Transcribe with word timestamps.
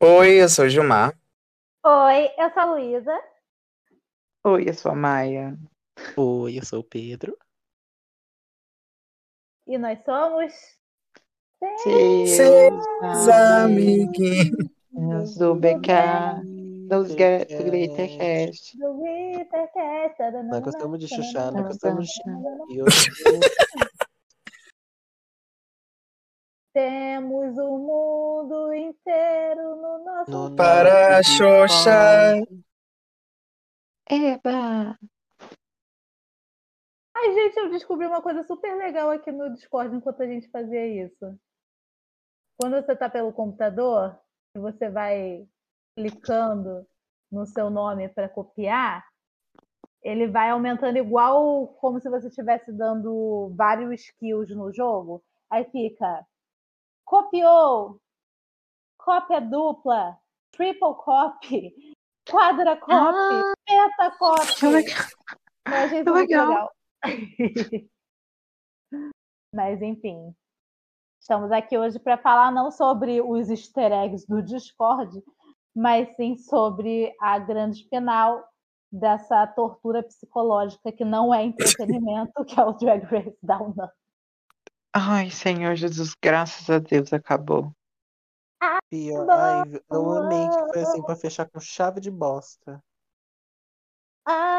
Oi, 0.00 0.40
eu 0.40 0.48
sou 0.48 0.66
o 0.66 0.68
Gilmar. 0.68 1.12
Oi, 1.84 2.30
eu 2.38 2.50
sou 2.50 2.62
a 2.62 2.64
Luísa. 2.66 3.20
Oi, 4.44 4.68
eu 4.68 4.74
sou 4.74 4.92
a 4.92 4.94
Maia. 4.94 5.58
Oi, 6.16 6.56
eu 6.56 6.64
sou 6.64 6.78
o 6.78 6.84
Pedro. 6.84 7.36
E 9.66 9.76
nós 9.76 9.98
somos. 10.04 10.52
Seus 11.82 13.28
amiguinhos. 13.28 15.36
do 15.36 15.56
BK, 15.56 15.90
dos 16.88 17.12
Glittercast. 17.16 18.78
Do 18.78 18.94
Glittercast. 18.94 20.22
Nós 20.48 20.60
gostamos 20.60 21.00
de 21.00 21.08
chuchar, 21.08 21.50
nós 21.50 21.66
gostamos 21.66 22.06
de 22.06 22.72
E 22.72 22.82
hoje 22.82 23.10
Temos 26.78 27.58
o 27.58 27.76
mundo 27.76 28.72
inteiro 28.72 29.74
no 29.74 30.04
nosso. 30.04 30.30
no 30.30 30.54
Para 30.54 31.20
Xoxa. 31.24 32.40
Eba! 34.08 34.96
Ai, 37.16 37.34
gente, 37.34 37.56
eu 37.56 37.70
descobri 37.70 38.06
uma 38.06 38.22
coisa 38.22 38.44
super 38.44 38.76
legal 38.76 39.10
aqui 39.10 39.32
no 39.32 39.52
Discord 39.52 39.96
enquanto 39.96 40.22
a 40.22 40.26
gente 40.28 40.48
fazia 40.52 41.04
isso. 41.04 41.36
Quando 42.56 42.80
você 42.80 42.92
está 42.92 43.10
pelo 43.10 43.32
computador, 43.32 44.16
e 44.54 44.60
você 44.60 44.88
vai 44.88 45.48
clicando 45.96 46.86
no 47.28 47.44
seu 47.44 47.70
nome 47.70 48.08
para 48.08 48.28
copiar, 48.28 49.04
ele 50.00 50.28
vai 50.28 50.50
aumentando 50.50 50.96
igual 50.96 51.66
como 51.80 51.98
se 51.98 52.08
você 52.08 52.28
estivesse 52.28 52.70
dando 52.70 53.52
vários 53.56 54.00
skills 54.00 54.54
no 54.54 54.72
jogo. 54.72 55.24
Aí 55.50 55.64
fica 55.64 56.24
copiou, 57.08 57.98
cópia 58.98 59.40
dupla, 59.40 60.18
triple 60.52 60.94
copy, 60.94 61.74
quadra 62.30 62.76
copy, 62.76 63.42
peta 63.66 64.10
copy. 64.18 64.54
Que 64.56 64.66
legal. 64.66 65.06
Eu 65.66 65.74
achei 65.74 65.88
Que 65.88 65.96
isso 65.96 66.12
muito 66.12 66.30
legal. 66.30 66.48
legal. 66.50 66.70
Mas 69.54 69.80
enfim, 69.80 70.34
estamos 71.18 71.50
aqui 71.50 71.78
hoje 71.78 71.98
para 71.98 72.18
falar 72.18 72.52
não 72.52 72.70
sobre 72.70 73.22
os 73.22 73.48
easter 73.48 73.90
eggs 73.90 74.26
do 74.28 74.42
Discord, 74.42 75.22
mas 75.74 76.14
sim 76.16 76.36
sobre 76.36 77.14
a 77.18 77.38
grande 77.38 77.88
final 77.88 78.46
dessa 78.92 79.46
tortura 79.46 80.02
psicológica 80.02 80.92
que 80.92 81.04
não 81.04 81.32
é 81.32 81.44
entretenimento, 81.44 82.32
que 82.44 82.60
é 82.60 82.64
o 82.64 82.72
Drag 82.74 83.02
Race 83.04 83.38
Down 83.42 83.70
Under. 83.70 83.90
Ai, 84.92 85.30
Senhor 85.30 85.74
Jesus, 85.76 86.14
graças 86.22 86.68
a 86.68 86.78
Deus 86.78 87.12
acabou. 87.12 87.72
Pior. 88.90 89.28
Ai, 89.30 89.62
eu 89.90 90.10
amei 90.12 90.48
que 90.48 90.68
foi 90.68 90.82
assim 90.82 91.02
pra 91.02 91.16
fechar 91.16 91.48
com 91.48 91.60
chave 91.60 92.00
de 92.00 92.10
bosta. 92.10 92.82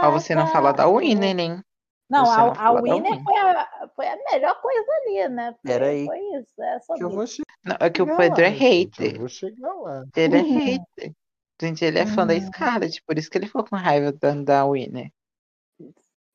Ó, 0.04 0.12
você 0.12 0.34
não 0.36 0.48
fala 0.48 0.72
da 0.74 0.88
Winner, 0.88 1.40
hein? 1.40 1.64
Não, 2.10 2.26
Você 2.26 2.42
a, 2.42 2.68
a 2.68 2.82
Winner 2.82 3.24
foi 3.24 3.36
a, 3.38 3.90
foi 3.96 4.08
a 4.08 4.16
melhor 4.32 4.60
coisa 4.62 4.92
ali, 5.04 5.30
né? 5.30 5.56
Foi, 5.62 5.74
Peraí. 5.74 6.06
foi 6.06 6.20
isso, 6.40 6.62
é 6.62 6.80
só 6.80 6.96
Que 6.96 7.04
eu 7.04 7.08
isso. 7.08 7.16
vou 7.18 7.28
chegar 7.28 7.46
Não, 7.66 7.78
é 7.80 7.90
que 7.90 8.02
o 8.02 8.08
lá, 8.08 8.18
Pedro 8.18 8.42
é 8.44 8.50
gente, 8.50 8.64
hater. 8.64 9.14
Eu 9.14 9.20
vou 9.20 9.30
chegar 9.30 9.74
lá. 9.74 10.06
Ele 10.16 10.36
é 10.38 10.40
Uhum. 10.44 10.86
hater. 10.86 11.14
Gente, 11.62 11.84
ele 11.86 12.00
é 12.00 12.06
fã 12.06 12.26
da 12.26 12.34
Uhum. 12.34 12.42
Scarlett, 12.42 13.02
por 13.06 13.18
isso 13.18 13.30
que 13.30 13.38
ele 13.38 13.48
ficou 13.48 13.64
com 13.66 13.76
raiva 13.76 14.12
da, 14.14 14.34
da 14.34 14.66
Winner. 14.66 15.12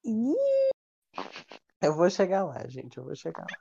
Ih, 0.05 0.35
Eu 1.81 1.95
vou 1.95 2.11
chegar 2.11 2.45
lá, 2.45 2.67
gente. 2.67 2.99
Eu 2.99 3.05
vou 3.05 3.15
chegar 3.15 3.45
lá. 3.45 3.57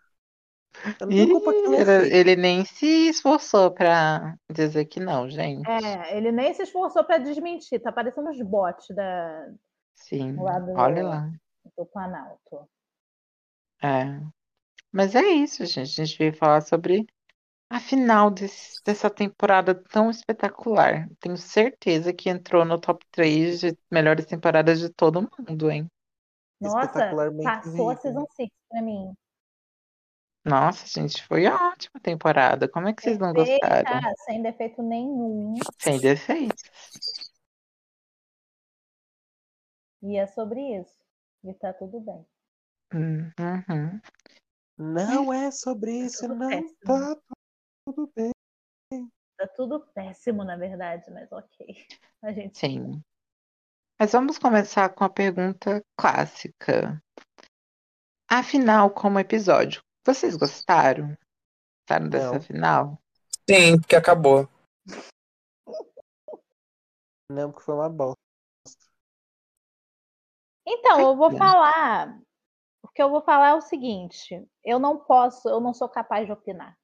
Ih, 1.09 1.31
ele, 1.73 1.85
sei. 1.85 2.13
ele 2.15 2.35
nem 2.35 2.65
se 2.65 2.85
esforçou 3.09 3.71
pra 3.71 4.37
dizer 4.51 4.85
que 4.85 4.99
não, 4.99 5.29
gente. 5.29 6.01
É, 6.01 6.17
ele 6.17 6.31
nem 6.31 6.53
se 6.53 6.63
esforçou 6.63 7.03
para 7.05 7.17
desmentir, 7.19 7.79
tá 7.81 7.91
parecendo 7.91 8.29
os 8.29 8.41
bots 8.41 8.87
da, 8.93 9.49
Sim, 9.95 10.37
lá 10.37 10.59
do, 10.59 10.71
olha 10.75 11.03
lá. 11.03 11.31
do 11.77 11.85
Planalto. 11.87 12.69
É. 13.81 14.21
Mas 14.91 15.15
é 15.15 15.21
isso, 15.23 15.65
gente. 15.65 16.01
A 16.01 16.05
gente 16.05 16.17
veio 16.17 16.33
falar 16.33 16.61
sobre 16.61 17.05
a 17.69 17.79
final 17.79 18.31
desse- 18.31 18.81
dessa 18.85 19.09
temporada 19.09 19.75
tão 19.75 20.09
espetacular. 20.11 21.09
Tenho 21.19 21.37
certeza 21.37 22.13
que 22.13 22.29
entrou 22.29 22.65
no 22.65 22.79
top 22.79 23.05
3 23.11 23.61
de 23.61 23.77
melhores 23.91 24.25
temporadas 24.27 24.79
de 24.79 24.89
todo 24.91 25.21
mundo, 25.39 25.71
hein? 25.71 25.87
Nossa, 26.59 27.03
passou 27.43 27.89
a. 27.91 27.95
Season 28.01 28.25
6 28.35 28.49
pra 28.69 28.81
mim. 28.81 29.13
Nossa, 30.45 30.85
gente, 30.85 31.25
foi 31.25 31.45
ótima 31.47 31.99
temporada. 32.01 32.67
Como 32.67 32.87
é 32.87 32.93
que 32.93 33.01
vocês 33.01 33.17
não 33.17 33.31
gostaram? 33.33 34.01
Sem 34.25 34.41
defeito 34.41 34.81
nenhum. 34.81 35.55
Sem 35.79 35.99
defeitos. 35.99 36.63
E 40.01 40.17
é 40.17 40.27
sobre 40.27 40.59
isso. 40.79 40.99
E 41.43 41.53
tá 41.53 41.71
tudo 41.73 41.99
bem. 42.01 42.25
Hum, 42.93 43.31
Uhum. 43.39 44.01
Não 44.77 45.31
é 45.31 45.49
sobre 45.51 45.91
isso, 45.91 46.27
tudo 46.27 46.35
não. 46.35 46.49
péssimo. 46.49 46.75
Tá 46.85 47.21
tudo 47.85 48.11
bem. 48.15 48.31
Tá 49.37 49.47
tudo 49.55 49.79
péssimo, 49.93 50.43
na 50.43 50.57
verdade, 50.57 51.09
mas 51.11 51.31
ok. 51.31 51.87
A 52.21 52.31
gente. 52.33 52.57
Sim. 52.57 53.01
Mas 53.99 54.11
vamos 54.11 54.37
começar 54.37 54.89
com 54.89 55.03
a 55.03 55.09
pergunta 55.09 55.81
clássica. 55.97 57.01
Afinal, 58.29 58.89
como 58.89 59.19
episódio, 59.19 59.81
vocês 60.05 60.35
gostaram? 60.35 61.17
Gostaram 61.81 62.09
dessa 62.09 62.33
Não. 62.33 62.41
final? 62.41 63.01
Sim, 63.49 63.79
porque 63.79 63.95
acabou. 63.95 64.47
Não, 67.31 67.51
porque 67.51 67.65
foi 67.65 67.75
uma 67.75 67.89
bosta. 67.89 68.19
Então, 70.65 70.99
eu 71.01 71.15
vou 71.15 71.35
falar. 71.37 72.19
O 72.81 72.87
que 72.89 73.01
eu 73.01 73.09
vou 73.09 73.21
falar 73.21 73.49
é 73.49 73.55
o 73.55 73.61
seguinte: 73.61 74.47
eu 74.63 74.79
não 74.79 74.99
posso, 74.99 75.49
eu 75.49 75.59
não 75.59 75.73
sou 75.73 75.89
capaz 75.89 76.25
de 76.25 76.31
opinar. 76.31 76.77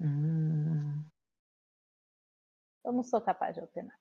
Hum. 0.00 1.04
Eu 2.84 2.92
não 2.92 3.02
sou 3.02 3.20
capaz 3.20 3.54
de 3.54 3.60
opinar. 3.62 3.98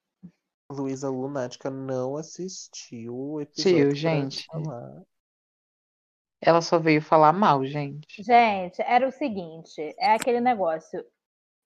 Luísa 0.72 1.10
Lunática 1.10 1.70
não 1.70 2.18
assistiu 2.18 3.16
o 3.16 3.42
episódio 3.42 3.86
pra 3.88 3.96
gente. 3.96 4.46
falar. 4.46 5.04
Ela 6.46 6.62
só 6.62 6.78
veio 6.78 7.02
falar 7.02 7.32
mal, 7.32 7.66
gente. 7.66 8.22
Gente, 8.22 8.82
era 8.82 9.08
o 9.08 9.12
seguinte: 9.12 9.96
é 9.98 10.14
aquele 10.14 10.42
negócio. 10.42 11.06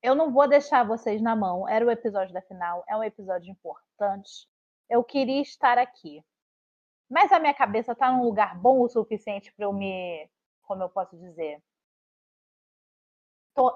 Eu 0.01 0.13
não 0.13 0.31
vou 0.31 0.47
deixar 0.47 0.85
vocês 0.85 1.21
na 1.21 1.35
mão. 1.35 1.67
Era 1.67 1.85
o 1.85 1.91
episódio 1.91 2.33
da 2.33 2.41
final, 2.41 2.83
é 2.87 2.95
um 2.95 3.03
episódio 3.03 3.51
importante. 3.51 4.47
Eu 4.89 5.03
queria 5.03 5.41
estar 5.41 5.77
aqui. 5.77 6.23
Mas 7.09 7.31
a 7.31 7.39
minha 7.39 7.53
cabeça 7.53 7.95
tá 7.95 8.11
num 8.11 8.23
lugar 8.23 8.57
bom 8.57 8.81
o 8.81 8.89
suficiente 8.89 9.51
para 9.53 9.65
eu 9.65 9.73
me. 9.73 10.29
Como 10.61 10.83
eu 10.83 10.89
posso 10.89 11.17
dizer? 11.17 11.61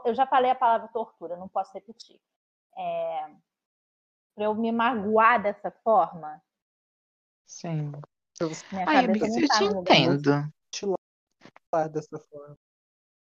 Eu 0.06 0.14
já 0.14 0.28
falei 0.28 0.52
a 0.52 0.56
palavra 0.56 0.88
tortura, 0.90 1.36
não 1.36 1.48
posso 1.48 1.74
repetir. 1.74 2.20
É... 2.78 3.30
Para 4.36 4.46
eu 4.46 4.54
me 4.54 4.72
magoar 4.72 5.42
dessa 5.42 5.72
forma, 5.84 6.42
Sim. 7.52 7.92
minha 8.72 8.86
Ai, 8.88 9.02
cabeça 9.02 9.26
amiga, 9.26 9.28
não 9.28 9.40
eu 9.40 9.48
tá 9.48 9.58
te 9.58 9.64
lugar 9.64 9.98
entendo. 9.98 10.54
Falar 11.72 11.88
dessa 11.88 12.20
forma. 12.20 12.58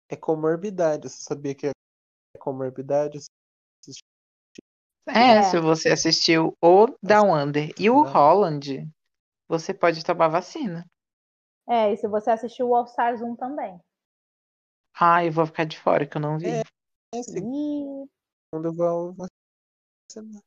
É 0.09 0.16
comorbidade. 0.16 1.09
Você 1.09 1.22
sabia 1.22 1.54
que 1.54 1.66
é 1.66 1.72
comorbidade? 2.38 3.19
É, 5.09 5.38
É. 5.38 5.43
se 5.43 5.60
você 5.60 5.91
assistiu 5.91 6.56
o 6.62 6.87
Down 7.03 7.34
Under 7.34 7.75
e 7.78 7.91
o 7.91 8.04
Não. 8.04 8.10
Holland, 8.10 8.88
você 9.48 9.75
pode 9.75 10.03
tomar 10.04 10.28
vacina. 10.28 10.87
É, 11.69 11.93
e 11.93 11.97
se 11.97 12.09
você 12.09 12.31
assistiu 12.31 12.69
o 12.69 12.75
All 12.75 12.84
Stars 12.84 13.20
1 13.20 13.37
também. 13.37 13.78
Ah, 14.99 15.25
eu 15.25 15.32
vou 15.32 15.47
ficar 15.47 15.64
de 15.64 15.78
fora, 15.78 16.06
que 16.06 16.16
eu 16.16 16.20
não 16.20 16.38
vi. 16.38 16.49
É. 16.49 16.62
É, 17.14 17.22
segundo 17.22 18.04
Ih, 18.04 18.09
eu 18.53 18.72
vou 18.72 19.14
vacinar. 19.14 20.43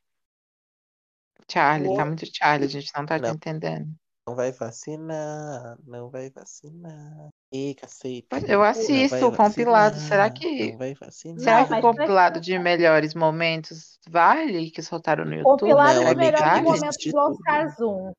Charlie, 1.51 1.95
tá 1.95 2.05
muito 2.05 2.25
Charlie, 2.25 2.65
a 2.67 2.69
gente 2.69 2.91
não 2.95 3.05
tá 3.05 3.19
te 3.19 3.23
Não. 3.23 3.35
entendendo. 3.35 3.93
Não 4.27 4.35
vai 4.35 4.51
vacinar, 4.51 5.77
não 5.83 6.09
vai 6.09 6.31
vacinar. 6.31 7.29
Ih, 7.55 7.75
cacete. 7.75 8.27
Eu 8.49 8.61
assisto 8.61 9.27
o 9.27 9.35
compilado. 9.35 9.95
Será 9.95 10.29
que, 10.29 10.75
será 11.37 11.59
Não, 11.61 11.67
que 11.67 11.71
o 11.71 11.75
mas 11.75 11.81
compilado 11.81 12.41
de 12.41 12.59
melhores 12.59 13.15
momentos 13.15 13.97
vale 14.09 14.69
que 14.71 14.81
soltaram 14.81 15.23
no 15.23 15.33
YouTube? 15.33 15.59
Compilado 15.59 15.95
Não, 15.95 16.01
que 16.01 16.11
amiga, 16.11 16.19
melhores 16.19 16.41
vale? 16.41 16.61
momentos 16.63 16.97
de 16.97 17.11
do 17.11 17.19
All. 17.19 17.31
Stars 17.31 17.79
1. 17.79 18.13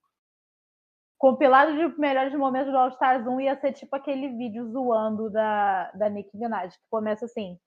Compilado 1.18 1.76
de 1.76 2.00
melhores 2.00 2.34
momentos 2.34 2.72
do 2.72 2.78
All 2.78 2.88
Stars 2.88 3.26
1 3.26 3.40
ia 3.42 3.60
ser 3.60 3.72
tipo 3.72 3.94
aquele 3.94 4.28
vídeo 4.30 4.70
zoando 4.70 5.30
da, 5.30 5.90
da 5.92 6.08
Nicki 6.08 6.36
Minaj, 6.36 6.72
que 6.72 6.84
começa 6.90 7.26
assim, 7.26 7.58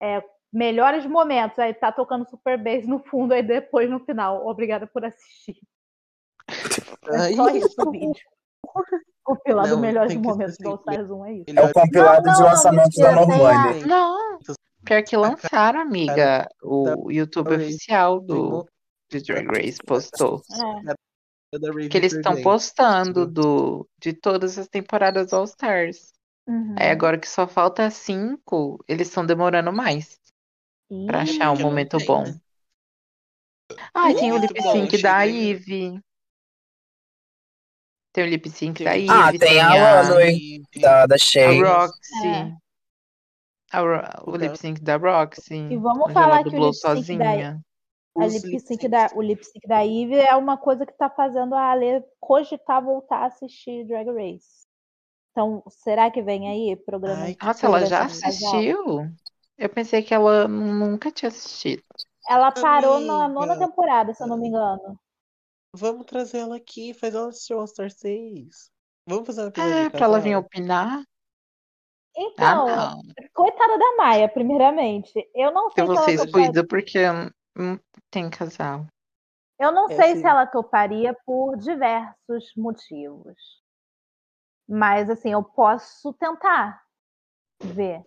é, 0.00 0.22
melhores 0.52 1.06
momentos, 1.06 1.58
aí 1.58 1.74
tá 1.74 1.90
tocando 1.90 2.28
Super 2.28 2.56
Bass 2.56 2.86
no 2.86 3.00
fundo, 3.00 3.32
aí 3.32 3.42
depois 3.42 3.90
no 3.90 4.00
final, 4.00 4.46
obrigada 4.46 4.86
por 4.86 5.04
assistir. 5.04 5.56
É 7.08 7.32
só 7.36 7.48
isso 7.50 7.74
o 7.78 7.90
vídeo. 7.92 8.28
Compilado 9.26 9.68
Não, 9.70 9.80
melhores 9.80 10.14
momentos 10.14 10.54
ser 10.54 10.62
do 10.62 10.68
All 10.70 10.76
Stars 10.76 11.10
1, 11.10 11.24
é 11.26 11.32
isso. 11.32 11.44
É 11.48 11.62
o 11.64 11.72
compilado 11.72 12.26
Não, 12.26 12.32
de 12.34 12.38
não, 12.40 12.46
lançamentos 12.46 12.96
da 12.96 13.10
a- 13.10 13.74
Não, 13.86 14.38
Pior 14.84 15.02
que 15.02 15.16
lançaram, 15.16 15.80
amiga, 15.80 16.48
o 16.62 17.10
YouTube 17.10 17.56
oficial 17.56 18.20
do 18.20 18.64
de 19.10 19.20
Drag 19.20 19.46
Race 19.48 19.78
postou. 19.84 20.40
É. 20.52 20.94
Raven 21.66 21.88
Que 21.88 21.96
eles 21.96 22.12
estão 22.12 22.40
postando 22.40 23.26
do, 23.26 23.88
de 24.00 24.12
todas 24.12 24.56
as 24.58 24.68
temporadas 24.68 25.32
All 25.32 25.42
Stars. 25.44 26.12
Uhum. 26.46 26.76
Aí 26.78 26.88
agora 26.90 27.18
que 27.18 27.28
só 27.28 27.48
falta 27.48 27.90
cinco, 27.90 28.78
eles 28.86 29.08
estão 29.08 29.26
demorando 29.26 29.72
mais 29.72 30.20
pra 31.06 31.24
Ih, 31.24 31.30
achar 31.30 31.50
um 31.50 31.58
momento 31.60 31.98
bom. 32.06 32.22
né? 32.22 32.40
Ah, 33.92 34.14
tem 34.14 34.30
o 34.32 34.38
lip 34.38 34.62
sync 34.62 35.02
da 35.02 35.22
Ivy. 35.22 36.00
Tem 38.16 38.24
o 38.24 38.28
lip 38.28 38.48
sync 38.48 38.78
Tem 38.78 38.86
da 38.86 38.94
Ivy, 38.94 39.10
Ah, 39.12 39.38
tem 39.38 39.60
a 39.60 39.68
a, 39.68 40.02
Runway. 40.02 40.62
Da, 40.80 41.04
da 41.04 41.16
a 41.16 41.18
Shay. 41.18 41.62
Roxy. 41.62 42.26
É. 42.26 42.56
A 43.72 43.80
Ro- 43.80 44.32
o 44.32 44.36
lip 44.38 44.56
sync 44.56 44.80
da 44.80 44.96
Roxy. 44.96 45.54
E 45.54 45.76
vamos 45.76 46.10
falar 46.14 46.42
que 46.42 46.48
o 46.48 46.52
lip 46.58 46.72
sync 46.72 46.86
da- 46.88 46.94
sozinha. 46.94 47.60
A 48.16 48.24
Os 48.24 48.32
lip 48.42 48.58
sync 48.60 48.88
da, 48.88 49.10
o 49.14 49.20
lip 49.20 49.44
sync 49.44 49.68
da 49.68 49.84
Eve 49.84 50.14
é 50.14 50.34
uma 50.34 50.56
coisa 50.56 50.86
que 50.86 50.94
tá 50.94 51.10
fazendo 51.10 51.54
a 51.54 51.72
Ale 51.72 52.02
cogitar 52.18 52.82
voltar 52.82 53.18
a 53.18 53.26
assistir 53.26 53.84
Drag 53.86 54.06
Race. 54.08 54.64
Então, 55.32 55.62
será 55.68 56.10
que 56.10 56.22
vem 56.22 56.48
aí 56.48 56.74
programa? 56.74 57.24
Ai, 57.24 57.36
Nossa, 57.42 57.66
ela 57.66 57.84
já 57.84 58.06
assistiu? 58.06 59.10
Eu 59.58 59.68
pensei 59.68 60.02
que 60.02 60.14
ela 60.14 60.48
nunca 60.48 61.10
tinha 61.10 61.28
assistido. 61.28 61.82
Ela 62.26 62.50
parou 62.50 62.98
na 62.98 63.28
nona 63.28 63.52
Amiga. 63.52 63.66
temporada, 63.68 64.14
se 64.14 64.22
eu 64.22 64.26
não 64.26 64.38
me 64.38 64.48
engano. 64.48 64.98
Vamos 65.76 66.06
trazer 66.06 66.38
ela 66.38 66.56
aqui, 66.56 66.94
faz 66.94 67.14
ela 67.14 67.28
assistir 67.28 67.52
All 67.52 67.66
Star 67.66 67.90
6. 67.90 68.70
Vamos 69.06 69.26
fazer 69.26 69.42
uma 69.42 69.48
É, 69.48 69.90
pra 69.90 70.06
ela 70.06 70.18
vir 70.20 70.36
opinar? 70.36 71.02
Ah, 72.18 72.22
Então, 72.22 72.66
não. 72.66 73.02
coitada 73.34 73.78
da 73.78 73.96
Maia, 73.96 74.28
primeiramente. 74.28 75.12
Eu 75.34 75.52
não 75.52 75.70
Se 75.70 75.74
sei 75.74 75.84
se 75.84 75.90
ela 75.90 75.96
você 75.96 76.12
toparia. 76.12 76.24
excluída 76.24 76.66
porque 76.66 76.98
não 77.54 77.78
tem 78.10 78.30
casal. 78.30 78.86
Eu 79.58 79.70
não 79.72 79.88
É 79.90 79.94
sei 79.96 80.12
assim. 80.12 80.20
se 80.20 80.26
ela 80.26 80.46
toparia 80.46 81.14
por 81.26 81.56
diversos 81.56 82.52
motivos. 82.56 83.36
Mas 84.68 85.08
assim, 85.10 85.32
eu 85.32 85.44
posso 85.44 86.12
tentar 86.14 86.82
ver. 87.62 88.02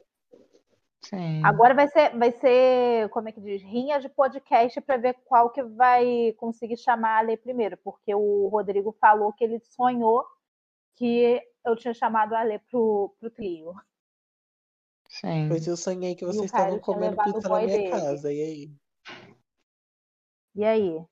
Sim. 1.01 1.44
Agora 1.44 1.74
vai 1.74 1.88
ser, 1.88 2.18
vai 2.18 2.31
ser, 2.31 3.10
como 3.10 3.30
é 3.30 3.31
que 3.31 3.40
diz, 3.40 3.62
rinha 3.62 4.00
de 4.00 4.10
podcast 4.10 4.80
para 4.81 4.98
ver 4.98 5.16
qual 5.25 5.50
que 5.50 5.63
vai 5.63 6.34
conseguir 6.38 6.78
chamar 6.78 7.16
a 7.16 7.18
Ale 7.19 7.38
primeiro, 7.38 7.78
porque 7.78 8.13
o 8.13 8.48
Rodrigo 8.48 8.96
falou 9.00 9.31
que 9.34 9.44
ele 9.44 9.60
sonhou 9.60 10.25
que 10.96 11.42
eu 11.66 11.75
tinha 11.75 11.94
chamado 11.94 12.34
a 12.36 12.42
Ale 12.42 12.60
pro, 12.60 13.16
pro 13.19 13.31
trio. 13.31 13.74
Sim. 15.07 15.48
Pois 15.48 15.66
eu 15.66 15.78
sonhei 15.78 16.16
que 16.16 16.25
vocês 16.25 16.46
estavam 16.46 16.80
comendo 16.80 17.18
pizza 17.24 17.50
na 17.50 17.62
minha 17.62 17.78
dele. 17.78 17.90
casa, 17.90 18.31
e 18.31 18.42
aí? 18.42 18.72
E 20.56 20.63
aí? 20.63 21.06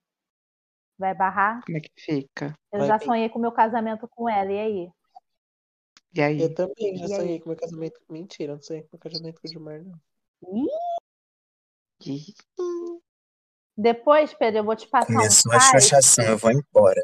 Vai 1.00 1.14
barrar? 1.16 1.64
Como 1.66 1.78
é 1.78 1.82
que 1.82 1.92
fica? 1.96 2.54
Eu 2.72 2.80
Vai 2.80 2.88
já 2.88 2.98
bem. 2.98 3.08
sonhei 3.08 3.30
com 3.30 3.40
o 3.40 3.42
meu 3.42 3.52
casamento 3.52 4.08
com 4.08 4.30
ela, 4.30 4.52
e 4.52 4.60
aí? 4.60 4.92
E 6.14 6.22
aí? 6.22 6.42
Eu 6.42 6.54
também 6.54 6.98
já 6.98 7.06
E 7.08 7.14
aí? 7.14 7.20
sonhei 7.20 7.40
com 7.40 7.50
meu 7.50 7.58
casamento. 7.58 8.00
Mentira, 8.10 8.52
eu 8.54 8.56
não 8.56 8.62
sonhei 8.64 8.84
com 8.84 8.90
meu 8.94 9.00
casamento 9.00 9.42
com 9.42 9.48
o 9.48 9.52
Gilmar, 9.52 9.84
não. 9.84 10.00
Ih, 12.06 12.34
Depois, 13.76 14.34
Pedro, 14.34 14.60
eu 14.60 14.64
vou 14.64 14.76
te 14.76 14.88
passar 14.88 15.12
um 15.14 15.18
Começou 15.18 15.52
a 15.54 15.60
site. 15.60 15.84
chachação, 15.84 16.26
eu 16.26 16.38
vou 16.38 16.52
embora. 16.52 17.04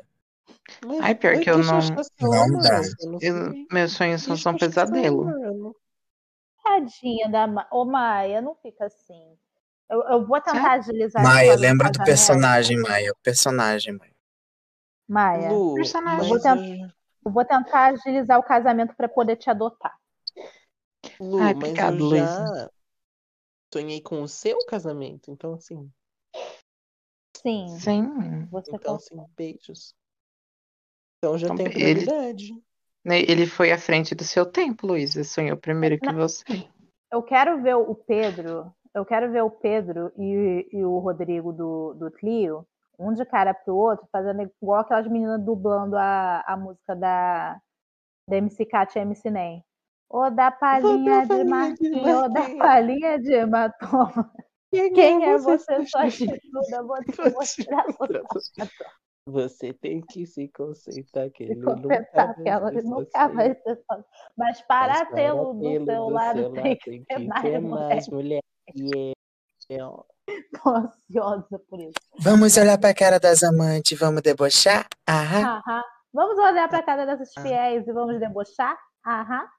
Mas, 0.86 1.00
Ai, 1.02 1.16
pior 1.16 1.40
que 1.40 1.50
eu 1.50 1.58
não- 1.60 1.80
não 1.80 2.62
dá. 2.62 2.84
sei. 2.84 3.66
meus 3.72 3.92
sonhos 3.94 4.24
são 4.24 4.34
um 4.34 4.38
chachação, 4.38 4.58
pesadelo. 4.58 5.76
Tadinha 6.64 7.30
da 7.30 7.46
Ma... 7.46 7.68
Ô, 7.72 7.86
Maia, 7.86 8.42
não 8.42 8.56
fica 8.56 8.86
assim. 8.86 9.38
Eu, 9.90 10.02
eu 10.04 10.26
vou 10.26 10.40
tentar 10.42 10.74
agilizar 10.74 11.22
esse 11.22 11.32
Maia, 11.32 11.56
lembra 11.56 11.92
do 11.92 12.04
personagem, 12.04 12.78
Maia. 12.78 13.12
O 13.12 13.18
personagem, 13.22 13.94
Maia. 13.94 14.14
Maia, 15.08 15.52
Lu, 15.52 15.76
Personagem. 15.76 16.20
Eu 16.20 16.30
vou 16.30 16.40
tentar- 16.40 16.96
eu 17.26 17.32
vou 17.32 17.46
tentar 17.46 17.94
agilizar 17.94 18.40
o 18.40 18.44
casamento 18.44 18.96
para 18.96 19.08
poder 19.08 19.36
te 19.38 19.50
adotar. 19.50 19.98
Lu, 21.20 21.40
Ai, 21.40 21.54
mas 21.54 21.64
obrigado, 21.64 22.16
eu 22.16 22.26
já 22.26 22.70
sonhei 23.74 24.02
com 24.02 24.22
o 24.22 24.28
seu 24.28 24.58
casamento, 24.68 25.32
então 25.32 25.54
assim, 25.54 25.92
Sim, 27.38 27.68
Sim. 27.68 28.46
você 28.50 28.72
então 28.72 28.96
assim, 28.96 29.16
beijos. 29.36 29.96
Então 31.18 31.38
já 31.38 31.48
Então, 31.48 31.58
tem 31.58 31.68
ele- 31.68 32.06
prioridade. 32.06 32.64
Né, 33.06 33.20
Ele 33.22 33.46
foi 33.46 33.72
à 33.72 33.78
frente 33.78 34.16
do 34.16 34.24
seu 34.24 34.46
tempo, 34.46 34.88
Luísa. 34.88 35.24
Sonhou 35.26 35.58
primeiro 35.58 36.00
que 36.00 36.14
você. 36.14 36.44
Eu 37.12 37.22
quero 37.22 37.62
ver 37.62 37.76
o 37.76 37.94
Pedro, 37.96 38.74
eu 38.94 39.06
quero 39.06 39.32
ver 39.32 39.44
o 39.44 39.52
Pedro 39.52 40.12
e, 40.18 40.70
e 40.72 40.86
o 40.86 40.98
Rodrigo 41.00 41.52
do, 41.52 41.94
do 41.96 42.12
Clio, 42.12 42.66
um 43.00 43.14
de 43.14 43.26
cara 43.26 43.54
pro 43.54 43.76
outro, 43.76 44.08
fazendo 44.12 44.42
igual 44.42 44.82
aquelas 44.82 45.08
meninas 45.08 45.44
dublando 45.44 45.96
a, 45.98 46.44
a 46.46 46.58
música 46.58 46.96
da, 46.96 47.60
da 48.28 48.38
MC 48.38 48.66
Kat 48.66 48.98
e 48.98 49.02
MC 49.02 49.30
Nem. 49.30 49.64
Ô 50.10 50.30
da 50.30 50.52
palhinha 50.52 51.26
de 51.26 51.44
Marquinhos, 51.44 52.08
ô 52.08 52.30
da 52.30 52.56
palhinha 52.58 53.20
de 53.20 53.34
hematoma. 53.34 54.32
Quem 54.70 55.26
é 55.26 55.38
você? 55.38 55.86
Só 55.86 56.04
estuda, 56.04 56.84
vou 56.84 57.04
te 57.04 57.22
mostrar. 57.34 57.86
vou 57.98 58.08
te 58.08 58.22
mostrar. 58.34 58.70
Você 59.26 59.74
tem 59.74 60.02
que 60.02 60.26
se 60.26 60.50
concentrar 60.50 61.32
que 61.32 61.44
ele 61.44 61.56
nunca 61.56 62.34
que 62.34 62.50
ela 62.50 62.72
nunca 62.72 63.28
vai 63.30 63.56
ser 63.56 63.84
sozinha. 63.90 64.06
Mas 64.36 64.62
para 64.62 65.06
tê-lo 65.06 65.54
do 65.54 65.86
seu 65.86 65.86
do 65.86 66.10
lado 66.10 66.52
tem 66.62 67.04
que 67.04 67.06
ser 67.08 67.20
mais 67.60 68.08
mulher. 68.10 68.42
mais 68.68 70.13
E 70.28 70.42
Tô 70.58 70.70
ansiosa 70.70 71.60
por 71.70 71.80
isso. 71.80 71.94
Vamos 72.20 72.58
olhar 72.58 72.78
pra 72.78 72.94
cara 72.94 73.20
das 73.20 73.44
amantes, 73.44 73.98
vamos 73.98 74.22
debochar? 74.22 74.88
Aham, 75.08 75.44
Aham. 75.44 75.84
Vamos 76.14 76.38
olhar 76.38 76.70
para 76.70 76.84
casa 76.84 77.06
dessas 77.08 77.34
fiéis 77.34 77.88
e 77.88 77.92
vamos 77.92 78.20
debochar? 78.20 78.78
Aham. 79.06 79.50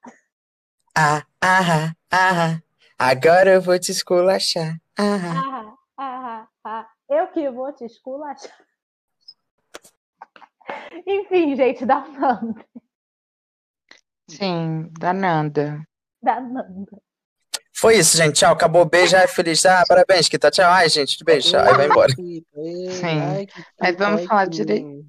ah, 0.96 1.22
aham, 1.43 1.93
aham. 2.12 2.62
Agora 2.96 3.55
eu 3.55 3.61
vou 3.61 3.78
te 3.78 3.90
esculachar. 3.90 4.78
Aham. 4.99 5.37
Aham. 5.37 5.76
Aham. 5.99 6.49
aham. 6.64 6.87
Eu 7.08 7.26
que 7.28 7.50
vou 7.50 7.72
te 7.72 7.84
esculachar. 7.84 8.56
Enfim, 11.06 11.56
gente, 11.56 11.84
dá 11.84 11.99
um 11.99 12.12
nome. 12.20 12.64
Sim, 14.28 14.90
da 14.99 15.12
Nanda. 15.12 15.87
Dá 16.22 16.40
nome. 16.40 16.87
Foi 17.84 17.98
isso, 17.98 18.16
gente. 18.16 18.36
Tchau. 18.36 18.54
Acabou. 18.54 18.86
Beijo. 18.86 19.14
Ai, 19.14 19.28
feliz. 19.28 19.62
Ah, 19.66 19.82
parabéns, 19.86 20.26
Kita. 20.26 20.50
Tchau. 20.50 20.64
Ai, 20.72 20.88
gente. 20.88 21.22
Beijo. 21.22 21.54
Aí 21.54 21.75
vai 21.75 21.84
embora. 21.86 22.14
Sim. 22.16 23.46
Mas 23.79 23.94
vamos 23.98 24.24
falar 24.24 24.46
direito. 24.46 25.05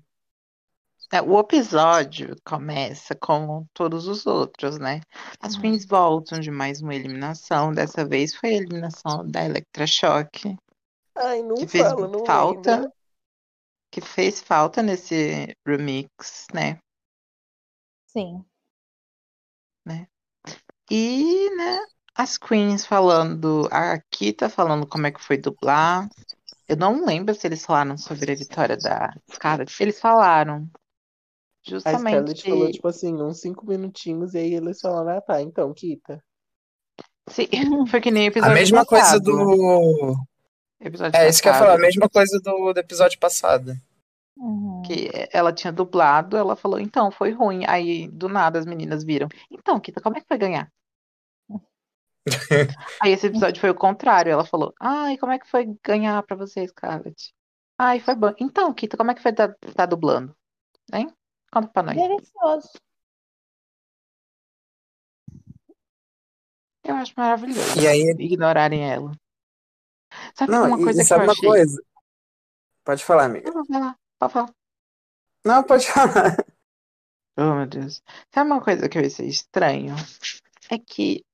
É, 1.13 1.21
O 1.21 1.39
episódio 1.39 2.35
começa 2.43 3.15
como 3.15 3.65
todos 3.73 4.09
os 4.09 4.25
outros, 4.25 4.77
né? 4.77 4.99
As 5.39 5.55
Uhum. 5.55 5.61
queens 5.61 5.85
voltam 5.85 6.37
de 6.41 6.51
mais 6.51 6.81
uma 6.81 6.93
eliminação. 6.93 7.71
Dessa 7.73 8.03
vez 8.03 8.35
foi 8.35 8.49
a 8.49 8.57
eliminação 8.57 9.25
da 9.25 9.45
Electrashock, 9.45 10.57
Ai, 11.15 11.43
não 11.43 11.55
que 11.55 11.67
fez 11.67 11.87
fala, 11.87 12.07
não 12.09 12.25
falta, 12.25 12.75
lembra. 12.75 12.93
que 13.89 14.01
fez 14.01 14.41
falta 14.41 14.83
nesse 14.83 15.55
remix, 15.65 16.47
né? 16.53 16.77
Sim. 18.07 18.43
E, 20.91 21.49
né, 21.55 21.79
as 22.15 22.37
queens 22.37 22.85
falando, 22.85 23.67
a 23.71 23.99
Kita 24.09 24.49
falando 24.49 24.87
como 24.87 25.05
é 25.05 25.11
que 25.11 25.21
foi 25.21 25.37
dublar. 25.37 26.07
Eu 26.67 26.77
não 26.77 27.05
lembro 27.05 27.35
se 27.35 27.45
eles 27.45 27.65
falaram 27.65 27.97
sobre 27.97 28.31
a 28.31 28.35
vitória 28.35 28.77
da 28.77 29.13
Scarlett. 29.31 29.83
Eles 29.83 29.99
falaram. 29.99 30.67
A 31.67 31.69
Scarlett 31.69 32.39
Justamente. 32.39 32.49
falou, 32.49 32.71
tipo 32.71 32.87
assim, 32.87 33.13
uns 33.21 33.41
cinco 33.41 33.67
minutinhos, 33.67 34.33
e 34.33 34.37
aí 34.37 34.53
eles 34.53 34.79
falaram, 34.79 35.17
ah 35.17 35.21
tá, 35.21 35.41
então, 35.41 35.73
Kita. 35.73 36.23
Sim, 37.27 37.47
foi 37.89 37.99
que 37.99 38.11
nem 38.11 38.23
o 38.23 38.25
A 38.25 38.27
episódio 38.29 38.53
mesma 38.53 38.85
coisa 38.85 39.05
passado. 39.05 39.23
do. 39.23 40.15
Episódio 40.79 41.19
É 41.19 41.27
isso 41.27 41.41
que 41.41 41.47
eu 41.49 41.53
ia 41.53 41.59
falar. 41.59 41.73
A 41.73 41.79
mesma 41.79 42.07
coisa 42.07 42.39
do, 42.39 42.73
do 42.73 42.79
episódio 42.79 43.19
passado. 43.19 43.73
Uhum. 44.37 44.81
Que 44.85 45.09
ela 45.31 45.51
tinha 45.51 45.71
dublado, 45.71 46.37
ela 46.37 46.55
falou, 46.55 46.79
então, 46.79 47.11
foi 47.11 47.31
ruim. 47.31 47.65
Aí, 47.67 48.07
do 48.07 48.29
nada, 48.29 48.59
as 48.59 48.65
meninas 48.65 49.03
viram. 49.03 49.27
Então, 49.51 49.79
Kita, 49.79 49.99
como 50.01 50.17
é 50.17 50.21
que 50.21 50.27
foi 50.27 50.37
ganhar? 50.37 50.71
Aí 53.01 53.11
esse 53.11 53.27
episódio 53.27 53.61
foi 53.61 53.69
o 53.69 53.75
contrário. 53.75 54.31
Ela 54.31 54.45
falou, 54.45 54.73
ai, 54.79 55.17
como 55.17 55.31
é 55.31 55.39
que 55.39 55.47
foi 55.47 55.77
ganhar 55.83 56.21
pra 56.23 56.35
você, 56.35 56.67
Scarlett? 56.67 57.33
Ai, 57.77 57.99
foi 57.99 58.15
bom. 58.15 58.33
Então, 58.39 58.73
Kita, 58.73 58.97
como 58.97 59.11
é 59.11 59.15
que 59.15 59.21
foi 59.21 59.33
tá, 59.33 59.53
tá 59.75 59.85
dublando? 59.85 60.35
Hein? 60.93 61.07
Conta 61.51 61.67
pra 61.67 61.83
nós. 61.83 61.95
Delicioso. 61.95 62.69
Eu 66.83 66.95
acho 66.95 67.13
maravilhoso 67.17 67.79
E 67.81 67.87
aí. 67.87 68.01
ignorarem 68.19 68.89
ela. 68.89 69.11
Sabe 70.35 70.51
Não, 70.51 70.67
uma 70.67 70.77
coisa 70.77 70.99
e 70.99 71.03
que 71.03 71.07
sabe 71.07 71.23
eu 71.23 71.27
uma 71.27 71.33
achei? 71.33 71.49
coisa? 71.49 71.83
Pode 72.83 73.03
falar, 73.03 73.25
amiga. 73.25 73.51
Não, 73.51 73.63
vai 73.65 73.79
lá, 73.81 73.97
pode 74.19 74.33
falar. 74.33 74.53
Não, 75.43 75.63
pode 75.63 75.87
falar. 75.87 76.37
Oh, 77.37 77.55
meu 77.55 77.65
Deus. 77.67 78.01
Sabe 78.33 78.49
uma 78.49 78.63
coisa 78.63 78.87
que 78.87 78.97
eu 78.97 79.05
achei 79.05 79.27
estranho? 79.27 79.95
É 80.69 80.77
que 80.77 81.25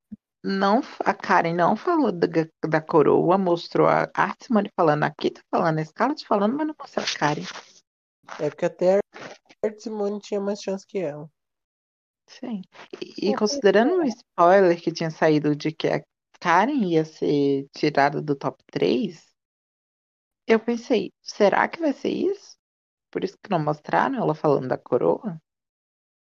não, 0.43 0.81
a 0.99 1.13
Karen 1.13 1.53
não 1.53 1.75
falou 1.75 2.11
da, 2.11 2.27
da 2.67 2.81
coroa, 2.81 3.37
mostrou 3.37 3.87
a 3.87 4.09
Art 4.13 4.37
Simone 4.43 4.71
falando, 4.75 5.03
aqui 5.03 5.29
tá 5.29 5.41
falando, 5.51 5.79
a 5.79 5.85
Scarlett 5.85 6.25
falando, 6.25 6.57
mas 6.57 6.67
não 6.67 6.75
mostrou 6.79 7.05
a 7.05 7.19
Karen. 7.19 7.43
É 8.39 8.49
porque 8.49 8.65
até 8.65 8.97
a 8.97 9.67
Art 9.67 9.79
Simone 9.79 10.19
tinha 10.19 10.39
mais 10.39 10.61
chance 10.61 10.85
que 10.85 10.99
ela. 10.99 11.29
Sim. 12.27 12.61
E, 13.01 13.29
e 13.29 13.35
considerando 13.35 13.97
o 13.97 14.03
spoiler 14.03 14.81
que 14.81 14.91
tinha 14.91 15.11
saído 15.11 15.55
de 15.55 15.71
que 15.71 15.87
a 15.87 16.01
Karen 16.39 16.85
ia 16.85 17.05
ser 17.05 17.67
tirada 17.75 18.21
do 18.21 18.35
top 18.35 18.63
3, 18.71 19.21
eu 20.47 20.59
pensei, 20.59 21.13
será 21.21 21.67
que 21.67 21.79
vai 21.79 21.93
ser 21.93 22.09
isso? 22.09 22.57
Por 23.11 23.23
isso 23.23 23.37
que 23.37 23.49
não 23.49 23.63
mostraram 23.63 24.15
ela 24.17 24.33
falando 24.33 24.69
da 24.69 24.77
coroa? 24.77 25.39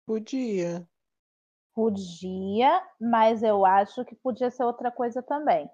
Podia. 0.04 0.89
Podia, 1.74 2.82
mas 3.00 3.42
eu 3.42 3.64
acho 3.64 4.04
que 4.04 4.14
podia 4.16 4.50
ser 4.50 4.64
outra 4.64 4.90
coisa 4.90 5.22
também. 5.22 5.70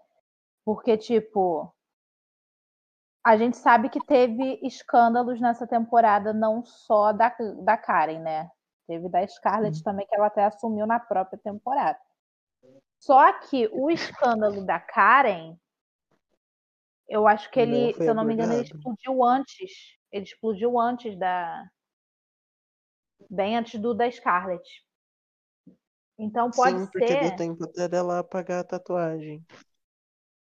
Porque, 0.65 0.97
tipo, 0.97 1.73
a 3.25 3.37
gente 3.37 3.57
sabe 3.57 3.88
que 3.88 4.05
teve 4.05 4.61
escândalos 4.62 5.41
nessa 5.41 5.67
temporada, 5.67 6.33
não 6.33 6.65
só 6.65 7.12
da, 7.12 7.35
da 7.65 7.76
Karen, 7.76 8.21
né? 8.21 8.49
Teve 8.87 9.09
da 9.09 9.26
Scarlett 9.26 9.83
também, 9.83 10.07
que 10.07 10.15
ela 10.15 10.26
até 10.26 10.45
assumiu 10.45 10.87
na 10.87 11.00
própria 11.00 11.38
temporada. 11.38 11.99
Só 13.00 13.33
que 13.33 13.69
o 13.73 13.91
escândalo 13.91 14.65
da 14.65 14.79
Karen, 14.79 15.57
eu 17.09 17.26
acho 17.26 17.50
que 17.50 17.59
ele, 17.59 17.95
se 17.95 18.07
eu 18.07 18.15
não 18.15 18.25
me 18.25 18.35
engano, 18.35 18.53
ele 18.53 18.62
explodiu 18.62 19.25
antes. 19.25 19.99
Ele 20.12 20.25
explodiu 20.25 20.79
antes 20.79 21.19
da. 21.19 21.69
Bem 23.29 23.57
antes 23.57 23.81
do 23.81 23.93
da 23.93 24.09
Scarlett. 24.11 24.86
Então 26.19 26.51
pode 26.51 26.79
Sim, 26.79 26.87
porque 26.91 27.09
ser. 27.09 27.21
deu 27.21 27.37
tempo 27.37 27.65
até 27.65 27.89
dela 27.89 28.21
apagar 28.21 28.61
a 28.61 28.65
tatuagem. 28.65 29.45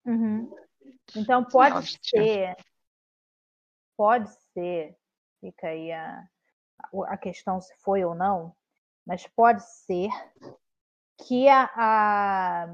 Uhum. 0.06 0.54
Então 1.16 1.44
pode 1.46 1.98
tinha. 2.00 2.24
ser. 2.24 2.58
Pode 3.96 4.30
ser. 4.54 4.98
Fica 5.40 5.68
aí 5.68 5.92
a, 5.92 6.28
a 7.08 7.18
questão 7.18 7.62
se 7.62 7.74
foi 7.78 8.04
ou 8.04 8.14
não. 8.14 8.54
Mas 9.06 9.26
pode 9.28 9.64
ser 9.64 10.10
que 11.26 11.48
a, 11.48 11.70
a, 11.76 12.68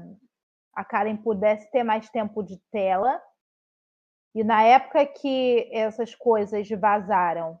a 0.74 0.84
Karen 0.84 1.16
pudesse 1.16 1.70
ter 1.70 1.84
mais 1.84 2.08
tempo 2.10 2.42
de 2.42 2.58
tela. 2.72 3.20
E 4.34 4.42
na 4.42 4.62
época 4.62 5.06
que 5.06 5.68
essas 5.72 6.14
coisas 6.14 6.68
vazaram, 6.70 7.60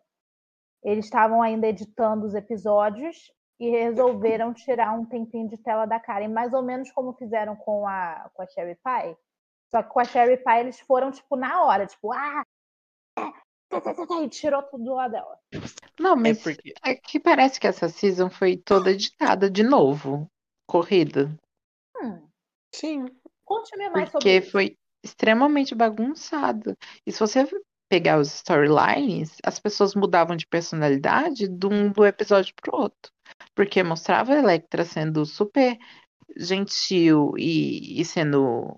eles 0.82 1.04
estavam 1.04 1.42
ainda 1.42 1.66
editando 1.66 2.26
os 2.26 2.34
episódios 2.34 3.32
e 3.60 3.68
resolveram 3.68 4.54
tirar 4.54 4.98
um 4.98 5.04
tempinho 5.04 5.48
de 5.48 5.58
tela 5.58 5.84
da 5.84 6.00
Karen, 6.00 6.28
mais 6.28 6.54
ou 6.54 6.62
menos 6.62 6.90
como 6.90 7.12
fizeram 7.12 7.54
com 7.54 7.86
a, 7.86 8.30
com 8.32 8.42
a 8.42 8.46
Sherry 8.46 8.74
Pie. 8.76 9.16
Só 9.70 9.82
que 9.82 9.90
com 9.90 10.00
a 10.00 10.04
Sherry 10.04 10.38
Pie 10.38 10.60
eles 10.60 10.80
foram, 10.80 11.10
tipo, 11.10 11.36
na 11.36 11.62
hora, 11.64 11.86
tipo, 11.86 12.10
ah! 12.12 12.42
E 14.24 14.28
tirou 14.28 14.62
tudo 14.64 14.94
lá 14.94 15.06
dela. 15.06 15.38
Não, 16.00 16.16
mas 16.16 16.38
É 16.38 16.42
porque 16.42 16.74
aqui 16.82 17.20
parece 17.20 17.60
que 17.60 17.66
essa 17.66 17.88
season 17.88 18.28
foi 18.30 18.56
toda 18.56 18.90
editada 18.90 19.48
de 19.48 19.62
novo, 19.62 20.26
corrida. 20.66 21.36
Hum, 21.96 22.26
sim, 22.74 23.06
Conte-me 23.50 23.90
mais 23.90 24.10
sobre 24.12 24.12
Porque 24.12 24.42
foi 24.42 24.76
extremamente 25.04 25.74
bagunçado. 25.74 26.76
E 27.04 27.10
se 27.10 27.18
você 27.18 27.44
pegar 27.90 28.20
os 28.20 28.32
storylines, 28.32 29.36
as 29.44 29.58
pessoas 29.58 29.96
mudavam 29.96 30.36
de 30.36 30.46
personalidade 30.46 31.48
de 31.48 31.66
um 31.66 31.90
do 31.90 32.06
episódio 32.06 32.54
pro 32.54 32.76
outro. 32.76 33.10
Porque 33.54 33.82
mostrava 33.82 34.32
a 34.32 34.38
Electra 34.38 34.84
sendo 34.84 35.24
super 35.26 35.76
gentil 36.36 37.34
e, 37.36 38.00
e 38.00 38.04
sendo 38.04 38.76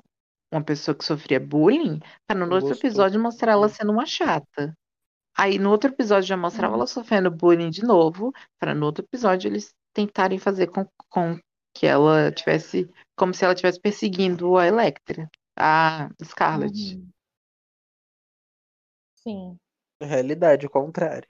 uma 0.52 0.62
pessoa 0.62 0.94
que 0.94 1.04
sofria 1.04 1.40
bullying, 1.40 1.98
para 2.26 2.38
no 2.38 2.54
outro 2.54 2.68
Gostou. 2.68 2.76
episódio 2.76 3.20
mostrar 3.20 3.52
ela 3.52 3.68
sendo 3.68 3.92
uma 3.92 4.04
chata. 4.06 4.76
Aí 5.36 5.58
no 5.58 5.70
outro 5.70 5.90
episódio 5.90 6.28
já 6.28 6.36
mostrava 6.36 6.74
Uhum. 6.74 6.80
ela 6.80 6.86
sofrendo 6.86 7.30
bullying 7.30 7.70
de 7.70 7.82
novo, 7.82 8.32
para 8.58 8.74
no 8.74 8.84
outro 8.86 9.04
episódio 9.04 9.48
eles 9.48 9.72
tentarem 9.94 10.38
fazer 10.38 10.68
com, 10.68 10.86
com 11.08 11.38
que 11.74 11.86
ela 11.86 12.30
tivesse, 12.32 12.88
como 13.16 13.32
se 13.32 13.44
ela 13.44 13.54
estivesse 13.54 13.80
perseguindo 13.80 14.56
a 14.58 14.66
Electra, 14.66 15.30
a 15.58 16.10
Scarlett. 16.22 16.96
Uhum. 16.96 17.08
Sim. 19.22 19.58
realidade, 20.02 20.66
o 20.66 20.70
contrário. 20.70 21.28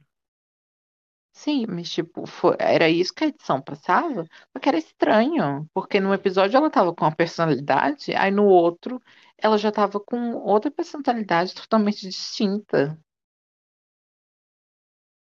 Sim, 1.32 1.66
mas 1.68 1.88
tipo, 1.90 2.26
foi- 2.26 2.56
era 2.60 2.88
isso 2.88 3.12
que 3.14 3.24
a 3.24 3.26
edição 3.28 3.60
passava, 3.60 4.24
só 4.52 4.58
que 4.60 4.68
era 4.68 4.78
estranho, 4.78 5.68
porque 5.72 5.98
num 6.00 6.12
episódio 6.12 6.56
ela 6.56 6.70
tava 6.70 6.94
com 6.94 7.04
uma 7.04 7.14
personalidade, 7.14 8.14
aí 8.14 8.30
no 8.30 8.44
outro 8.46 9.00
ela 9.38 9.56
já 9.58 9.72
tava 9.72 9.98
com 9.98 10.34
outra 10.36 10.70
personalidade 10.70 11.54
totalmente 11.54 12.06
distinta. 12.06 12.98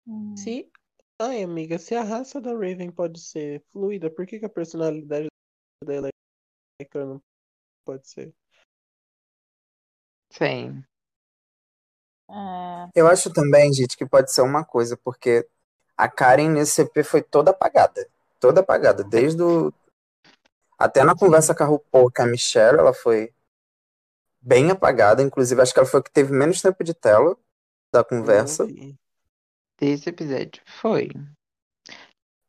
Hum. 0.06 0.36
Se. 0.36 0.70
Ai, 1.18 1.42
amiga, 1.42 1.78
se 1.78 1.94
a 1.94 2.02
raça 2.02 2.40
da 2.40 2.52
Raven 2.52 2.90
pode 2.90 3.18
ser 3.20 3.62
fluida, 3.72 4.10
por 4.10 4.26
que, 4.26 4.38
que 4.38 4.44
a 4.44 4.50
personalidade 4.50 5.28
da 5.84 5.94
Electra 5.94 7.06
não 7.06 7.22
pode 7.86 8.08
ser? 8.08 8.34
Sim. 10.30 10.86
É, 12.28 12.90
Eu 12.94 13.06
acho 13.08 13.32
também, 13.32 13.72
gente, 13.72 13.96
que 13.96 14.06
pode 14.06 14.32
ser 14.32 14.42
uma 14.42 14.64
coisa, 14.64 14.96
porque 14.96 15.46
a 15.96 16.08
Karen 16.08 16.50
nesse 16.50 16.72
CP 16.72 17.02
foi 17.02 17.22
toda 17.22 17.50
apagada. 17.50 18.06
Toda 18.38 18.60
apagada. 18.60 19.02
Desde 19.02 19.42
o. 19.42 19.72
Até 20.78 21.02
na 21.02 21.16
conversa 21.16 21.54
com 21.54 21.64
a 21.64 21.66
RuPaul, 21.66 22.12
com 22.12 22.22
a 22.22 22.26
Michelle, 22.26 22.78
ela 22.78 22.92
foi 22.92 23.32
bem 24.40 24.70
apagada. 24.70 25.22
Inclusive, 25.22 25.60
acho 25.60 25.72
que 25.72 25.78
ela 25.78 25.88
foi 25.88 26.00
a 26.00 26.02
que 26.02 26.10
teve 26.10 26.32
menos 26.32 26.60
tempo 26.60 26.84
de 26.84 26.92
tela 26.92 27.36
da 27.90 28.04
conversa. 28.04 28.66
Desse 29.78 30.10
episódio. 30.10 30.62
Foi. 30.66 31.08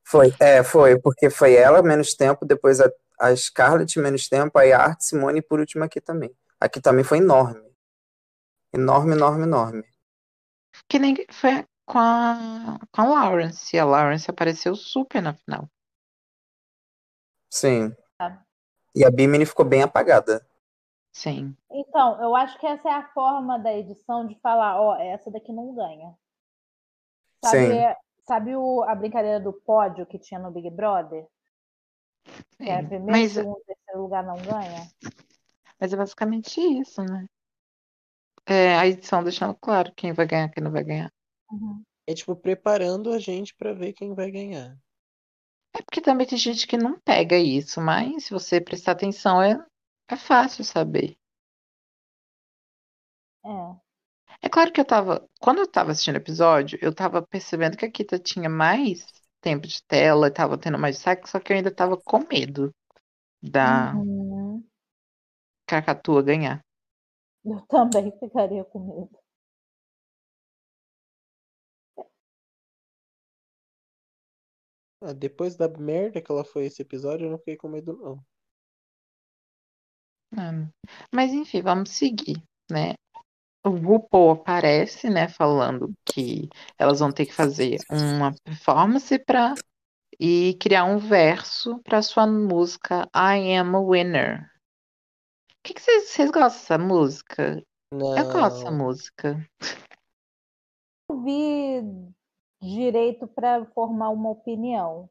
Foi, 0.05 0.33
é, 0.39 0.63
foi, 0.63 0.99
porque 0.99 1.29
foi 1.29 1.55
ela 1.55 1.81
menos 1.81 2.13
tempo, 2.13 2.45
depois 2.45 2.79
a, 2.79 2.89
a 3.19 3.35
Scarlett 3.35 3.99
menos 3.99 4.29
tempo, 4.29 4.57
aí 4.57 4.71
a 4.71 4.79
Art 4.79 5.01
Simone 5.01 5.39
e 5.39 5.41
por 5.41 5.59
último 5.59 5.83
aqui 5.83 5.99
também. 5.99 6.33
Aqui 6.59 6.79
também 6.79 7.03
foi 7.03 7.17
enorme. 7.17 7.69
Enorme, 8.73 9.13
enorme, 9.13 9.43
enorme. 9.43 9.83
Que 10.87 10.97
nem 10.97 11.15
foi 11.29 11.65
com 11.87 11.97
a, 11.97 12.79
com 12.91 13.01
a 13.01 13.05
Lawrence. 13.05 13.79
A 13.79 13.85
Lawrence 13.85 14.29
apareceu 14.29 14.75
super 14.75 15.21
na 15.21 15.33
final. 15.33 15.67
Sim. 17.49 17.95
Tá. 18.17 18.43
E 18.93 19.05
a 19.05 19.09
Bimini 19.09 19.45
ficou 19.45 19.65
bem 19.65 19.81
apagada. 19.81 20.45
Sim. 21.13 21.55
Então, 21.71 22.21
eu 22.21 22.35
acho 22.35 22.59
que 22.59 22.67
essa 22.67 22.89
é 22.89 22.91
a 22.91 23.07
forma 23.13 23.57
da 23.57 23.73
edição 23.73 24.27
de 24.27 24.35
falar, 24.39 24.79
ó, 24.79 24.97
essa 24.97 25.31
daqui 25.31 25.51
não 25.51 25.73
ganha. 25.73 26.13
Sabe, 27.43 27.67
Sim. 27.67 27.95
sabe 28.27 28.55
o, 28.55 28.83
a 28.83 28.93
brincadeira 28.93 29.39
do 29.39 29.53
pódio 29.53 30.05
que 30.05 30.19
tinha 30.19 30.39
no 30.39 30.51
Big 30.51 30.69
Brother? 30.69 31.25
Que 32.57 32.69
é 32.69 32.81
sim. 32.81 32.87
primeiro, 32.87 33.11
Mas, 33.11 33.31
segundo, 33.31 33.63
terceiro 33.65 34.01
lugar 34.01 34.23
não 34.23 34.35
ganha? 34.35 34.91
mas 35.79 35.93
é 35.93 35.95
basicamente 35.95 36.59
isso, 36.59 37.01
né? 37.03 37.25
É, 38.45 38.77
a 38.77 38.87
edição 38.87 39.23
deixando 39.23 39.55
claro 39.55 39.93
quem 39.95 40.13
vai 40.13 40.25
ganhar, 40.25 40.49
quem 40.49 40.63
não 40.63 40.71
vai 40.71 40.83
ganhar. 40.83 41.11
Uhum. 41.51 41.83
É 42.07 42.13
tipo 42.13 42.35
preparando 42.37 43.11
a 43.11 43.19
gente 43.19 43.53
pra 43.55 43.73
ver 43.73 43.91
quem 43.93 44.13
vai 44.15 44.31
ganhar. 44.31 44.77
É 45.73 45.81
porque 45.81 46.01
também 46.01 46.27
tem 46.27 46.37
gente 46.37 46.67
que 46.67 46.75
não 46.75 46.99
pega 46.99 47.37
isso, 47.37 47.79
mas 47.79 48.25
se 48.25 48.31
você 48.31 48.59
prestar 48.59 48.91
atenção, 48.91 49.41
é, 49.41 49.57
é 50.09 50.17
fácil 50.17 50.61
saber. 50.65 51.17
É. 53.43 53.77
É 54.41 54.49
claro 54.49 54.71
que 54.71 54.79
eu 54.81 54.85
tava. 54.85 55.27
Quando 55.39 55.59
eu 55.59 55.67
tava 55.71 55.91
assistindo 55.91 56.15
o 56.15 56.17
episódio, 56.17 56.77
eu 56.81 56.93
tava 56.93 57.21
percebendo 57.21 57.77
que 57.77 57.85
a 57.85 57.91
Kita 57.91 58.17
tinha 58.19 58.49
mais 58.49 59.05
tempo 59.41 59.67
de 59.67 59.83
tela, 59.83 60.31
tava 60.31 60.57
tendo 60.57 60.77
mais 60.79 60.95
destaque, 60.95 61.29
só 61.29 61.39
que 61.39 61.51
eu 61.53 61.57
ainda 61.57 61.71
tava 61.71 61.97
com 61.97 62.19
medo 62.29 62.73
da 63.41 63.93
Uhum. 63.93 64.63
Cacatua 65.65 66.23
ganhar. 66.23 66.65
Eu 67.43 67.59
também 67.67 68.11
ficaria 68.19 68.63
com 68.63 68.77
medo. 68.79 69.17
Ah, 75.01 75.13
depois 75.13 75.55
da 75.55 75.67
merda 75.67 76.21
que 76.21 76.31
ela 76.31 76.43
foi 76.43 76.65
esse 76.65 76.81
episódio, 76.81 77.27
eu 77.27 77.31
não 77.31 77.37
fiquei 77.37 77.55
com 77.55 77.67
medo, 77.69 77.93
não. 77.93 78.23
Ah, 80.35 80.51
Mas 81.13 81.31
enfim, 81.31 81.61
vamos 81.61 81.91
seguir, 81.91 82.41
né? 82.69 82.95
O 83.65 83.69
RuPaul 83.69 84.31
aparece, 84.31 85.09
né, 85.09 85.27
falando 85.27 85.93
que 86.05 86.47
elas 86.77 86.99
vão 86.99 87.11
ter 87.11 87.25
que 87.25 87.33
fazer 87.33 87.77
uma 87.91 88.33
performance 88.43 89.19
para 89.19 89.55
e 90.19 90.57
criar 90.59 90.85
um 90.85 90.97
verso 90.97 91.79
para 91.83 92.01
sua 92.01 92.25
música 92.25 93.07
I 93.13 93.55
Am 93.57 93.75
a 93.75 93.81
Winner. 93.81 94.51
O 95.51 95.55
que 95.63 95.73
que 95.73 95.81
vocês 95.81 96.09
vocês 96.09 96.31
gostam 96.31 96.49
dessa 96.49 96.77
música? 96.77 97.63
Eu 97.91 98.31
gosto 98.31 98.57
dessa 98.57 98.71
Não. 98.71 98.77
música. 98.77 99.49
Eu 101.09 101.21
vi 101.21 101.81
direito 102.61 103.27
para 103.27 103.65
formar 103.67 104.09
uma 104.09 104.29
opinião. 104.29 105.09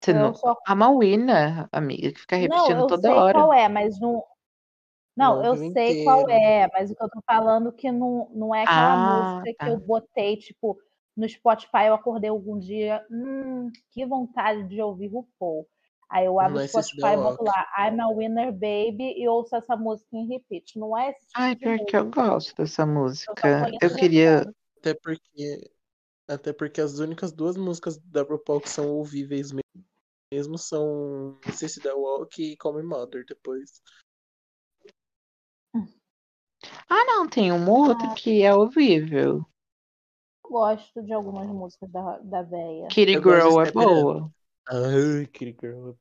Você 0.00 0.12
Eu 0.12 0.14
não... 0.14 0.34
só 0.34 0.56
A 0.66 0.74
Mawina, 0.74 1.68
amiga, 1.70 2.12
que 2.12 2.20
fica 2.20 2.36
Não, 2.36 2.42
repetindo 2.42 2.78
eu 2.80 2.86
toda 2.86 3.02
sei 3.08 3.10
hora. 3.12 3.38
qual 3.38 3.52
é, 3.52 3.68
mas 3.68 4.00
não. 4.00 4.24
Não, 5.16 5.36
Não 5.36 5.44
eu 5.44 5.56
sei 5.56 6.04
qual 6.04 6.20
inteiro. 6.20 6.30
é, 6.30 6.68
mas 6.72 6.90
o 6.90 6.94
que 6.96 7.02
eu 7.02 7.10
tô 7.10 7.20
falando 7.26 7.72
que 7.72 7.92
não, 7.92 8.30
não 8.32 8.54
é 8.54 8.62
aquela 8.62 8.94
Ah, 8.94 9.32
música 9.34 9.50
que 9.52 9.54
tá. 9.58 9.68
eu 9.68 9.76
botei, 9.78 10.36
tipo, 10.36 10.78
no 11.16 11.28
Spotify, 11.28 11.86
eu 11.88 11.94
acordei 11.94 12.30
algum 12.30 12.58
dia, 12.58 13.04
hum, 13.10 13.70
que 13.90 14.06
vontade 14.06 14.64
de 14.68 14.80
ouvir 14.80 15.08
RuPaul. 15.08 15.66
Aí 16.08 16.24
eu 16.26 16.40
abro 16.40 16.54
Não 16.54 16.60
o 16.62 16.64
é 16.64 16.68
Spotify 16.68 17.12
e 17.12 17.16
boto 17.16 17.44
lá, 17.44 17.66
I'm 17.78 18.00
a 18.00 18.08
Winner 18.08 18.52
Baby, 18.52 19.14
e 19.16 19.28
ouço 19.28 19.54
essa 19.54 19.76
música 19.76 20.08
em 20.16 20.26
repeat. 20.26 20.78
Não 20.78 20.96
é 20.96 21.10
esse 21.10 21.20
tipo 21.26 21.32
Ai, 21.36 21.54
de 21.54 21.60
pior 21.60 21.84
que 21.84 21.96
eu 21.96 22.10
gosto 22.10 22.56
dessa 22.56 22.82
Eu 22.82 22.88
música. 22.88 23.70
Eu 23.80 23.90
o 23.90 23.94
queria. 23.96 24.54
Até 24.78 24.94
porque, 24.94 25.70
até 26.34 26.52
porque 26.52 26.80
as 26.80 26.98
únicas 26.98 27.32
duas 27.32 27.56
músicas 27.56 27.98
da 27.98 28.22
RuPaul 28.22 28.60
que 28.60 28.70
são 28.70 28.88
ouvíveis 28.88 29.52
me- 29.52 29.62
mesmo 30.32 30.56
são 30.56 31.38
Sissy 31.52 31.80
the 31.80 31.92
Walk 31.92 32.40
e 32.42 32.56
Call 32.56 32.74
Me 32.74 32.82
Mother 32.82 33.24
depois. 33.26 33.82
Ah, 36.88 37.04
não, 37.04 37.28
tem 37.28 37.50
uma 37.52 37.70
ou 37.70 37.88
outra 37.88 38.14
que 38.14 38.42
é 38.42 38.54
horrível. 38.54 39.44
Eu 40.44 40.50
gosto 40.50 41.02
de 41.02 41.12
algumas 41.12 41.46
músicas 41.46 41.90
da, 41.90 42.18
da 42.18 42.42
véia. 42.42 42.88
Kitty 42.88 43.12
Eu 43.14 43.22
Girl 43.22 43.60
é 43.60 43.72
boa. 43.72 44.30
Ai, 44.68 45.26
Kitty 45.26 45.56
Girl. 45.60 45.92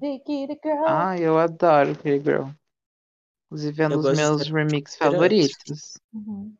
The 0.00 0.18
Kitty 0.18 0.58
Girl. 0.62 0.84
Ah, 0.86 1.16
eu 1.18 1.38
adoro 1.38 1.94
Kitty 1.96 2.20
Girl. 2.24 2.48
Inclusive 3.46 3.82
é 3.82 3.86
um 3.88 4.00
dos 4.00 4.16
meus 4.16 4.40
Step 4.42 4.54
remix 4.54 4.92
It 4.94 5.04
Up. 5.04 5.12
favoritos. 5.12 5.92
Uhum. 6.12 6.56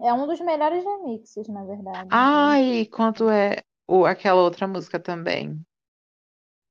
É 0.00 0.12
um 0.12 0.26
dos 0.26 0.40
melhores 0.40 0.84
remixes, 0.84 1.48
na 1.48 1.64
verdade. 1.64 2.08
Ah, 2.12 2.60
e 2.60 2.86
quanto 2.86 3.28
é 3.28 3.62
o, 3.86 4.04
aquela 4.06 4.42
outra 4.42 4.66
música 4.68 5.00
também. 5.00 5.60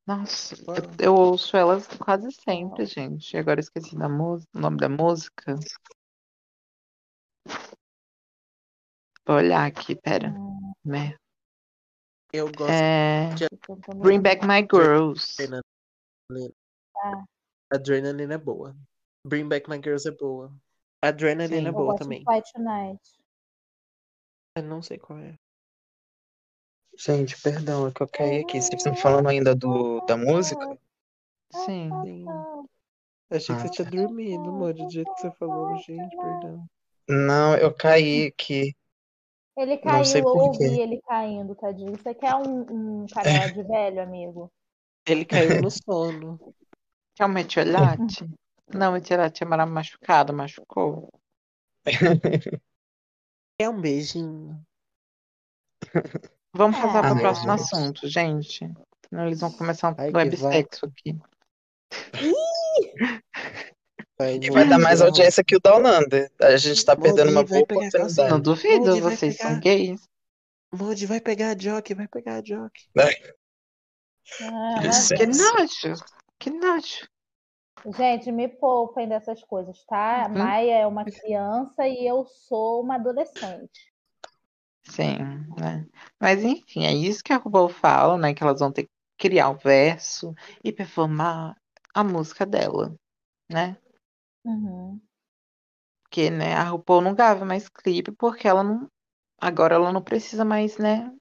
Nossa, 0.06 0.56
eu, 0.56 0.66
Qual? 0.66 0.78
eu 1.00 1.14
ouço 1.16 1.58
elas 1.58 1.86
quase 1.88 2.32
sempre, 2.32 2.86
gente. 2.86 3.36
Agora 3.36 3.60
eu 3.60 3.64
esqueci 3.64 3.98
da 3.98 4.08
música, 4.08 4.50
o 4.56 4.62
nome 4.62 4.78
da 4.78 4.88
música. 4.88 5.56
Vou 9.26 9.36
olhar 9.36 9.66
aqui, 9.68 9.94
pera. 9.96 10.30
Hum, 10.30 10.74
Né? 10.86 11.18
Eu 12.32 12.48
gosto 12.52 12.72
É... 12.72 13.34
de 13.36 13.48
Bring. 13.98 14.22
Back 14.22 14.46
My 14.46 14.62
Girls. 14.62 15.34
Adrenaline. 15.42 16.56
Ah. 17.04 17.24
Adrenaline 17.74 18.34
é 18.34 18.38
boa. 18.38 18.76
Bring 19.26 19.50
Back 19.50 19.70
My 19.70 19.78
Girls 19.78 20.08
é 20.08 20.12
boa. 20.12 20.54
Adrenaline 21.02 21.62
Sim. 21.62 21.66
é 21.66 21.70
Eu 21.70 21.74
boa 21.74 21.92
gosto 21.92 22.04
também. 22.04 22.20
de 22.20 22.26
Fight 22.26 22.54
Tonight. 22.54 23.17
Eu 24.58 24.64
não 24.64 24.82
sei 24.82 24.98
qual 24.98 25.20
é. 25.20 25.38
Gente, 26.98 27.40
perdão, 27.40 27.88
é 27.88 27.92
que 27.92 28.02
eu 28.02 28.08
caí 28.08 28.40
aqui. 28.40 28.60
Vocês 28.60 28.74
estão 28.74 28.96
falando 28.96 29.30
ainda 29.30 29.54
do, 29.54 30.04
da 30.08 30.18
música? 30.18 30.66
Sim. 31.54 31.92
Sim. 32.04 32.26
Achei 33.30 33.56
que 33.56 33.62
Ah, 33.62 33.68
você 33.68 33.70
tinha 33.70 33.92
dormido, 33.92 34.50
amor, 34.50 34.74
do 34.74 34.90
jeito 34.90 35.14
que 35.14 35.22
você 35.22 35.32
falou, 35.34 35.78
gente, 35.78 36.18
perdão. 36.18 36.66
Não, 37.08 37.56
eu 37.56 37.72
caí 37.72 38.28
aqui. 38.28 38.76
Ele 39.56 39.78
caiu, 39.78 40.20
eu 40.20 40.26
ouvi 40.26 40.80
ele 40.80 41.02
caindo, 41.08 41.54
tadinho. 41.54 41.92
Você 41.92 42.16
quer 42.16 42.34
um, 42.36 43.04
um 43.04 43.06
canela 43.08 43.52
de 43.52 43.62
velho, 43.68 44.02
amigo? 44.02 44.52
Ele 45.06 45.24
caiu 45.24 45.62
no 45.62 45.70
sono. 45.70 46.40
Quer 47.16 47.26
um 47.26 47.30
metiolate? 47.30 48.28
Não, 48.74 48.92
metiolate 48.92 49.44
é 49.44 49.46
machucado, 49.46 50.34
machucou. 50.34 51.10
Quer 53.60 53.70
um 53.70 53.82
beijinho? 53.82 54.62
Vamos 56.54 56.78
passar 56.80 57.02
para 57.02 57.10
Ah, 57.10 57.14
o 57.14 57.20
próximo 57.20 57.52
gente. 57.58 57.62
assunto, 57.62 58.08
gente. 58.08 58.60
Senão 59.10 59.26
eles 59.28 59.40
vão 59.40 59.52
começar 59.52 59.90
um 59.92 59.96
Ai, 59.98 60.10
que 60.12 60.16
websexo 60.18 60.86
aqui. 60.86 61.18
Vai, 64.18 64.38
E 64.38 64.50
vai 64.52 64.68
dar 64.68 64.80
mais 64.80 65.02
audiência 65.02 65.44
que 65.44 65.56
o 65.56 65.60
da 65.60 65.76
Holanda. 65.76 66.30
A 66.42 66.58
gente 66.58 66.84
tá 66.84 66.96
perdendo 66.96 67.32
uma 67.32 67.44
boa 67.44 67.66
pegar 67.66 67.82
Não 67.82 67.88
oportunidade. 67.88 68.42
duvido, 68.44 68.86
vai 69.02 69.16
vocês 69.16 69.38
são 69.38 69.50
pegar? 69.50 69.60
gays. 69.62 70.02
Modi, 70.74 71.06
vai 71.06 71.22
pegar 71.22 71.52
a 71.52 71.58
Jock, 71.58 71.94
vai 71.94 72.08
pegar 72.08 72.36
a 72.38 72.42
Jock. 72.44 72.88
Ah. 72.98 74.82
Que 75.16 75.26
nojo. 75.26 76.04
Que 76.40 76.50
nojo. 76.50 77.08
Gente, 77.96 78.32
me 78.32 78.50
poupem 78.50 79.08
dessas 79.08 79.42
coisas, 79.44 79.84
tá? 79.86 80.28
Uhum. 80.28 80.38
Maia 80.38 80.80
é 80.80 80.88
uma 80.88 81.06
criança 81.06 81.88
e 81.88 82.06
eu 82.06 82.26
sou 82.26 82.82
uma 82.82 82.96
adolescente. 82.96 83.94
Sim, 84.84 85.18
né? 85.60 85.88
Mas 86.20 86.44
enfim, 86.44 86.86
é 86.86 86.92
isso 86.92 87.24
que 87.24 87.32
a 87.32 87.38
RuPaul 87.38 87.70
fala, 87.70 88.18
né? 88.18 88.34
Que 88.34 88.44
elas 88.44 88.60
vão 88.60 88.72
ter 88.72 88.84
que 88.84 88.92
criar 89.18 89.50
o 89.50 89.58
verso 89.58 90.34
e 90.64 90.72
performar 90.72 91.56
a 91.94 92.04
música 92.04 92.46
dela, 92.46 92.94
né? 93.50 93.78
Uhum. 94.44 95.02
Porque, 96.04 96.30
né, 96.30 96.56
a 96.56 96.64
RuPaul 96.64 97.02
não 97.02 97.16
grava 97.16 97.46
mais 97.46 97.70
clipe 97.70 98.12
porque 98.12 98.48
ela 98.48 98.64
não. 98.64 98.90
Agora 99.40 99.76
ela 99.76 99.94
não 99.94 100.02
precisa 100.02 100.44
mais, 100.44 100.78
né? 100.78 101.14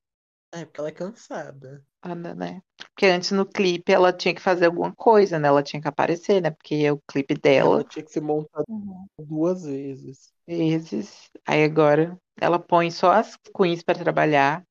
É, 0.53 0.65
porque 0.65 0.81
ela 0.81 0.89
é 0.89 0.93
cansada. 0.93 1.85
Anda, 2.07 2.35
né? 2.35 2.63
Porque 2.95 3.07
antes 3.07 3.31
no 3.31 3.45
clipe 3.47 3.93
ela 3.93 4.13
tinha 4.13 4.35
que 4.35 4.41
fazer 4.41 4.67
alguma 4.67 4.95
coisa, 4.95 5.39
né? 5.39 5.49
Ela 5.49 5.63
tinha 5.63 5.81
que 5.81 5.89
aparecer, 5.89 6.41
né? 6.41 6.51
Porque 6.51 6.91
o 6.91 7.01
clipe 7.09 7.35
dela, 7.35 7.77
Ela 7.77 7.85
tinha 7.85 8.05
que 8.05 8.11
ser 8.11 8.21
montada 8.21 8.65
Uhum. 8.69 9.07
duas 9.19 9.63
vezes. 9.65 10.33
vezes. 10.47 11.31
Aí 11.47 11.65
agora 11.65 12.19
ela 12.41 12.59
põe 12.59 12.91
só 12.91 13.13
as 13.13 13.37
queens 13.57 13.83
pra 13.83 13.95
trabalhar, 13.95 14.65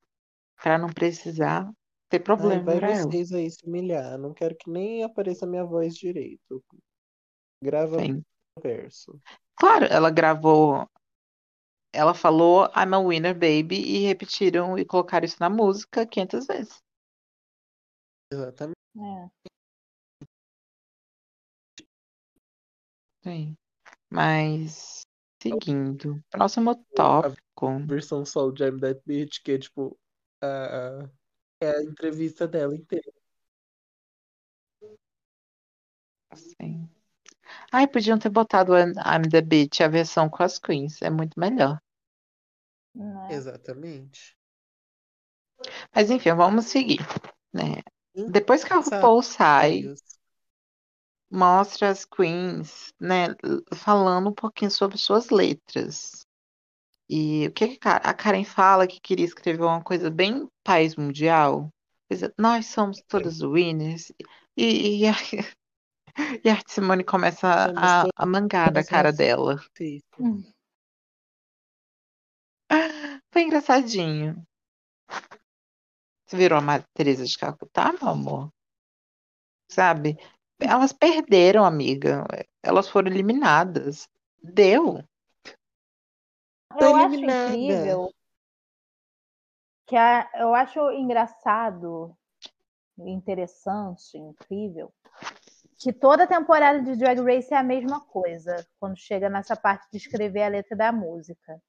pra 0.61 0.77
não 0.77 0.89
precisar 0.89 1.69
ter 2.09 2.19
Ai, 2.19 2.23
problema 2.25 2.63
vai 2.63 2.79
pra 2.79 2.91
ela. 2.91 3.09
vocês 3.09 3.31
aí 3.31 3.49
se 3.49 3.65
humilhar. 3.65 4.17
Não 4.17 4.33
quero 4.33 4.55
que 4.55 4.69
nem 4.69 5.03
apareça 5.03 5.45
a 5.45 5.49
minha 5.49 5.63
voz 5.63 5.95
direito. 5.95 6.63
Grava 7.61 8.01
Sim. 8.01 8.23
verso. 8.61 9.19
Claro, 9.55 9.85
ela 9.85 10.09
gravou. 10.09 10.87
Ela 11.93 12.13
falou 12.13 12.65
I'm 12.75 12.93
a 12.93 12.99
winner, 12.99 13.33
baby, 13.33 13.77
e 13.77 14.05
repetiram 14.05 14.77
e 14.77 14.85
colocaram 14.85 15.25
isso 15.25 15.37
na 15.39 15.49
música 15.49 16.05
500 16.05 16.45
vezes. 16.45 16.83
Exatamente. 18.31 18.75
É. 18.97 19.29
Sim. 23.23 23.57
Mas, 24.09 25.05
seguindo. 25.41 26.23
Próximo 26.29 26.71
A 26.71 26.75
tópico. 26.95 27.79
versão 27.87 28.25
solo 28.25 28.51
de 28.51 28.63
I'm 28.63 28.79
That 28.79 29.01
Bitch, 29.05 29.41
que 29.43 29.53
é 29.53 29.57
tipo. 29.57 29.97
A, 30.41 31.09
é 31.61 31.69
a 31.71 31.83
entrevista 31.83 32.47
dela 32.47 32.75
inteira. 32.75 33.11
Sim. 36.35 36.89
Ai, 37.71 37.87
podiam 37.87 38.19
ter 38.19 38.29
botado 38.29 38.73
I'm 38.77 39.29
the 39.29 39.41
Bitch, 39.41 39.81
a 39.81 39.87
versão 39.87 40.29
com 40.29 40.43
as 40.43 40.59
queens. 40.59 41.01
É 41.01 41.09
muito 41.09 41.39
melhor. 41.39 41.79
Né? 42.93 43.29
Exatamente. 43.31 44.37
Mas 45.93 46.09
enfim, 46.09 46.33
vamos 46.33 46.65
seguir, 46.65 46.99
né? 47.53 47.81
Depois 48.29 48.63
que 48.63 48.73
a 48.73 48.77
RuPaul 48.77 49.21
sai, 49.21 49.83
mostra 51.29 51.89
as 51.89 52.05
queens, 52.05 52.93
né, 52.99 53.27
falando 53.73 54.29
um 54.29 54.33
pouquinho 54.33 54.71
sobre 54.71 54.97
suas 54.97 55.29
letras. 55.29 56.25
E 57.09 57.47
o 57.47 57.51
que 57.51 57.77
que 57.77 57.87
a 57.87 58.13
Karen 58.13 58.43
fala 58.43 58.87
que 58.87 58.99
queria 58.99 59.25
escrever 59.25 59.61
uma 59.63 59.83
coisa 59.83 60.09
bem 60.09 60.47
país 60.63 60.95
mundial? 60.95 61.69
Coisa, 62.09 62.33
Nós 62.37 62.67
somos 62.67 63.01
todas 63.07 63.41
winners. 63.41 64.11
E, 64.57 65.01
e, 65.03 65.07
a, 65.07 65.13
e 66.43 66.49
a 66.49 66.59
Simone 66.67 67.03
começa 67.03 67.71
a, 67.75 68.05
a 68.15 68.25
mangar 68.25 68.71
da 68.71 68.83
cara 68.83 69.11
dela. 69.11 69.59
Foi 73.31 73.41
engraçadinho. 73.41 74.43
Você 76.25 76.37
virou 76.37 76.57
a 76.57 76.61
Madre 76.61 76.87
Teresa 76.93 77.25
de 77.25 77.37
Calcutá, 77.37 77.93
meu 77.93 78.09
amor? 78.09 78.53
Sabe? 79.69 80.17
Elas 80.59 80.91
perderam, 80.91 81.63
amiga. 81.63 82.25
Elas 82.63 82.89
foram 82.89 83.11
eliminadas. 83.11 84.07
Deu. 84.41 85.03
Tô 86.77 86.85
Eu 86.85 86.95
acho 86.95 87.13
eliminada. 87.13 87.55
incrível 87.55 88.11
que 89.85 89.95
a, 89.95 90.29
eu 90.35 90.53
acho 90.55 90.91
engraçado, 90.91 92.17
interessante, 92.97 94.17
incrível, 94.17 94.91
que 95.77 95.93
toda 95.93 96.25
temporada 96.25 96.81
de 96.81 96.95
Drag 96.95 97.19
Race 97.21 97.53
é 97.53 97.57
a 97.57 97.63
mesma 97.63 98.01
coisa 98.01 98.65
quando 98.79 98.97
chega 98.97 99.29
nessa 99.29 99.55
parte 99.55 99.87
de 99.91 99.97
escrever 99.97 100.43
a 100.43 100.47
letra 100.47 100.75
da 100.75 100.91
música. 100.91 101.61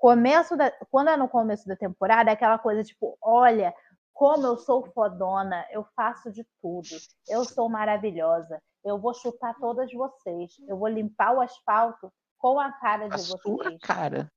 Começo 0.00 0.56
da, 0.56 0.70
quando 0.90 1.10
é 1.10 1.16
no 1.16 1.28
começo 1.28 1.68
da 1.68 1.76
temporada, 1.76 2.30
é 2.30 2.32
aquela 2.32 2.58
coisa 2.58 2.82
tipo, 2.82 3.18
olha, 3.20 3.74
como 4.14 4.46
eu 4.46 4.56
sou 4.56 4.86
fodona, 4.92 5.66
eu 5.70 5.84
faço 5.94 6.32
de 6.32 6.42
tudo, 6.62 6.88
eu 7.28 7.44
sou 7.44 7.68
maravilhosa, 7.68 8.62
eu 8.82 8.98
vou 8.98 9.12
chutar 9.12 9.54
todas 9.60 9.92
vocês, 9.92 10.52
eu 10.66 10.78
vou 10.78 10.88
limpar 10.88 11.34
o 11.34 11.40
asfalto 11.42 12.10
com 12.38 12.58
a 12.58 12.72
cara 12.72 13.08
A 13.10 13.16
de 13.16 13.20
sua 13.20 13.38
vocês. 13.42 13.78
cara. 13.78 14.32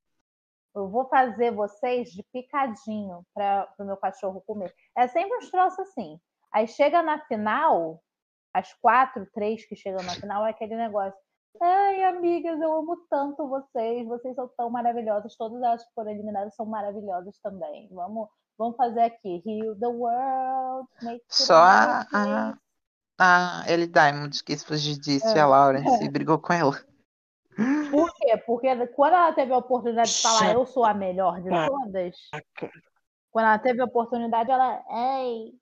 eu 0.75 0.89
vou 0.89 1.07
fazer 1.07 1.51
vocês 1.51 2.09
de 2.09 2.21
picadinho 2.33 3.25
para 3.33 3.73
o 3.79 3.85
meu 3.85 3.95
cachorro 3.95 4.43
comer. 4.45 4.73
É 4.97 5.07
sempre 5.07 5.37
um 5.37 5.49
troços 5.49 5.79
assim. 5.79 6.19
Aí 6.51 6.67
chega 6.67 7.01
na 7.01 7.19
final, 7.25 8.03
as 8.53 8.73
quatro, 8.73 9.25
três 9.33 9.65
que 9.65 9.77
chegam 9.77 10.03
na 10.03 10.15
final, 10.15 10.45
é 10.45 10.49
aquele 10.49 10.75
negócio. 10.75 11.17
Ai, 11.61 12.03
amigas, 12.03 12.59
eu 12.59 12.73
amo 12.73 12.97
tanto 13.09 13.47
vocês, 13.47 14.07
vocês 14.07 14.35
são 14.35 14.49
tão 14.57 14.69
maravilhosas, 14.69 15.35
todas 15.35 15.61
elas 15.61 15.83
que 15.83 15.93
foram 15.93 16.11
eliminadas 16.11 16.55
são 16.55 16.65
maravilhosas 16.65 17.37
também. 17.41 17.87
Vamos, 17.91 18.27
vamos 18.57 18.75
fazer 18.75 19.01
aqui. 19.01 19.41
Heal 19.45 19.75
the 19.79 19.87
world, 19.87 20.87
make 21.01 21.23
Só 21.29 21.55
a, 21.55 22.05
a, 22.11 22.57
a 23.19 23.63
Ellie 23.71 23.87
Diamond 23.87 24.43
quis 24.43 24.63
fugir 24.63 24.97
disso 24.97 25.27
é. 25.27 25.37
e 25.37 25.39
a 25.39 25.47
Lawrence 25.47 26.03
é. 26.03 26.09
brigou 26.09 26.39
com 26.39 26.53
ela. 26.53 26.73
Por 27.91 28.11
quê? 28.15 28.35
Porque 28.45 28.87
quando 28.87 29.13
ela 29.13 29.31
teve 29.33 29.53
a 29.53 29.57
oportunidade 29.57 30.11
de 30.11 30.21
falar 30.21 30.53
eu 30.53 30.65
sou 30.65 30.83
a 30.83 30.93
melhor 30.93 31.39
de 31.39 31.49
todas, 31.49 32.15
quando 33.31 33.45
ela 33.45 33.59
teve 33.59 33.79
a 33.79 33.85
oportunidade, 33.85 34.49
ela, 34.49 34.83
ei, 34.89 35.53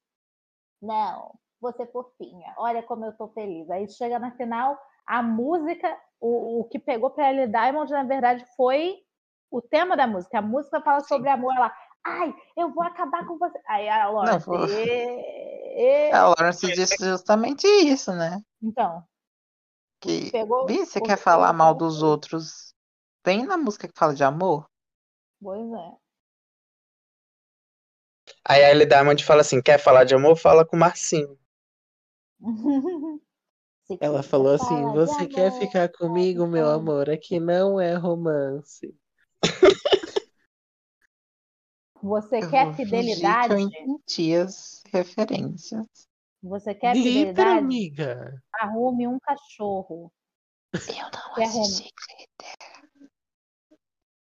não, 0.81 1.37
você 1.59 1.85
fofinha, 1.85 2.53
olha 2.57 2.81
como 2.81 3.05
eu 3.05 3.13
tô 3.13 3.27
feliz. 3.29 3.69
Aí 3.69 3.89
chega 3.89 4.17
na 4.17 4.31
final, 4.31 4.79
a 5.05 5.21
música, 5.21 5.97
o, 6.19 6.61
o 6.61 6.63
que 6.65 6.79
pegou 6.79 7.09
pra 7.09 7.31
Ellie 7.31 7.47
Diamond, 7.47 7.91
na 7.91 8.03
verdade, 8.03 8.45
foi 8.55 8.97
o 9.49 9.61
tema 9.61 9.97
da 9.97 10.07
música. 10.07 10.39
A 10.39 10.41
música 10.41 10.81
fala 10.81 11.01
sobre 11.01 11.29
amor, 11.29 11.53
ela, 11.55 11.73
ai, 12.03 12.33
eu 12.57 12.71
vou 12.73 12.83
acabar 12.83 13.25
com 13.25 13.37
você. 13.37 13.59
Aí 13.67 13.89
a 13.89 14.09
Lawrence. 14.09 14.49
Não, 14.49 14.67
e, 14.67 16.09
e... 16.09 16.11
A 16.11 16.27
Lawrence 16.27 16.67
disse 16.73 17.03
justamente 17.03 17.67
isso, 17.67 18.13
né? 18.13 18.41
Então. 18.61 19.03
Que, 19.99 20.31
pegou, 20.31 20.65
Bia, 20.65 20.85
você 20.85 20.99
quer 20.99 21.17
falar 21.17 21.53
mal 21.53 21.75
dos 21.75 22.01
outros? 22.01 22.73
Vem 23.23 23.45
na 23.45 23.57
música 23.57 23.87
que 23.87 23.97
fala 23.97 24.15
de 24.15 24.23
amor? 24.23 24.67
Pois 25.39 25.71
é. 25.71 25.91
Aí 28.47 28.63
a 28.63 28.71
Ellie 28.71 28.87
Diamond 28.87 29.23
fala 29.23 29.41
assim: 29.41 29.61
quer 29.61 29.77
falar 29.77 30.03
de 30.03 30.15
amor? 30.15 30.35
Fala 30.35 30.65
com 30.65 30.75
o 30.75 30.79
Marcinho. 30.79 31.37
Ela 33.99 34.23
falou 34.23 34.53
assim: 34.53 34.85
Você 34.93 35.27
quer 35.27 35.51
ficar 35.51 35.89
comigo, 35.89 36.47
meu 36.47 36.69
amor? 36.69 37.09
Aqui 37.09 37.39
não 37.39 37.79
é 37.79 37.95
romance. 37.95 38.95
Você 42.01 42.39
eu 42.39 42.49
quer 42.49 42.75
fidelidade? 42.75 43.47
Que 43.47 43.53
eu 43.53 43.59
entendi 43.59 44.35
as 44.35 44.81
referências. 44.91 45.85
Você 46.41 46.73
quer 46.73 46.95
fidelidade? 46.95 47.59
amiga. 47.59 48.41
Arrume 48.59 49.07
um 49.07 49.19
cachorro. 49.19 50.11
Eu 50.73 50.95
não 51.13 51.35
quer 51.35 51.43
assisti 51.43 51.93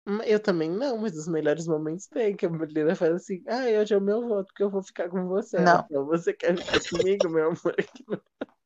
hum, 0.07 0.23
Eu 0.23 0.41
também 0.41 0.71
não, 0.71 0.99
mas 0.99 1.17
os 1.17 1.27
melhores 1.27 1.67
momentos 1.67 2.07
tem 2.07 2.37
que 2.37 2.45
a 2.45 2.51
mulher 2.51 2.95
faz 2.97 3.15
assim: 3.15 3.43
Ah, 3.47 3.65
hoje 3.81 3.95
é 3.95 3.97
o 3.97 4.01
meu 4.01 4.29
voto, 4.29 4.47
porque 4.49 4.63
eu 4.63 4.71
vou 4.71 4.83
ficar 4.83 5.09
com 5.09 5.27
você. 5.27 5.59
Não. 5.59 5.85
Então, 5.85 6.05
você 6.05 6.35
quer 6.35 6.55
ficar 6.57 6.81
comigo, 6.91 7.31
meu 7.31 7.47
amor? 7.47 7.77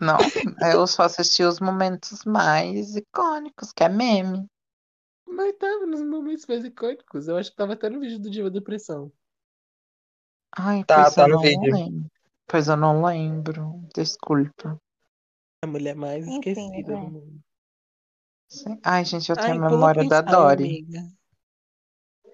Não, 0.00 0.16
eu 0.74 0.86
só 0.86 1.02
assisti 1.02 1.42
os 1.42 1.60
momentos 1.60 2.24
mais 2.24 2.96
icônicos, 2.96 3.72
que 3.72 3.82
é 3.82 3.88
meme. 3.88 4.46
Mas 5.26 5.56
tava 5.56 5.86
nos 5.86 6.02
momentos 6.02 6.46
mais 6.46 6.64
icônicos. 6.64 7.28
Eu 7.28 7.36
acho 7.36 7.50
que 7.50 7.56
tava 7.56 7.74
até 7.74 7.88
no 7.90 8.00
vídeo 8.00 8.18
do 8.18 8.30
Diva 8.30 8.50
Depressão. 8.50 9.12
Ai, 10.56 10.84
Tá, 10.84 11.02
pois 11.04 11.14
tá 11.14 11.22
eu 11.22 11.28
no 11.28 11.34
não 11.36 11.42
vídeo. 11.42 11.72
lembro. 11.72 12.10
Pois 12.46 12.68
eu 12.68 12.76
não 12.76 13.04
lembro. 13.04 13.82
Desculpa. 13.94 14.80
A 15.62 15.66
mulher 15.66 15.94
mais 15.94 16.26
Enfim, 16.26 16.38
esquecida 16.50 16.92
é. 16.92 16.96
do 16.96 16.98
mundo. 16.98 17.40
Sim. 18.48 18.80
Ai, 18.82 19.04
gente, 19.04 19.28
eu 19.28 19.36
tenho 19.36 19.62
Ai, 19.62 19.68
a 19.68 19.70
memória 19.70 20.08
da 20.08 20.22
Dory. 20.22 20.64
amiga. 20.64 21.12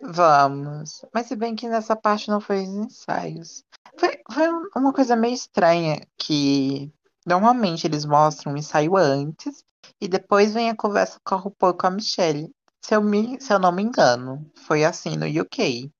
Vamos. 0.02 1.04
Mas 1.12 1.26
se 1.26 1.34
bem 1.34 1.56
que 1.56 1.68
nessa 1.68 1.96
parte 1.96 2.28
não 2.28 2.40
foi 2.40 2.62
os 2.62 2.68
ensaios. 2.68 3.64
Foi, 3.98 4.20
foi 4.30 4.48
um- 4.52 4.68
uma 4.76 4.92
coisa 4.92 5.16
meio 5.16 5.34
estranha 5.34 6.06
que 6.16 6.92
normalmente 7.26 7.86
eles 7.86 8.04
mostram 8.04 8.52
o 8.54 8.56
ensaio 8.56 8.96
antes 8.96 9.64
e 10.00 10.08
depois 10.08 10.54
vem 10.54 10.70
a 10.70 10.76
conversa 10.76 11.18
com 11.24 11.34
a 11.34 11.38
RuPaul 11.38 11.72
e 11.74 11.76
com 11.78 11.86
a 11.86 11.90
Michelle. 11.90 12.50
Se 12.84 12.94
eu, 12.94 13.02
me, 13.02 13.40
se 13.40 13.52
eu 13.52 13.58
não 13.58 13.72
me 13.72 13.82
engano, 13.82 14.50
foi 14.66 14.84
assim 14.84 15.16
no 15.16 15.26
UK. 15.26 15.90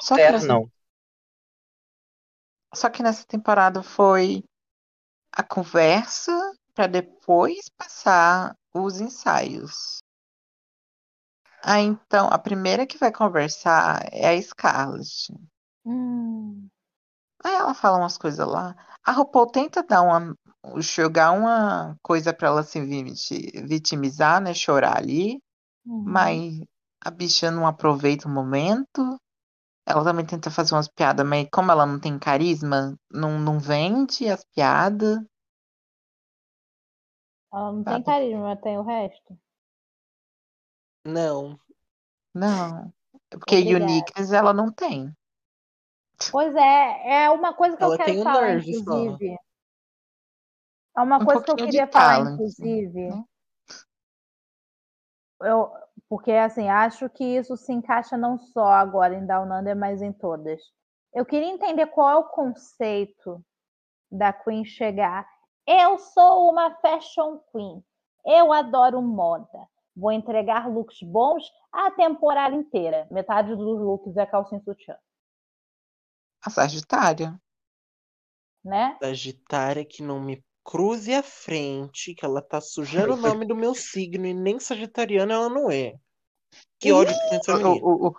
Só 0.00 0.18
que, 0.18 0.30
nessa, 0.30 0.46
Não. 0.46 0.70
só 2.74 2.90
que 2.90 3.02
nessa 3.02 3.24
temporada 3.26 3.82
foi 3.82 4.44
a 5.32 5.42
conversa 5.42 6.32
para 6.74 6.86
depois 6.86 7.68
passar 7.78 8.56
os 8.74 9.00
ensaios. 9.00 10.00
Ah, 11.64 11.80
então, 11.80 12.28
a 12.28 12.38
primeira 12.38 12.86
que 12.86 12.96
vai 12.98 13.10
conversar 13.12 14.08
é 14.12 14.28
a 14.28 14.40
Scarlett. 14.42 15.32
Hum, 15.84 16.68
Aí 17.44 17.54
ela 17.54 17.74
fala 17.74 17.98
umas 17.98 18.18
coisas 18.18 18.46
lá. 18.46 18.74
A 19.04 19.12
RuPaul 19.12 19.46
tenta 19.50 19.82
dar 19.82 20.02
uma, 20.02 20.36
jogar 20.78 21.32
uma 21.32 21.96
coisa 22.02 22.32
pra 22.32 22.48
ela 22.48 22.62
se 22.62 22.80
viti- 22.80 23.52
vitimizar, 23.66 24.40
né? 24.40 24.54
Chorar 24.54 24.96
ali. 24.98 25.40
uhum. 25.86 26.06
Mas 26.06 26.60
a 27.04 27.10
bicha 27.10 27.50
não 27.50 27.66
aproveita 27.66 28.28
o 28.28 28.32
momento. 28.32 29.20
Ela 29.86 30.04
também 30.04 30.26
tenta 30.26 30.50
fazer 30.50 30.74
umas 30.74 30.88
piadas, 30.88 31.26
mas 31.26 31.48
como 31.52 31.72
ela 31.72 31.86
não 31.86 32.00
tem 32.00 32.18
carisma, 32.18 32.96
não, 33.12 33.38
não 33.38 33.58
vende 33.60 34.28
as 34.28 34.44
piadas. 34.54 35.18
Ela 37.50 37.72
não 37.72 37.82
tem 37.84 38.02
Sabe? 38.02 38.04
carisma, 38.04 38.40
mas 38.42 38.60
tem 38.60 38.76
o 38.78 38.82
resto. 38.82 39.38
Não. 41.04 41.58
Não. 42.34 42.92
Porque 43.30 43.56
Obrigada. 43.56 43.74
uniqueness 43.76 44.32
ela 44.32 44.52
não 44.54 44.72
tem. 44.72 45.14
Pois 46.30 46.54
é, 46.56 47.24
é 47.24 47.30
uma 47.30 47.52
coisa 47.54 47.76
que 47.76 47.82
Ela 47.82 47.94
eu 47.94 47.96
quero 47.98 48.12
tem 48.12 48.20
o 48.20 48.24
falar, 48.24 48.42
nerve 48.48 48.74
só. 48.74 49.18
É 50.96 51.00
uma 51.00 51.18
Um 51.18 51.24
coisa 51.24 51.42
que 51.42 51.50
eu 51.50 51.56
queria 51.56 51.86
falar, 51.86 52.16
talent, 52.16 52.34
inclusive. 52.34 53.08
né? 53.08 53.24
Eu, 55.40 55.72
porque, 56.08 56.30
assim, 56.32 56.68
acho 56.68 57.08
que 57.10 57.24
isso 57.24 57.56
se 57.56 57.72
encaixa 57.72 58.16
não 58.16 58.38
só 58.38 58.66
agora 58.66 59.14
em 59.14 59.26
Down 59.26 59.50
Under, 59.58 59.74
mas 59.76 60.00
em 60.02 60.12
todas. 60.12 60.60
Eu 61.12 61.26
queria 61.26 61.48
entender 61.48 61.86
qual 61.88 62.08
é 62.10 62.16
o 62.16 62.28
conceito 62.28 63.44
da 64.10 64.32
Queen 64.32 64.64
chegar. 64.64 65.26
Eu 65.66 65.98
sou 65.98 66.50
uma 66.50 66.74
fashion 66.76 67.38
queen. 67.50 67.84
Eu 68.24 68.52
adoro 68.52 69.00
moda. 69.02 69.68
Vou 69.96 70.12
entregar 70.12 70.68
looks 70.68 71.02
bons 71.02 71.44
a 71.72 71.90
temporada 71.90 72.54
inteira. 72.54 73.06
Metade 73.10 73.54
dos 73.54 73.80
looks 73.80 74.16
é 74.16 74.24
calcinha 74.24 74.60
e 74.60 74.64
sutiã, 74.64 74.96
A 76.44 76.50
Sagitária. 76.50 77.38
né? 78.64 78.96
Sagitária 79.02 79.84
que 79.84 80.02
não 80.02 80.20
me 80.20 80.42
cruze 80.64 81.12
à 81.12 81.22
frente, 81.22 82.14
que 82.14 82.24
ela 82.24 82.40
tá 82.40 82.60
sujando 82.60 83.14
o 83.14 83.16
nome 83.16 83.46
do 83.46 83.56
meu 83.56 83.74
signo 83.74 84.26
e 84.26 84.34
nem 84.34 84.58
sagitariana 84.58 85.34
ela 85.34 85.48
não 85.48 85.70
é. 85.70 85.94
Que 86.78 86.92
ódio 86.92 87.14
que 87.14 87.28
tem 87.30 87.38
essa 87.38 87.56
menina. 87.56 87.84
O, 87.84 88.06
o, 88.06 88.08
o 88.08 88.14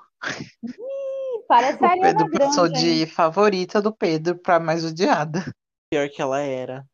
Ih, 0.64 1.46
Parece 1.48 1.84
a 1.84 1.94
o 1.96 2.02
Pedro 2.02 2.32
passou 2.32 2.64
Grande, 2.70 2.88
hein? 2.88 3.06
de 3.06 3.12
favorita 3.12 3.82
do 3.82 3.94
Pedro 3.94 4.38
pra 4.38 4.60
mais 4.60 4.84
odiada. 4.86 5.54
Pior 5.92 6.10
que 6.10 6.22
ela 6.22 6.40
era. 6.40 6.88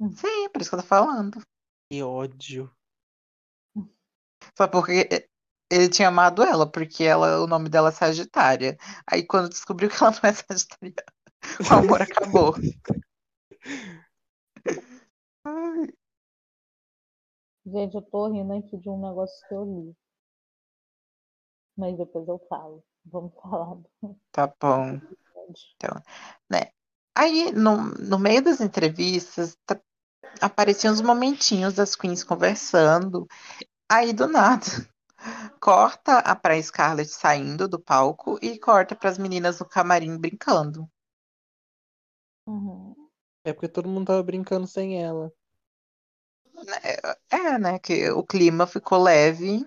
Sim, 0.00 0.48
por 0.50 0.60
isso 0.60 0.70
que 0.70 0.76
eu 0.76 0.80
tô 0.80 0.86
falando. 0.86 1.42
Que 1.90 2.02
ódio. 2.02 2.70
Só 4.56 4.68
porque 4.68 5.28
ele 5.70 5.88
tinha 5.88 6.08
amado 6.08 6.42
ela, 6.42 6.70
porque 6.70 7.04
ela, 7.04 7.42
o 7.42 7.46
nome 7.46 7.68
dela 7.68 7.88
é 7.88 7.92
Sagitária. 7.92 8.76
Aí 9.10 9.26
quando 9.26 9.48
descobriu 9.48 9.90
que 9.90 9.96
ela 10.02 10.12
não 10.12 10.30
é 10.30 10.32
Sagitariana, 10.32 11.04
o 11.70 11.74
amor 11.74 12.02
acabou. 12.02 12.54
Gente, 17.66 17.94
eu 17.94 18.02
tô 18.02 18.28
rindo 18.28 18.52
aqui 18.52 18.76
de 18.76 18.88
um 18.90 19.00
negócio 19.00 19.46
que 19.48 19.54
eu 19.54 19.64
li. 19.64 19.96
Mas 21.76 21.96
depois 21.96 22.26
eu 22.28 22.38
falo. 22.48 22.84
Vamos 23.04 23.32
falar 23.40 23.74
do 23.74 24.16
tá 24.32 24.52
bom. 24.60 24.96
episódio. 24.96 26.02
Né? 26.50 26.70
Aí, 27.16 27.52
no, 27.52 27.76
no 27.98 28.18
meio 28.18 28.42
das 28.42 28.60
entrevistas, 28.60 29.56
tá- 29.66 29.80
apareciam 30.40 30.92
uns 30.92 31.00
momentinhos 31.00 31.74
das 31.74 31.96
queens 31.96 32.24
conversando. 32.24 33.26
Aí, 33.90 34.12
do 34.12 34.26
nada, 34.26 34.66
corta 35.60 36.18
a 36.18 36.36
pra 36.36 36.60
Scarlett 36.62 37.10
saindo 37.10 37.68
do 37.68 37.80
palco 37.80 38.38
e 38.42 38.58
corta 38.58 38.96
pras 38.96 39.18
meninas 39.18 39.60
no 39.60 39.68
camarim 39.68 40.18
brincando. 40.18 40.88
Uhum. 42.46 43.03
É 43.44 43.52
porque 43.52 43.68
todo 43.68 43.88
mundo 43.88 44.06
tava 44.06 44.22
brincando 44.22 44.66
sem 44.66 45.02
ela. 45.02 45.30
É, 47.30 47.58
né? 47.58 47.78
Que 47.78 48.10
o 48.10 48.24
clima 48.24 48.66
ficou 48.66 48.98
leve 48.98 49.66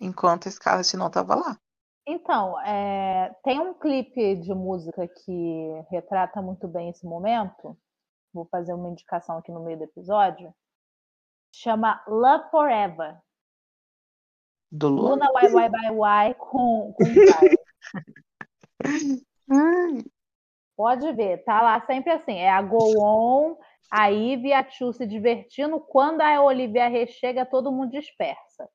enquanto 0.00 0.48
a 0.48 0.50
Scarlett 0.50 0.96
não 0.96 1.10
tava 1.10 1.34
lá. 1.34 1.60
Então, 2.06 2.58
é, 2.62 3.36
tem 3.44 3.60
um 3.60 3.74
clipe 3.74 4.36
de 4.36 4.54
música 4.54 5.06
que 5.06 5.84
retrata 5.90 6.40
muito 6.40 6.66
bem 6.66 6.88
esse 6.88 7.06
momento. 7.06 7.78
Vou 8.32 8.46
fazer 8.46 8.72
uma 8.72 8.88
indicação 8.88 9.36
aqui 9.38 9.52
no 9.52 9.62
meio 9.62 9.78
do 9.78 9.84
episódio. 9.84 10.52
Chama 11.54 12.02
Love 12.08 12.50
Forever. 12.50 13.20
Do 14.70 14.88
Luna? 14.88 15.26
Luna 15.26 15.42
Y 15.42 15.48
Y 15.48 15.68
Y 15.68 16.30
Y 16.30 16.34
com, 16.34 16.94
com 16.94 17.04
Tyler. 17.04 17.58
Pode 20.82 21.12
ver, 21.12 21.44
tá 21.44 21.62
lá 21.62 21.80
sempre 21.86 22.10
assim. 22.10 22.38
É 22.38 22.50
a 22.50 22.60
Go 22.60 23.00
On, 23.00 23.56
a 23.88 24.08
Ivy 24.08 24.48
e 24.48 24.52
a 24.52 24.68
Chu 24.68 24.92
se 24.92 25.06
divertindo. 25.06 25.78
Quando 25.78 26.22
a 26.22 26.42
Olivia 26.42 26.88
Rê 26.88 27.06
chega, 27.06 27.46
todo 27.46 27.70
mundo 27.70 27.92
dispersa. 27.92 28.68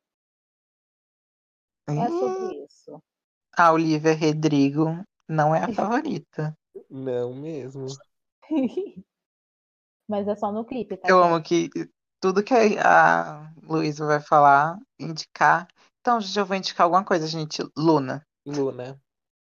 É 1.89 2.07
sobre 2.07 2.63
isso. 2.63 3.03
A 3.57 3.73
Olivia 3.73 4.15
Rodrigo 4.15 5.03
não 5.27 5.53
é 5.53 5.65
a 5.65 5.73
favorita. 5.73 6.57
Não 6.89 7.33
mesmo. 7.33 7.87
Mas 10.07 10.29
é 10.29 10.35
só 10.37 10.49
no 10.49 10.63
clipe, 10.63 10.95
tá? 10.95 11.09
Eu 11.09 11.21
amo 11.21 11.43
que 11.43 11.69
tudo 12.21 12.41
que 12.41 12.53
a 12.53 13.41
a 13.41 13.51
Luísa 13.63 14.05
vai 14.05 14.21
falar, 14.21 14.79
indicar. 14.97 15.67
Então, 15.99 16.21
gente, 16.21 16.39
eu 16.39 16.45
vou 16.45 16.55
indicar 16.55 16.85
alguma 16.85 17.03
coisa, 17.03 17.27
gente. 17.27 17.61
Luna. 17.75 18.25
Luna. 18.45 18.97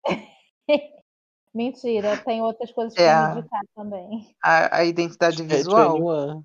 Mentira, 1.55 2.17
tem 2.25 2.41
outras 2.43 2.73
coisas 2.73 2.95
É 2.95 3.05
pra 3.05 3.27
a- 3.27 3.35
me 3.35 3.41
indicar 3.41 3.61
também. 3.75 4.37
A, 4.43 4.77
a 4.79 4.85
identidade 4.85 5.43
É 5.43 5.47
visual. 5.47 5.95
21. 5.97 6.45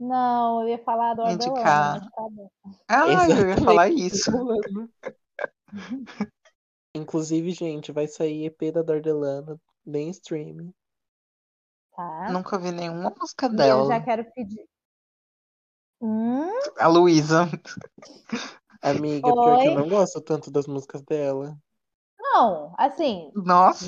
Não, 0.00 0.62
eu 0.62 0.68
ia 0.68 0.78
falar 0.82 1.14
do 1.14 1.28
Indicar. 1.28 2.00
tá 2.10 2.22
bom. 2.28 2.50
Ah, 2.88 3.06
eu 3.06 3.10
ia 3.10 3.24
Exatamente. 3.24 3.64
falar 3.64 3.88
isso. 3.90 4.30
Inclusive, 6.94 7.52
gente, 7.52 7.92
vai 7.92 8.06
sair 8.08 8.46
EP 8.46 8.72
da 8.72 8.82
Dardelana 8.82 9.58
nem 9.84 10.10
streaming. 10.10 10.72
Tá? 11.94 12.30
Nunca 12.30 12.58
vi 12.58 12.72
nenhuma 12.72 13.14
música 13.18 13.46
E 13.46 13.50
eu 13.50 13.56
dela. 13.56 13.86
já 13.86 14.00
quero 14.00 14.24
pedir. 14.32 14.66
Hum, 16.00 16.50
A 16.78 16.88
Luísa. 16.88 17.48
Amiga, 18.82 19.32
pior 19.32 19.60
que 19.62 19.68
eu 19.68 19.72
Oi? 19.72 19.74
não 19.76 19.88
gosto 19.88 20.20
tanto 20.20 20.50
das 20.50 20.66
músicas 20.66 21.02
dela. 21.02 21.56
Não, 22.34 22.74
assim, 22.78 23.30
Nossa. 23.34 23.86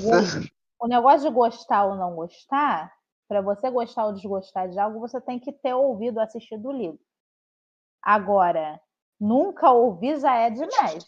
o 0.79 0.87
negócio 0.87 1.27
de 1.27 1.33
gostar 1.33 1.85
ou 1.85 1.95
não 1.95 2.15
gostar, 2.15 2.91
para 3.27 3.41
você 3.41 3.69
gostar 3.69 4.05
ou 4.05 4.13
desgostar 4.13 4.69
de 4.69 4.79
algo, 4.79 4.99
você 4.99 5.19
tem 5.19 5.39
que 5.39 5.51
ter 5.51 5.73
ouvido, 5.73 6.19
assistido 6.19 6.69
o 6.69 6.71
livro. 6.71 6.99
Agora, 8.01 8.79
nunca 9.19 9.71
ouvir 9.71 10.19
já 10.19 10.35
é 10.35 10.49
demais. 10.49 11.05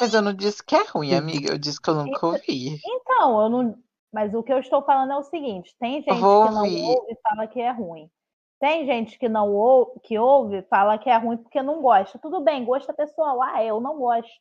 Mas 0.00 0.14
eu 0.14 0.22
não 0.22 0.32
disse 0.32 0.64
que 0.64 0.74
é 0.74 0.84
ruim, 0.84 1.14
amiga. 1.14 1.52
Eu 1.52 1.58
disse 1.58 1.80
que 1.80 1.88
eu 1.88 1.94
nunca 1.94 2.26
ouvi. 2.26 2.80
Então, 2.84 3.42
eu 3.42 3.48
não. 3.48 3.78
Mas 4.12 4.34
o 4.34 4.42
que 4.42 4.52
eu 4.52 4.58
estou 4.58 4.82
falando 4.82 5.12
é 5.12 5.16
o 5.16 5.22
seguinte: 5.22 5.76
tem 5.78 6.02
gente 6.02 6.18
vou 6.18 6.46
que 6.46 6.54
não 6.54 6.62
ouvir. 6.62 6.82
ouve 6.82 7.12
e 7.12 7.20
fala 7.20 7.46
que 7.46 7.60
é 7.60 7.70
ruim. 7.70 8.10
Tem 8.58 8.86
gente 8.86 9.18
que 9.18 9.28
não 9.28 9.54
ouve, 9.54 10.00
que 10.00 10.18
ouve 10.18 10.56
e 10.56 10.62
fala 10.62 10.98
que 10.98 11.08
é 11.08 11.16
ruim 11.16 11.36
porque 11.36 11.62
não 11.62 11.80
gosta. 11.80 12.18
Tudo 12.18 12.40
bem, 12.40 12.64
gosto 12.64 12.90
é 12.90 12.94
pessoal. 12.94 13.40
Ah, 13.40 13.62
eu 13.62 13.80
não 13.80 13.98
gosto. 13.98 14.32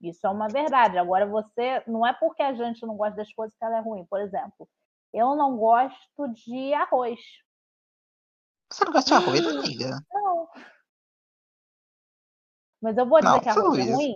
Isso 0.00 0.26
é 0.26 0.30
uma 0.30 0.48
verdade. 0.48 0.96
Agora 0.98 1.26
você 1.26 1.82
não 1.86 2.06
é 2.06 2.12
porque 2.12 2.42
a 2.42 2.54
gente 2.54 2.86
não 2.86 2.96
gosta 2.96 3.16
das 3.16 3.32
coisas 3.32 3.54
que 3.56 3.64
ela 3.64 3.78
é 3.78 3.80
ruim. 3.80 4.06
Por 4.06 4.20
exemplo, 4.20 4.68
eu 5.12 5.34
não 5.34 5.56
gosto 5.56 6.28
de 6.34 6.72
arroz. 6.74 7.20
Você 8.70 8.84
não 8.84 8.92
gosta 8.92 9.08
de 9.08 9.14
arroz, 9.14 9.46
amiga? 9.46 9.98
Não. 10.12 10.48
Mas 12.80 12.96
eu 12.96 13.06
vou 13.08 13.18
dizer 13.18 13.40
que 13.40 13.46
Nossa, 13.46 13.60
arroz 13.60 13.78
é 13.78 13.92
ruim? 13.92 14.14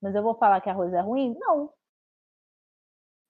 Mas 0.00 0.14
eu 0.14 0.22
vou 0.22 0.34
falar 0.36 0.60
que 0.60 0.70
arroz 0.70 0.92
é 0.92 1.00
ruim? 1.00 1.34
Não. 1.38 1.72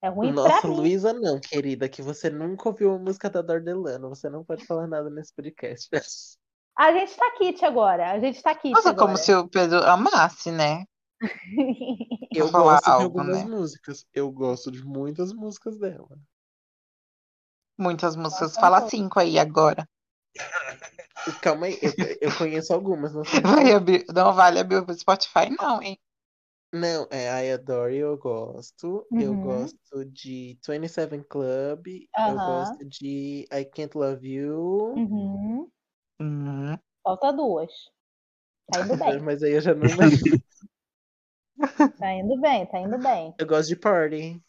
É 0.02 0.08
ruim 0.08 0.32
Nossa, 0.32 0.60
pra 0.60 0.70
mim. 0.70 0.76
Luísa, 0.76 1.12
não, 1.12 1.40
querida, 1.40 1.88
que 1.88 2.02
você 2.02 2.28
nunca 2.28 2.68
ouviu 2.68 2.94
a 2.94 2.98
música 2.98 3.30
da 3.30 3.42
Dardelano. 3.42 4.10
Você 4.10 4.28
não 4.28 4.44
pode 4.44 4.66
falar 4.66 4.86
nada 4.86 5.08
nesse 5.08 5.34
podcast. 5.34 5.88
A 6.76 6.92
gente 6.92 7.16
tá 7.16 7.30
kit 7.32 7.64
agora. 7.64 8.12
A 8.12 8.20
gente 8.20 8.40
tá 8.42 8.54
kit 8.54 8.72
Nossa, 8.72 8.90
agora. 8.90 9.06
como 9.06 9.16
se 9.16 9.34
o 9.34 9.48
Pedro 9.48 9.82
amasse, 9.84 10.52
né? 10.52 10.84
Eu 12.32 12.50
gosto 12.50 12.84
de 12.84 12.90
algo, 12.90 13.04
algumas 13.04 13.42
né? 13.42 13.48
músicas. 13.48 14.06
Eu 14.14 14.30
gosto 14.30 14.70
de 14.70 14.84
muitas 14.84 15.32
músicas 15.32 15.78
dela. 15.78 16.18
Muitas 17.78 18.16
músicas. 18.16 18.56
Fala 18.56 18.88
cinco 18.88 19.18
aí 19.18 19.38
agora. 19.38 19.88
Calma 21.42 21.66
aí, 21.66 21.78
eu, 21.82 21.92
eu 22.20 22.38
conheço 22.38 22.72
algumas, 22.72 23.12
não 23.12 23.24
sei. 23.24 23.40
Vai 23.44 23.72
abrir. 23.72 24.04
Não 24.14 24.32
vale 24.32 24.60
abrir 24.60 24.76
o 24.88 24.94
Spotify, 24.94 25.50
não, 25.58 25.82
hein? 25.82 25.98
Não, 26.72 27.08
é 27.10 27.46
I 27.46 27.52
Adore 27.52 27.96
You, 27.96 28.08
eu 28.08 28.18
gosto. 28.18 29.06
Eu 29.18 29.32
Uhum. 29.32 29.42
gosto 29.42 30.04
de 30.06 30.58
27 30.68 31.24
Club. 31.28 31.86
Eu 31.86 32.04
Aham. 32.18 32.44
gosto 32.44 32.84
de 32.84 33.48
I 33.50 33.64
Can't 33.64 33.96
Love 33.96 34.28
You. 34.28 34.94
Uhum. 34.96 35.70
Hum. 36.20 36.78
Falta 37.02 37.32
duas. 37.32 37.72
Tá 38.66 38.80
indo 38.80 38.96
bem, 38.96 39.20
Mas 39.20 39.42
aí 39.42 39.52
eu 39.52 39.60
já 39.60 39.74
não 39.74 39.86
lembro. 39.96 40.38
Tá 41.98 42.12
indo 42.12 42.40
bem, 42.40 42.66
tá 42.66 42.78
indo 42.78 42.98
bem. 42.98 43.34
Eu 43.38 43.46
gosto 43.46 43.68
de 43.68 43.76
Party. 43.76 44.42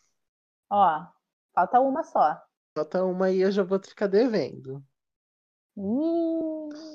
Ó, 0.70 1.08
falta 1.54 1.80
uma 1.80 2.04
só. 2.04 2.42
Falta 2.76 3.04
uma 3.04 3.28
aí 3.28 3.42
eu 3.42 3.52
já 3.52 3.64
vou 3.64 3.80
ficar 3.80 4.08
devendo. 4.08 4.84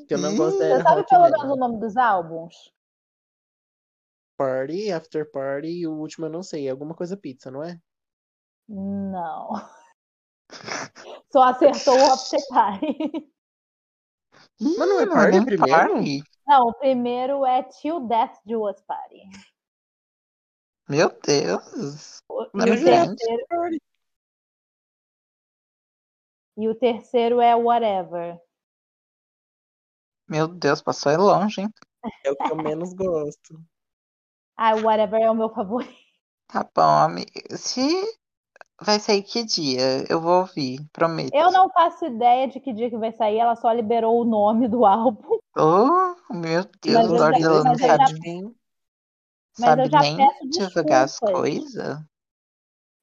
Que 0.07 0.15
eu 0.15 0.19
não 0.19 0.37
gosto 0.37 0.59
Você 0.59 0.73
é 0.73 0.83
sabe 0.83 1.07
pelo 1.07 1.23
menos 1.23 1.45
o 1.45 1.57
nome 1.57 1.81
dos 1.81 1.97
álbuns? 1.97 2.55
Party, 4.37 4.93
After 4.93 5.31
Party 5.31 5.69
e 5.69 5.87
o 5.87 5.95
último 5.95 6.27
eu 6.27 6.31
não 6.31 6.43
sei. 6.43 6.67
É 6.67 6.71
alguma 6.71 6.95
coisa 6.95 7.17
pizza, 7.17 7.51
não 7.51 7.63
é? 7.63 7.81
Não. 8.69 9.53
Só 11.33 11.43
acertou 11.45 11.99
o 11.99 12.13
After 12.13 12.41
Party. 12.49 13.33
Mas 14.61 14.89
não 14.89 15.01
é 15.01 15.03
é 15.05 15.07
Party 15.07 15.31
nem 15.33 15.45
primeiro? 15.45 15.95
Party. 15.95 16.23
Não, 16.47 16.69
o 16.69 16.75
primeiro 16.75 17.47
é 17.47 17.63
Till 17.63 18.07
Death 18.07 18.37
Do 18.45 18.69
Us 18.69 18.81
Party. 18.83 19.23
Meu 20.89 21.09
Deus. 21.25 22.23
E 22.55 22.71
o, 22.71 22.85
terceiro, 22.85 23.47
e 26.57 26.69
o 26.69 26.75
terceiro 26.75 27.41
é 27.41 27.55
Whatever. 27.57 28.39
Meu 30.29 30.49
Deus, 30.49 30.83
passou 30.83 31.11
aí 31.11 31.17
longe, 31.17 31.61
hein? 31.61 31.69
É 32.25 32.31
o 32.31 32.37
que 32.37 32.51
eu 32.53 32.57
menos 32.57 32.93
gosto. 32.93 33.63
Ah, 34.57 34.75
Whatever 34.77 35.21
é 35.21 35.31
o 35.31 35.35
meu 35.35 35.49
favorito. 35.49 35.93
Tá 36.47 36.69
bom, 36.75 36.83
amiga. 36.83 37.57
Se 37.57 37.81
vai 38.81 39.01
sair 39.01 39.23
que 39.23 39.45
dia? 39.45 40.05
Eu 40.09 40.21
vou 40.21 40.41
ouvir, 40.41 40.79
prometo. 40.93 41.35
Eu 41.35 41.51
não 41.51 41.69
faço 41.71 42.05
ideia 42.05 42.47
de 42.49 42.61
que 42.61 42.73
dia 42.73 42.91
que 42.91 42.97
vai 42.99 43.13
sair, 43.13 43.39
ela 43.39 43.57
só 43.57 43.73
liberou 43.73 44.21
o 44.21 44.25
nome 44.25 44.69
do 44.69 44.85
álbum. 44.87 45.39
Oh, 45.57 46.15
meu 46.35 46.65
Deus, 46.83 47.07
Lorde 47.09 47.41
já- 47.41 47.79
sabe. 47.79 48.55
Mas 49.59 49.69
sabe 49.71 49.83
eu 49.83 49.91
já 49.91 50.01
nem 50.01 50.17
peço 50.17 50.49
divulgar 50.49 51.05
as 51.05 51.11
desculpas. 51.13 51.41
coisas. 51.41 52.05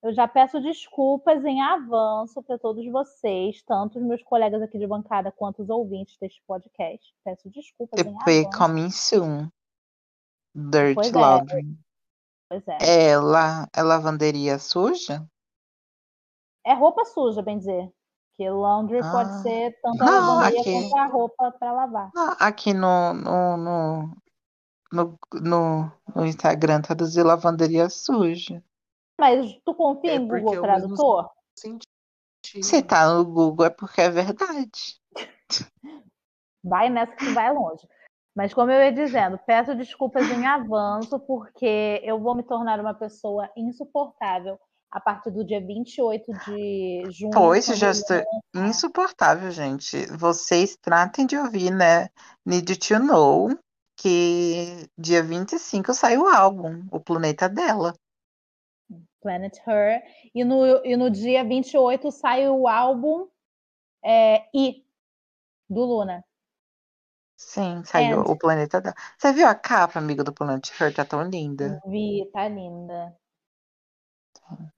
Eu 0.04 0.14
já 0.14 0.28
peço 0.28 0.60
desculpas 0.60 1.46
em 1.46 1.62
avanço 1.62 2.42
para 2.42 2.58
todos 2.58 2.84
vocês, 2.92 3.62
tanto 3.64 4.00
os 4.00 4.04
meus 4.06 4.24
colegas 4.24 4.60
aqui 4.62 4.80
de 4.80 4.88
bancada 4.88 5.32
quanto 5.32 5.62
os 5.62 5.70
ouvintes 5.70 6.18
deste 6.20 6.42
podcast. 6.48 7.14
Peço 7.24 7.50
desculpas 7.52 8.00
em 8.04 8.10
EP 8.10 8.46
avanço. 8.46 8.58
coming 8.58 8.90
soon. 8.90 9.48
Dirt 10.56 10.96
Pois 10.96 11.14
é. 11.14 11.18
Laundry. 11.18 11.78
Pois 12.50 12.68
é. 12.68 13.10
Ela 13.12 13.68
é 13.76 13.82
lavanderia 13.84 14.58
suja? 14.58 15.24
É 16.66 16.74
roupa 16.74 17.06
suja, 17.06 17.42
bem 17.42 17.58
dizer. 17.60 17.92
Que 18.36 18.50
laundry 18.50 19.00
Ah. 19.04 19.12
pode 19.12 19.42
ser 19.44 19.80
tanto 19.82 20.02
a 20.02 20.10
lavanderia 20.10 20.62
aqui- 20.62 20.90
quanto 20.90 20.98
a 20.98 21.06
roupa 21.06 21.52
para 21.52 21.72
lavar. 21.74 22.10
Não, 22.16 22.36
aqui 22.40 22.74
no, 22.74 23.14
no, 23.14 23.58
no, 23.58 24.18
no, 24.92 25.18
no, 25.34 25.92
no 26.16 26.26
Instagram 26.26 26.82
traduzir 26.82 27.24
lavanderia 27.24 27.90
suja. 27.90 28.64
Mas 29.20 29.56
tu 29.64 29.74
confia 29.74 30.12
É 30.12 30.16
em 30.16 30.28
Google 30.28 30.56
é 30.56 30.62
Tradutor? 30.62 31.30
Se 32.62 32.82
tá 32.82 33.14
no 33.14 33.24
Google 33.26 33.68
é 33.68 33.70
porque 33.70 34.02
é 34.02 34.10
verdade. 34.10 35.00
Vai 36.64 36.90
nessa 36.90 37.16
que 37.16 37.26
vai 37.30 37.52
longe. 37.52 37.88
Mas 38.36 38.54
como 38.54 38.72
eu 38.72 38.80
ia 38.80 38.92
dizendo, 38.92 39.40
peço 39.48 39.74
desculpas 39.74 40.30
em 40.30 40.46
avanço, 40.46 41.20
porque 41.20 42.00
eu 42.04 42.20
vou 42.20 42.36
me 42.36 42.44
tornar 42.44 42.80
uma 42.80 42.94
pessoa 42.94 43.50
insuportável 43.58 44.60
a 44.92 45.00
partir 45.00 45.32
do 45.32 45.44
dia 45.44 45.60
28 45.60 46.32
de 46.46 47.04
junho. 47.10 47.32
Pois, 47.34 47.66
já 47.66 47.90
estou 47.90 48.22
insuportável, 48.54 49.50
gente. 49.50 50.06
Vocês 50.18 50.78
tratem 50.78 51.26
de 51.26 51.36
ouvir, 51.36 51.72
né? 51.72 52.10
Need 52.46 52.78
to 52.78 53.00
Know 53.00 53.50
que 54.02 54.90
dia 54.98 55.22
25 55.22 55.94
sai 55.94 56.18
o 56.18 56.28
álbum, 56.28 56.88
O 56.92 57.00
Planeta 57.00 57.48
Dela. 57.48 57.94
Planet 59.22 59.56
Her. 59.68 60.02
E 60.34 60.44
no, 60.44 60.84
e 60.84 60.98
no 60.98 61.12
dia 61.12 61.44
28 61.44 62.12
sai 62.12 62.50
o 62.50 62.68
álbum 62.68 63.28
é, 64.04 64.44
I, 64.56 64.84
do 65.70 65.82
Luna. 65.82 66.26
Sim, 67.38 67.84
saiu 67.86 68.22
And. 68.22 68.32
O 68.32 68.38
Planeta 68.38 68.82
Dela. 68.82 68.96
Você 69.18 69.32
viu 69.34 69.48
a 69.48 69.54
capa, 69.54 70.00
amiga 70.00 70.24
do 70.24 70.34
Planet 70.34 70.68
Her? 70.80 70.96
Tá 70.96 71.06
tão 71.06 71.22
linda. 71.22 71.80
Vi, 71.86 72.28
tá 72.34 72.48
linda. 72.48 73.16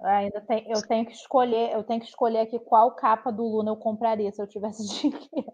Ainda 0.02 0.42
tem, 0.42 0.70
eu 0.70 0.86
tenho 0.86 1.06
que 1.06 1.14
escolher, 1.14 1.72
eu 1.72 1.84
tenho 1.84 2.02
que 2.02 2.08
escolher 2.08 2.40
aqui 2.40 2.60
qual 2.60 2.94
capa 2.94 3.32
do 3.32 3.44
Luna 3.44 3.72
eu 3.72 3.78
compraria 3.78 4.32
se 4.34 4.42
eu 4.42 4.48
tivesse 4.48 4.86
dinheiro. 5.00 5.54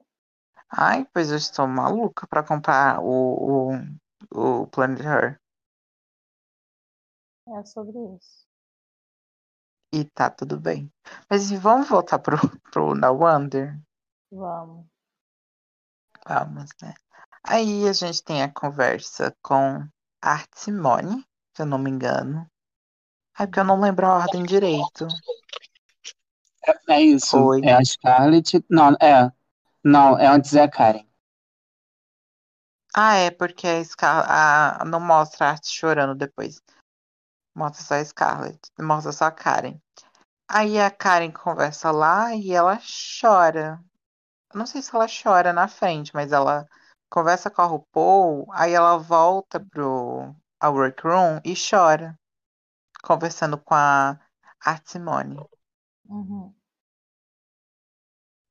Ai, 0.72 1.06
pois 1.14 1.32
eu 1.32 1.38
estou 1.38 1.68
maluca 1.68 2.28
pra 2.28 2.44
comprar 2.44 3.00
o, 3.02 3.72
o, 4.32 4.62
o 4.62 4.68
Planet 4.68 5.02
Her. 5.02 5.42
É 7.48 7.66
sobre 7.66 7.98
isso. 8.16 8.48
E 9.92 10.06
tá 10.06 10.30
tudo 10.30 10.60
bem. 10.60 10.92
Mas 11.30 11.50
vamos 11.52 11.90
voltar 11.90 12.20
pro, 12.20 12.38
pro 12.72 12.94
Na 12.94 13.10
Wonder? 13.10 13.80
Vamos. 14.32 14.86
Vamos, 16.28 16.70
né? 16.82 16.94
Aí 17.44 17.88
a 17.88 17.94
gente 17.94 18.24
tem 18.24 18.44
a 18.44 18.54
conversa 18.54 19.36
com 19.42 19.84
a 20.22 20.32
Art 20.32 20.50
Simone, 20.54 21.26
se 21.56 21.64
eu 21.64 21.66
não 21.66 21.80
me 21.80 21.90
engano. 21.90 22.48
É 23.40 23.48
porque 23.48 23.60
eu 23.60 23.64
não 23.64 23.80
lembro 23.80 24.06
a 24.06 24.18
ordem 24.18 24.44
direito. 24.44 25.08
É, 26.68 26.94
é 26.94 27.02
isso. 27.02 27.38
Oi. 27.38 27.62
É 27.64 27.74
a 27.74 27.84
Scarlett. 27.84 28.64
Não, 28.70 28.96
é. 29.02 29.32
Não, 29.84 30.18
é 30.18 30.28
antes 30.28 30.54
é 30.56 30.64
a 30.64 30.70
Karen. 30.70 31.06
Ah, 32.94 33.16
é 33.16 33.32
porque 33.32 33.68
a 33.68 33.84
Scar... 33.84 34.26
a... 34.30 34.86
não 34.86 35.00
mostra 35.00 35.48
a 35.48 35.50
Art 35.52 35.66
chorando 35.66 36.16
depois. 36.16 36.62
Mostra 37.56 37.84
só 37.84 37.96
a 37.96 38.06
Scarlett. 38.06 38.60
Mostra 38.80 39.12
só 39.12 39.26
a 39.26 39.32
Karen. 39.32 39.80
Aí 40.50 40.80
a 40.80 40.90
Karen 40.90 41.32
conversa 41.32 41.92
lá 41.92 42.34
e 42.36 42.52
ela 42.52 42.80
chora. 43.22 43.80
Eu 44.52 44.58
não 44.58 44.66
sei 44.66 44.82
se 44.82 44.94
ela 44.96 45.06
chora 45.08 45.54
na 45.54 45.68
frente, 45.68 46.12
mas 46.14 46.32
ela 46.32 46.68
conversa 47.10 47.50
com 47.50 47.62
a 47.62 47.66
RuPaul, 47.66 48.48
aí 48.52 48.74
ela 48.74 48.98
volta 48.98 49.60
pro 49.60 50.36
a 50.60 50.70
workroom 50.70 51.40
e 51.46 51.54
chora. 51.56 52.18
Conversando 53.04 53.58
com 53.58 53.76
a 53.76 54.20
Art 54.66 54.86
Simone. 54.88 55.38
Uhum. 56.06 56.54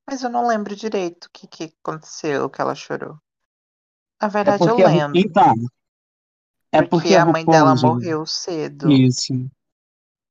Mas 0.08 0.24
eu 0.24 0.28
não 0.30 0.44
lembro 0.44 0.74
direito 0.74 1.26
o 1.26 1.30
que, 1.30 1.46
que 1.46 1.72
aconteceu, 1.84 2.50
que 2.50 2.60
ela 2.60 2.74
chorou. 2.74 3.16
Na 4.20 4.28
É 4.44 4.50
verdade, 4.56 4.68
eu 4.68 4.80
a 4.84 4.88
Ru- 4.88 5.00
lembro. 5.00 5.14
Então. 5.14 5.54
É 6.72 6.80
porque, 6.82 7.08
porque 7.08 7.14
a 7.14 7.26
mãe 7.26 7.46
dela 7.46 7.74
morreu 7.74 8.24
cedo. 8.26 9.04
Isso. 9.08 9.34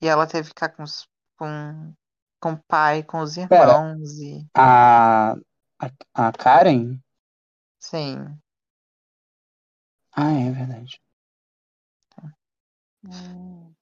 E 0.02 0.08
ela 0.08 0.26
teve 0.28 0.44
que 0.46 0.50
ficar 0.50 0.70
com, 0.70 0.82
os- 0.84 1.08
com, 1.38 1.94
com 2.42 2.54
o 2.54 2.63
pai, 2.68 3.04
com 3.04 3.20
os 3.22 3.38
Pera. 3.50 3.76
irmãos. 3.78 4.20
E, 4.20 4.48
A, 4.56 5.36
a, 5.80 5.88
a 6.16 6.32
Karen? 6.34 7.00
sim. 7.80 8.42
Ah, 10.12 10.34
é 10.34 10.52
verdade. 10.52 11.00
Hum. 13.04 13.76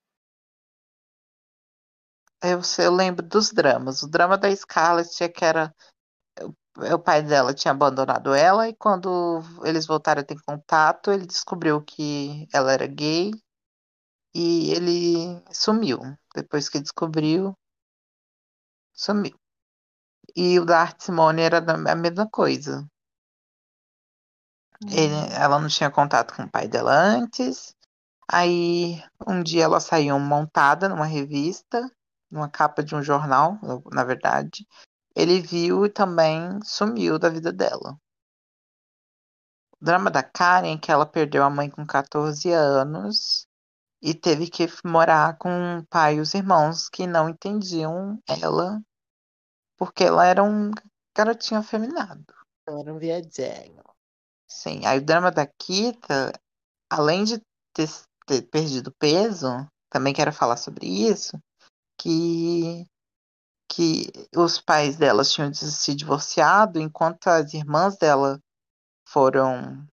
Eu, 2.46 2.64
sei- 2.64 2.86
eu 2.88 2.94
lembro 2.96 3.26
dos 3.26 3.52
dramas. 3.52 4.04
O 4.04 4.08
drama 4.10 4.38
da 4.38 4.54
Scarlett 4.56 5.24
é 5.24 5.30
que 5.30 5.44
era. 5.46 5.74
O 6.94 7.00
pai 7.00 7.22
dela 7.24 7.54
tinha 7.54 7.72
abandonado 7.72 8.34
ela, 8.34 8.68
e 8.70 8.74
quando 8.76 9.42
eles 9.64 9.86
voltaram 9.86 10.22
a 10.22 10.26
ter 10.26 10.38
contato, 10.46 11.12
ele 11.12 11.26
descobriu 11.26 11.82
que 11.82 12.48
ela 12.54 12.72
era 12.72 12.86
gay 12.88 13.32
e 14.36 14.72
ele 14.72 15.42
sumiu. 15.52 16.00
Depois 16.36 16.70
que 16.70 16.80
descobriu, 16.80 17.56
sumiu. 19.04 19.38
E 20.36 20.60
o 20.62 20.66
da 20.66 20.82
Art 20.82 20.98
Simone 21.02 21.42
era 21.42 21.60
a 21.94 21.96
mesma 21.96 22.30
coisa. 22.30 22.88
Ele- 24.88 25.14
Hum. 25.14 25.26
ela 25.34 25.60
não 25.60 25.68
tinha 25.68 25.92
contato 25.92 26.34
com 26.36 26.44
o 26.44 26.50
pai 26.50 26.68
dela 26.68 26.92
antes. 26.94 27.76
Aí 28.32 29.04
um 29.28 29.44
dia 29.44 29.66
ela 29.66 29.80
saiu 29.80 30.20
montada 30.20 30.90
numa 30.90 31.06
revista, 31.06 31.92
numa 32.30 32.50
capa 32.50 32.84
de 32.84 32.96
um 32.96 33.02
jornal, 33.02 33.60
na 33.92 34.04
verdade. 34.04 34.68
Ele 35.16 35.42
viu 35.42 35.86
e 35.86 35.90
também 35.90 36.60
sumiu 36.64 37.18
da 37.18 37.30
vida 37.30 37.52
dela. 37.52 37.98
O 39.80 39.86
drama 39.86 40.10
da 40.10 40.24
Karen 40.24 40.76
é 40.76 40.78
que 40.78 40.92
ela 40.92 41.06
perdeu 41.06 41.44
a 41.44 41.50
mãe 41.50 41.70
com 41.70 41.86
14 41.86 42.52
anos 42.52 43.48
e 44.02 44.14
teve 44.14 44.50
que 44.50 44.68
morar 44.84 45.38
com 45.38 45.80
o 45.80 45.86
pai 45.88 46.16
e 46.16 46.20
os 46.20 46.34
irmãos 46.34 46.90
que 46.90 47.08
não 47.08 47.30
entendiam 47.30 48.22
ela 48.28 48.82
porque 49.78 50.04
ela 50.04 50.26
era 50.26 50.44
um 50.44 50.72
garotinho 51.16 51.60
afeminado. 51.60 52.26
Ela 52.68 52.80
era 52.82 52.94
um 52.94 52.98
viadinho. 52.98 53.84
Sim, 54.48 54.86
aí 54.86 55.00
o 55.00 55.06
drama 55.06 55.32
da 55.32 55.46
Kita, 55.46 56.32
além 56.90 57.24
de 57.24 57.42
ter, 57.74 57.90
ter 58.26 58.42
perdido 58.44 58.94
peso, 58.98 59.48
também 59.90 60.14
quero 60.14 60.32
falar 60.32 60.58
sobre 60.58 60.88
isso, 60.88 61.38
que, 61.98 62.86
que 63.70 64.12
os 64.36 64.60
pais 64.60 64.98
delas 64.98 65.32
tinham 65.32 65.54
se 65.54 65.96
divorciado, 65.96 66.80
enquanto 66.80 67.28
as 67.28 67.54
irmãs 67.54 67.98
dela 67.98 68.40
foram 69.08 69.88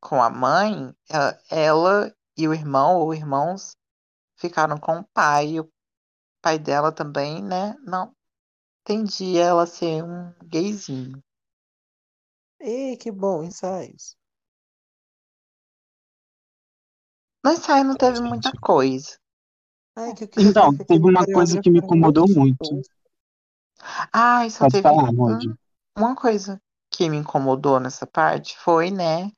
com 0.00 0.22
a 0.22 0.28
mãe, 0.30 0.94
ela, 1.08 1.40
ela 1.50 2.16
e 2.36 2.48
o 2.48 2.54
irmão 2.54 2.96
ou 2.96 3.14
irmãos 3.14 3.76
ficaram 4.36 4.78
com 4.78 4.98
o 4.98 5.08
pai, 5.14 5.50
e 5.50 5.60
o 5.60 5.70
pai 6.42 6.58
dela 6.58 6.90
também, 6.90 7.42
né, 7.42 7.76
não 7.84 8.12
entendia 8.82 9.44
ela 9.44 9.66
ser 9.66 10.02
um 10.02 10.34
gayzinho. 10.42 11.22
Ei, 12.60 12.96
que 12.96 13.10
bom, 13.10 13.42
ensaios. 13.42 14.16
Mas 17.44 17.68
aí 17.68 17.82
não 17.82 17.96
teve 17.96 18.20
muita 18.20 18.52
coisa. 18.60 19.21
Ai, 19.96 20.14
que 20.14 20.26
Então, 20.38 20.72
teve 20.86 21.04
uma 21.04 21.24
coisa 21.26 21.58
que 21.60 21.70
me 21.70 21.78
incomodou 21.78 22.28
muito. 22.28 22.82
Ai, 24.12 24.48
só 24.50 24.64
Pode 24.64 24.72
teve 24.72 24.88
falar, 24.88 25.12
um- 25.26 25.46
Modi. 25.46 25.48
uma 25.96 26.14
coisa 26.16 26.60
que 26.90 27.08
me 27.08 27.16
incomodou 27.18 27.78
nessa 27.80 28.06
parte 28.06 28.56
foi, 28.58 28.90
né, 28.90 29.30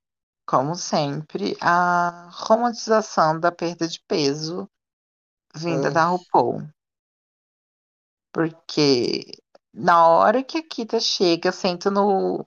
como 0.46 0.74
sempre, 0.76 1.56
a 1.60 2.28
romantização 2.32 3.38
da 3.40 3.50
perda 3.52 3.88
de 3.88 4.00
peso 4.08 4.68
vinda 5.56 5.90
da 5.90 6.04
Ai. 6.04 6.10
RuPaul. 6.10 6.68
Porque 8.32 9.24
na 9.72 10.08
hora 10.08 10.42
que 10.44 10.58
a 10.58 10.62
Kita 10.68 11.00
chega, 11.00 11.52
senta 11.52 11.90
no, 11.90 12.46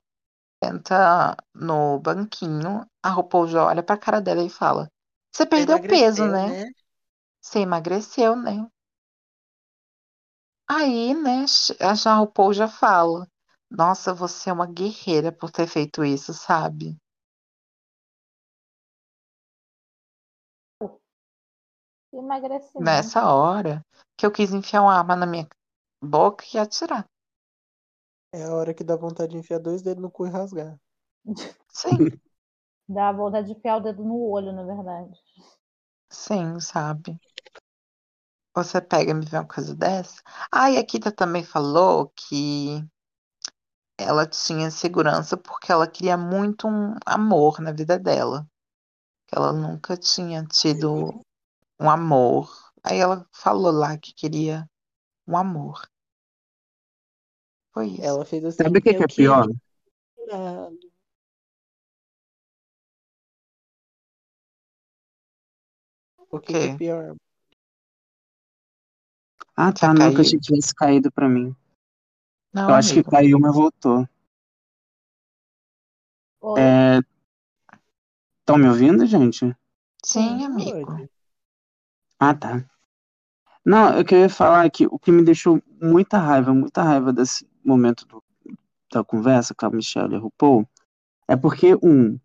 senta 0.63 1.35
no 1.55 1.99
banquinho, 1.99 2.85
a 3.03 3.09
RuPaul 3.11 3.47
já 3.47 3.65
olha 3.65 3.83
pra 3.83 3.97
cara 3.97 4.21
dela 4.21 4.43
e 4.43 4.49
fala: 4.49 4.89
Você 5.33 5.45
perdeu 5.45 5.79
peso, 5.81 6.27
Emagreceu, 6.27 6.27
né? 6.27 6.57
Você 7.41 7.61
emagreceu, 7.61 8.35
né? 8.35 8.69
Aí, 10.65 11.13
né, 11.13 11.43
a 11.81 11.93
já- 11.93 12.13
a 12.13 12.17
RuPaul 12.19 12.53
já 12.53 12.69
fala: 12.69 13.27
Nossa, 13.69 14.13
você 14.13 14.49
é 14.49 14.53
uma 14.53 14.65
guerreira 14.65 15.29
por 15.29 15.51
ter 15.51 15.67
feito 15.67 16.05
isso, 16.05 16.33
sabe? 16.33 16.95
Emagrecimento. 22.11 23.13
Nessa 23.13 23.31
hora 23.31 23.85
que 24.17 24.25
eu 24.25 24.31
quis 24.31 24.51
enfiar 24.51 24.81
uma 24.81 24.97
arma 24.97 25.15
na 25.15 25.27
minha 25.27 25.47
boca 26.03 26.45
e 26.53 26.57
atirar. 26.59 27.07
É 28.31 28.41
a 28.45 28.53
hora 28.55 28.73
que 28.73 28.85
dá 28.85 28.95
vontade 28.95 29.33
de 29.33 29.37
enfiar 29.39 29.59
dois 29.59 29.81
dedos 29.81 30.01
no 30.01 30.09
cu 30.09 30.25
e 30.25 30.29
rasgar. 30.29 30.79
Sim, 31.69 32.01
Dá 32.89 33.11
vontade 33.13 33.47
de 33.47 33.53
enfiar 33.53 33.77
o 33.77 33.81
dedo 33.81 34.03
no 34.03 34.19
olho, 34.29 34.51
na 34.53 34.63
verdade. 34.63 35.19
Sim, 36.09 36.59
sabe? 36.59 37.19
Você 38.55 38.81
pega 38.81 39.11
e 39.11 39.13
me 39.13 39.25
vê 39.25 39.37
uma 39.37 39.47
coisa 39.47 39.75
dessa. 39.75 40.21
Ah, 40.51 40.71
e 40.71 40.77
a 40.77 40.85
Kita 40.85 41.11
também 41.11 41.43
falou 41.43 42.11
que 42.15 42.83
ela 43.97 44.25
tinha 44.25 44.71
segurança 44.71 45.37
porque 45.37 45.71
ela 45.71 45.87
queria 45.87 46.17
muito 46.17 46.67
um 46.67 46.95
amor 47.05 47.59
na 47.59 47.71
vida 47.71 47.99
dela. 47.99 48.47
Que 49.27 49.37
ela 49.37 49.53
nunca 49.53 49.95
tinha 49.95 50.43
tido 50.45 51.21
um 51.79 51.89
amor. 51.89 52.49
Aí 52.83 52.97
ela 52.97 53.27
falou 53.31 53.71
lá 53.71 53.97
que 53.97 54.13
queria 54.13 54.67
um 55.27 55.37
amor. 55.37 55.87
Foi 57.73 57.87
isso. 57.89 58.01
Ela 58.01 58.25
fez 58.25 58.43
assim. 58.43 58.63
Sabe 58.63 58.79
o 58.79 58.81
que, 58.81 58.93
que 58.93 58.99
eu 58.99 59.03
é 59.03 59.07
pior? 59.07 59.47
O 66.31 66.39
que, 66.39 66.53
que 66.53 66.65
é 66.65 66.69
pior? 66.69 67.15
Ah, 69.57 69.73
Já 69.73 69.89
tá. 69.89 69.93
Não 69.93 70.09
que 70.13 70.19
eu 70.19 70.21
achei 70.21 70.39
que 70.39 70.45
tivesse 70.45 70.73
caído 70.73 71.11
pra 71.11 71.27
mim. 71.27 71.53
Não, 72.53 72.69
Eu 72.69 72.75
acho 72.75 72.93
que 72.93 73.01
amigo. 73.01 73.11
caiu, 73.11 73.39
mas 73.39 73.53
voltou. 73.53 74.07
Oi? 76.41 76.59
É... 76.61 76.99
Estão 78.39 78.57
me 78.57 78.67
ouvindo, 78.67 79.05
gente? 79.05 79.55
Sim, 80.03 80.43
Pode. 80.43 80.45
amigo. 80.45 81.09
Ah, 82.19 82.33
tá. 82.35 82.69
Não, 83.65 83.97
eu 83.97 84.05
queria 84.05 84.29
falar 84.29 84.69
que 84.71 84.87
o 84.87 84.97
que 84.97 85.11
me 85.11 85.23
deixou 85.23 85.61
muita 85.81 86.17
raiva, 86.17 86.53
muita 86.53 86.81
raiva 86.83 87.11
desse 87.13 87.47
momento 87.63 88.05
do- 88.07 88.23
da 88.91 89.03
conversa 89.03 89.55
com 89.55 89.65
a 89.67 89.69
Michelle 89.71 90.13
e 90.13 90.17
a 90.17 90.19
RuPaul, 90.19 90.67
é 91.27 91.37
porque, 91.37 91.75
um, 91.83 92.19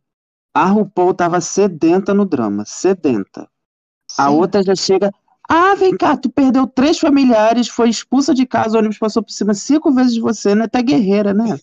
a 0.55 0.67
RuPaul 0.67 1.15
tava 1.15 1.41
sedenta 1.43 2.15
no 2.15 2.27
drama, 2.27 2.65
sedenta. 2.67 3.51
A 4.19 4.31
outra 4.31 4.63
já 4.63 4.75
chega, 4.75 5.13
ah, 5.49 5.75
vem 5.75 5.97
cá, 5.97 6.17
tu 6.17 6.31
perdeu 6.31 6.67
três 6.67 6.99
familiares, 6.99 7.69
foi 7.69 7.89
expulsa 7.89 8.35
de 8.35 8.47
casa, 8.47 8.77
o 8.77 8.79
ônibus 8.79 8.99
passou 8.99 9.23
por 9.23 9.33
cima 9.33 9.55
cinco 9.55 9.93
vezes 9.93 10.15
de 10.15 10.21
você, 10.21 10.55
né? 10.55 10.67
Tá 10.67 10.81
guerreira, 10.81 11.35
né? 11.35 11.59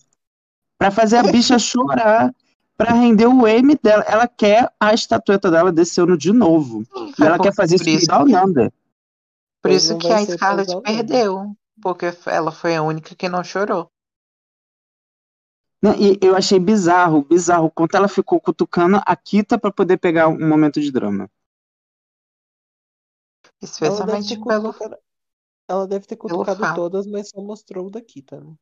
Pra 0.78 0.92
fazer 0.92 1.18
a 1.18 1.24
bicha 1.24 1.58
chorar. 1.60 2.34
Pra 2.78 2.94
render 2.94 3.28
o 3.28 3.46
M 3.46 3.78
dela. 3.84 4.06
Ela 4.08 4.26
quer 4.26 4.72
a 4.80 4.94
estatueta 4.94 5.52
dela 5.52 5.70
desse 5.70 6.00
ano 6.00 6.18
de 6.18 6.32
novo. 6.32 6.86
E 7.20 7.24
ela 7.24 7.38
quer 7.38 7.54
fazer 7.54 7.76
isso 7.76 7.84
Por 7.84 7.92
isso 7.92 8.08
com 8.10 8.26
Nanda. 8.26 8.74
Por 9.62 9.72
isso 9.72 9.92
não 9.92 10.00
que 10.00 10.08
a 10.08 10.26
Scarlett 10.26 10.82
perdeu. 10.82 11.54
Porque 11.82 12.14
ela 12.26 12.54
foi 12.54 12.78
a 12.78 12.82
única 12.82 13.14
que 13.16 13.28
não 13.28 13.44
chorou. 13.44 13.92
Né, 15.84 15.94
E 15.98 16.20
eu 16.22 16.38
achei 16.38 16.58
bizarro, 16.58 17.22
bizarro, 17.22 17.70
quanto 17.70 17.98
ela 17.98 18.08
ficou 18.08 18.40
cutucando 18.40 19.02
a 19.06 19.16
Kita 19.16 19.58
pra 19.58 19.72
poder 19.72 19.98
pegar 19.98 20.30
um 20.30 20.48
momento 20.48 20.80
de 20.80 20.90
drama. 20.90 21.30
Ela 23.82 24.06
Especialmente 24.08 24.36
ter 24.38 24.38
pelo. 24.38 24.74
cutucado, 24.78 24.98
ela 25.68 25.88
deve 25.88 26.08
ter 26.08 26.18
cutucado 26.18 26.68
todas, 26.68 27.08
mas 27.08 27.30
só 27.30 27.42
mostrou 27.42 27.88
o 27.88 27.92
da 27.92 28.02
Kita, 28.02 28.42
né? 28.42 28.56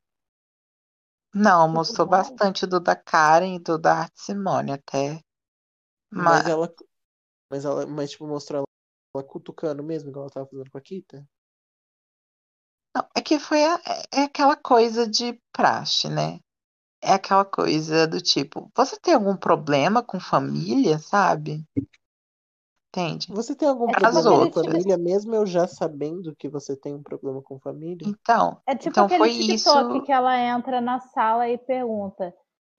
Não, 1.34 1.70
mostrou 1.70 2.06
bastante 2.06 2.66
do 2.66 2.80
da 2.82 2.94
Karen 2.96 3.56
e 3.56 3.60
do 3.60 3.78
da 3.78 4.00
Arte 4.00 4.20
Simone 4.22 4.74
até. 4.74 5.22
Mas 6.16 6.46
Mas, 6.46 6.48
ela. 6.48 6.74
Mas 7.52 7.66
ela. 7.66 7.86
Mas 7.88 8.12
tipo, 8.12 8.28
mostrou 8.28 8.60
ela, 8.60 8.68
ela 9.16 9.24
cutucando 9.26 9.84
mesmo, 9.84 10.10
igual 10.12 10.26
ela 10.26 10.32
tava 10.34 10.48
fazendo 10.48 10.72
com 10.72 10.78
a 10.80 10.82
Kita. 10.82 11.28
não, 12.96 13.08
é 13.16 13.22
que 13.22 13.40
foi 13.40 13.64
a- 13.64 13.80
é 14.14 14.24
aquela 14.24 14.56
coisa 14.58 15.08
de 15.08 15.40
praxe, 15.54 16.10
né? 16.10 16.40
É 17.02 17.14
aquela 17.14 17.46
coisa 17.46 18.08
do 18.08 18.22
tipo, 18.22 18.72
você 18.76 19.00
tem 19.00 19.14
algum 19.16 19.38
problema 19.38 20.04
com 20.04 20.20
família, 20.20 21.00
sabe? 21.00 21.66
Entende? 23.00 23.28
Você 23.32 23.54
tem 23.56 23.68
algum 23.70 23.86
É 23.90 23.94
tipo 23.94 24.02
problema 24.02 24.40
com 24.40 24.46
tipo- 24.46 24.64
família, 24.66 24.98
mesmo 24.98 25.36
eu 25.36 25.46
já 25.46 25.68
sabendo 25.68 26.36
que 26.36 26.50
você 26.50 26.76
tem 26.76 26.96
um 26.96 27.04
problema 27.04 27.42
com 27.44 27.60
família? 27.60 28.08
Então, 28.08 28.60
É 28.66 28.76
tipo 28.76 28.90
então 28.90 29.06
aquele 29.06 29.20
foi 29.20 29.30
TikTok 29.30 29.54
isso. 29.98 30.02
que 30.04 30.12
ela 30.12 30.36
entra 30.40 30.82
na 30.82 31.00
sala 31.00 31.48
e 31.48 31.58
pergunta: 31.60 32.34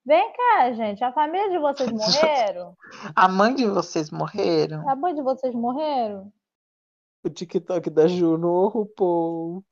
Vem 0.05 0.33
cá, 0.33 0.73
gente, 0.73 1.01
a 1.03 1.13
família 1.13 1.49
de 1.49 1.57
vocês 1.59 1.89
morreram? 1.91 2.75
A 3.15 3.27
mãe 3.29 3.55
de 3.55 3.65
vocês 3.67 4.11
morreram? 4.11 4.89
A 4.89 4.95
mãe 4.95 5.13
de 5.15 5.21
vocês 5.21 5.53
morreram? 5.55 6.31
O 7.23 7.29
TikTok 7.29 7.89
da 7.89 8.07
Juno, 8.07 8.67
RuPaul. 8.67 9.63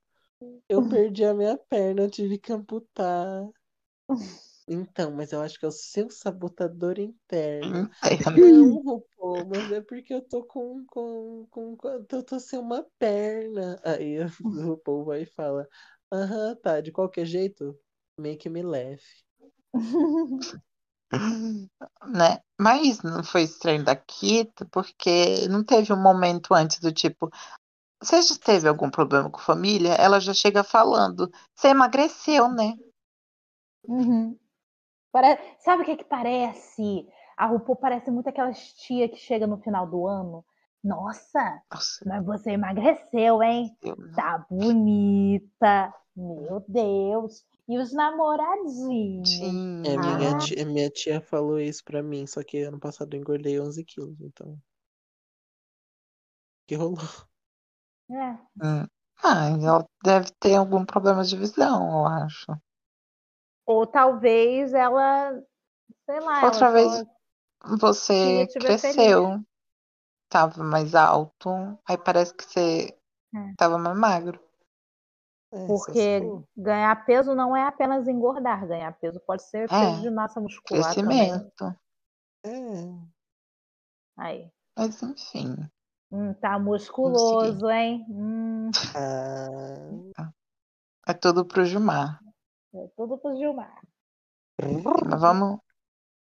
Eu 0.69 0.81
perdi 0.87 1.25
a 1.25 1.33
minha 1.33 1.57
perna, 1.69 2.03
eu 2.03 2.09
tive 2.11 2.37
que 2.37 2.53
amputar. 2.53 3.43
Então, 4.67 5.11
mas 5.11 5.31
eu 5.31 5.41
acho 5.41 5.57
que 5.59 5.65
é 5.65 5.67
o 5.67 5.71
seu 5.71 6.09
sabotador 6.09 6.99
interno. 6.99 7.87
Interno. 8.03 8.33
Não, 8.35 8.81
RuPaul, 8.83 9.45
mas 9.47 9.71
é 9.71 9.81
porque 9.81 10.13
eu 10.13 10.21
tô 10.21 10.43
com, 10.43 10.85
com, 10.87 11.47
com, 11.49 11.77
com- 11.77 11.89
eu 12.11 12.23
tô 12.23 12.39
sem 12.39 12.59
uma 12.59 12.83
perna. 12.99 13.79
Aí 13.83 14.17
o 14.43 14.49
RuPaul 14.67 15.05
vai 15.05 15.21
e 15.23 15.25
fala, 15.25 15.67
aham, 16.11 16.55
tá, 16.57 16.81
de 16.81 16.91
qualquer 16.91 17.25
jeito, 17.25 17.79
make 18.19 18.49
me 18.49 18.61
laugh. 18.63 19.01
né? 22.07 22.39
Mas 22.59 23.01
não 23.03 23.23
foi 23.23 23.43
estranho 23.43 23.83
da 23.83 23.95
Kita, 23.95 24.65
porque 24.71 25.47
não 25.49 25.63
teve 25.63 25.93
um 25.93 26.01
momento 26.01 26.53
antes 26.53 26.79
do 26.79 26.91
tipo, 26.91 27.29
você 28.01 28.21
já 28.21 28.35
teve 28.37 28.67
algum 28.67 28.89
problema 28.91 29.29
com 29.31 29.39
família? 29.39 29.93
Ela 29.95 30.19
já 30.21 30.33
chega 30.33 30.63
falando, 30.63 31.31
você 31.55 31.69
emagreceu, 31.69 32.49
né? 32.49 32.75
Uhum. 33.87 34.39
Pare- 35.11 35.39
Sabe 35.59 35.83
o 35.83 35.85
que 35.85 35.97
que 35.97 36.03
parece? 36.05 37.07
A 37.37 37.45
RuPaul 37.47 37.75
parece 37.77 38.11
muito 38.11 38.27
aquelas 38.29 38.73
tia 38.73 39.07
que 39.09 39.17
chega 39.17 39.47
no 39.47 39.57
final 39.57 39.87
do 39.87 40.07
ano. 40.07 40.45
Nossa, 40.83 41.61
Nossa, 41.71 42.05
mas 42.05 42.25
você 42.25 42.51
emagreceu, 42.51 43.41
hein? 43.43 43.75
Tá 44.15 44.45
bonita. 44.49 45.93
Meu 46.15 46.63
Deus. 46.67 47.45
E 47.67 47.77
os 47.77 47.93
namoradinhos? 47.93 49.29
tinha. 49.29 49.93
É, 49.93 49.97
minha 49.97 50.35
Ah. 50.35 50.37
tia, 50.39 50.65
minha 50.65 50.89
tia 50.89 51.21
falou 51.21 51.59
isso 51.59 51.83
pra 51.83 52.01
mim, 52.01 52.25
só 52.27 52.43
que 52.43 52.61
ano 52.63 52.79
passado 52.79 53.13
eu 53.13 53.19
engordei 53.19 53.59
11 53.59 53.83
quilos, 53.83 54.19
então. 54.21 54.53
O 54.53 54.57
que 56.67 56.75
rolou? 56.75 56.99
É. 58.09 58.37
Hum. 58.61 58.87
Ah, 59.23 59.49
ela 59.49 59.85
deve 60.03 60.29
ter 60.39 60.55
algum 60.55 60.85
problema 60.85 61.23
de 61.23 61.35
visão, 61.35 61.89
eu 62.01 62.05
acho. 62.07 62.45
Ou 63.67 63.85
talvez 63.85 64.73
ela, 64.73 65.43
sei 66.05 66.19
lá, 66.21 66.45
Outra 66.45 66.67
ela 66.67 66.71
vez 66.71 67.03
você 67.79 68.47
cresceu, 68.59 69.43
tava 70.29 70.63
mais 70.63 70.95
alto, 70.95 71.49
aí 71.87 71.97
parece 71.97 72.33
que 72.33 72.45
você 72.45 72.97
É. 73.35 73.53
tava 73.57 73.77
mais 73.77 73.97
magro. 73.97 74.39
É, 75.51 75.67
Porque 75.67 76.21
ganhar 76.55 77.05
peso 77.05 77.35
não 77.35 77.55
é 77.55 77.63
apenas 77.63 78.07
engordar, 78.07 78.65
ganhar 78.67 78.91
peso 78.99 79.19
pode 79.19 79.43
ser 79.43 79.69
É, 79.69 79.69
peso 79.69 80.01
de 80.01 80.09
massa 80.09 80.39
muscular 80.39 80.95
também. 80.95 81.29
Crescimento. 81.29 81.75
É. 82.45 82.49
Aí. 84.17 84.49
Mas 84.77 85.03
enfim. 85.03 85.55
Hum, 86.09 86.33
tá 86.35 86.57
musculoso, 86.57 87.69
hein? 87.69 88.05
Hum, 88.09 88.71
Ah. 88.95 90.31
É 91.07 91.13
tudo 91.13 91.45
pro 91.45 91.63
Gilmar. 91.65 92.19
É 92.73 92.87
tudo 92.95 93.17
pro 93.17 93.35
Gilmar. 93.35 93.81
Mas 94.59 95.21
vamos, 95.21 95.59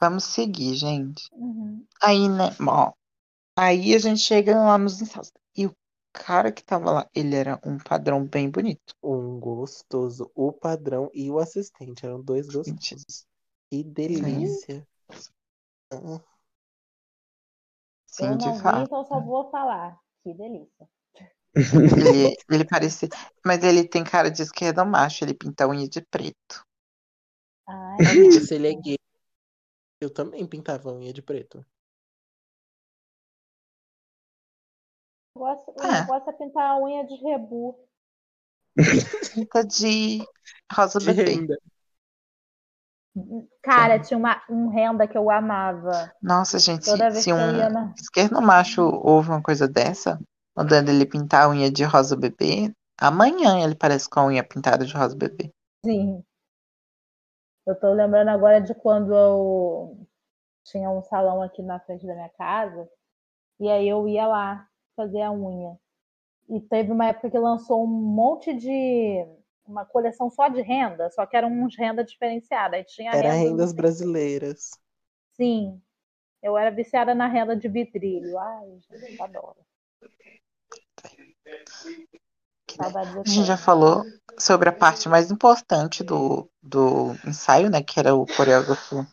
vamos 0.01 0.24
seguir, 0.24 0.74
gente. 0.74 1.28
Uhum. 1.32 1.84
Aí, 2.01 2.28
né? 2.28 2.51
Bom, 2.59 2.93
aí 3.57 3.95
a 3.95 3.99
gente 3.99 4.20
chega 4.20 4.57
lá 4.57 4.78
nos 4.78 5.01
ensaios. 5.01 5.32
E 5.57 5.66
o 5.66 5.76
cara 6.12 6.53
que 6.53 6.62
tava 6.62 6.91
lá, 6.91 7.11
ele 7.14 7.34
era 7.34 7.61
um 7.64 7.78
padrão 7.78 8.24
bem 8.24 8.51
bonito. 8.51 8.95
Um 9.03 9.38
gostoso. 9.41 10.30
O 10.34 10.53
padrão 10.53 11.11
e 11.12 11.30
o 11.30 11.38
assistente 11.38 12.05
eram 12.07 12.22
dois 12.22 12.47
gostosos. 12.47 13.26
Que 13.70 13.84
delícia. 13.84 14.86
Sim, 18.07 18.26
Eu 18.26 18.36
de 18.36 18.61
fato. 18.61 18.82
então 18.82 19.05
só 19.05 19.20
vou 19.20 19.51
falar. 19.51 19.99
Que 20.22 20.34
delícia. 20.34 20.88
Ele, 21.55 22.34
ele 22.51 22.64
parecia. 22.64 23.09
Mas 23.44 23.62
ele 23.64 23.86
tem 23.86 24.05
cara 24.05 24.30
de 24.30 24.42
esquerda 24.42 24.84
macho, 24.84 25.24
ele 25.24 25.34
pinta 25.34 25.64
a 25.64 25.68
unha 25.68 25.88
de 25.88 26.01
preto. 26.01 26.64
Ai, 27.66 27.98
Amiga, 28.11 28.40
se 28.40 28.55
ele 28.55 28.68
é 28.68 28.74
gay, 28.74 28.96
eu 30.01 30.11
também 30.12 30.46
pintava 30.46 30.90
a 30.90 30.94
unha 30.94 31.12
de 31.12 31.22
preto. 31.22 31.64
É. 35.82 36.01
negócio 36.03 36.30
é 36.30 36.32
pintar 36.32 36.70
a 36.70 36.78
unha 36.78 37.05
de 37.07 37.14
rebu. 37.16 37.76
Pinta 39.34 39.64
de 39.64 40.24
rosa 40.72 40.98
De 40.98 41.07
bebê. 41.07 41.24
renda. 41.32 41.57
Cara, 43.62 43.98
tinha 43.98 44.16
uma, 44.16 44.40
um 44.48 44.68
renda 44.68 45.07
que 45.07 45.16
eu 45.18 45.30
amava. 45.30 46.12
Nossa, 46.22 46.59
gente, 46.59 46.84
se, 46.84 46.90
Toda 46.92 47.11
vez 47.11 47.24
se 47.24 47.30
ia 47.30 47.34
um 47.34 47.70
na. 47.70 47.94
esquerdo 47.96 48.40
macho 48.40 48.82
ouve 48.82 49.30
uma 49.30 49.42
coisa 49.42 49.66
dessa, 49.66 50.18
mandando 50.57 50.90
ele 50.90 51.07
pintar 51.07 51.44
a 51.46 51.51
unha 51.51 51.70
de 51.70 51.84
rosa 51.84 52.16
bebê, 52.16 52.72
amanhã 52.98 53.62
ele 53.64 53.74
parece 53.74 54.09
com 54.09 54.20
a 54.20 54.26
unha 54.26 54.44
pintada 54.44 54.84
de 54.86 54.94
rosa 54.94 55.16
bebê. 55.16 55.53
Sim. 55.84 56.24
Eu 57.66 57.74
tô 57.78 57.92
lembrando 57.92 58.28
agora 58.28 58.61
de 58.61 58.74
quando 58.74 59.14
eu 59.14 60.07
tinha 60.64 60.90
um 60.90 61.03
salão 61.03 61.42
aqui 61.42 61.62
na 61.62 61.80
frente 61.80 62.07
da 62.07 62.14
minha 62.14 62.28
casa, 62.30 62.88
e 63.61 63.70
aí 63.70 63.88
eu 63.88 64.09
ia 64.09 64.26
lá 64.26 64.68
fazer 64.96 65.22
a 65.22 65.32
unha. 65.32 65.78
E 66.48 66.61
teve 66.61 66.92
uma 66.92 67.07
época 67.07 67.30
que 67.30 67.38
lançou 67.38 67.84
um 67.84 67.88
monte 67.88 68.55
de. 68.55 69.26
Uma 69.66 69.84
coleção 69.84 70.28
só 70.30 70.48
de 70.48 70.61
renda, 70.62 71.11
só 71.11 71.24
que 71.26 71.36
eram 71.36 71.51
uns 71.53 71.76
renda 71.76 72.03
diferenciada. 72.03 72.76
Aí 72.76 72.84
tinha 72.84 73.12
Era 73.12 73.30
renda. 73.32 73.51
rendas 73.51 73.72
brasileiras. 73.72 74.70
Sim. 75.36 75.80
Eu 76.42 76.59
era 76.59 76.70
viciada 76.70 77.14
na 77.14 77.26
renda 77.28 77.57
de 77.57 77.68
vidrilho. 77.68 78.38
Ai, 78.38 78.80
gente, 78.80 79.18
eu 79.18 79.24
adoro. 79.24 79.59
A 82.78 83.28
gente 83.28 83.46
já 83.46 83.57
falou 83.57 84.05
sobre 84.38 84.68
a 84.68 84.72
parte 84.72 85.09
mais 85.09 85.30
importante 85.30 86.03
do, 86.03 86.48
do 86.62 87.12
ensaio, 87.26 87.68
né? 87.68 87.82
Que 87.82 88.01
era 88.01 88.14
o 88.14 88.26
coreógrafo 88.26 89.07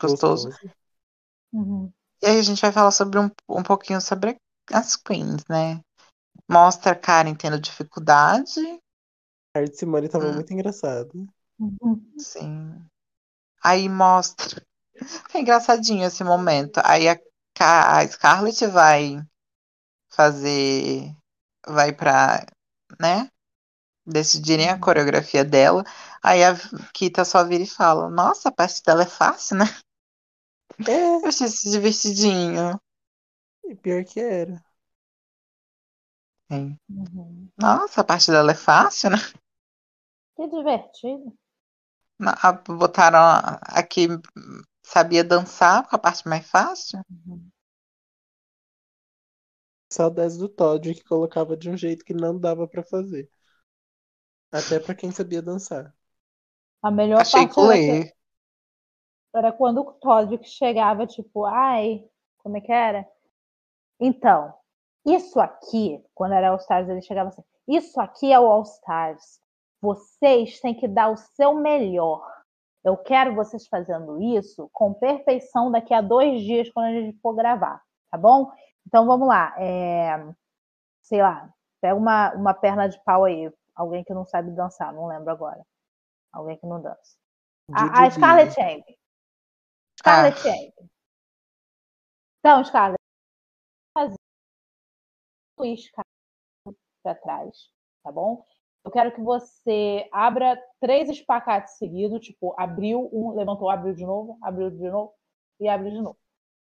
gostoso. 0.00 0.50
Uhum. 1.52 1.90
E 2.22 2.26
aí 2.26 2.38
a 2.38 2.42
gente 2.42 2.60
vai 2.60 2.72
falar 2.72 2.90
sobre 2.90 3.18
um, 3.18 3.30
um 3.48 3.62
pouquinho 3.62 4.00
sobre 4.00 4.36
as 4.72 4.96
queens, 4.96 5.42
né? 5.48 5.80
Mostra 6.48 6.92
a 6.92 6.94
Karen 6.94 7.34
tendo 7.34 7.60
dificuldade, 7.60 8.60
A 9.54 9.60
Arte 9.60 9.76
Simone 9.76 10.08
tava 10.08 10.26
Hum. 10.26 10.34
muito 10.34 10.52
engraçada. 10.52 11.10
Uhum. 11.58 12.02
sim. 12.18 12.84
Aí 13.62 13.88
mostra. 13.88 14.62
É 15.34 15.40
engraçadinho 15.40 16.06
esse 16.06 16.22
momento. 16.22 16.80
Aí 16.84 17.08
a, 17.08 17.18
a 17.98 18.06
Scarlett 18.06 18.66
vai 18.66 19.22
fazer. 20.10 21.14
Vai 21.68 21.92
pra. 21.92 22.46
né? 23.00 23.28
Decidirem 24.06 24.70
a 24.70 24.78
coreografia 24.78 25.44
dela. 25.44 25.84
Aí 26.22 26.44
a 26.44 26.54
Kita 26.94 27.24
só 27.24 27.44
vira 27.44 27.64
e 27.64 27.66
fala: 27.68 28.10
Nossa, 28.10 28.48
a 28.48 28.52
parte 28.52 28.82
dela 28.84 29.02
é 29.02 29.06
fácil, 29.06 29.58
né? 29.58 29.66
É, 30.86 31.16
Eu 31.16 31.26
achei 31.26 31.46
esse 31.46 31.70
divertidinho. 31.70 32.78
e 33.64 33.74
pior 33.76 34.04
que 34.04 34.20
era. 34.20 34.62
Sim. 36.50 36.78
Uhum. 36.88 37.48
Nossa, 37.58 38.00
a 38.00 38.04
parte 38.04 38.30
dela 38.30 38.52
é 38.52 38.54
fácil, 38.54 39.10
né? 39.10 39.16
Que 40.34 40.44
divertido. 40.48 41.36
Botaram 42.68 43.18
a, 43.18 43.60
a 43.62 43.82
que 43.82 44.08
sabia 44.84 45.24
dançar, 45.24 45.86
com 45.86 45.96
a 45.96 45.98
parte 45.98 46.26
mais 46.28 46.46
fácil. 46.46 47.00
Saudades 49.90 50.36
do 50.38 50.48
Todd 50.48 50.94
que 50.94 51.02
colocava 51.04 51.56
de 51.56 51.68
um 51.70 51.76
jeito 51.76 52.04
que 52.04 52.14
não 52.14 52.38
dava 52.38 52.68
pra 52.68 52.84
fazer. 52.84 53.28
Até 54.50 54.80
pra 54.80 54.92
quem 54.92 55.12
sabia 55.12 55.40
dançar. 55.40 55.94
A 56.82 56.90
melhor 56.90 57.22
Achei 57.22 57.30
parte 57.30 57.60
era, 57.60 57.78
que- 57.78 58.10
era 59.34 59.52
quando 59.52 59.80
o 59.82 59.92
Todd 59.94 60.38
chegava, 60.44 61.06
tipo, 61.06 61.44
ai, 61.44 62.04
como 62.38 62.56
é 62.56 62.60
que 62.60 62.72
era? 62.72 63.06
Então, 64.00 64.54
isso 65.06 65.40
aqui, 65.40 66.02
quando 66.14 66.34
era 66.34 66.50
All 66.50 66.56
Stars, 66.58 66.88
ele 66.88 67.02
chegava 67.02 67.30
assim, 67.30 67.44
isso 67.68 68.00
aqui 68.00 68.32
é 68.32 68.40
o 68.40 68.46
All 68.46 68.62
Stars. 68.62 69.40
Vocês 69.80 70.60
têm 70.60 70.74
que 70.74 70.88
dar 70.88 71.10
o 71.12 71.16
seu 71.16 71.54
melhor. 71.54 72.26
Eu 72.84 72.96
quero 72.96 73.34
vocês 73.34 73.66
fazendo 73.68 74.20
isso 74.22 74.68
com 74.72 74.94
perfeição 74.94 75.70
daqui 75.70 75.94
a 75.94 76.00
dois 76.00 76.42
dias, 76.42 76.70
quando 76.70 76.86
a 76.86 77.00
gente 77.00 77.18
for 77.20 77.34
gravar, 77.34 77.82
tá 78.10 78.18
bom? 78.18 78.50
Então 78.86 79.06
vamos 79.06 79.26
lá. 79.26 79.54
é, 79.58 80.16
Sei 81.02 81.22
lá, 81.22 81.52
pega 81.80 81.94
uma, 81.94 82.32
uma 82.34 82.54
perna 82.54 82.88
de 82.88 83.02
pau 83.04 83.24
aí. 83.24 83.52
Alguém 83.74 84.02
que 84.02 84.14
não 84.14 84.24
sabe 84.24 84.50
dançar, 84.52 84.92
não 84.92 85.06
lembro 85.06 85.30
agora. 85.30 85.64
Alguém 86.32 86.58
que 86.58 86.66
não 86.66 86.80
dança. 86.80 87.16
A, 87.72 88.04
a. 88.04 88.10
Scarlett 88.10 88.54
Champion. 88.54 88.94
Scarlett 89.98 90.38
Champion. 90.38 90.88
Então, 92.40 92.64
Scarlett, 92.64 93.00
fazer 93.92 94.16
twist 95.56 95.92
para 97.02 97.14
trás, 97.14 97.70
tá 98.02 98.12
bom? 98.12 98.44
Eu 98.84 98.90
quero 98.90 99.12
que 99.12 99.20
você 99.20 100.08
abra 100.12 100.56
três 100.80 101.08
espacates 101.08 101.76
seguidos, 101.76 102.24
tipo, 102.24 102.54
abriu 102.58 103.10
um, 103.12 103.34
levantou, 103.34 103.68
abriu 103.68 103.94
de 103.94 104.04
novo, 104.04 104.38
abriu 104.42 104.70
de 104.70 104.88
novo 104.88 105.12
e 105.58 105.68
abriu 105.68 105.90
de 105.90 106.00
novo. 106.00 106.18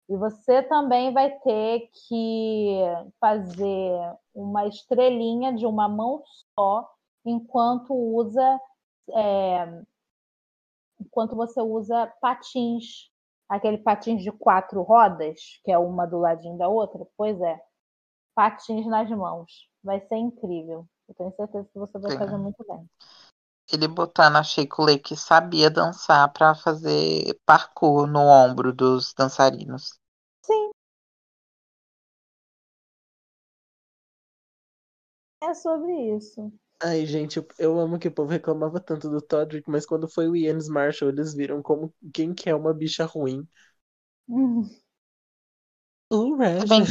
E 0.09 0.15
você 0.15 0.63
também 0.63 1.13
vai 1.13 1.31
ter 1.39 1.89
que 2.07 2.79
fazer 3.19 4.15
uma 4.33 4.65
estrelinha 4.65 5.53
de 5.53 5.65
uma 5.65 5.89
mão 5.89 6.23
só 6.57 6.89
enquanto 7.25 7.93
usa 7.93 8.59
é, 9.13 9.83
enquanto 10.99 11.35
você 11.35 11.61
usa 11.61 12.11
patins, 12.21 13.09
aquele 13.47 13.77
patins 13.77 14.21
de 14.23 14.31
quatro 14.31 14.81
rodas, 14.81 15.59
que 15.63 15.71
é 15.71 15.77
uma 15.77 16.05
do 16.05 16.17
ladinho 16.17 16.57
da 16.57 16.67
outra, 16.67 17.05
pois 17.15 17.39
é, 17.41 17.59
patins 18.35 18.85
nas 18.85 19.09
mãos. 19.09 19.69
Vai 19.83 20.01
ser 20.01 20.17
incrível. 20.17 20.85
Eu 21.07 21.15
tenho 21.15 21.31
certeza 21.33 21.69
que 21.71 21.79
você 21.79 21.97
vai 21.97 22.11
Sim. 22.11 22.17
fazer 22.17 22.37
muito 22.37 22.65
bem. 22.67 22.89
Ele 23.71 23.87
botando 23.87 24.35
a 24.37 24.43
Sheikulé 24.43 24.97
que 24.99 25.15
sabia 25.15 25.69
dançar 25.69 26.31
pra 26.33 26.53
fazer 26.55 27.39
parkour 27.45 28.05
no 28.07 28.19
ombro 28.21 28.73
dos 28.73 29.13
dançarinos. 29.13 29.97
Sim. 30.41 30.71
É 35.41 35.51
sobre 35.55 35.91
isso. 36.15 36.51
Ai, 36.81 37.05
gente, 37.05 37.37
eu, 37.37 37.47
eu 37.57 37.79
amo 37.79 37.97
que 37.99 38.07
o 38.07 38.11
povo 38.11 38.29
reclamava 38.31 38.79
tanto 38.79 39.09
do 39.09 39.19
Todrick, 39.21 39.69
mas 39.69 39.85
quando 39.85 40.07
foi 40.07 40.27
o 40.27 40.35
Iannis 40.35 40.67
Marshall, 40.69 41.09
eles 41.11 41.33
viram 41.33 41.61
como 41.61 41.93
quem 42.13 42.33
que 42.35 42.49
é 42.49 42.55
uma 42.55 42.73
bicha 42.73 43.05
ruim. 43.05 43.47
Hum. 44.29 44.69
O 46.11 46.65
bem, 46.67 46.83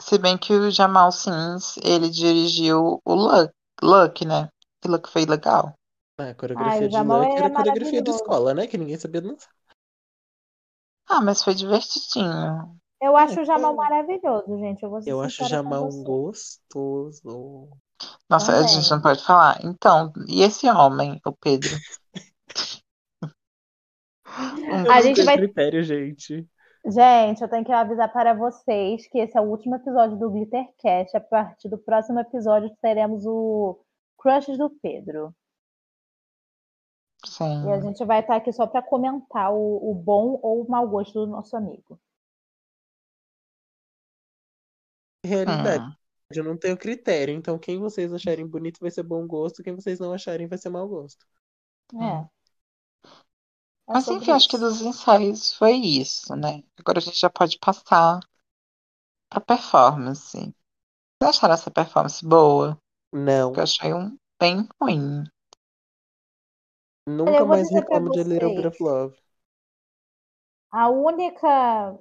se 0.00 0.18
bem 0.18 0.36
que 0.36 0.52
o 0.52 0.70
Jamal 0.72 1.12
Sims, 1.12 1.76
ele 1.84 2.10
dirigiu 2.10 3.00
o 3.04 3.14
Luck, 3.14 3.52
Luck, 3.82 4.24
né? 4.24 4.48
E 4.84 4.88
Luck 4.88 5.08
foi 5.08 5.24
legal. 5.24 5.74
Ah, 6.18 6.24
a 6.24 6.26
Ai, 6.26 6.34
coreografia 6.34 6.86
o 6.86 6.88
de 6.88 6.96
Luck 6.96 7.26
era 7.26 7.44
era 7.46 7.54
coreografia 7.54 8.02
de 8.02 8.10
escola, 8.10 8.54
né? 8.54 8.66
Que 8.66 8.78
ninguém 8.78 8.98
sabia 8.98 9.20
dançar. 9.20 9.50
Ah, 11.08 11.20
mas 11.20 11.42
foi 11.42 11.54
divertidinho. 11.54 12.78
Eu 13.00 13.16
acho 13.16 13.40
o 13.40 13.44
Jamal 13.44 13.72
é. 13.72 13.76
maravilhoso, 13.76 14.58
gente. 14.58 14.82
Eu 14.82 15.00
Eu 15.06 15.20
acho 15.22 15.38
com 15.38 15.48
Jamal 15.48 15.88
gostoso. 16.02 17.68
Nossa, 18.28 18.58
a 18.58 18.62
gente 18.62 18.90
não 18.90 19.00
pode 19.00 19.24
falar. 19.24 19.64
Então, 19.64 20.12
e 20.26 20.42
esse 20.42 20.68
homem, 20.68 21.20
o 21.24 21.32
Pedro? 21.32 21.70
Um 24.28 24.90
A 24.92 25.00
gente 25.00 25.22
vai- 25.22 25.36
critério, 25.36 25.82
gente. 25.82 26.46
Gente, 26.84 27.42
eu 27.42 27.48
tenho 27.48 27.64
que 27.64 27.72
avisar 27.72 28.10
para 28.12 28.34
vocês 28.34 29.06
que 29.08 29.18
esse 29.18 29.36
é 29.36 29.40
o 29.40 29.44
último 29.44 29.76
episódio 29.76 30.16
do 30.18 30.30
Glittercast. 30.30 31.16
A 31.16 31.20
partir 31.20 31.68
do 31.68 31.78
próximo 31.78 32.20
episódio 32.20 32.70
teremos 32.80 33.24
o 33.26 33.78
Crushes 34.18 34.58
do 34.58 34.68
Pedro. 34.68 35.34
Sim. 37.24 37.66
E 37.66 37.72
a 37.72 37.80
gente 37.80 38.04
vai 38.04 38.20
estar 38.20 38.36
aqui 38.36 38.52
só 38.52 38.66
para 38.66 38.82
comentar 38.82 39.52
o, 39.52 39.90
o 39.90 39.94
bom 39.94 40.38
ou 40.42 40.62
o 40.62 40.70
mau 40.70 40.86
gosto 40.88 41.12
do 41.14 41.26
nosso 41.26 41.56
amigo. 41.56 41.98
Realidade. 45.24 45.84
Hum. 45.84 45.92
Eu 46.30 46.44
não 46.44 46.56
tenho 46.56 46.76
critério, 46.76 47.34
então 47.34 47.58
quem 47.58 47.78
vocês 47.78 48.12
acharem 48.12 48.46
bonito 48.46 48.80
vai 48.80 48.90
ser 48.90 49.02
bom 49.02 49.26
gosto, 49.26 49.62
quem 49.62 49.74
vocês 49.74 49.98
não 49.98 50.12
acharem 50.12 50.46
vai 50.46 50.58
ser 50.58 50.68
mau 50.68 50.86
gosto. 50.86 51.24
É. 51.94 51.96
Hum. 51.96 52.28
É 53.90 53.98
enfim, 54.12 54.32
acho 54.32 54.48
que 54.50 54.58
dos 54.58 54.82
ensaios 54.82 55.54
foi 55.54 55.76
isso, 55.76 56.36
né? 56.36 56.62
Agora 56.78 56.98
a 56.98 57.00
gente 57.00 57.18
já 57.18 57.30
pode 57.30 57.58
passar 57.58 58.20
pra 59.30 59.40
performance. 59.40 60.36
Vocês 60.36 61.36
acharam 61.36 61.54
essa 61.54 61.70
performance 61.70 62.22
boa? 62.22 62.78
Não, 63.12 63.52
Porque 63.52 63.60
eu 63.60 63.64
achei 63.64 63.92
um 63.92 64.16
bem 64.40 64.66
ruim. 64.80 65.24
nunca 67.08 67.44
eu 67.44 67.46
vou 67.46 67.56
mais 67.56 67.68
dizer 67.68 67.82
pra 67.86 67.98
reclamo 67.98 68.08
de 68.08 68.20
A 68.20 68.24
Little 68.24 68.52
Bit 68.54 68.68
vocês. 68.68 68.68
of 68.68 68.80
Love. 68.80 69.16
A 70.72 70.88
única 70.88 71.98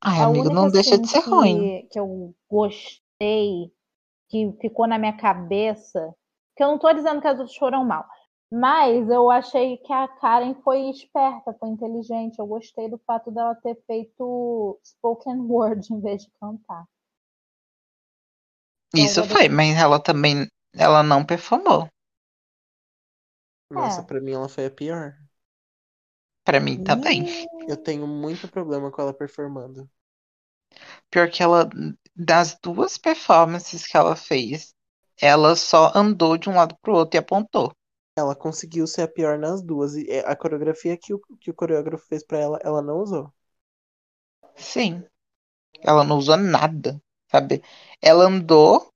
Ai, 0.00 0.20
A 0.20 0.28
amigo, 0.28 0.48
única 0.48 0.50
não 0.50 0.70
deixa 0.70 0.96
assim, 0.96 1.00
de 1.00 1.08
ser 1.08 1.18
que, 1.22 1.28
ruim. 1.28 1.74
que 1.90 1.98
eu 2.00 2.34
gostei, 2.50 3.72
que 4.28 4.52
ficou 4.60 4.86
na 4.88 4.98
minha 4.98 5.16
cabeça, 5.16 6.14
que 6.56 6.64
eu 6.64 6.68
não 6.68 6.78
tô 6.78 6.92
dizendo 6.92 7.20
que 7.22 7.28
as 7.28 7.38
outras 7.38 7.56
foram 7.56 7.84
mal, 7.84 8.06
mas 8.52 9.08
eu 9.10 9.30
achei 9.30 9.78
que 9.78 9.92
a 9.92 10.08
Karen 10.08 10.54
foi 10.64 10.90
esperta, 10.90 11.54
foi 11.60 11.70
inteligente. 11.70 12.38
Eu 12.38 12.46
gostei 12.48 12.88
do 12.90 12.98
fato 13.06 13.30
dela 13.32 13.54
ter 13.56 13.76
feito 13.86 14.78
spoken 14.84 15.40
word 15.50 15.92
em 15.92 16.00
vez 16.00 16.24
de 16.24 16.30
cantar. 16.40 16.86
Então, 18.94 19.06
Isso 19.06 19.22
foi, 19.24 19.48
mas 19.48 19.76
ela 19.76 20.00
também, 20.00 20.48
ela 20.74 21.02
não 21.02 21.24
performou. 21.24 21.88
Nossa, 23.70 24.02
É. 24.02 24.06
pra 24.06 24.20
mim 24.22 24.32
ela 24.32 24.48
foi 24.48 24.64
a 24.66 24.70
pior. 24.70 25.14
Pra 26.42 26.58
mim 26.60 26.78
também. 26.78 27.26
Eu 27.68 27.76
tenho 27.76 28.06
muito 28.06 28.48
problema 28.48 28.90
com 28.90 29.02
ela 29.02 29.12
performando. 29.14 29.88
Pior 31.10 31.30
que 31.30 31.42
ela, 31.42 31.68
das 32.14 32.58
duas 32.62 32.98
performances 32.98 33.86
que 33.86 33.96
ela 33.96 34.14
fez, 34.14 34.74
ela 35.20 35.56
só 35.56 35.90
andou 35.94 36.36
de 36.36 36.48
um 36.50 36.54
lado 36.56 36.76
pro 36.82 36.94
outro 36.94 37.16
e 37.16 37.20
apontou. 37.20 37.72
Ela 38.16 38.34
conseguiu 38.34 38.88
ser 38.88 39.02
a 39.02 39.08
pior 39.08 39.38
nas 39.38 39.62
duas. 39.62 39.94
E 39.94 40.10
é, 40.10 40.18
a 40.28 40.34
coreografia 40.34 40.96
que 40.96 41.14
o, 41.14 41.20
que 41.40 41.50
o 41.50 41.54
coreógrafo 41.54 42.04
fez 42.08 42.24
pra 42.26 42.38
ela, 42.38 42.58
ela 42.64 42.82
não 42.82 42.98
usou. 42.98 43.32
Sim. 44.56 45.04
Ela 45.82 46.04
não 46.04 46.18
usou 46.18 46.36
nada, 46.36 47.00
sabe? 47.34 47.62
Ela 48.00 48.24
andou 48.24 48.88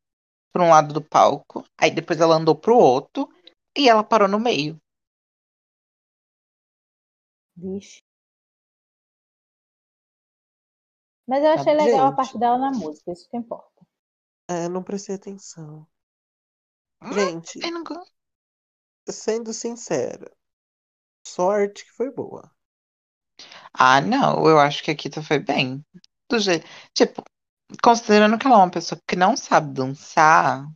para 0.53 0.63
um 0.63 0.71
lado 0.71 0.95
do 0.95 1.03
palco, 1.03 1.65
aí 1.77 1.91
depois 1.91 2.21
ela 2.21 2.37
andou 2.37 2.55
pro 2.55 2.77
outro 2.77 3.29
e 3.77 3.89
ela 3.89 4.05
parou 4.05 4.29
no 4.29 4.39
meio. 4.39 4.81
Vixe. 7.57 8.01
Mas 11.27 11.43
eu 11.45 11.51
achei 11.51 11.75
legal 11.75 12.07
a 12.07 12.13
parte 12.13 12.39
dela 12.39 12.57
na 12.57 12.71
música, 12.71 13.13
isso 13.13 13.29
que 13.29 13.37
importa. 13.37 13.87
É, 14.49 14.69
não 14.69 14.83
prestei 14.83 15.17
atenção. 15.17 15.87
Hum, 17.03 17.13
Gente, 17.13 17.59
não 17.71 17.85
sendo 19.11 19.53
sincera, 19.53 20.31
sorte 21.27 21.85
que 21.85 21.93
foi 21.93 22.11
boa. 22.11 22.51
Ah, 23.75 24.01
não, 24.01 24.47
eu 24.49 24.59
acho 24.59 24.83
que 24.83 24.91
a 24.91 24.97
Kita 24.97 25.23
foi 25.23 25.39
bem. 25.39 25.85
Do 26.31 26.39
jeito, 26.39 26.67
tipo, 26.95 27.23
considerando 27.83 28.39
que 28.39 28.47
ela 28.47 28.57
é 28.57 28.59
uma 28.59 28.71
pessoa 28.71 29.01
que 29.07 29.17
não 29.17 29.37
sabe 29.37 29.73
dançar, 29.73 30.67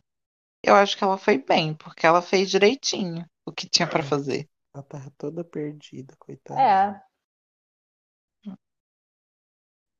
eu 0.63 0.75
acho 0.75 0.97
que 0.97 1.03
ela 1.03 1.17
foi 1.17 1.37
bem, 1.39 1.73
porque 1.75 2.05
ela 2.07 2.21
fez 2.21 2.51
direitinho 2.51 3.25
o 3.45 3.51
que 3.53 3.69
tinha 3.69 3.87
pra 3.87 4.03
fazer. 4.03 4.49
Ela 4.73 4.83
tava 4.83 5.11
toda 5.17 5.43
perdida, 5.43 6.15
coitada. 6.19 6.81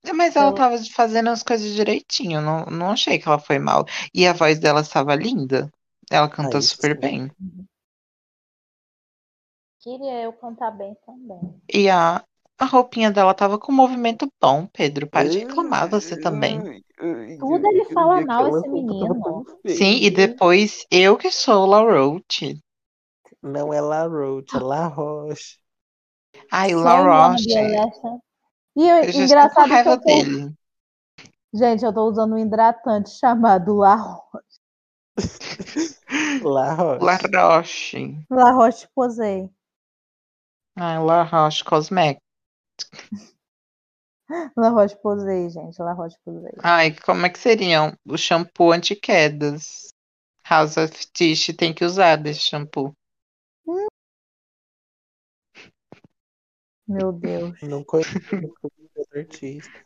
É, 0.05 0.13
Mas 0.13 0.35
ela 0.35 0.51
Eu- 0.51 0.55
tava 0.55 0.77
fazendo 0.93 1.29
as 1.29 1.43
coisas 1.43 1.73
direitinho, 1.73 2.41
não, 2.41 2.65
não 2.65 2.91
achei 2.91 3.19
que 3.19 3.27
ela 3.27 3.39
foi 3.39 3.59
mal. 3.59 3.85
E 4.13 4.25
a 4.27 4.33
voz 4.33 4.59
dela 4.59 4.81
estava 4.81 5.15
linda. 5.15 5.69
Ela 6.11 6.29
cantou 6.29 6.59
isso 6.59 6.75
super 6.75 6.97
sim. 6.97 6.99
bem. 6.99 7.31
queria 9.79 10.19
eu 10.23 10.33
cantar 10.33 10.71
bem 10.71 10.95
também. 11.05 11.61
E 11.73 11.89
a, 11.89 12.23
a 12.57 12.65
roupinha 12.65 13.11
dela 13.11 13.33
tava 13.33 13.59
com 13.59 13.71
um 13.71 13.75
movimento 13.75 14.31
bom, 14.41 14.65
Pedro. 14.67 15.07
Para 15.09 15.29
de 15.29 15.39
reclamar 15.39 15.89
você 15.89 16.15
também. 16.17 16.63
Tudo 17.39 17.67
ele 17.67 17.85
fala 17.85 18.21
mal, 18.21 18.47
esse 18.49 18.67
menino. 18.69 19.45
Sim, 19.67 19.97
e 20.01 20.09
depois 20.09 20.85
eu 20.91 21.17
que 21.17 21.31
sou 21.31 21.65
La 21.65 21.81
Roach. 21.81 22.59
Não 23.41 23.73
é 23.73 23.81
La 23.81 24.05
Roche, 24.07 24.55
é 24.55 24.59
La 24.59 24.87
Roche. 24.87 25.57
Ai, 26.51 26.73
La 26.73 27.01
Roche. 27.01 27.59
Alexa. 27.59 28.19
E 28.75 28.87
eu- 28.87 29.23
engraçado 29.25 29.69
que 29.69 29.89
eu 29.89 30.01
tô... 30.01 30.05
dele. 30.05 30.53
Gente, 31.53 31.85
eu 31.85 31.93
tô 31.93 32.09
usando 32.09 32.33
um 32.33 32.37
hidratante 32.37 33.09
chamado 33.11 33.75
La, 33.75 33.95
La 36.43 36.73
Roche. 36.75 37.05
La 37.05 37.17
Roche. 37.17 38.15
La 38.29 38.51
Roche 38.51 38.87
Posay. 38.93 39.49
Ai, 40.75 40.97
La 40.99 41.23
Roche 41.23 41.63
Cosmetics. 41.63 42.21
La 44.55 44.69
Roche 44.69 44.95
Posay, 45.01 45.49
gente. 45.49 45.81
La 45.81 45.93
Roche 45.93 46.17
Posay. 46.23 46.53
Ai, 46.63 46.95
como 47.05 47.25
é 47.25 47.29
que 47.29 47.39
seriam 47.39 47.97
o 48.05 48.17
shampoo 48.17 48.71
anti-quedas? 48.71 49.93
House 50.45 50.77
of 50.77 50.93
Tish 51.13 51.55
tem 51.57 51.73
que 51.73 51.85
usar 51.85 52.17
desse 52.17 52.41
shampoo. 52.41 52.93
Meu 56.87 57.11
Deus. 57.11 57.59
Não 57.61 57.83
conheço 57.83 58.11
artista. 59.15 59.85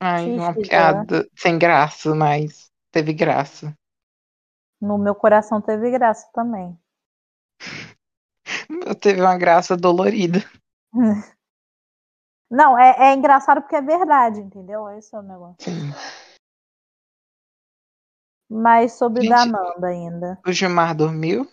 Ai, 0.00 0.32
uma 0.38 0.54
Tish, 0.54 0.68
piada 0.68 1.28
sem 1.36 1.58
graça, 1.58 2.14
mas 2.14 2.70
teve 2.90 3.12
graça. 3.12 3.76
No 4.80 4.96
meu 4.96 5.14
coração 5.14 5.60
teve 5.60 5.90
graça 5.90 6.26
também. 6.32 6.78
Teve 9.00 9.20
uma 9.20 9.36
graça 9.36 9.76
dolorida. 9.76 10.38
Não, 12.50 12.76
é, 12.76 13.10
é 13.10 13.14
engraçado 13.14 13.62
porque 13.62 13.76
é 13.76 13.82
verdade, 13.82 14.40
entendeu? 14.40 14.88
Esse 14.90 15.14
é 15.14 15.18
o 15.18 15.22
negócio. 15.22 15.56
Sim. 15.60 15.92
Mas 18.50 18.94
sobre 18.94 19.22
Gente, 19.22 19.30
Dananda 19.30 19.86
ainda. 19.86 20.40
O 20.44 20.50
Gilmar 20.50 20.96
dormiu? 20.96 21.48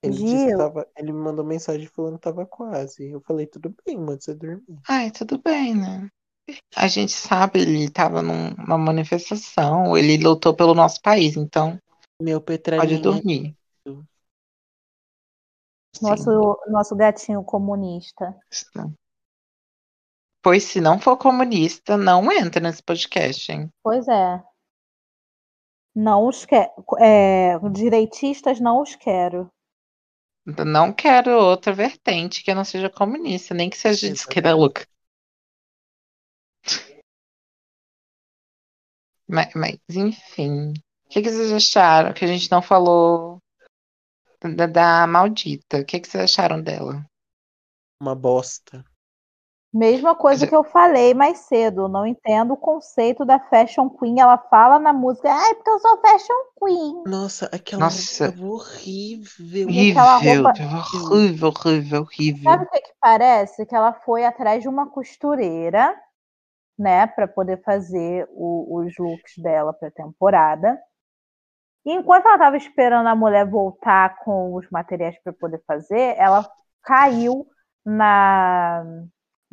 Ele 0.00 0.12
disse 0.12 0.24
que 0.24 0.48
Gil. 0.50 0.58
tava. 0.58 0.86
Ele 0.96 1.12
me 1.12 1.18
mandou 1.18 1.44
mensagem 1.44 1.86
falando 1.88 2.14
que 2.14 2.22
tava 2.22 2.46
quase. 2.46 3.10
Eu 3.10 3.20
falei, 3.22 3.46
tudo 3.46 3.74
bem, 3.84 3.98
mano, 3.98 4.20
você 4.20 4.32
dormir. 4.32 4.78
Ai, 4.88 5.10
tudo 5.10 5.38
bem, 5.38 5.74
né? 5.74 6.08
A 6.76 6.86
gente 6.86 7.12
sabe, 7.12 7.60
ele 7.60 7.84
estava 7.84 8.20
numa 8.20 8.76
manifestação, 8.76 9.96
ele 9.96 10.22
lutou 10.22 10.54
pelo 10.54 10.74
nosso 10.74 11.00
país, 11.00 11.36
então 11.36 11.80
Meu 12.20 12.38
pode 12.38 12.58
Petralinha. 12.58 13.00
dormir. 13.00 13.56
Sim, 13.86 14.04
Nosso, 16.02 16.60
nosso 16.68 16.96
gatinho 16.96 17.42
comunista. 17.42 18.38
Pois 20.44 20.62
se 20.64 20.78
não 20.78 21.00
for 21.00 21.16
comunista, 21.16 21.96
não 21.96 22.30
entra 22.30 22.60
nesse 22.60 22.82
podcast, 22.82 23.50
hein? 23.50 23.70
Pois 23.82 24.06
é. 24.06 24.44
Não 25.94 26.28
os 26.28 26.44
quero. 26.44 26.70
É, 27.00 27.58
direitistas 27.70 28.60
não 28.60 28.82
os 28.82 28.94
quero. 28.94 29.48
Não 30.44 30.92
quero 30.92 31.30
outra 31.30 31.72
vertente 31.72 32.44
que 32.44 32.52
não 32.52 32.62
seja 32.62 32.90
comunista, 32.90 33.54
nem 33.54 33.70
que 33.70 33.78
seja 33.78 34.06
de 34.06 34.12
esquerda 34.12 34.54
louca. 34.54 34.86
Mas, 39.26 39.54
mas, 39.54 39.78
enfim. 39.88 40.74
O 41.06 41.08
que, 41.08 41.22
que 41.22 41.30
vocês 41.30 41.52
acharam? 41.52 42.12
Que 42.12 42.26
a 42.26 42.28
gente 42.28 42.50
não 42.50 42.60
falou 42.60 43.38
da, 44.54 44.66
da 44.66 45.06
maldita. 45.06 45.78
O 45.78 45.86
que, 45.86 46.00
que 46.00 46.06
vocês 46.06 46.24
acharam 46.24 46.60
dela? 46.60 47.02
Uma 47.98 48.14
bosta. 48.14 48.84
Mesma 49.74 50.14
coisa 50.14 50.46
que 50.46 50.54
eu 50.54 50.62
falei 50.62 51.12
mais 51.14 51.38
cedo. 51.38 51.88
Não 51.88 52.06
entendo 52.06 52.52
o 52.54 52.56
conceito 52.56 53.24
da 53.24 53.40
fashion 53.40 53.90
queen. 53.90 54.20
Ela 54.20 54.38
fala 54.38 54.78
na 54.78 54.92
música, 54.92 55.28
ai, 55.32 55.54
porque 55.56 55.70
eu 55.70 55.78
sou 55.80 56.00
fashion 56.00 56.34
queen. 56.64 57.02
Nossa, 57.06 57.46
aquela 57.52 57.86
Nossa. 57.86 58.30
tava 58.30 58.46
horrível. 58.46 59.68
Aquela 59.68 60.16
Horrível, 60.16 60.44
roupa- 60.44 60.52
horrível, 61.12 61.48
horrível, 61.48 62.00
horrível. 62.02 62.52
Sabe 62.52 62.64
o 62.64 62.68
que, 62.70 62.80
que 62.82 62.92
parece? 63.00 63.66
Que 63.66 63.74
ela 63.74 63.92
foi 63.92 64.24
atrás 64.24 64.62
de 64.62 64.68
uma 64.68 64.88
costureira, 64.90 65.98
né, 66.78 67.06
para 67.08 67.26
poder 67.26 67.60
fazer 67.64 68.28
o- 68.30 68.78
os 68.78 68.94
looks 68.98 69.36
dela 69.38 69.72
para 69.72 69.90
temporada. 69.90 70.78
E 71.84 71.92
enquanto 71.92 72.26
ela 72.26 72.34
estava 72.36 72.56
esperando 72.56 73.08
a 73.08 73.14
mulher 73.14 73.44
voltar 73.48 74.18
com 74.20 74.54
os 74.54 74.68
materiais 74.70 75.16
para 75.22 75.32
poder 75.32 75.60
fazer, 75.66 76.14
ela 76.16 76.48
caiu 76.82 77.46
na, 77.84 78.82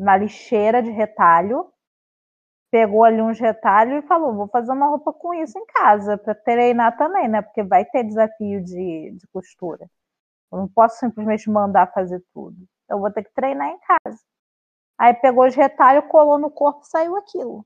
na 0.01 0.17
lixeira 0.17 0.81
de 0.81 0.89
retalho, 0.89 1.71
pegou 2.71 3.03
ali 3.03 3.21
uns 3.21 3.39
retalhos 3.39 4.03
e 4.03 4.07
falou: 4.07 4.35
Vou 4.35 4.47
fazer 4.47 4.71
uma 4.71 4.87
roupa 4.87 5.13
com 5.13 5.33
isso 5.33 5.57
em 5.59 5.65
casa, 5.67 6.17
para 6.17 6.33
treinar 6.33 6.97
também, 6.97 7.27
né? 7.27 7.41
Porque 7.41 7.61
vai 7.63 7.85
ter 7.85 8.03
desafio 8.03 8.63
de, 8.63 9.11
de 9.11 9.27
costura. 9.27 9.87
Eu 10.51 10.57
não 10.57 10.67
posso 10.67 10.97
simplesmente 10.97 11.49
mandar 11.49 11.93
fazer 11.93 12.21
tudo. 12.33 12.57
Eu 12.89 12.99
vou 12.99 13.11
ter 13.11 13.23
que 13.23 13.33
treinar 13.33 13.69
em 13.69 13.79
casa. 13.79 14.19
Aí 14.97 15.13
pegou 15.13 15.45
os 15.47 15.55
retalhos, 15.55 16.09
colou 16.09 16.37
no 16.37 16.49
corpo 16.49 16.83
saiu 16.83 17.15
aquilo. 17.15 17.65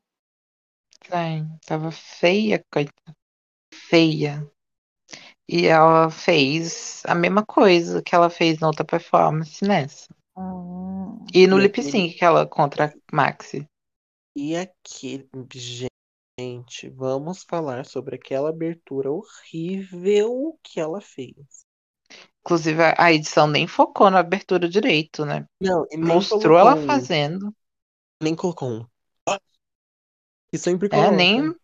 Ai, 1.11 1.45
tava 1.65 1.91
feia, 1.91 2.63
coitada. 2.71 3.15
Feia. 3.73 4.49
E 5.47 5.67
ela 5.67 6.09
fez 6.09 7.03
a 7.05 7.15
mesma 7.15 7.45
coisa 7.45 8.01
que 8.01 8.15
ela 8.15 8.29
fez 8.29 8.59
na 8.59 8.67
outra 8.67 8.83
performance 8.83 9.63
nessa. 9.63 10.14
Hum, 10.38 11.25
E 11.33 11.47
no 11.47 11.57
E 11.57 11.61
lip 11.63 11.79
aquele- 11.79 11.91
sync 11.91 12.17
que 12.17 12.25
ela 12.25 12.45
contra 12.47 12.86
a 12.88 13.15
Maxi. 13.15 13.67
E 14.36 14.55
aquele. 14.55 15.29
Gente, 16.38 16.89
vamos 16.89 17.43
falar 17.43 17.86
sobre 17.86 18.15
aquela 18.15 18.49
abertura 18.49 19.09
horrível 19.09 20.59
que 20.61 20.79
ela 20.79 20.99
fez. 20.99 21.65
Inclusive, 22.41 22.79
a- 22.97 23.13
edição 23.13 23.47
nem 23.47 23.65
focou 23.65 24.11
na 24.11 24.19
abertura 24.19 24.67
direito, 24.67 25.25
né? 25.25 25.47
Não, 25.61 25.86
e 25.89 25.97
Mostrou 25.97 26.59
ela 26.59 26.75
um- 26.75 26.86
fazendo. 26.86 27.55
Nem 28.21 28.36
colocou 28.36 28.69
um. 28.69 28.88
"Ah", 29.27 29.39
Que 30.51 30.57
sempre 30.57 30.88
É, 30.88 30.89
coloca. 30.91 31.11
nem, 31.15 31.55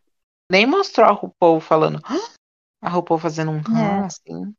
nem 0.50 0.66
mostrou 0.66 1.06
a 1.08 1.12
RuPaul 1.12 1.60
falando. 1.60 2.00
"Ah", 2.04 2.32
A 2.82 2.90
RuPaul 2.90 3.20
fazendo 3.20 3.52
um 3.52 3.58
É. 3.58 3.62
"Ah", 4.02 4.06
assim. 4.06 4.56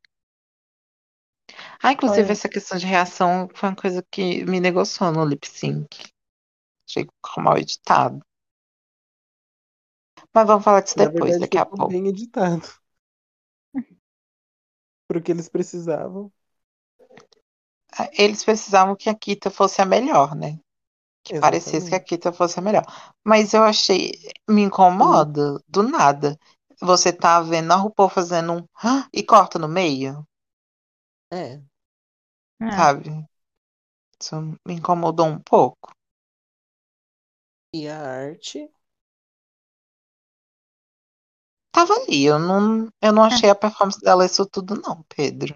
Ah, 1.83 1.93
inclusive, 1.93 2.31
essa 2.33 2.49
questão 2.49 2.79
de 2.79 2.87
reação 2.87 3.49
foi 3.55 3.69
uma 3.69 3.77
coisa 3.77 4.03
que 4.11 4.45
me 4.45 4.61
negociou 4.61 5.13
no 5.13 5.25
lip 5.25 5.47
sync. 5.47 5.89
Achei 6.89 7.05
que 7.07 7.13
ficou 7.27 7.45
mal 7.45 7.59
editado. 7.59 8.21
Mas 10.35 10.47
vamos 10.47 10.65
falar 10.65 10.83
disso 10.83 10.97
Na 10.99 11.05
depois, 11.05 11.33
verdade, 11.33 11.41
daqui 11.41 11.59
a 11.59 11.65
pouco. 11.67 11.93
bem 11.93 12.07
editado. 12.09 12.67
Pro 15.07 15.23
que 15.23 15.31
eles 15.33 15.49
precisavam. 15.49 16.33
Ah, 17.99 18.09
Eles 18.13 18.45
precisavam 18.45 18.97
que 18.97 19.09
a 19.11 19.15
Kita 19.15 19.51
fosse 19.51 19.81
a 19.83 19.87
melhor, 19.87 20.35
né? 20.35 20.59
Que 21.25 21.35
parecesse 21.41 21.89
que 21.91 21.95
a 21.97 21.99
Exatamente. 21.99 22.05
Kita 22.05 22.33
fosse 22.33 22.59
a 22.59 22.63
melhor. 22.63 22.85
Mas 23.25 23.55
eu 23.55 23.63
achei. 23.65 24.13
Me 24.49 24.63
incomoda 24.63 25.61
do 25.69 25.83
nada. 25.85 26.39
Você 26.81 27.13
tá 27.13 27.41
vendo 27.43 27.73
a 27.73 27.77
RuPaul 27.77 28.09
fazendo 28.11 28.53
um. 28.55 28.67
"Ah", 28.83 29.09
E 29.13 29.23
corta 29.23 29.59
no 29.59 29.69
meio, 29.69 30.27
É. 31.31 31.63
é. 32.69 32.77
sabe? 32.77 33.27
Isso 34.21 34.41
me 34.67 34.75
incomodou 34.75 35.27
um 35.27 35.39
pouco. 35.39 35.93
E 37.75 37.87
a 37.89 37.99
arte. 38.01 38.71
Tava 41.71 41.93
ali, 41.95 42.25
eu 42.25 42.39
não, 42.39 42.89
eu 43.03 43.13
não 43.13 43.23
achei 43.25 43.51
a 43.51 43.55
performance 43.55 44.01
dela 44.01 44.25
isso 44.25 44.47
tudo, 44.47 44.75
não, 44.75 45.03
Pedro. 45.15 45.55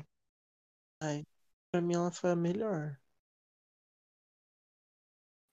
Pra 1.71 1.81
mim, 1.81 1.95
ela 1.95 2.11
foi 2.11 2.31
a 2.33 2.37
melhor. 2.37 2.99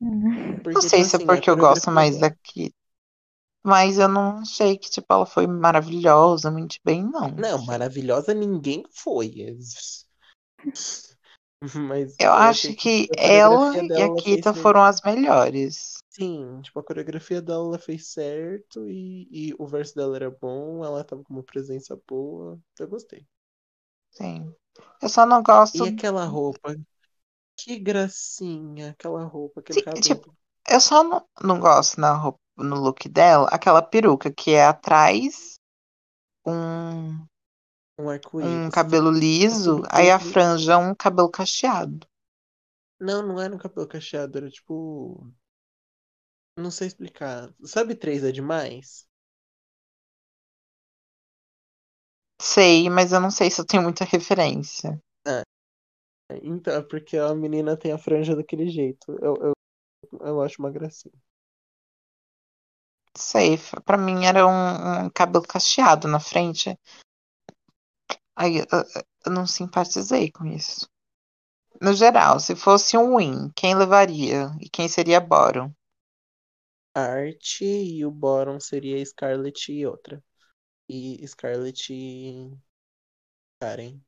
Hum. 0.02 0.56
Porque, 0.64 0.74
Não 0.74 0.82
sei 0.82 0.90
tipo 0.90 1.04
se 1.04 1.16
é 1.16 1.18
assim, 1.18 1.26
a 1.26 1.28
porque 1.28 1.50
eu 1.50 1.58
gosto 1.58 1.92
mais 1.92 2.20
daqui. 2.20 2.74
Mas 3.66 3.98
eu 3.98 4.10
não 4.10 4.40
achei 4.40 4.78
que, 4.78 4.90
tipo, 4.90 5.08
ela 5.10 5.26
foi 5.26 5.48
maravilhosa, 5.48 6.52
muito 6.52 6.78
bem, 6.84 7.04
não. 7.04 7.34
Não, 7.36 7.66
maravilhosa 7.66 8.34
ninguém 8.34 8.84
foi. 8.92 9.34
Mas 11.88 12.18
Eu 12.20 12.32
acho 12.34 12.76
que 12.76 13.08
a 13.18 13.22
ela 13.22 13.74
coreografia 13.74 13.82
e 13.96 14.02
a 14.02 14.06
ela 14.06 14.16
Kita 14.16 14.54
foram 14.54 14.84
as 14.84 15.02
melhores. 15.02 15.98
Sim, 16.10 16.62
tipo, 16.62 16.80
a 16.80 16.84
coreografia 16.84 17.42
dela 17.42 17.66
ela 17.66 17.80
fez 17.80 18.08
certo 18.08 18.88
e, 18.90 19.28
e 19.32 19.54
o 19.58 19.66
verso 19.66 19.96
dela 19.96 20.16
era 20.16 20.30
bom, 20.30 20.84
ela 20.86 21.04
tava 21.04 21.24
com 21.24 21.34
uma 21.34 21.44
presença 21.44 22.00
boa. 22.08 22.60
Eu 22.80 22.88
gostei. 22.88 23.28
Sim. 24.12 24.54
Eu 25.02 25.10
só 25.10 25.26
não 25.26 25.44
gosto. 25.44 25.84
E 25.84 25.90
aquela 25.90 26.26
roupa? 26.26 26.76
Que 27.58 27.80
gracinha, 27.80 28.92
aquela 28.92 29.24
roupa, 29.26 29.62
aquele 29.62 29.80
Sim, 29.80 29.86
cabelo. 29.86 30.02
tipo, 30.02 30.36
Eu 30.70 30.80
só 30.80 31.04
não, 31.04 31.28
não 31.42 31.60
gosto 31.60 32.00
na 32.00 32.14
roupa, 32.14 32.40
no 32.58 32.76
look 32.80 33.10
dela, 33.10 33.48
aquela 33.52 33.82
peruca 33.82 34.32
que 34.32 34.52
é 34.52 34.66
atrás 34.66 35.60
um, 36.46 37.26
Um 38.04 38.08
um 38.08 38.12
arco-íris. 38.12 38.74
cabelo 38.74 39.12
liso, 39.12 39.84
aí 39.90 40.12
a 40.12 40.20
franja 40.20 40.78
um 40.78 40.94
cabelo 40.94 41.30
cacheado. 41.30 42.08
Não, 43.00 43.26
não 43.26 43.40
era 43.40 43.54
um 43.54 43.58
cabelo 43.58 43.88
cacheado, 43.88 44.38
era 44.38 44.50
tipo. 44.50 45.28
Não 46.58 46.70
sei 46.70 46.88
explicar. 46.88 47.54
Sabe 47.64 47.96
três 47.96 48.24
é 48.24 48.32
demais? 48.32 49.08
Sei, 52.42 52.90
mas 52.90 53.12
eu 53.12 53.20
não 53.20 53.32
sei 53.32 53.50
se 53.50 53.60
eu 53.60 53.66
tenho 53.66 53.84
muita 53.84 54.04
referência. 54.04 55.02
Então, 56.42 56.74
é 56.74 56.82
porque 56.82 57.18
a 57.18 57.34
menina 57.34 57.78
tem 57.78 57.92
a 57.92 57.98
franja 57.98 58.36
daquele 58.36 58.70
jeito. 58.70 59.12
Eu, 59.22 59.36
eu, 59.38 59.54
eu 60.22 60.42
acho 60.42 60.62
uma 60.62 60.72
gracinha. 60.72 61.14
Sei, 63.16 63.58
pra 63.86 63.98
mim 63.98 64.26
era 64.26 64.48
um, 64.48 65.06
um 65.06 65.10
cabelo 65.10 65.46
cacheado 65.46 66.08
na 66.08 66.20
frente. 66.20 66.78
Aí 68.36 68.58
eu, 68.58 68.66
eu- 68.72 69.04
eu 69.26 69.32
não 69.32 69.48
simpatizei 69.48 70.32
com 70.32 70.46
isso. 70.46 70.88
No 71.82 71.94
geral, 71.94 72.40
se 72.40 72.56
fosse 72.56 72.98
um 72.98 73.18
win, 73.18 73.52
quem 73.56 73.76
levaria? 73.76 74.52
E 74.62 74.70
quem 74.70 74.88
seria 74.88 75.22
Boron? 75.22 75.72
A 76.96 77.02
arte 77.02 77.66
e 77.66 78.04
o 78.06 78.10
Boron 78.12 78.60
seria 78.60 79.04
Scarlet 79.06 79.72
e 79.72 79.86
outra. 79.86 80.24
E 80.90 81.26
Scarlet 81.28 81.94
e 81.94 82.58
Karen. 83.60 84.04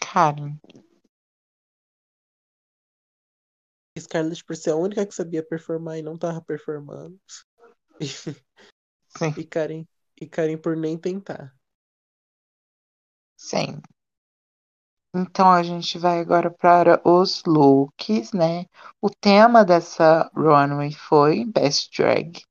Karen. 0.00 0.60
Scarlet 3.98 4.42
por 4.46 4.56
ser 4.56 4.70
a 4.70 4.76
única 4.76 5.04
que 5.06 5.14
sabia 5.14 5.42
performar 5.42 5.98
e 5.98 6.02
não 6.02 6.16
tava 6.16 6.40
performando. 6.40 7.20
Sim, 9.08 9.34
e 9.36 9.44
Karen, 9.46 9.86
e 10.20 10.28
Karen 10.28 10.58
por 10.58 10.76
nem 10.76 10.98
tentar. 10.98 11.57
Sim. 13.38 13.80
Então 15.14 15.50
a 15.50 15.62
gente 15.62 15.98
vai 15.98 16.20
agora 16.20 16.50
para 16.50 17.00
os 17.04 17.42
looks, 17.46 18.32
né? 18.32 18.66
O 19.00 19.08
tema 19.08 19.64
dessa 19.64 20.30
runway 20.34 20.92
foi 20.92 21.46
Best 21.46 21.90
Drag, 21.96 22.42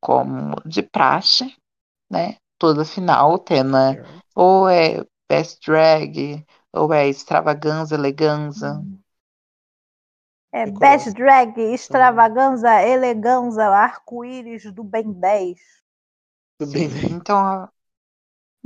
como 0.00 0.56
de 0.66 0.82
praxe, 0.82 1.56
né? 2.10 2.36
Toda 2.58 2.84
final 2.84 3.32
o 3.32 3.38
tema 3.38 3.96
ou 4.34 4.68
é 4.68 5.04
Best 5.28 5.60
Drag, 5.66 6.44
ou 6.72 6.92
é 6.92 7.08
extravaganza, 7.08 7.94
eleganza. 7.94 8.82
É 10.52 10.64
Eu 10.64 10.72
Best. 10.72 11.12
Drag, 11.14 11.58
Extravaganza, 11.58 12.82
Eleganza, 12.82 13.66
Arco-Íris 13.66 14.72
do 14.72 14.84
Ben 14.84 15.12
10. 15.12 15.58
Tudo 16.58 16.72
bem, 16.72 16.88
Sim. 16.88 17.16
Então 17.16 17.68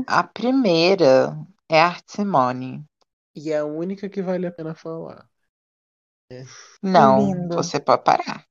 a, 0.06 0.22
primeira 0.24 1.36
é 1.68 1.80
Art 1.80 2.04
Simone. 2.06 2.84
E 3.34 3.50
é 3.52 3.58
a 3.58 3.64
única 3.64 4.08
que 4.08 4.22
vale 4.22 4.46
a 4.46 4.52
pena 4.52 4.74
falar. 4.74 5.28
Não, 6.82 7.18
Lindo. 7.18 7.56
você 7.56 7.80
pode 7.80 8.04
parar. 8.04 8.44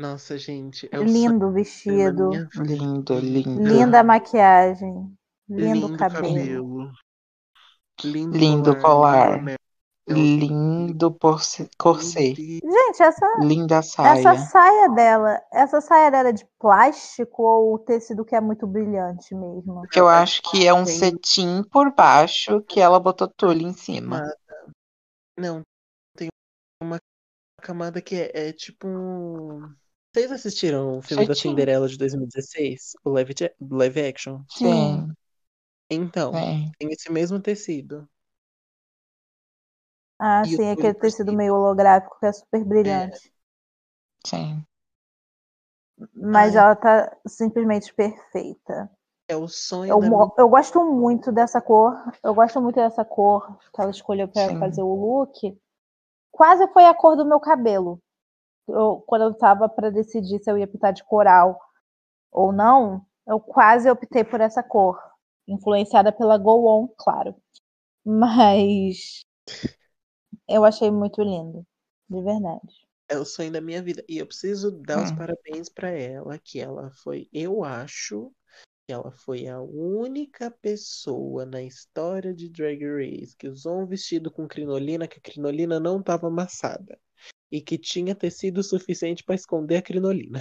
Nossa, 0.00 0.36
gente, 0.36 0.88
é 0.92 0.98
o 0.98 1.04
Lindo 1.04 1.46
da 1.46 1.50
vestido. 1.50 2.30
Lindo, 2.56 3.18
lindo. 3.18 3.62
linda 3.62 4.04
maquiagem, 4.04 5.16
lindo, 5.48 5.86
Lindo 5.88 5.96
cabelo. 5.96 6.22
cabelo. 6.22 6.92
Lindo, 8.04 8.36
Lindo 8.36 8.80
colar. 8.80 9.38
colar. 9.38 9.55
Lindo 10.08 11.10
porce- 11.12 11.68
corset. 11.78 12.34
Gente, 12.36 13.02
essa, 13.02 13.26
Linda 13.40 13.76
essa 13.78 13.92
saia. 13.92 14.38
saia 14.38 14.88
dela, 14.90 15.42
essa 15.52 15.80
saia 15.80 16.10
dela 16.10 16.28
é 16.28 16.32
de 16.32 16.46
plástico 16.58 17.42
ou 17.42 17.74
o 17.74 17.78
tecido 17.78 18.24
que 18.24 18.34
é 18.36 18.40
muito 18.40 18.66
brilhante 18.66 19.34
mesmo? 19.34 19.82
Que 19.90 19.98
eu 19.98 20.08
acho 20.08 20.42
que 20.42 20.66
é 20.66 20.72
um 20.72 20.86
cetim 20.86 21.62
por 21.64 21.92
baixo 21.94 22.62
que 22.62 22.80
ela 22.80 23.00
botou 23.00 23.28
tule 23.28 23.64
em 23.64 23.72
cima. 23.72 24.22
Não, 25.36 25.62
tem 26.16 26.28
uma 26.82 26.98
camada 27.60 28.00
que 28.00 28.14
é, 28.14 28.48
é 28.48 28.52
tipo 28.52 28.86
um. 28.86 29.74
Vocês 30.14 30.32
assistiram 30.32 30.98
o 30.98 31.02
filme 31.02 31.26
da. 31.26 31.34
Cinderela 31.34 31.88
de 31.88 31.98
2016? 31.98 32.92
O 33.04 33.10
live, 33.10 33.34
live 33.60 34.00
action? 34.00 34.40
Sim, 34.48 35.12
Então, 35.90 36.32
sim. 36.32 36.70
tem 36.78 36.90
esse 36.90 37.10
mesmo 37.12 37.38
tecido. 37.40 38.08
Ah, 40.18 40.46
E 40.50 40.56
sim, 40.56 40.70
aquele 40.70 40.92
tecido 40.94 41.32
meio 41.32 41.54
holográfico 41.54 42.18
que 42.20 42.26
é 42.26 42.32
super 42.32 42.62
brilhante. 42.64 43.32
Sim. 44.26 44.66
Mas 46.14 46.54
Ai. 46.54 46.56
ela 46.56 46.76
tá 46.76 47.16
simplesmente 47.26 47.92
perfeita. 47.94 48.90
É 49.28 49.36
o 49.36 49.46
sonho 49.46 49.94
Eu, 49.94 50.00
da 50.00 50.10
eu 50.38 50.48
gosto 50.48 50.84
muito 50.84 51.32
dessa 51.32 51.60
cor. 51.60 51.94
Eu 52.24 52.34
gosto 52.34 52.60
muito 52.60 52.76
dessa 52.76 53.04
cor 53.04 53.58
que 53.74 53.80
ela 53.80 53.90
escolheu 53.90 54.28
para 54.28 54.58
fazer 54.58 54.82
o 54.82 54.94
look. 54.94 55.58
Quase 56.32 56.66
foi 56.72 56.84
a 56.86 56.94
cor 56.94 57.16
do 57.16 57.26
meu 57.26 57.40
cabelo. 57.40 58.00
Eu- 58.68 59.02
quando 59.06 59.22
eu 59.24 59.34
tava 59.34 59.68
para 59.68 59.90
decidir 59.90 60.40
se 60.40 60.50
eu 60.50 60.58
ia 60.58 60.68
pintar 60.68 60.92
de 60.92 61.04
coral 61.04 61.60
ou 62.32 62.52
não, 62.52 63.02
eu 63.28 63.40
quase 63.40 63.90
optei 63.90 64.24
por 64.24 64.40
essa 64.40 64.62
cor. 64.62 65.00
Influenciada 65.48 66.12
pela 66.12 66.38
Go 66.38 66.66
On, 66.68 66.88
claro. 66.98 67.34
Mas 68.04 69.24
eu 70.48 70.64
achei 70.64 70.90
muito 70.90 71.22
lindo. 71.22 71.66
De 72.08 72.22
verdade. 72.22 72.86
É 73.08 73.16
o 73.18 73.24
sonho 73.24 73.52
da 73.52 73.60
minha 73.60 73.82
vida. 73.82 74.04
E 74.08 74.18
eu 74.18 74.26
preciso 74.26 74.70
dar 74.70 75.02
os 75.02 75.10
Hum. 75.10 75.16
parabéns 75.16 75.68
pra 75.68 75.90
ela, 75.90 76.38
que 76.38 76.60
ela 76.60 76.90
foi, 76.90 77.28
eu 77.32 77.64
acho, 77.64 78.32
que 78.86 78.92
ela 78.92 79.10
foi 79.10 79.46
a 79.46 79.60
única 79.60 80.50
pessoa 80.50 81.44
na 81.46 81.62
história 81.62 82.34
de 82.34 82.48
Drag 82.48 82.80
Race 82.84 83.36
que 83.36 83.48
usou 83.48 83.80
um 83.82 83.86
vestido 83.86 84.30
com 84.30 84.46
crinolina, 84.46 85.08
que 85.08 85.18
a 85.18 85.22
crinolina 85.22 85.78
não 85.80 86.00
estava 86.00 86.26
amassada. 86.28 86.98
E 87.50 87.60
que 87.60 87.78
tinha 87.78 88.14
tecido 88.14 88.62
suficiente 88.62 89.22
para 89.22 89.36
esconder 89.36 89.76
a 89.76 89.82
crinolina. 89.82 90.40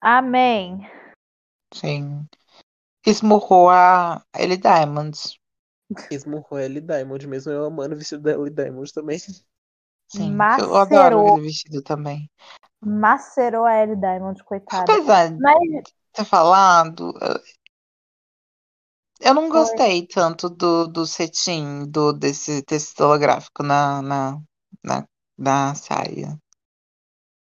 Amém. 0.00 0.80
Sim. 1.74 2.26
Esmurrou 3.06 3.68
a 3.70 4.24
Ellie 4.34 4.56
Diamonds. 4.56 5.38
Esmurrou 6.10 6.58
a 6.58 6.64
Ellie 6.64 6.80
Diamond, 6.80 7.26
mesmo 7.26 7.52
eu 7.52 7.64
amando 7.64 7.94
o 7.94 7.98
vestido 7.98 8.22
da 8.22 8.32
Ellie 8.32 8.50
Diamond 8.50 8.92
também. 8.92 9.18
Sim. 9.18 9.42
Eu 10.18 10.30
Macerou. 10.32 10.76
adoro 10.76 11.20
aquele 11.20 11.40
vestido 11.46 11.82
também. 11.82 12.30
Macerou 12.80 13.64
a 13.64 13.82
Ellie 13.82 13.96
Diamond, 13.96 14.42
coitada. 14.44 14.92
Apesar 14.92 15.30
de 15.30 15.40
Mas 15.40 15.92
ter 16.12 16.24
falado, 16.24 17.12
eu- 17.20 17.40
eu 19.20 19.34
não 19.34 19.48
gostei 19.48 20.06
tanto 20.06 20.48
do, 20.48 20.86
do 20.86 21.06
cetim, 21.06 21.86
do, 21.88 22.12
desse 22.12 22.62
tecido 22.62 23.04
holográfico 23.04 23.62
na, 23.62 24.02
na, 24.02 24.40
na, 24.84 25.08
na 25.38 25.74
saia. 25.74 26.38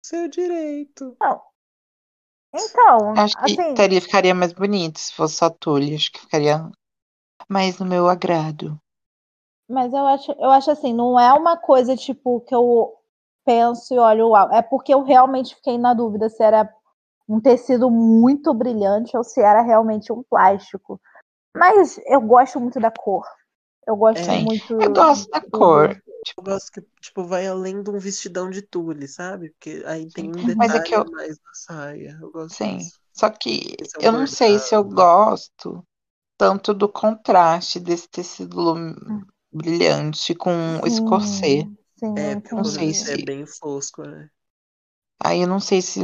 Seu 0.02 0.30
direito. 0.30 1.18
então, 2.54 3.10
Acho 3.18 3.36
que 3.38 3.56
assim, 3.58 3.74
teria, 3.74 4.02
ficaria 4.02 4.34
mais 4.36 4.54
bonito 4.54 5.00
se 5.00 5.14
fosse 5.14 5.36
só 5.36 5.50
tule. 5.50 5.96
Acho 5.96 6.12
que 6.12 6.20
ficaria 6.20 6.70
mais 7.50 7.80
no 7.80 7.86
meu 7.86 8.08
agrado. 8.10 8.80
mas 9.70 9.94
eu 9.94 10.06
acho, 10.08 10.32
eu 10.34 10.50
acho 10.52 10.72
assim, 10.72 10.94
não 10.94 11.20
é 11.20 11.34
uma 11.34 11.58
coisa 11.58 11.96
tipo 11.96 12.42
que 12.42 12.56
eu 12.56 12.94
penso 13.46 13.94
e 13.94 13.98
olho, 14.00 14.30
uau. 14.30 14.52
É 14.54 14.62
porque 14.62 14.94
eu 14.94 15.04
realmente 15.04 15.56
fiquei 15.56 15.78
na 15.78 15.94
dúvida 15.94 16.30
se 16.30 16.42
era 16.44 16.70
um 17.28 17.40
tecido 17.42 17.90
muito 17.92 18.54
brilhante 18.54 19.16
ou 19.18 19.24
se 19.24 19.42
era 19.42 19.62
realmente 19.62 20.12
um 20.14 20.24
plástico. 20.24 21.00
Mas 21.56 22.00
eu 22.08 22.22
gosto 22.22 22.60
muito 22.60 22.80
da 22.80 22.92
cor. 22.92 23.26
Eu 23.88 23.96
gosto 23.98 24.34
Sim. 24.34 24.44
muito. 24.44 24.74
Eu 24.80 24.94
gosto 24.94 25.30
da 25.30 25.42
do- 25.48 25.52
cor. 25.52 26.02
Eu 26.38 26.44
gosto 26.44 26.72
que, 26.72 26.82
tipo, 27.02 27.24
vai 27.24 27.48
além 27.48 27.82
de 27.84 27.90
um 27.90 28.00
vestidão 28.00 28.50
de 28.50 28.62
tule, 28.62 29.08
sabe? 29.08 29.50
Porque 29.52 29.84
aí 29.86 30.12
tem 30.12 30.36
um 30.36 30.44
Mas 30.56 30.74
detalhe 30.74 30.78
é 30.78 30.82
que 30.82 30.96
eu- 30.96 31.06
mais 31.12 31.38
na 31.40 31.54
saia. 31.54 32.18
Eu 32.22 32.32
gosto 32.32 32.58
Sim. 32.58 32.78
disso. 32.78 33.00
Só 33.14 33.30
que 33.30 33.76
Esse 33.80 33.98
é 33.98 34.00
um 34.02 34.06
eu 34.06 34.12
não 34.12 34.28
sei 34.28 34.60
se 34.60 34.76
eu 34.76 34.84
gosto 34.84 35.84
tanto 36.38 36.74
do 36.74 36.90
contraste 36.90 37.80
desse 37.80 38.08
tecido 38.10 38.58
lum- 38.62 38.96
brilhante 39.52 40.36
com 40.36 40.52
esse 40.86 41.02
corset. 41.02 41.70
Sim, 41.70 41.78
sim, 41.98 42.08
É, 42.16 42.36
o 42.36 42.42
Não 42.56 42.64
sei 42.64 42.94
corset 42.94 43.04
é 43.10 43.18
se- 43.18 43.18
bem 43.18 43.46
fosco, 43.46 44.04
né? 44.04 44.30
Aí 45.24 45.42
eu 45.42 45.48
não 45.48 45.60
sei 45.60 45.82
se 45.82 46.00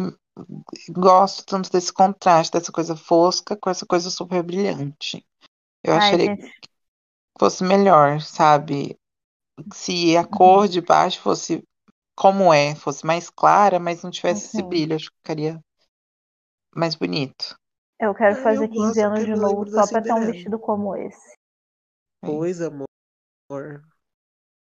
gosto 0.92 1.46
tanto 1.46 1.72
desse 1.72 1.94
contraste, 1.94 2.54
dessa 2.54 2.72
coisa 2.72 2.96
fosca 2.96 3.58
com 3.58 3.70
essa 3.70 3.86
coisa 3.86 4.10
super 4.10 4.44
brilhante. 4.44 5.26
Eu 5.84 5.96
Ai, 5.96 6.18
acharia 6.18 6.30
gente, 6.30 6.44
que 6.46 6.46
fosse 7.40 7.64
melhor, 7.64 8.22
sabe? 8.22 8.98
Se 9.74 10.18
a 10.18 10.26
cor 10.26 10.68
de 10.68 10.82
baixo 10.82 11.22
fosse 11.22 11.64
como 12.16 12.54
é, 12.54 12.76
fosse 12.76 13.06
mais 13.06 13.30
clara, 13.30 13.80
mas 13.80 14.04
não 14.04 14.12
tivesse 14.12 14.48
esse 14.48 14.62
Sim. 14.62 14.64
brilho, 14.64 14.96
acho 14.96 15.10
que 15.12 15.18
ficaria 15.18 15.62
mais 16.76 16.96
bonito. 16.96 17.58
Eu 18.06 18.14
quero 18.16 18.36
Ah, 18.36 18.40
eu 18.40 18.44
fazer 18.44 18.68
gosto 18.68 18.74
15 18.88 19.02
anos 19.02 19.26
de 19.26 19.36
novo 19.36 19.68
só 19.70 19.88
pra 19.88 20.02
ter 20.02 20.14
um 20.14 20.26
vestido 20.26 20.60
como 20.60 20.96
esse. 20.96 21.38
Pois, 22.22 22.62
amor. 22.62 22.86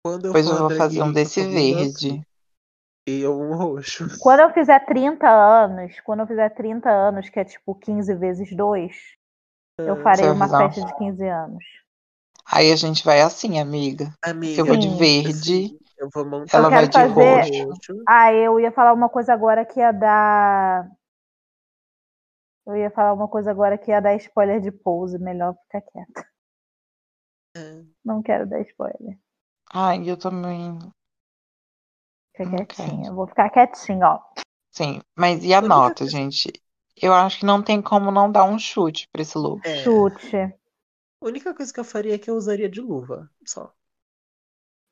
Quando 0.03 0.27
eu 0.27 0.33
for 0.33 0.39
eu 0.39 0.57
vou 0.57 0.69
fazer 0.69 1.01
um 1.03 1.13
desse 1.13 1.41
eu 1.41 1.49
verde. 1.49 2.21
E 3.07 3.19
eu 3.21 3.39
um 3.39 3.55
roxo. 3.55 4.05
Quando 4.21 4.39
eu 4.41 4.53
fizer 4.53 4.79
30 4.85 5.29
anos, 5.29 5.99
quando 6.01 6.21
eu 6.21 6.27
fizer 6.27 6.49
30 6.49 6.89
anos, 6.89 7.29
que 7.29 7.39
é 7.39 7.43
tipo 7.43 7.75
15 7.75 8.15
vezes 8.15 8.55
2, 8.55 8.95
eu 9.79 9.95
Ah, 9.95 10.03
farei 10.03 10.25
Você 10.25 10.33
vai 10.33 10.47
uma 10.47 10.47
festa 10.47 10.85
de 10.85 10.95
15 10.97 11.27
anos. 11.27 11.63
Aí 12.45 12.71
a 12.71 12.75
gente 12.75 13.03
vai 13.05 13.21
assim, 13.21 13.59
amiga. 13.59 14.13
Amiga, 14.21 14.61
Eu 14.61 14.65
vou 14.65 14.77
de 14.77 14.89
verde, 14.89 15.77
eu 15.97 16.09
vou 16.13 16.25
montar 16.25 16.57
ela 16.57 16.67
Eu 16.67 16.71
vai 16.71 16.87
de 16.87 16.97
fazer- 16.97 17.09
roxo. 17.13 18.03
Ah, 18.07 18.33
eu 18.33 18.59
ia 18.59 18.71
falar 18.71 18.93
uma 18.93 19.09
coisa 19.09 19.33
agora 19.33 19.65
que 19.65 19.79
ia 19.79 19.91
dar. 19.91 20.89
Eu 22.65 22.75
ia 22.75 22.91
falar 22.91 23.13
uma 23.13 23.27
coisa 23.27 23.51
agora 23.51 23.77
que 23.77 23.91
ia 23.91 24.01
dar 24.01 24.15
spoiler 24.15 24.59
de 24.61 24.71
pose, 24.71 25.17
melhor 25.17 25.55
ficar 25.63 25.81
quieta. 25.81 26.27
É. 27.55 27.83
Não 28.03 28.21
quero 28.21 28.47
dar 28.47 28.61
spoiler. 28.61 29.17
Ai, 29.73 30.09
eu 30.09 30.15
também. 30.17 30.79
Fica 32.35 32.49
Não 32.49 32.65
quietinha. 32.65 33.09
Eu 33.09 33.15
vou 33.15 33.27
ficar 33.27 33.49
quietinha, 33.49 34.07
ó. 34.07 34.19
Sim, 34.71 35.01
mas 35.15 35.43
e 35.43 35.53
a 35.53 35.61
nota, 35.61 36.07
gente? 36.07 36.51
Eu 36.95 37.13
acho 37.13 37.39
que 37.39 37.45
não 37.45 37.61
tem 37.61 37.81
como 37.81 38.11
não 38.11 38.31
dar 38.31 38.45
um 38.45 38.57
chute 38.57 39.07
pra 39.11 39.21
esse 39.21 39.37
look. 39.37 39.61
É. 39.65 39.83
Chute. 39.83 40.37
A 40.37 41.25
única 41.25 41.53
coisa 41.53 41.73
que 41.73 41.79
eu 41.79 41.85
faria 41.85 42.15
é 42.15 42.19
que 42.19 42.29
eu 42.29 42.35
usaria 42.35 42.69
de 42.69 42.81
luva, 42.81 43.29
só. 43.45 43.73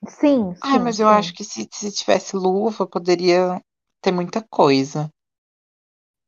Sim, 0.08 0.54
sim. 0.56 0.62
Ai, 0.64 0.80
mas 0.80 1.00
eu 1.00 1.08
sim. 1.08 1.14
acho 1.14 1.34
que 1.34 1.44
se, 1.44 1.68
se 1.72 1.92
tivesse 1.92 2.36
luva, 2.36 2.88
poderia 2.88 3.62
ter 4.02 4.12
muita 4.12 4.42
coisa. 4.50 5.10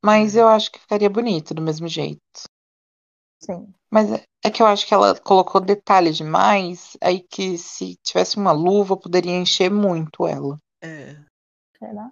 Mas 0.04 0.36
eu 0.36 0.48
acho 0.48 0.72
que 0.72 0.80
ficaria 0.80 1.10
bonito 1.10 1.54
do 1.54 1.62
mesmo 1.62 1.88
jeito. 1.88 2.22
Sim. 3.40 3.74
Mas 3.92 4.12
é- 4.12 4.24
é 4.46 4.50
que 4.52 4.62
eu 4.62 4.68
acho 4.68 4.88
que 4.88 4.94
ela 4.94 5.20
colocou 5.20 5.62
detalhe 5.62 6.12
demais, 6.12 6.98
aí 7.02 7.22
que 7.22 7.58
se 7.58 7.96
tivesse 8.04 8.38
uma 8.38 8.52
luva, 8.52 8.98
poderia 8.98 9.32
encher 9.38 9.70
muito 9.72 10.26
ela, 10.26 10.58
É. 10.82 11.16
Sei 11.78 11.94
lá. 11.94 12.12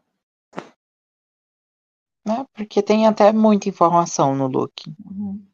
né? 2.26 2.46
Porque 2.54 2.82
tem 2.84 3.08
até 3.08 3.32
muita 3.32 3.70
informação 3.70 4.36
no 4.36 4.48
look. 4.48 4.74
Uhum. 5.06 5.46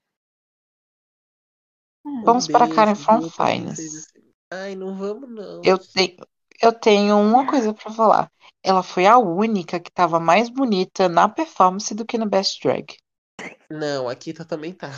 Vamos 2.24 2.48
Um 2.48 2.52
para 2.52 2.68
Karen 2.68 2.96
from 2.96 3.22
pra 3.22 3.48
Finance. 3.48 3.82
assim. 3.82 4.22
Ai, 4.52 4.76
não 4.76 4.96
vamos, 4.96 5.30
não. 5.30 5.62
Eu 5.64 5.78
tenho, 5.78 6.18
eu 6.62 6.72
tenho 6.74 7.18
uma 7.20 7.48
coisa 7.48 7.74
pra 7.74 7.92
falar. 7.92 8.32
Ela 8.64 8.84
foi 8.84 9.06
a 9.06 9.18
única 9.18 9.80
que 9.80 9.92
tava 9.92 10.20
mais 10.20 10.50
bonita 10.50 11.08
na 11.10 11.28
performance 11.30 11.94
do 11.96 12.06
que 12.06 12.18
no 12.18 12.30
Best 12.30 12.62
Drag. 12.62 12.86
Não, 13.70 14.10
a 14.10 14.16
Kita 14.16 14.46
também 14.46 14.74
tá. 14.74 14.90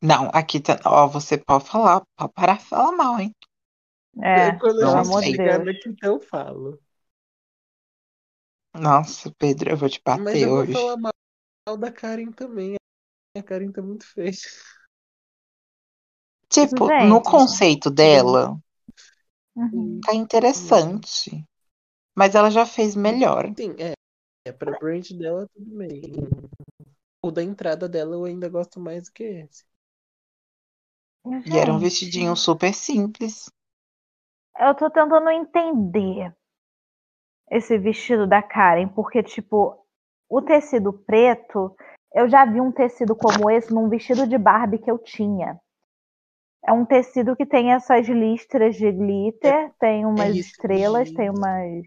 Não, 0.00 0.30
aqui 0.32 0.60
tá. 0.60 0.78
Ó, 0.84 1.08
você 1.08 1.36
pode 1.38 1.64
falar, 1.68 2.02
pode 2.16 2.32
parar 2.32 2.58
de 2.58 2.64
falar 2.64 2.92
mal, 2.96 3.18
hein? 3.18 3.34
É, 4.22 4.52
Quando 4.52 4.78
pelo 4.78 4.80
não 4.80 4.98
a 4.98 5.00
amor 5.00 5.22
Deus. 5.36 5.64
na 5.64 5.74
Kita, 5.74 6.06
eu 6.06 6.20
falo. 6.20 6.80
Nossa, 8.72 9.32
Pedro, 9.36 9.70
eu 9.70 9.76
vou 9.76 9.88
te 9.88 10.00
Mas 10.12 10.40
bater 10.40 10.40
eu 10.40 10.52
vou 10.52 10.64
hoje. 10.64 10.72
falar 10.72 10.96
mal 10.96 11.78
da 11.78 11.92
Karen 11.92 12.32
também. 12.32 12.76
A 13.36 13.42
Karen 13.42 13.72
tá 13.72 13.82
muito 13.82 14.06
feia. 14.06 14.32
Tipo, 16.48 16.84
Gente. 16.86 16.94
no 16.98 17.22
conceito 17.22 17.90
dela, 17.90 18.56
Uhum. 19.56 20.00
tá 20.02 20.14
interessante. 20.14 21.44
Mas 22.16 22.34
ela 22.34 22.50
já 22.50 22.64
fez 22.64 22.94
melhor. 22.94 23.52
Sim, 23.56 23.74
é. 23.78 23.92
É 24.46 24.52
pra 24.52 24.78
brand 24.78 25.08
dela, 25.12 25.48
tudo 25.54 25.76
bem. 25.78 26.02
O 27.24 27.30
da 27.30 27.42
entrada 27.42 27.88
dela 27.88 28.14
eu 28.14 28.24
ainda 28.24 28.48
gosto 28.48 28.78
mais 28.78 29.04
do 29.04 29.12
que 29.12 29.24
esse. 29.24 29.64
E 31.46 31.58
era 31.58 31.72
um 31.72 31.78
vestidinho 31.78 32.36
super 32.36 32.74
simples. 32.74 33.50
Eu 34.58 34.74
tô 34.74 34.90
tentando 34.90 35.30
entender 35.30 36.34
esse 37.50 37.78
vestido 37.78 38.26
da 38.26 38.42
Karen, 38.42 38.88
porque, 38.88 39.22
tipo, 39.22 39.76
o 40.28 40.42
tecido 40.42 40.92
preto, 40.92 41.74
eu 42.14 42.28
já 42.28 42.44
vi 42.44 42.60
um 42.60 42.72
tecido 42.72 43.16
como 43.16 43.50
esse 43.50 43.72
num 43.72 43.88
vestido 43.88 44.26
de 44.26 44.36
Barbie 44.36 44.78
que 44.78 44.90
eu 44.90 44.98
tinha. 44.98 45.58
É 46.66 46.72
um 46.72 46.84
tecido 46.84 47.36
que 47.36 47.44
tem 47.44 47.72
essas 47.72 48.06
listras 48.08 48.76
de 48.76 48.90
glitter, 48.90 49.70
tem 49.78 50.06
umas 50.06 50.34
de 50.34 50.40
estrelas, 50.40 51.10
tem 51.12 51.28
umas. 51.28 51.84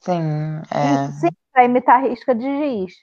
Sim, 0.00 0.58
é. 0.70 1.10
Sim, 1.20 1.28
pra 1.52 1.64
imitar 1.64 2.02
risca 2.02 2.32
de 2.32 2.44
giz. 2.44 2.94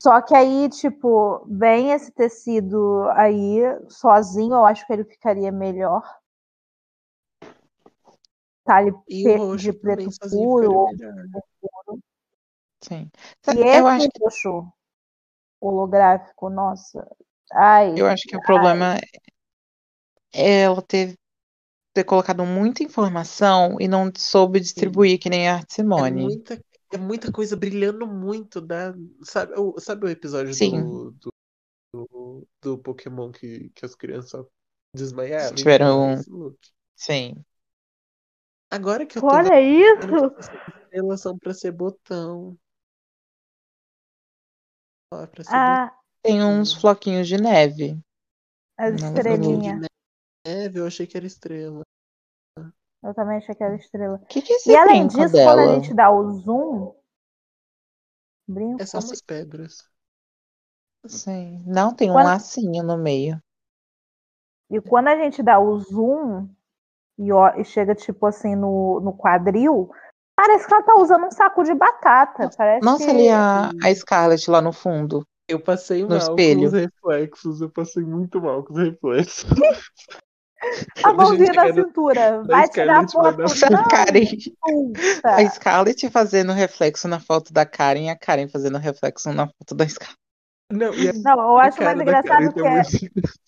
Só 0.00 0.20
que 0.20 0.34
aí, 0.34 0.68
tipo, 0.68 1.46
vem 1.48 1.92
esse 1.92 2.10
tecido 2.10 3.04
aí 3.12 3.60
sozinho, 3.88 4.54
eu 4.54 4.64
acho 4.64 4.84
que 4.84 4.92
ele 4.92 5.04
ficaria 5.04 5.52
melhor. 5.52 6.02
Tá 8.64 8.82
E 9.08 9.36
roxo 9.36 9.56
de 9.56 9.72
preto 9.72 10.10
sozinho 10.12 10.42
puro, 10.50 10.72
ou. 10.74 11.98
Sim. 12.82 13.10
E 13.56 13.60
Eu 13.76 13.86
acho 13.86 14.08
que, 14.10 14.22
roxo 14.22 14.72
holográfico, 15.60 16.50
nossa. 16.50 17.08
Ai, 17.52 17.94
eu 17.96 18.06
acho 18.06 18.24
que 18.28 18.36
o 18.36 18.42
problema 18.42 18.96
é 18.96 19.00
ela 20.32 20.82
ter, 20.82 21.14
ter 21.94 22.04
colocado 22.04 22.44
muita 22.44 22.82
informação 22.82 23.76
e 23.80 23.88
não 23.88 24.10
soube 24.16 24.60
distribuir 24.60 25.18
que 25.18 25.30
nem 25.30 25.48
a 25.48 25.56
Art 25.56 25.70
É 25.70 25.74
Simone. 25.74 26.22
muita, 26.22 26.62
é 26.92 26.98
muita 26.98 27.32
coisa 27.32 27.56
brilhando 27.56 28.06
muito. 28.06 28.60
Da, 28.60 28.94
sabe, 29.24 29.54
o, 29.56 29.78
sabe 29.80 30.06
o 30.06 30.08
episódio 30.10 30.54
Sim. 30.54 30.70
do, 30.82 31.10
do, 31.12 31.32
do, 31.92 32.48
do 32.62 32.78
Pokémon 32.78 33.32
que, 33.32 33.70
que 33.70 33.84
as 33.84 33.94
crianças 33.94 34.44
desmaiavam? 34.94 35.56
Tiveram- 35.56 35.86
Então, 35.86 36.10
é 36.10 36.14
esse 36.14 36.30
look. 36.30 36.58
Sim. 36.96 37.44
Agora 38.70 39.06
que 39.06 39.18
eu 39.18 39.22
tô 39.22 39.28
olha 39.28 39.50
vendo 39.50 40.26
isso! 40.26 40.34
estrelas 40.38 41.20
são 41.20 41.38
pra 41.38 41.54
ser 41.54 41.72
botão. 41.72 42.56
É 45.12 45.26
pra 45.26 45.44
ser 45.44 45.50
Ah, 45.54 45.92
Tem 46.22 46.42
uns 46.44 46.74
floquinhos 46.74 47.26
de 47.28 47.36
neve. 47.38 47.98
as 48.76 48.92
botão 48.94 49.16
estrelinhas. 49.16 49.88
Neve. 50.48 50.78
Eu 50.80 50.86
achei 50.86 51.06
que 51.06 51.16
era 51.16 51.26
estrela. 51.26 51.82
Eu 53.02 53.14
também 53.14 53.38
achei 53.38 53.54
que 53.54 53.62
era 53.62 53.76
estrela. 53.76 54.18
Que, 54.28 54.42
que 54.42 54.52
é 54.52 54.56
esse 54.56 54.70
E 54.70 54.76
além 54.76 55.06
disso, 55.06 55.32
quando 55.32 55.60
a 55.60 55.64
dela? 55.66 55.74
gente 55.74 55.94
dá 55.94 56.10
o 56.10 56.32
zoom. 56.32 56.94
Brinco. 58.48 58.82
É 58.82 58.86
só 58.86 58.98
umas 58.98 59.20
pedras. 59.22 59.88
Sim. 61.06 61.62
Não, 61.66 61.94
tem 61.94 62.10
um 62.10 62.14
Quando- 62.14 62.26
lacinho 62.26 62.82
no 62.82 62.96
meio. 62.98 63.40
E 64.70 64.80
quando 64.80 65.08
a 65.08 65.16
gente 65.16 65.42
dá 65.42 65.58
o 65.58 65.78
zoom 65.78 66.48
e, 67.18 67.32
ó, 67.32 67.54
e 67.56 67.64
chega, 67.64 67.94
tipo 67.94 68.26
assim, 68.26 68.54
no, 68.54 69.00
no 69.00 69.16
quadril, 69.16 69.90
parece 70.36 70.66
que 70.66 70.74
ela 70.74 70.82
tá 70.82 70.94
usando 70.96 71.24
um 71.26 71.30
saco 71.30 71.62
de 71.64 71.74
batata. 71.74 72.50
Parece 72.56 72.84
Nossa, 72.84 73.04
que... 73.04 73.10
ali 73.10 73.28
a, 73.28 73.70
a 73.70 73.94
Scarlett 73.94 74.50
lá 74.50 74.60
no 74.60 74.72
fundo. 74.72 75.24
Eu 75.48 75.62
passei 75.62 76.02
No 76.02 76.10
mal 76.10 76.18
espelho. 76.18 76.60
com 76.60 76.66
os 76.66 76.72
reflexos. 76.72 77.60
Eu 77.62 77.70
passei 77.70 78.02
muito 78.04 78.40
mal 78.42 78.62
com 78.64 78.72
os 78.74 78.78
reflexos. 78.78 79.44
A 81.04 81.10
a 81.10 81.12
mãozinha 81.12 81.52
na 81.52 81.72
cintura. 81.72 82.42
Vai 82.42 82.68
tirar 82.68 82.96
vai 83.06 83.08
foto, 83.08 83.36
dar- 83.36 83.70
não, 83.70 83.84
Karen. 83.88 84.26
A 85.24 85.48
Scarlett 85.50 86.10
fazendo 86.10 86.52
reflexo 86.52 87.06
na 87.06 87.20
foto 87.20 87.52
da 87.52 87.64
Karen 87.64 88.06
e 88.06 88.08
a 88.10 88.16
Karen 88.18 88.48
fazendo 88.48 88.76
reflexo 88.78 89.32
na 89.32 89.46
foto 89.46 89.74
da 89.74 89.86
Scarlett. 89.88 90.18
Não, 90.70 90.90
a 90.92 91.36
Não, 91.36 91.40
eu 91.52 91.58
acho 91.58 91.82
mais 91.82 91.96
da 91.96 92.02
engraçado 92.02 92.46
tá 92.46 92.52
que 92.52 92.60
é 92.60 92.70
muito- 92.74 92.92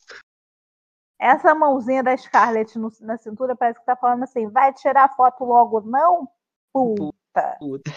essa 1.21 1.55
mãozinha 1.55 2.03
da 2.03 2.17
Scarlett 2.17 2.79
no- 2.79 2.93
na 3.01 3.19
cintura 3.19 3.55
parece 3.57 3.79
que 3.81 3.85
tá 3.87 3.97
falando 3.97 4.23
assim, 4.23 4.49
vai 4.49 4.73
tirar 4.73 5.15
foto 5.15 5.45
logo, 5.45 5.81
não? 5.83 6.29
Puta. 6.73 7.57
Puta. 7.59 7.93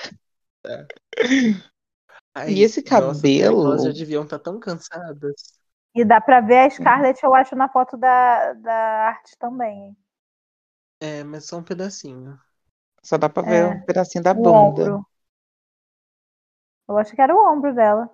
E 2.48 2.64
esse 2.64 2.82
nossa, 2.82 3.16
cabelo? 3.22 3.66
Elas 3.68 3.84
já 3.84 3.92
deviam 3.92 4.24
estar 4.24 4.40
tão 4.40 4.60
cansadas. 4.60 5.62
E 5.96 6.06
dá 6.06 6.20
pra 6.22 6.40
ver 6.42 6.60
a 6.60 6.70
Scarlett, 6.70 7.24
eu 7.24 7.34
acho, 7.36 7.56
na 7.56 7.68
foto 7.70 7.98
da, 7.98 8.54
da 8.54 8.74
arte 9.08 9.36
também. 9.40 9.96
É, 11.00 11.24
mas 11.24 11.46
só 11.46 11.58
um 11.58 11.64
pedacinho. 11.64 12.40
Só 13.04 13.18
dá 13.18 13.30
pra 13.30 13.44
ver 13.44 13.68
É. 13.68 13.70
um 13.70 13.82
pedacinho 13.82 14.24
da 14.24 14.34
O 14.34 14.36
bunda. 14.36 14.98
ombro. 14.98 15.06
Eu 16.88 16.98
acho 16.98 17.14
que 17.14 17.22
era 17.22 17.36
o 17.36 17.52
ombro 17.52 17.74
dela. 17.76 18.10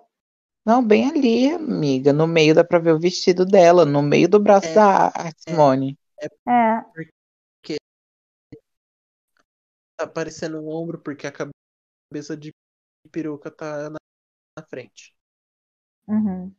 Não, 0.64 0.86
bem 0.86 1.08
ali, 1.10 1.50
amiga. 1.50 2.12
No 2.12 2.26
meio 2.26 2.54
dá 2.54 2.64
pra 2.64 2.78
ver 2.78 2.92
o 2.92 2.98
vestido 3.00 3.44
dela, 3.46 3.84
no 3.84 4.02
meio 4.02 4.28
do 4.28 4.38
braço 4.40 4.72
É, 4.72 4.72
da 4.72 5.06
Art 5.08 5.36
Simone. 5.38 5.98
É. 6.46 6.84
Tá 9.96 10.04
aparecendo 10.04 10.58
o 10.60 10.68
ombro 10.68 10.98
porque 11.00 11.26
a 11.28 11.32
cabeça 11.32 12.36
de 12.36 12.52
peruca 13.12 13.50
tá 13.50 13.90
na, 13.90 13.98
na 14.58 14.64
frente. 14.66 15.14
Uhum. 16.06 16.54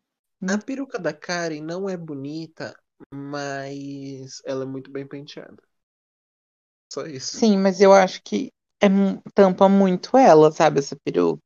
A 0.47 0.57
peruca 0.57 0.99
da 0.99 1.13
Karen 1.13 1.61
não 1.63 1.89
é 1.89 1.97
bonita, 1.97 2.75
mas 3.11 4.39
ela 4.45 4.63
é 4.63 4.67
muito 4.67 4.91
bem 4.91 5.07
penteada. 5.07 5.63
Só 6.89 7.05
isso. 7.07 7.43
Sim, 7.43 7.57
mas 7.57 7.79
eu 7.81 7.93
acho 7.93 8.21
que 8.23 8.51
é, 8.81 8.87
tampa 9.33 9.69
muito 9.69 10.17
ela, 10.17 10.51
sabe, 10.51 10.79
essa 10.79 10.95
peruca. 11.03 11.41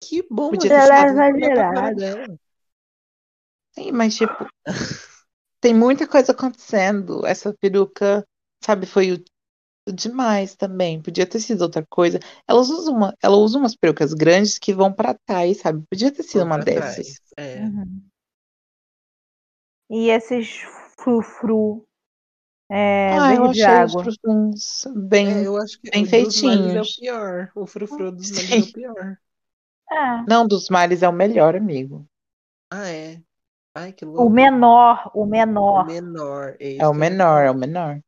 Que 0.00 0.22
bom, 0.30 0.50
Podia 0.50 0.70
ter 0.70 0.82
não 1.72 1.86
é 1.86 1.94
dela. 1.94 2.38
Sim, 3.74 3.92
mas 3.92 4.16
tipo, 4.16 4.46
tem 5.60 5.74
muita 5.74 6.06
coisa 6.06 6.32
acontecendo. 6.32 7.24
Essa 7.26 7.54
peruca, 7.54 8.26
sabe, 8.64 8.86
foi 8.86 9.12
o- 9.12 9.24
demais 9.94 10.56
também. 10.56 11.02
Podia 11.02 11.26
ter 11.26 11.40
sido 11.40 11.62
outra 11.62 11.84
coisa. 11.90 12.20
Ela 12.48 12.60
usa 12.60 12.90
uma, 12.90 13.14
ela 13.22 13.36
usa 13.36 13.58
umas 13.58 13.76
perucas 13.76 14.14
grandes 14.14 14.58
que 14.58 14.74
vão 14.74 14.92
pra 14.92 15.14
trás, 15.26 15.58
sabe? 15.60 15.84
Podia 15.90 16.12
ter 16.12 16.22
sido 16.24 16.44
Vão 16.44 16.46
uma 16.46 16.58
dessas. 16.58 17.06
trás. 17.06 17.20
É. 17.38 17.72
Uhum. 17.72 18.02
E 19.92 20.10
esses 20.10 20.48
frufru 20.98 21.86
é, 22.70 23.14
ah, 23.18 23.34
eu 23.34 23.44
achei 23.46 23.64
água. 23.64 24.02
os 24.02 24.16
frutos 24.18 24.86
bem. 25.08 25.28
É, 25.28 25.46
eu 25.46 25.56
acho 25.56 25.78
que 25.80 25.90
bem 25.90 26.04
o 26.04 26.06
dos 26.24 26.36
males 26.42 26.74
é 26.74 26.82
o 26.82 26.84
feitinhos. 26.84 26.96
pior. 26.96 27.52
O 27.54 27.66
frufru 27.66 28.10
dos 28.12 28.30
males 28.30 28.48
Sim. 28.48 28.58
é 28.58 28.62
o 28.62 28.72
pior. 28.72 29.18
É. 29.90 29.96
Não, 30.26 30.46
dos 30.48 30.68
males 30.68 31.02
é 31.02 31.08
o 31.08 31.12
melhor, 31.12 31.54
amigo. 31.54 32.04
Ah, 32.70 32.88
é. 32.88 33.22
Ai, 33.74 33.92
que 33.92 34.04
louco. 34.04 34.22
O 34.24 34.30
menor, 34.30 35.10
o 35.14 35.24
O 35.24 35.26
menor. 35.30 35.86
menor. 35.86 36.56
É, 36.60 36.76
É 36.78 36.86
o 36.88 36.94
menor, 36.94 37.42
é 37.44 37.50
o 37.50 37.54
menor. 37.54 38.00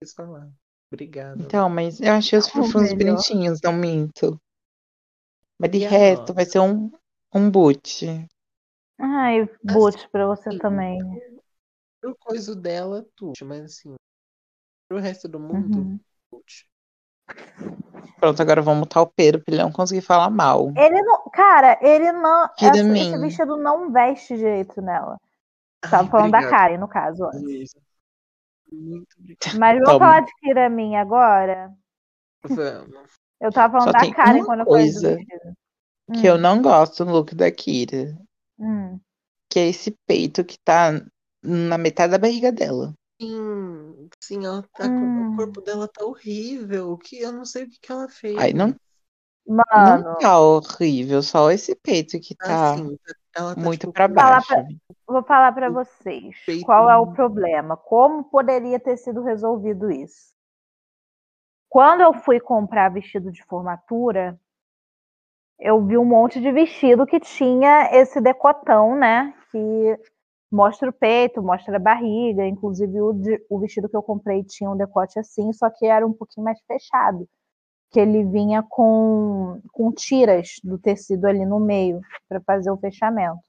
quis 0.00 0.12
falar. 0.14 0.48
Obrigado. 0.92 1.40
Então, 1.40 1.68
mas 1.68 2.00
eu 2.00 2.12
achei 2.12 2.38
os 2.38 2.46
O 2.46 2.50
frufruns 2.50 2.92
melhor. 2.92 2.96
bonitinhos, 3.16 3.60
não 3.62 3.72
minto. 3.72 4.40
Mas 5.58 5.70
de 5.72 5.78
E 5.78 5.84
resto, 5.84 6.26
nossa? 6.26 6.34
vai 6.34 6.44
ser 6.44 6.60
um, 6.60 6.90
um 7.34 7.50
boot. 7.50 8.06
Ai, 8.98 9.48
boot 9.62 10.08
pra 10.10 10.26
você 10.26 10.48
Assim, 10.50 10.58
também. 10.58 10.98
Pro 12.00 12.16
coisa 12.16 12.54
dela, 12.54 13.04
tudo. 13.16 13.34
Mas 13.44 13.62
assim, 13.64 13.94
pro 14.88 14.98
resto 14.98 15.28
do 15.28 15.40
mundo, 15.40 15.78
Uhum. 15.78 16.00
tudo. 16.30 16.44
Pronto, 18.18 18.40
agora 18.40 18.62
vamos 18.62 18.80
mutar 18.80 19.02
o 19.02 19.06
Pedro 19.06 19.42
pra 19.42 19.54
ele 19.54 19.62
não 19.62 19.72
conseguir 19.72 20.00
falar 20.00 20.30
mal. 20.30 20.72
Ele 20.76 21.02
não. 21.02 21.24
Cara, 21.30 21.78
ele 21.82 22.12
não. 22.12 22.48
Essa- 22.58 22.78
esse 22.98 23.18
vestido 23.18 23.56
não 23.56 23.90
veste 23.92 24.36
direito 24.36 24.80
nela. 24.80 25.18
Tava 25.80 26.04
Ai, 26.04 26.08
falando 26.08 26.30
da 26.30 26.38
obrigado, 26.38 26.50
Karen, 26.50 26.78
no 26.78 26.88
caso. 26.88 27.24
antes. 27.26 27.74
Muito 28.72 29.16
obrigado. 29.18 29.58
Mas 29.58 29.74
vamos 29.74 29.84
Toma. 29.84 29.98
falar 29.98 30.20
de 30.20 30.32
Kiramin 30.40 30.96
agora. 30.96 31.72
Vamos. 32.42 33.12
Eu 33.40 33.52
tava 33.52 33.72
falando 33.78 33.86
Só 33.86 34.06
da 34.06 34.14
Karen 34.14 34.44
quando 34.44 34.60
eu 34.60 34.66
falei 34.66 34.86
do 34.86 34.92
coisa 35.00 35.16
vestido. 35.16 35.54
Que 36.20 36.26
eu 36.26 36.34
Hum, 36.34 36.38
não 36.38 36.62
gosto 36.62 37.04
no 37.04 37.12
look 37.12 37.34
da 37.34 37.50
Kira. 37.50 38.16
Hum. 38.58 39.00
Que 39.48 39.60
é 39.60 39.68
esse 39.68 39.90
peito 40.06 40.44
que 40.44 40.58
tá 40.58 40.90
na 41.42 41.78
metade 41.78 42.12
da 42.12 42.18
barriga 42.18 42.50
dela. 42.50 42.94
Sim, 43.20 44.08
sim, 44.20 44.44
ela 44.44 44.62
tá 44.74 44.88
com... 44.88 44.94
Hum. 44.94 45.32
o 45.32 45.36
corpo 45.36 45.60
dela 45.60 45.86
tá 45.86 46.04
horrível. 46.04 46.96
Que 46.98 47.20
eu 47.20 47.32
não 47.32 47.44
sei 47.44 47.64
o 47.64 47.70
que, 47.70 47.78
que 47.78 47.92
ela 47.92 48.08
fez. 48.08 48.36
Aí 48.38 48.52
não, 48.52 48.74
Mano, 49.46 50.04
não 50.04 50.18
tá 50.18 50.38
horrível, 50.40 51.22
só 51.22 51.50
esse 51.50 51.74
peito 51.76 52.18
que 52.18 52.34
tá 52.34 52.72
Assim, 52.72 52.98
ela 53.36 53.54
tá 53.54 53.60
muito 53.60 53.80
tipo, 53.82 53.92
pra 53.92 54.08
com- 54.08 54.14
Falar 54.14 54.30
baixo. 54.36 54.48
pra- 54.48 54.64
vou 55.06 55.22
falar 55.22 55.52
pra 55.52 55.68
vocês 55.70 56.34
Peito- 56.46 56.64
qual 56.64 56.90
é 56.90 56.96
o 56.96 57.12
problema. 57.12 57.76
Como 57.76 58.24
poderia 58.24 58.80
ter 58.80 58.96
sido 58.96 59.22
resolvido 59.22 59.90
isso? 59.90 60.32
Quando 61.68 62.00
eu 62.00 62.14
fui 62.14 62.40
comprar 62.40 62.88
vestido 62.88 63.30
de 63.30 63.44
formatura, 63.44 64.40
eu 65.58 65.84
vi 65.86 65.96
um 65.98 66.04
monte 66.04 66.40
de 66.40 66.50
vestido 66.52 67.06
que 67.06 67.20
tinha 67.20 67.90
esse 67.92 68.20
decotão, 68.20 68.96
né? 68.96 69.34
Que 69.50 69.98
mostra 70.52 70.90
o 70.90 70.92
peito, 70.92 71.42
mostra 71.42 71.76
a 71.76 71.80
barriga. 71.80 72.46
Inclusive, 72.46 73.00
o, 73.00 73.12
de- 73.14 73.44
o 73.50 73.60
vestido 73.60 73.88
que 73.88 73.96
eu 73.96 74.02
comprei 74.02 74.44
tinha 74.44 74.70
um 74.70 74.76
decote 74.76 75.18
assim, 75.18 75.52
só 75.52 75.70
que 75.70 75.86
era 75.86 76.06
um 76.06 76.12
pouquinho 76.12 76.44
mais 76.44 76.60
fechado. 76.66 77.28
Que 77.92 78.00
ele 78.00 78.24
vinha 78.24 78.64
com, 78.68 79.60
com 79.72 79.92
tiras 79.92 80.56
do 80.64 80.78
tecido 80.78 81.26
ali 81.26 81.46
no 81.46 81.60
meio 81.60 82.00
para 82.28 82.40
fazer 82.42 82.70
o 82.70 82.78
fechamento. 82.78 83.40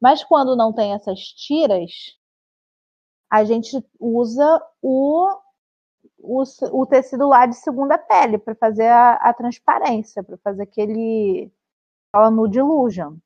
Mas 0.00 0.24
quando 0.24 0.56
não 0.56 0.72
tem 0.74 0.94
essas 0.94 1.20
tiras, 1.20 1.90
a 3.30 3.44
gente 3.44 3.76
usa 3.98 4.60
o, 4.82 5.26
o, 6.22 6.42
o 6.72 6.86
tecido 6.86 7.28
lá 7.28 7.46
de 7.46 7.56
segunda 7.56 7.98
pele 7.98 8.38
para 8.38 8.54
fazer 8.54 8.88
a, 8.88 9.14
a 9.14 9.34
transparência, 9.34 10.22
para 10.22 10.36
fazer 10.38 10.62
aquele 10.62 11.50
aquela 12.12 12.30
nude 12.30 12.58
illusion. 12.58 13.16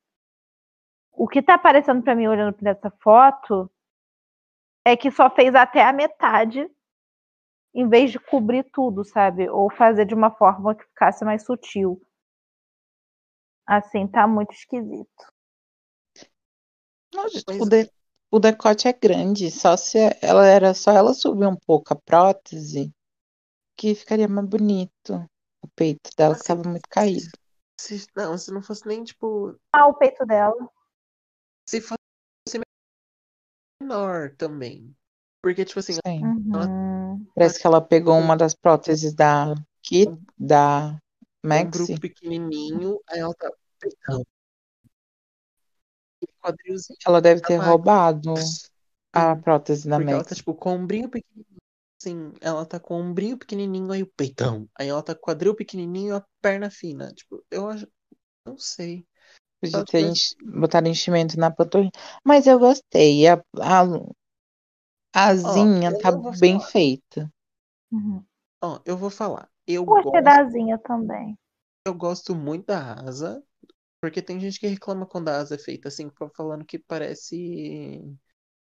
O 1.12 1.28
que 1.28 1.42
tá 1.42 1.54
aparecendo 1.54 2.02
para 2.02 2.14
mim 2.14 2.26
olhando 2.26 2.52
para 2.54 2.70
essa 2.70 2.90
foto 3.02 3.70
é 4.84 4.96
que 4.96 5.10
só 5.10 5.30
fez 5.30 5.54
até 5.54 5.82
a 5.82 5.92
metade 5.92 6.68
em 7.74 7.88
vez 7.88 8.12
de 8.12 8.20
cobrir 8.20 8.64
tudo, 8.72 9.04
sabe? 9.04 9.48
Ou 9.48 9.70
fazer 9.70 10.04
de 10.04 10.14
uma 10.14 10.30
forma 10.30 10.74
que 10.74 10.84
ficasse 10.84 11.24
mais 11.24 11.44
sutil. 11.44 12.00
Assim, 13.66 14.06
tá 14.06 14.26
muito 14.28 14.52
esquisito. 14.52 15.34
Não, 17.12 17.24
o, 17.60 17.66
de- 17.68 17.90
o 18.34 18.40
decote 18.40 18.88
é 18.88 18.92
grande, 18.92 19.48
só 19.48 19.76
se 19.76 19.96
ela 20.20 20.44
era 20.44 20.74
só 20.74 20.90
ela 20.90 21.14
subir 21.14 21.46
um 21.46 21.54
pouco 21.54 21.92
a 21.92 21.96
prótese, 21.96 22.92
que 23.76 23.94
ficaria 23.94 24.26
mais 24.26 24.48
bonito. 24.48 25.24
O 25.62 25.68
peito 25.68 26.10
dela 26.16 26.34
que 26.34 26.40
Assim, 26.40 26.48
tava 26.48 26.68
muito 26.68 26.88
caído. 26.88 27.30
Se, 27.80 28.04
não, 28.16 28.36
se 28.36 28.50
não 28.50 28.60
fosse 28.60 28.88
nem, 28.88 29.04
tipo, 29.04 29.56
Ah, 29.72 29.86
o 29.86 29.94
peito 29.94 30.26
dela. 30.26 30.68
se 31.64 31.80
fosse 31.80 32.60
menor 33.80 34.34
também. 34.36 34.92
Porque, 35.40 35.64
tipo 35.64 35.78
assim, 35.78 35.92
Sim. 36.04 36.24
Uhum. 36.24 37.24
Parece 37.36 37.60
que 37.60 37.66
ela 37.68 37.80
pegou 37.80 38.18
uma 38.18 38.36
das 38.36 38.52
próteses 38.52 39.14
da 39.14 39.54
Kit, 39.80 40.10
da 40.36 40.98
um 41.44 41.48
Maxi. 41.48 41.70
grupo 41.70 42.00
pequenininho, 42.00 43.00
aí 43.08 43.20
ela 43.20 43.34
tá. 43.34 43.48
Quadrilzinho. 46.44 46.98
Ela 47.06 47.20
deve 47.20 47.40
ter 47.40 47.56
Maxi. 47.56 47.70
roubado 47.70 48.34
a 49.12 49.36
prótese 49.36 49.88
da 49.88 49.96
Porque 49.96 50.12
ela 50.12 50.24
tá, 50.24 50.34
tipo, 50.34 50.54
com 50.54 50.70
o 50.70 50.74
ombrinho 50.74 51.08
pequenininho. 51.08 51.46
Assim, 52.00 52.32
ela 52.40 52.66
tá 52.66 52.78
com 52.78 52.94
o 52.94 53.00
ombrinho 53.00 53.38
pequenininho, 53.38 53.90
aí 53.90 54.02
o 54.02 54.06
peitão. 54.06 54.68
Aí 54.78 54.88
ela 54.88 55.02
tá 55.02 55.14
com 55.14 55.20
o 55.20 55.24
quadril 55.24 55.54
pequenininho 55.54 56.12
e 56.14 56.16
a 56.16 56.24
perna 56.42 56.70
fina. 56.70 57.12
Tipo, 57.14 57.42
eu 57.50 57.68
acho. 57.68 57.86
Não 58.46 58.58
sei. 58.58 59.06
Podia 59.60 59.84
ter 59.84 60.12
botado 60.60 60.88
enchimento 60.88 61.38
na 61.38 61.50
panturrilha. 61.50 61.92
Mas 62.24 62.46
eu 62.46 62.58
gostei. 62.58 63.26
A, 63.26 63.42
a, 63.60 63.82
a 65.14 65.26
asinha 65.28 65.92
eu 65.92 66.02
tá 66.02 66.10
não 66.12 66.20
vou 66.22 66.32
bem 66.38 66.58
falar. 66.58 66.70
feita. 66.70 67.32
Uhum. 67.90 68.24
Ó, 68.62 68.80
eu 68.84 68.96
vou 68.96 69.10
falar. 69.10 69.48
Eu 69.66 69.84
Gostei 69.84 70.20
gosto, 70.20 70.24
da 70.24 70.40
asinha 70.42 70.78
também. 70.78 71.38
eu 71.86 71.94
gosto 71.94 72.34
muito 72.34 72.66
da 72.66 72.94
asa. 73.08 73.42
Porque 74.04 74.20
tem 74.22 74.38
gente 74.38 74.60
que 74.60 74.66
reclama 74.66 75.06
quando 75.06 75.30
a 75.30 75.38
asa 75.38 75.54
é 75.54 75.58
feita 75.58 75.88
assim, 75.88 76.10
falando 76.36 76.62
que 76.66 76.78
parece 76.78 78.02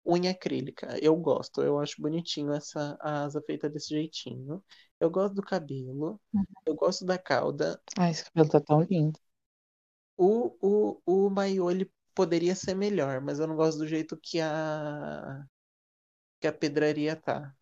unha 0.05 0.31
acrílica. 0.31 0.97
Eu 1.01 1.15
gosto, 1.17 1.61
eu 1.63 1.79
acho 1.79 2.01
bonitinho 2.01 2.53
essa 2.53 2.97
a 3.01 3.23
asa 3.25 3.41
feita 3.41 3.69
desse 3.69 3.89
jeitinho. 3.89 4.63
Eu 4.99 5.09
gosto 5.09 5.36
do 5.36 5.41
cabelo, 5.43 6.21
Uhum. 6.34 6.45
eu 6.65 6.75
gosto 6.75 7.05
da 7.05 7.17
cauda. 7.17 7.81
Ai, 7.97 8.11
esse 8.11 8.23
cabelo 8.25 8.49
tá 8.51 8.59
tão 8.61 8.81
lindo. 8.84 9.19
O, 10.17 10.55
o, 10.61 11.01
o 11.05 11.29
maiô, 11.29 11.69
ele 11.71 11.91
poderia 12.15 12.55
ser 12.55 12.75
melhor, 12.75 13.21
mas 13.21 13.39
eu 13.39 13.47
não 13.47 13.55
gosto 13.55 13.79
do 13.79 13.88
jeito 13.88 14.17
que 14.17 14.39
a 14.39 15.43
que 16.39 16.47
a 16.47 16.53
pedraria 16.53 17.15
tá. 17.15 17.55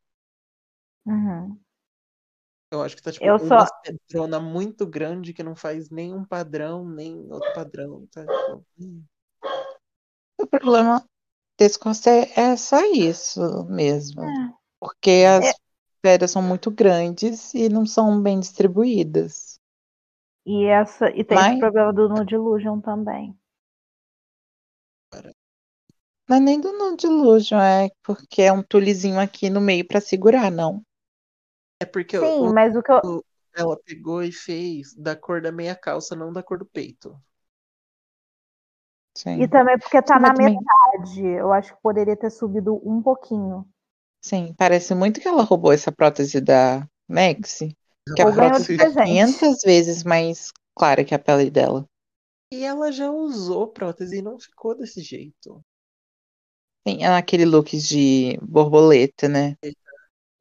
Uhum. 1.06 1.60
Eu 2.72 2.82
acho 2.82 2.96
que 2.96 3.02
tá 3.02 3.12
tipo 3.12 3.26
Eu 3.26 3.36
uma 3.36 3.66
só- 3.68 3.68
pedrona 3.84 4.40
muito 4.40 4.88
grande 4.88 5.34
que 5.34 5.44
não 5.44 5.56
faz 5.56 5.90
nenhum 5.90 6.24
padrão, 6.24 6.88
nem 6.88 7.18
outro 7.32 7.54
padrão. 7.54 8.08
Tá? 8.12 8.22
Tipo, 8.26 8.66
hum. 8.80 9.04
O 10.40 10.48
problema 10.48 11.04
desse 11.60 11.78
corte 11.78 12.10
é, 12.10 12.40
é 12.40 12.56
só 12.58 12.82
isso 12.94 13.66
mesmo. 13.66 14.22
É. 14.24 14.54
Porque 14.80 15.24
as 15.28 15.54
pedras 16.02 16.32
são 16.32 16.42
muito 16.42 16.72
grandes 16.72 17.54
e 17.54 17.68
não 17.70 17.86
são 17.86 18.22
bem 18.24 18.40
distribuídas. 18.40 19.60
E, 20.46 20.64
essa, 20.66 21.10
e 21.10 21.24
tem 21.24 21.38
Mas- 21.38 21.52
esse 21.52 21.60
problema 21.60 21.94
do 21.94 22.08
Nude 22.10 22.34
Illusion 22.36 22.80
também. 22.80 23.38
Não 26.28 26.38
é 26.38 26.40
nem 26.40 26.60
do 26.62 26.72
Nude 26.72 27.06
Illusion, 27.06 27.60
é 27.60 27.90
porque 28.02 28.42
é 28.44 28.54
um 28.54 28.64
tulizinho 28.64 29.20
aqui 29.20 29.50
no 29.50 29.60
meio 29.60 29.86
pra 29.86 30.00
segurar, 30.00 30.50
não. 30.50 30.82
É 31.82 31.86
porque 31.86 32.20
Sim, 32.20 32.48
o- 32.48 32.54
mas 32.54 32.76
o 32.76 32.84
que 32.84 32.92
eu. 32.92 33.26
ela 33.56 33.76
pegou 33.84 34.22
e 34.24 34.32
fez 34.32 34.94
da 34.94 35.16
cor 35.16 35.42
da 35.42 35.52
meia 35.52 35.76
calça, 35.76 36.16
não 36.16 36.32
da 36.32 36.44
cor 36.44 36.60
do 36.60 36.66
peito. 36.66 37.20
Sim. 39.18 39.42
E 39.42 39.48
também 39.48 39.78
porque 39.80 40.00
tá 40.02 40.16
Sim, 40.18 40.22
na 40.22 40.34
também- 40.34 40.58
metade. 40.58 41.26
Eu 41.26 41.52
acho 41.52 41.76
que 41.76 41.82
poderia 41.82 42.16
ter 42.16 42.30
subido 42.30 42.80
um 42.88 43.02
pouquinho. 43.02 43.68
Sim, 44.24 44.54
parece 44.56 44.94
muito 44.94 45.20
que 45.20 45.28
ela 45.28 45.42
roubou 45.44 45.74
essa 45.74 45.92
prótese 45.92 46.40
da 46.40 46.88
Maxi. 47.10 47.76
Que 48.16 48.22
a 48.22 48.32
prótese 48.32 48.74
de 48.74 48.78
tá 48.78 48.84
presente. 48.84 49.08
500 49.08 49.62
vezes 49.64 50.04
mais 50.04 50.52
clara 50.76 51.04
que 51.04 51.16
a 51.16 51.20
pele 51.20 51.50
dela. 51.50 51.86
E 52.54 52.64
ela 52.64 52.92
já 52.92 53.10
usou 53.10 53.68
prótese 53.68 54.18
e 54.18 54.22
não 54.22 54.40
ficou 54.40 54.78
desse 54.78 55.02
jeito. 55.02 55.64
Sim, 56.88 57.04
é 57.04 57.10
naquele 57.10 57.46
look 57.46 57.78
de 57.78 58.38
borboleta, 58.42 59.28
né? 59.28 59.56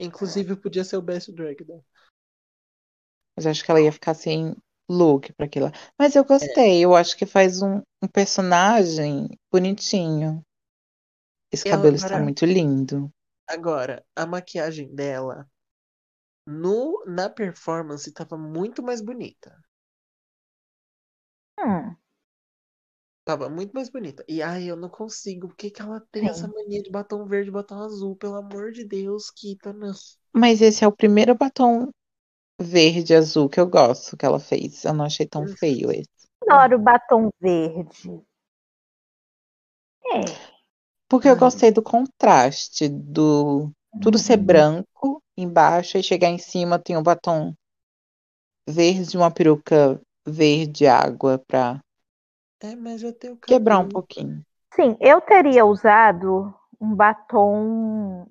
Inclusive, 0.00 0.56
podia 0.56 0.82
ser 0.82 0.96
o 0.96 1.02
best 1.02 1.30
drag 1.32 1.62
dela. 1.64 1.84
Mas 3.36 3.44
eu 3.44 3.50
acho 3.50 3.64
que 3.64 3.70
ela 3.70 3.80
ia 3.80 3.92
ficar 3.92 4.14
sem 4.14 4.56
look 4.88 5.32
pra 5.34 5.46
aquilo. 5.46 5.70
Mas 5.98 6.16
eu 6.16 6.24
gostei, 6.24 6.84
eu 6.84 6.94
acho 6.94 7.16
que 7.16 7.26
faz 7.26 7.62
um, 7.62 7.80
um 8.02 8.08
personagem 8.08 9.28
bonitinho. 9.52 10.42
Esse 11.52 11.68
Ela 11.68 11.76
cabelo 11.76 11.96
está 11.96 12.18
muito 12.18 12.44
lindo. 12.44 13.12
Agora, 13.46 14.04
a 14.14 14.24
maquiagem 14.26 14.94
dela 14.94 15.48
no, 16.46 17.04
na 17.06 17.28
performance 17.28 18.12
tava 18.12 18.36
muito 18.36 18.82
mais 18.82 19.00
bonita. 19.00 19.56
Hum, 21.58 21.96
Tava 23.30 23.48
muito 23.48 23.70
mais 23.70 23.88
bonita. 23.88 24.24
E 24.26 24.42
ai, 24.42 24.68
eu 24.68 24.74
não 24.74 24.88
consigo. 24.88 25.46
Por 25.46 25.56
que, 25.56 25.70
que 25.70 25.80
ela 25.80 26.00
tem 26.10 26.26
essa 26.26 26.48
mania 26.48 26.82
de 26.82 26.90
batom 26.90 27.24
verde 27.26 27.48
e 27.48 27.52
batom 27.52 27.76
azul? 27.76 28.16
Pelo 28.16 28.34
amor 28.34 28.72
de 28.72 28.84
Deus, 28.84 29.30
Kita, 29.30 29.72
não. 29.72 29.92
Mas 30.34 30.60
esse 30.60 30.82
é 30.82 30.88
o 30.88 30.90
primeiro 30.90 31.36
batom 31.36 31.90
verde 32.60 33.12
e 33.12 33.16
azul 33.16 33.48
que 33.48 33.60
eu 33.60 33.68
gosto 33.68 34.16
que 34.16 34.26
ela 34.26 34.40
fez. 34.40 34.84
Eu 34.84 34.94
não 34.94 35.04
achei 35.04 35.26
tão 35.26 35.46
feio 35.46 35.92
esse. 35.92 36.08
adoro 36.42 36.76
batom 36.76 37.30
verde. 37.40 38.20
É. 40.06 40.20
Porque 41.08 41.28
eu 41.28 41.34
Ai. 41.34 41.38
gostei 41.38 41.70
do 41.70 41.84
contraste 41.84 42.88
do 42.88 43.70
tudo 44.02 44.18
ser 44.18 44.38
Uhum. 44.40 44.44
branco 44.44 45.22
embaixo 45.36 45.98
e 45.98 46.02
chegar 46.02 46.30
em 46.30 46.38
cima 46.38 46.80
tem 46.80 46.96
um 46.96 47.02
batom 47.02 47.54
verde, 48.68 49.16
uma 49.16 49.30
peruca 49.30 50.00
verde 50.26 50.86
água 50.86 51.40
pra 51.46 51.80
É, 52.62 52.76
mas 52.76 53.00
já 53.00 53.12
tem 53.12 53.30
o 53.30 53.36
quebrar 53.36 53.78
um 53.78 53.88
pouquinho. 53.88 54.44
Sim, 54.74 54.96
eu 55.00 55.20
teria 55.20 55.64
usado 55.64 56.54
um 56.80 56.94
batom. 56.94 58.26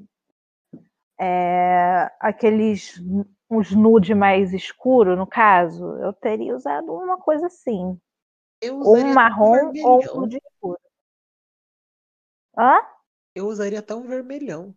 é, 1.20 2.10
aqueles. 2.20 3.02
uns 3.50 3.72
nude 3.72 4.14
mais 4.14 4.54
escuro, 4.54 5.16
no 5.16 5.26
caso. 5.26 5.84
Eu 5.98 6.14
teria 6.14 6.56
usado 6.56 6.94
uma 6.94 7.18
coisa 7.18 7.48
assim. 7.48 8.00
Eu 8.62 8.76
Ou 8.76 8.92
usaria 8.92 9.12
um 9.12 9.14
marrom 9.16 9.72
ou 9.84 10.00
um 10.00 10.22
nude 10.22 10.38
escuro. 10.38 10.80
Hã? 12.58 12.80
Eu 13.36 13.48
usaria 13.48 13.80
até 13.80 13.96
um 13.96 14.08
vermelhão. 14.08 14.76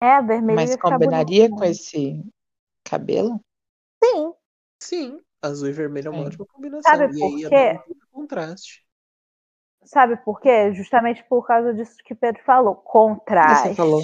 É, 0.00 0.20
vermelho 0.20 0.56
Mas 0.56 0.76
combinaria 0.76 1.48
com 1.48 1.64
esse 1.64 2.24
cabelo? 2.84 3.40
Sim, 4.02 4.34
Sim, 4.82 5.20
azul 5.40 5.68
e 5.68 5.72
vermelho 5.72 6.08
é 6.08 6.10
uma 6.10 6.24
ótima 6.24 6.44
combinação. 6.46 6.90
Sabe 6.90 7.18
por 7.18 7.38
quê? 7.48 7.80
Contraste. 8.12 8.86
sabe 9.84 10.16
por 10.24 10.40
quê? 10.40 10.72
Justamente 10.72 11.22
por 11.28 11.46
causa 11.46 11.72
disso 11.74 11.96
que 12.04 12.12
o 12.12 12.16
Pedro 12.16 12.42
falou. 12.44 12.74
Contraste. 12.76 13.68
Você 13.68 13.74
falou. 13.74 14.02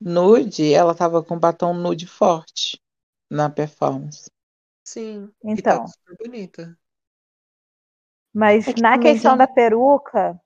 Nude, 0.00 0.72
ela 0.74 0.94
tava 0.94 1.22
com 1.22 1.38
batom 1.38 1.74
nude 1.74 2.06
forte 2.06 2.80
na 3.30 3.50
performance. 3.50 4.30
Sim, 4.84 5.30
e 5.54 5.60
Então. 5.60 5.62
tava 5.62 5.86
super 5.86 6.16
bonita. 6.18 6.78
Mas 8.32 8.68
É 8.68 8.72
que 8.72 8.80
na 8.80 8.96
questão 8.98 9.36
da 9.36 9.48
peruca, 9.48 10.40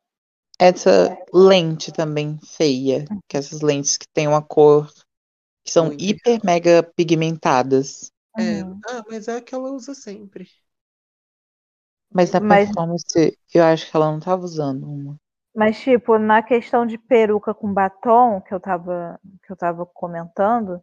Essa 0.61 1.19
lente 1.35 1.91
também 1.93 2.39
feia, 2.39 3.05
que 3.29 3.37
essas 3.37 3.61
lentes 3.63 3.97
que 3.97 4.07
tem 4.13 4.29
uma 4.29 4.41
cor 4.43 4.89
que 5.65 5.73
são 5.73 5.89
Muito 5.89 5.99
hiper 5.99 6.41
mega 6.45 6.83
pigmentadas. 6.97 8.11
É, 8.39 8.63
Uhum. 8.63 8.81
ah, 8.89 9.05
mas 9.09 9.29
é 9.29 9.37
a 9.37 9.43
que 9.43 9.55
ela 9.55 9.71
usa 9.73 9.95
sempre. 9.95 10.49
Mas 12.13 12.31
na 12.33 12.41
Mas- 12.41 12.67
performance, 12.67 13.39
eu 13.55 13.65
acho 13.65 13.91
que 13.91 13.97
ela 13.97 14.11
não 14.11 14.21
tava 14.21 14.43
usando 14.45 14.85
uma. 14.85 15.17
mas 15.55 15.79
tipo, 15.81 16.19
na 16.19 16.43
questão 16.43 16.85
de 16.87 16.99
peruca 16.99 17.55
com 17.55 17.73
batom, 17.73 18.41
que 18.41 18.53
eu 18.53 18.61
tava, 18.61 19.19
que 19.45 19.53
eu 19.53 19.57
tava 19.57 19.87
comentando, 19.87 20.83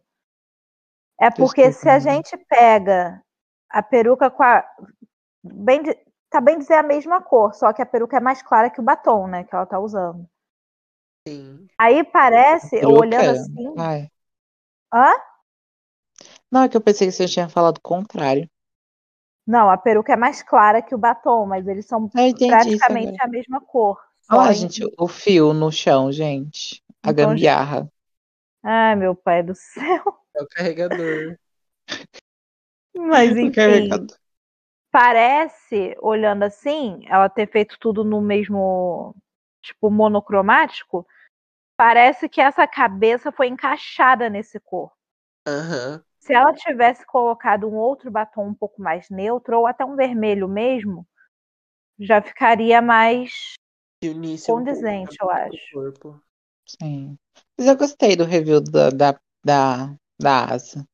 é 1.20 1.30
porque 1.30 1.72
se 1.72 1.88
a 1.88 1.98
gente 1.98 2.36
pega 2.48 3.22
a 3.68 3.82
peruca 3.82 4.30
com 4.30 4.42
a. 4.42 4.64
Bem, 5.42 5.82
tá 6.30 6.40
bem 6.40 6.58
dizer 6.58 6.74
a 6.74 6.82
mesma 6.82 7.20
cor, 7.20 7.54
só 7.54 7.72
que 7.72 7.82
a 7.82 7.86
peruca 7.86 8.16
é 8.16 8.20
mais 8.20 8.42
clara 8.42 8.70
que 8.70 8.80
o 8.80 8.84
batom, 8.84 9.26
né? 9.26 9.44
Que 9.44 9.54
ela 9.54 9.66
tá 9.66 9.78
usando. 9.78 10.26
Sim. 11.26 11.66
Aí 11.76 12.04
parece, 12.04 12.76
eu 12.76 12.90
olhando 12.90 13.30
assim. 13.30 13.74
Ai. 13.76 14.08
Hã? 14.92 15.12
Não, 16.50 16.62
é 16.62 16.68
que 16.68 16.76
eu 16.76 16.80
pensei 16.80 17.06
que 17.06 17.12
você 17.12 17.26
tinha 17.26 17.48
falado 17.48 17.78
o 17.78 17.82
contrário. 17.82 18.48
Não, 19.48 19.70
a 19.70 19.78
peruca 19.78 20.12
é 20.12 20.16
mais 20.16 20.42
clara 20.42 20.82
que 20.82 20.94
o 20.94 20.98
batom, 20.98 21.46
mas 21.46 21.66
eles 21.66 21.86
são 21.86 22.10
entendi 22.14 22.74
isso 22.74 22.84
praticamente 22.86 23.16
a 23.22 23.26
mesma 23.26 23.60
cor. 23.62 23.98
Olha 24.30 24.52
gente, 24.52 24.82
o 24.98 25.08
fio 25.08 25.54
no 25.54 25.72
chão, 25.72 26.12
gente. 26.12 26.82
A 27.02 27.10
Então, 27.10 27.30
gambiarra. 27.30 27.90
Ai, 28.62 28.94
meu 28.94 29.14
pai 29.16 29.42
do 29.42 29.54
céu. 29.54 30.04
É 30.36 30.42
o 30.42 30.46
carregador. 30.46 31.38
Mas 32.94 33.30
O 33.42 33.46
enfim, 33.46 33.52
carregador. 33.52 34.18
parece, 34.90 35.96
olhando 36.00 36.42
assim, 36.44 37.00
ela 37.06 37.28
ter 37.28 37.50
feito 37.50 37.78
tudo 37.80 38.04
no 38.04 38.20
mesmo, 38.20 39.14
tipo, 39.62 39.90
monocromático, 39.90 41.06
parece 41.76 42.28
que 42.28 42.40
essa 42.40 42.66
cabeça 42.66 43.32
foi 43.32 43.48
encaixada 43.48 44.30
nesse 44.30 44.60
corpo. 44.60 44.96
Aham. 45.46 46.04
Se 46.28 46.34
ela 46.34 46.52
tivesse 46.52 47.06
colocado 47.06 47.66
um 47.66 47.74
outro 47.74 48.10
batom 48.10 48.48
um 48.48 48.54
pouco 48.54 48.82
mais 48.82 49.08
neutro, 49.08 49.60
ou 49.60 49.66
até 49.66 49.82
um 49.82 49.96
vermelho 49.96 50.46
mesmo, 50.46 51.08
já 51.98 52.20
ficaria 52.20 52.82
mais. 52.82 53.54
Um 54.04 54.12
pouco 54.12 54.44
Condizente, 54.46 55.16
a 55.22 55.24
eu 55.24 55.30
acho. 55.30 55.72
corpo. 55.72 56.22
Sim. 56.66 57.16
Mas 57.56 57.66
eu 57.66 57.74
gostei 57.78 58.14
do 58.14 58.26
review 58.26 58.60
da, 58.60 58.90
da, 58.90 59.18
da, 59.42 59.96
da 60.20 60.44
asa. 60.52 60.86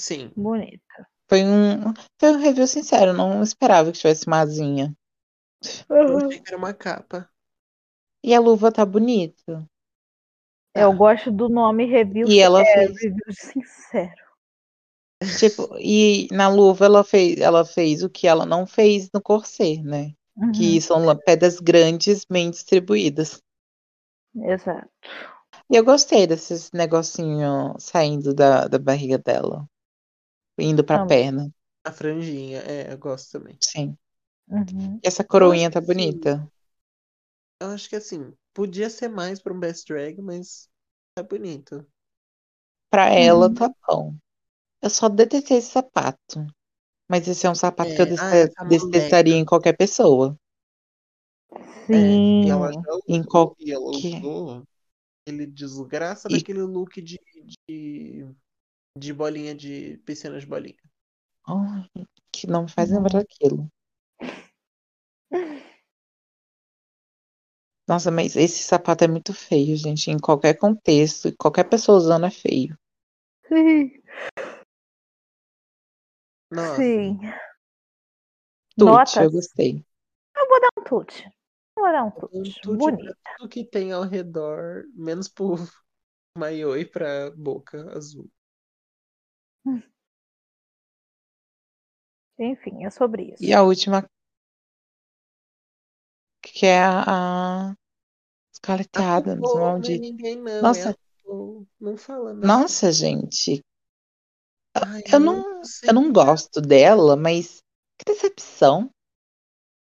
Sim. 0.00 0.30
bonita. 0.36 1.08
Foi 1.28 1.42
um, 1.42 1.92
foi 2.20 2.30
um 2.30 2.38
review 2.38 2.68
sincero, 2.68 3.12
não 3.12 3.42
esperava 3.42 3.90
que 3.90 3.98
tivesse 3.98 4.28
uma 4.28 4.38
asinha. 4.38 4.96
Eu 5.90 6.16
achei 6.16 6.38
que 6.40 6.48
era 6.48 6.56
uma 6.56 6.72
capa. 6.72 7.28
E 8.22 8.32
a 8.32 8.38
luva 8.38 8.70
tá 8.70 8.86
bonita. 8.86 9.68
Eu 10.72 10.92
gosto 10.92 11.32
do 11.32 11.48
nome 11.48 11.86
review, 11.86 12.28
E 12.28 12.38
ela 12.38 12.60
é, 12.60 12.64
fez, 12.64 13.02
review 13.02 13.32
sincero. 13.32 14.27
Tipo, 15.36 15.68
e 15.80 16.28
na 16.32 16.48
luva 16.48 16.86
ela 16.86 17.04
fez, 17.04 17.38
ela 17.40 17.64
fez 17.64 18.02
o 18.02 18.10
que 18.10 18.26
ela 18.26 18.46
não 18.46 18.66
fez 18.66 19.10
no 19.12 19.20
corset, 19.22 19.82
né? 19.82 20.12
Uhum, 20.36 20.52
Que 20.52 20.80
são 20.80 21.04
pedras 21.24 21.60
grandes 21.60 22.24
bem 22.24 22.50
distribuídas. 22.50 23.42
Exato. 24.34 24.88
E 25.70 25.76
eu 25.76 25.82
gostei 25.84 26.26
desses 26.26 26.70
negocinho 26.72 27.74
saindo 27.78 28.34
da, 28.34 28.68
da 28.68 28.78
barriga 28.78 29.16
dela, 29.18 29.66
indo 30.58 30.84
pra 30.84 30.98
Também. 30.98 31.00
perna. 31.00 31.50
A 31.84 31.92
franjinha. 31.92 32.60
É, 32.62 32.92
eu 32.92 32.98
gosto 32.98 33.32
também. 33.38 33.60
Sim. 33.60 33.96
Uhum. 34.48 35.02
E 35.02 35.08
essa 35.08 35.24
coroinha 35.24 35.72
tá 35.72 35.80
que 35.80 35.86
sim. 35.86 36.28
bonita. 36.28 36.48
Eu 37.60 37.68
acho 37.68 37.88
que 37.88 37.94
assim, 37.96 38.36
podia 38.54 38.90
ser 38.90 39.06
mais 39.08 39.40
pra 39.40 39.52
um 39.52 39.60
best 39.60 39.86
drag, 39.86 40.20
mas 40.20 40.68
tá 41.14 41.22
bonito. 41.22 41.86
Pra 42.90 43.08
ela 43.14 43.48
Uhum. 43.48 43.54
tá 43.54 43.70
bom. 43.88 44.14
Eu 44.82 44.90
só 44.90 45.08
detestei 45.08 45.58
esse 45.58 45.70
sapato. 45.70 46.46
Mas 47.08 47.26
esse 47.26 47.46
é 47.46 47.50
um 47.50 47.54
sapato 47.54 47.94
que 47.94 48.02
eu 48.02 48.06
É, 48.06 48.08
deste- 48.10 48.24
essa 48.24 48.64
detestaria 48.68 49.34
em 49.34 49.44
qualquer 49.44 49.76
pessoa. 49.76 50.38
É, 51.50 51.60
e 51.90 52.42
Sim. 52.44 52.50
ela 52.50 52.70
já 52.72 52.80
usou, 52.80 53.02
Em 53.08 53.22
qual- 53.24 53.56
e 53.58 53.72
ela 53.72 53.90
que- 53.92 54.16
usou 54.18 54.62
aquele 55.22 55.46
desgraça 55.46 56.28
E- 56.28 56.32
daquele 56.38 56.60
look 56.62 57.00
de, 57.00 57.18
de, 57.68 58.26
de 58.96 59.12
bolinha 59.14 59.54
de 59.54 59.98
piscina 60.04 60.38
de 60.38 60.46
bolinha. 60.46 60.76
Ai, 61.46 61.88
que 62.30 62.46
não 62.46 62.64
me 62.64 62.70
faz 62.70 62.90
lembrar 62.90 63.20
daquilo. 63.20 63.70
Nossa, 67.88 68.10
mas 68.10 68.36
esse 68.36 68.62
sapato 68.62 69.04
é 69.04 69.08
muito 69.08 69.32
feio, 69.32 69.74
gente. 69.74 70.10
Em 70.10 70.18
qualquer 70.18 70.58
contexto, 70.58 71.34
qualquer 71.38 71.64
pessoa 71.64 71.96
usando 71.96 72.26
é 72.26 72.30
feio. 72.30 72.78
Sim. 73.48 73.92
Nossa, 76.50 76.88
Sim. 76.96 77.20
Tudo, 78.78 79.02
Notas? 79.02 79.18
eu 79.18 79.30
gostei. 79.30 79.84
Um 80.78 80.82
tute. 80.84 81.24
Eu 81.76 81.82
Vou 81.82 81.92
dar 81.92 82.04
um 82.04 82.10
um 82.32 82.50
tute. 82.50 82.60
tudo 82.60 82.78
Bonito. 82.78 83.04
pra 83.04 83.14
tudo 83.36 83.48
que 83.48 83.64
tem 83.64 83.92
ao 83.92 84.02
redor, 84.02 84.84
menos 84.94 85.28
pro 85.28 85.56
maiô 86.36 86.76
e 86.76 86.84
pra 86.86 87.30
boca 87.32 87.92
azul. 87.96 88.30
Enfim, 92.38 92.84
é 92.84 92.90
sobre 92.90 93.22
isso. 93.34 93.44
E 93.46 93.52
a 93.52 93.62
última, 93.62 93.98
que 96.42 96.66
é 96.66 96.80
a, 96.82 97.70
a 97.70 97.76
Scarlett 98.56 98.98
A 98.98 99.00
Adams, 99.00 99.54
RuPaul 99.54 99.78
não 99.80 99.88
é 99.90 99.98
não. 100.62 100.72
É 100.74 100.84
Nossa. 100.84 100.96
RuPaul. 101.24 101.66
Não 101.80 101.96
fala 101.96 102.34
nada. 102.34 102.66
Nossa, 102.66 102.90
gente, 102.92 103.62
Ai, 104.86 105.02
eu 105.12 105.20
não, 105.20 105.64
sei. 105.64 105.88
eu 105.90 105.94
não 105.94 106.12
gosto 106.12 106.60
dela, 106.60 107.16
mas 107.16 107.62
que 107.98 108.04
decepção. 108.04 108.90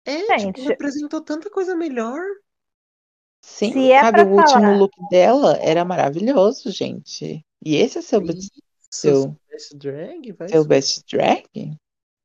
É, 0.05 0.39
Gente. 0.39 0.57
tipo, 0.57 0.69
representou 0.69 1.21
tanta 1.21 1.51
coisa 1.51 1.75
melhor. 1.75 2.21
Sim, 3.43 3.73
Se 3.73 3.93
é 3.93 4.01
sabe, 4.01 4.23
o 4.23 4.29
último 4.29 4.61
falar- 4.61 4.77
look 4.79 4.93
dela 5.11 5.57
era 5.59 5.85
maravilhoso, 5.85 6.71
gente. 6.71 7.45
E 7.65 7.77
esse 7.77 7.99
é 7.99 8.03
seu, 8.03 8.21
Isso, 8.23 8.51
seu- 8.91 9.37
best 9.49 9.77
drag, 9.77 10.33
vai 10.33 10.49
seu 10.49 10.63
se- 10.63 10.69
best 10.69 11.05
drag? 11.11 11.77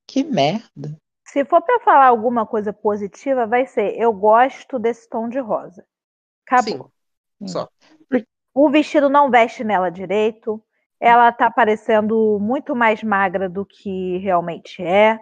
Que 0.08 0.24
merda. 0.24 0.98
Se 1.28 1.46
for 1.46 1.62
pra 1.62 1.80
falar 1.80 2.08
alguma 2.08 2.46
coisa 2.46 2.74
positiva, 2.74 3.46
vai 3.48 3.66
ser 3.66 3.96
eu 3.98 4.12
gosto 4.14 4.78
desse 4.78 5.08
tom 5.10 5.30
de 5.30 5.40
rosa. 5.40 5.86
Acabou. 6.46 6.92
Sim, 7.40 7.48
só. 7.48 7.70
O 8.54 8.70
vestido 8.70 9.08
não 9.10 9.32
veste 9.32 9.64
nela 9.64 9.90
direito. 9.90 10.62
Ela 11.02 11.32
tá 11.34 11.52
parecendo 11.52 12.40
muito 12.42 12.76
mais 12.76 13.04
magra 13.04 13.50
do 13.50 13.66
que 13.66 14.20
realmente 14.20 14.84
é. 14.84 15.20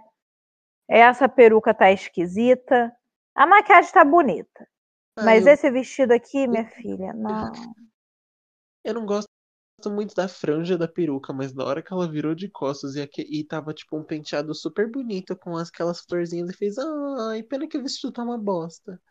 Essa 0.89 1.29
peruca 1.29 1.73
tá 1.73 1.91
esquisita. 1.91 2.93
A 3.35 3.47
maquiagem 3.47 3.91
tá 3.93 4.05
bonita. 4.05 4.67
Ah, 5.15 5.27
Mas 5.27 5.45
eu, 5.45 5.47
esse 5.47 5.69
vestido 5.71 6.13
aqui, 6.13 6.47
minha 6.47 6.65
filha, 6.65 7.13
não. 7.13 7.75
eu 8.83 8.93
não 8.93 9.05
gosto 9.05 9.29
muito 9.89 10.15
da 10.15 10.27
franja 10.29 10.77
da 10.77 10.87
peruca, 10.87 11.33
mas 11.33 11.53
na 11.53 11.63
hora 11.65 11.83
que 11.83 11.93
ela 11.93 12.09
virou 12.11 12.35
de 12.35 12.49
costas 12.49 12.95
e, 12.95 13.01
aque- 13.01 13.27
e 13.29 13.43
tava 13.45 13.73
tipo 13.73 13.97
um 13.97 14.03
penteado 14.03 14.55
super 14.55 14.89
bonito 14.91 15.35
com 15.37 15.57
as- 15.57 15.69
aquelas 15.69 16.01
florzinhas 16.01 16.49
e 16.51 16.53
fez, 16.57 16.77
ai, 16.79 17.43
pena 17.43 17.67
que 17.67 17.77
o 17.77 17.83
vestido 17.83 18.13
tá 18.13 18.23
uma 18.23 18.37
bosta. 18.37 19.01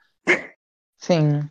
Sim. 0.99 1.51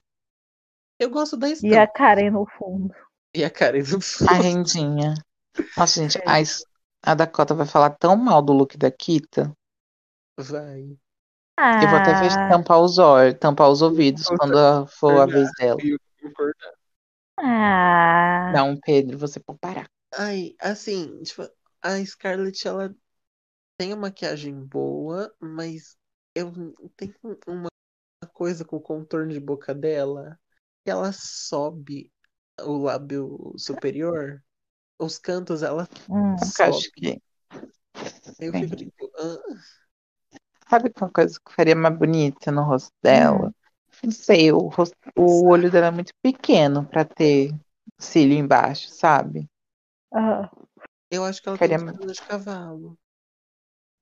Eu 0.99 1.09
gosto 1.09 1.35
da 1.37 1.49
E 1.61 1.75
a 1.75 1.85
estampa. 1.85 1.91
Karen 1.97 2.31
no 2.31 2.47
fundo. 2.47 2.95
E 3.33 3.43
a 3.43 3.49
Karen 3.49 3.83
do 3.83 3.99
A 4.29 4.33
rendinha. 4.33 5.13
Nossa, 5.77 6.01
gente, 6.01 6.21
a, 6.25 6.41
es- 6.41 6.65
a 7.03 7.13
Dakota 7.13 7.53
vai 7.53 7.65
falar 7.65 7.91
tão 7.91 8.15
mal 8.15 8.41
do 8.41 8.53
look 8.53 8.77
da 8.77 8.91
Kita. 8.91 9.51
Vai. 10.37 10.97
Eu 11.59 11.87
vou 11.89 11.97
até 11.97 12.15
fechar, 12.15 12.45
Ah, 12.45 12.49
tampar 12.49 12.79
os 12.81 12.97
olhos, 12.97 13.37
tampar 13.39 13.69
os 13.69 13.81
ouvidos 13.81 14.27
quando 14.27 14.57
a- 14.57 14.85
for 14.87 15.21
a 15.21 15.25
vez 15.25 15.51
dela. 15.57 15.79
Ah. 17.37 18.51
Não, 18.53 18.77
Pedro, 18.79 19.17
você 19.17 19.39
pode 19.39 19.59
parar. 19.59 19.89
Ai, 20.13 20.55
assim, 20.59 21.21
tipo, 21.23 21.43
a 21.81 22.03
Scarlett, 22.05 22.67
ela 22.67 22.95
tem 23.77 23.93
a 23.93 23.95
maquiagem 23.95 24.53
boa, 24.63 25.33
mas 25.39 25.97
eu 26.35 26.51
tenho 26.95 27.13
uma 27.47 27.69
coisa 28.33 28.63
com 28.65 28.77
o 28.77 28.81
contorno 28.81 29.31
de 29.33 29.39
boca 29.39 29.73
dela, 29.73 30.39
que 30.83 30.91
ela 30.91 31.11
sobe 31.11 32.11
o 32.61 32.77
lábio 32.83 33.53
superior, 33.57 34.43
os 34.99 35.19
cantos 35.19 35.63
ela 35.63 35.87
Hum. 36.09 36.35
Eu 36.59 36.65
acho 36.65 36.89
sobe. 36.89 36.91
que. 36.93 37.21
Eu 38.39 38.53
Sim. 38.53 38.59
fico 38.59 38.75
tipo, 38.75 39.11
ah, 39.17 39.57
Sabe 40.69 40.89
que 40.91 41.01
uma 41.01 41.11
coisa 41.11 41.39
que 41.43 41.53
faria 41.53 41.75
mais 41.75 41.97
bonita 41.97 42.51
no 42.51 42.63
rosto 42.63 42.91
dela? 43.01 43.53
Não 44.03 44.11
sei, 44.11 44.51
o, 44.51 44.67
rosto- 44.67 44.95
o 45.15 45.47
olho 45.47 45.71
dela 45.71 45.87
é 45.87 45.91
muito 45.91 46.13
pequeno 46.21 46.85
pra 46.85 47.03
ter 47.05 47.53
cílio 47.97 48.37
embaixo, 48.37 48.89
sabe? 48.89 49.49
Ah. 50.13 50.49
eu 51.11 51.23
acho 51.25 51.41
que 51.41 51.49
ela 51.49 51.57
Ficaria 51.57 51.77
tem 51.77 51.87
perna 51.87 52.13
de 52.13 52.21
cavalo. 52.23 52.97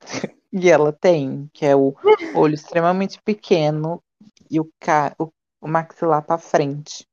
E 0.51 0.69
ela 0.69 0.93
tem, 0.93 1.49
que 1.53 1.65
é 1.65 1.75
o 1.75 1.93
olho 2.35 2.53
extremamente 2.55 3.21
pequeno 3.21 4.01
e 4.49 4.59
o, 4.59 4.69
ca... 4.79 5.13
o, 5.19 5.29
o 5.61 5.67
maxilar 5.67 6.23
pra 6.25 6.37
frente. 6.37 7.05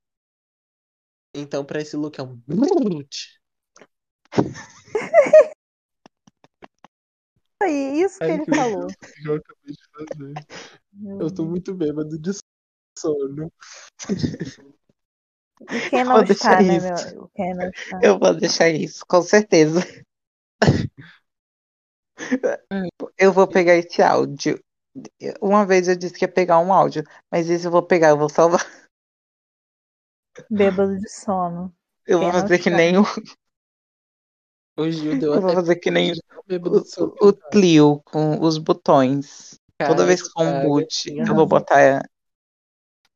Então, 1.35 1.65
pra 1.65 1.81
esse 1.81 1.97
look 1.97 2.19
é 2.19 2.23
um. 2.23 2.41
Aí, 7.63 8.03
isso 8.03 8.19
que 8.19 8.25
Ai, 8.25 8.33
ele 8.33 8.45
que 8.45 8.55
falou. 8.55 8.87
eu 9.25 9.35
acabei 9.37 9.73
de 9.73 9.83
fazer. 9.93 10.35
Meu 10.93 11.21
Eu 11.21 11.33
tô 11.33 11.45
muito 11.45 11.73
bêbado 11.75 12.19
de 12.19 12.33
sono. 12.99 13.53
E 15.71 15.91
quem 15.91 16.01
Eu 16.01 16.05
não 16.07 16.15
vou 16.15 16.23
está, 16.25 16.57
deixar 16.57 16.63
né, 16.63 16.77
isso. 16.77 17.15
meu? 17.15 17.31
Quem 17.35 17.55
não 17.55 17.71
está. 17.71 18.01
Eu 18.03 18.19
vou 18.19 18.35
deixar 18.35 18.69
isso, 18.69 19.07
com 19.07 19.23
certeza. 19.23 19.81
Eu 23.19 23.33
vou 23.33 23.49
pegar 23.49 23.75
esse 23.75 24.03
áudio. 24.03 24.63
Uma 25.41 25.65
vez 25.67 25.89
eu 25.89 25.97
disse 25.97 26.15
que 26.15 26.25
ia 26.25 26.33
pegar 26.33 26.59
um 26.59 26.73
áudio, 26.73 27.03
mas 27.31 27.49
esse 27.49 27.67
eu 27.67 27.71
vou 27.71 27.83
pegar, 27.83 28.11
eu 28.11 28.19
vou 28.19 28.29
salvar. 28.29 28.61
Bêbado 30.51 30.99
de 30.99 31.09
sono. 31.09 31.75
Eu 32.07 32.19
Quem 32.21 32.31
vou 32.31 32.41
fazer 32.41 32.59
que 32.59 32.71
nem 32.71 32.99
o, 32.99 33.03
O 34.77 34.91
Gil 34.91 35.19
deu 35.19 35.35
eu 35.35 35.41
vou 35.41 35.53
fazer 35.53 35.77
que 35.77 35.91
nem 35.91 36.13
o, 36.13 37.29
o 37.29 37.33
Clio 37.51 38.01
com 38.05 38.41
os 38.41 38.59
botões. 38.59 39.59
Toda 39.79 39.95
Caio 39.97 40.07
vez 40.07 40.23
que 40.23 40.31
for 40.31 40.43
um 40.43 40.63
boot, 40.63 41.11
eu 41.11 41.27
vou 41.27 41.35
razão. 41.35 41.47
botar. 41.47 42.03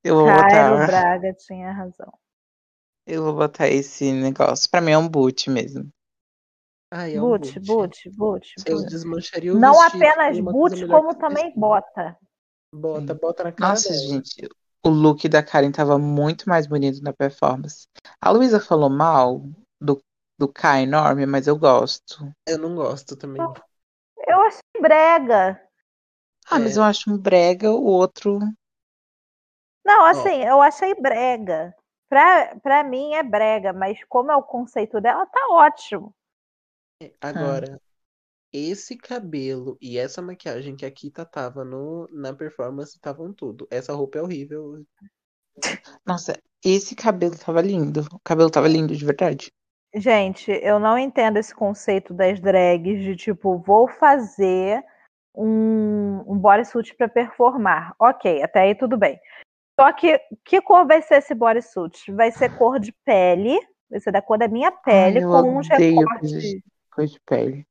Eu 0.04 0.14
vou 0.16 0.26
Cairo 0.26 0.74
botar. 0.80 0.86
Braga 0.86 1.34
tinha 1.34 1.72
razão. 1.72 2.12
Eu 3.06 3.22
vou 3.22 3.34
botar 3.34 3.68
esse 3.68 4.12
negócio. 4.12 4.68
Pra 4.70 4.80
mim 4.80 4.92
é 4.92 4.98
um 4.98 5.08
boot 5.08 5.48
mesmo. 5.50 5.88
Ai, 6.90 7.16
é 7.16 7.22
um 7.22 7.28
Boot, 7.28 7.60
boot. 7.60 7.66
boot, 7.66 8.10
boot, 8.10 8.54
Eu 8.64 8.76
boot. 8.76 8.88
desmancharia 8.88 9.52
o 9.54 9.58
Não 9.58 9.72
vestido 9.74 10.04
apenas 10.04 10.38
boot, 10.40 10.86
como 10.86 11.14
também 11.14 11.52
bota. 11.56 12.16
Bota, 12.72 13.14
bota 13.14 13.44
na 13.44 13.52
cara 13.52 13.70
Nossa, 13.70 13.88
dela. 13.88 14.00
gente, 14.06 14.48
o 14.86 14.88
look 14.88 15.28
da 15.28 15.42
Karen 15.42 15.72
tava 15.72 15.98
muito 15.98 16.48
mais 16.48 16.66
bonito 16.66 17.02
na 17.02 17.12
performance. 17.12 17.88
A 18.20 18.30
Luísa 18.30 18.60
falou 18.60 18.88
mal 18.88 19.42
do, 19.80 20.00
do 20.38 20.46
Kai 20.46 20.84
enorme, 20.84 21.26
mas 21.26 21.48
eu 21.48 21.58
gosto. 21.58 22.32
Eu 22.46 22.56
não 22.58 22.76
gosto 22.76 23.16
também. 23.16 23.42
Eu 24.28 24.40
achei 24.42 24.80
brega. 24.80 25.60
Ah, 26.48 26.60
mas 26.60 26.76
É. 26.76 26.78
eu 26.78 26.84
acho 26.84 27.10
um 27.10 27.18
brega, 27.18 27.72
o 27.72 27.82
outro. 27.84 28.38
Não, 29.84 30.04
assim, 30.04 30.44
eu 30.44 30.62
achei 30.62 30.94
brega. 30.94 31.74
Pra, 32.08 32.54
pra 32.62 32.84
mim 32.84 33.14
é 33.14 33.22
brega, 33.24 33.72
mas 33.72 33.98
como 34.04 34.30
é 34.30 34.36
o 34.36 34.42
conceito 34.42 35.00
dela, 35.00 35.26
tá 35.26 35.48
ótimo. 35.50 36.14
Agora, 37.20 37.80
esse 38.56 38.96
cabelo 38.96 39.76
e 39.80 39.98
essa 39.98 40.22
maquiagem 40.22 40.74
que 40.74 40.86
a 40.86 40.90
Kita 40.90 41.24
tava 41.26 41.64
no, 41.64 42.08
na 42.10 42.34
performance 42.34 42.94
estavam 42.94 43.32
tudo. 43.32 43.68
Essa 43.70 43.92
roupa 43.92 44.18
é 44.18 44.22
horrível. 44.22 44.82
Nossa, 46.06 46.40
esse 46.64 46.96
cabelo 46.96 47.36
tava 47.36 47.60
lindo. 47.60 48.00
O 48.12 48.18
cabelo 48.20 48.50
tava 48.50 48.66
lindo 48.66 48.96
de 48.96 49.04
verdade. 49.04 49.52
Gente, 49.94 50.50
eu 50.50 50.78
não 50.78 50.98
entendo 50.98 51.38
esse 51.38 51.54
conceito 51.54 52.14
das 52.14 52.40
drags 52.40 53.02
de 53.02 53.14
tipo, 53.14 53.58
vou 53.58 53.88
fazer 53.88 54.82
um, 55.34 56.24
um 56.26 56.38
bodysuit 56.38 56.94
pra 56.96 57.08
performar. 57.08 57.94
Ok, 57.98 58.42
até 58.42 58.60
aí 58.60 58.74
tudo 58.74 58.96
bem. 58.96 59.20
Só 59.78 59.92
que 59.92 60.18
que 60.44 60.62
cor 60.62 60.86
vai 60.86 61.02
ser 61.02 61.16
esse 61.16 61.34
bodysuit? 61.34 62.10
Vai 62.12 62.32
ser 62.32 62.56
cor 62.56 62.78
de 62.78 62.92
pele, 63.04 63.58
vai 63.90 64.00
ser 64.00 64.12
da 64.12 64.22
cor 64.22 64.38
da 64.38 64.48
minha 64.48 64.72
pele, 64.72 65.18
Ai, 65.18 65.24
com 65.24 65.58
uns 65.58 65.70
odeio 65.70 66.00
recortes. 66.00 66.62
Coisa 66.90 67.12
de 67.12 67.20
pele. 67.20 67.66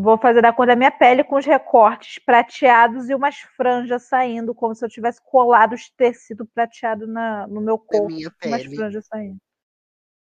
Vou 0.00 0.16
fazer 0.16 0.40
da 0.40 0.52
cor 0.52 0.64
da 0.64 0.76
minha 0.76 0.92
pele 0.92 1.24
com 1.24 1.34
os 1.36 1.44
recortes 1.44 2.20
prateados 2.20 3.08
e 3.08 3.14
umas 3.14 3.40
franjas 3.56 4.04
saindo, 4.04 4.54
como 4.54 4.72
se 4.72 4.84
eu 4.84 4.88
tivesse 4.88 5.20
colado 5.20 5.72
os 5.72 5.90
tecido 5.90 6.46
prateado 6.46 7.04
na, 7.04 7.48
no 7.48 7.60
meu 7.60 7.76
corpo. 7.76 8.06
minha 8.06 8.28
Umas 8.44 8.62
pele. 8.62 8.76
franjas 8.76 9.06
saindo. 9.06 9.38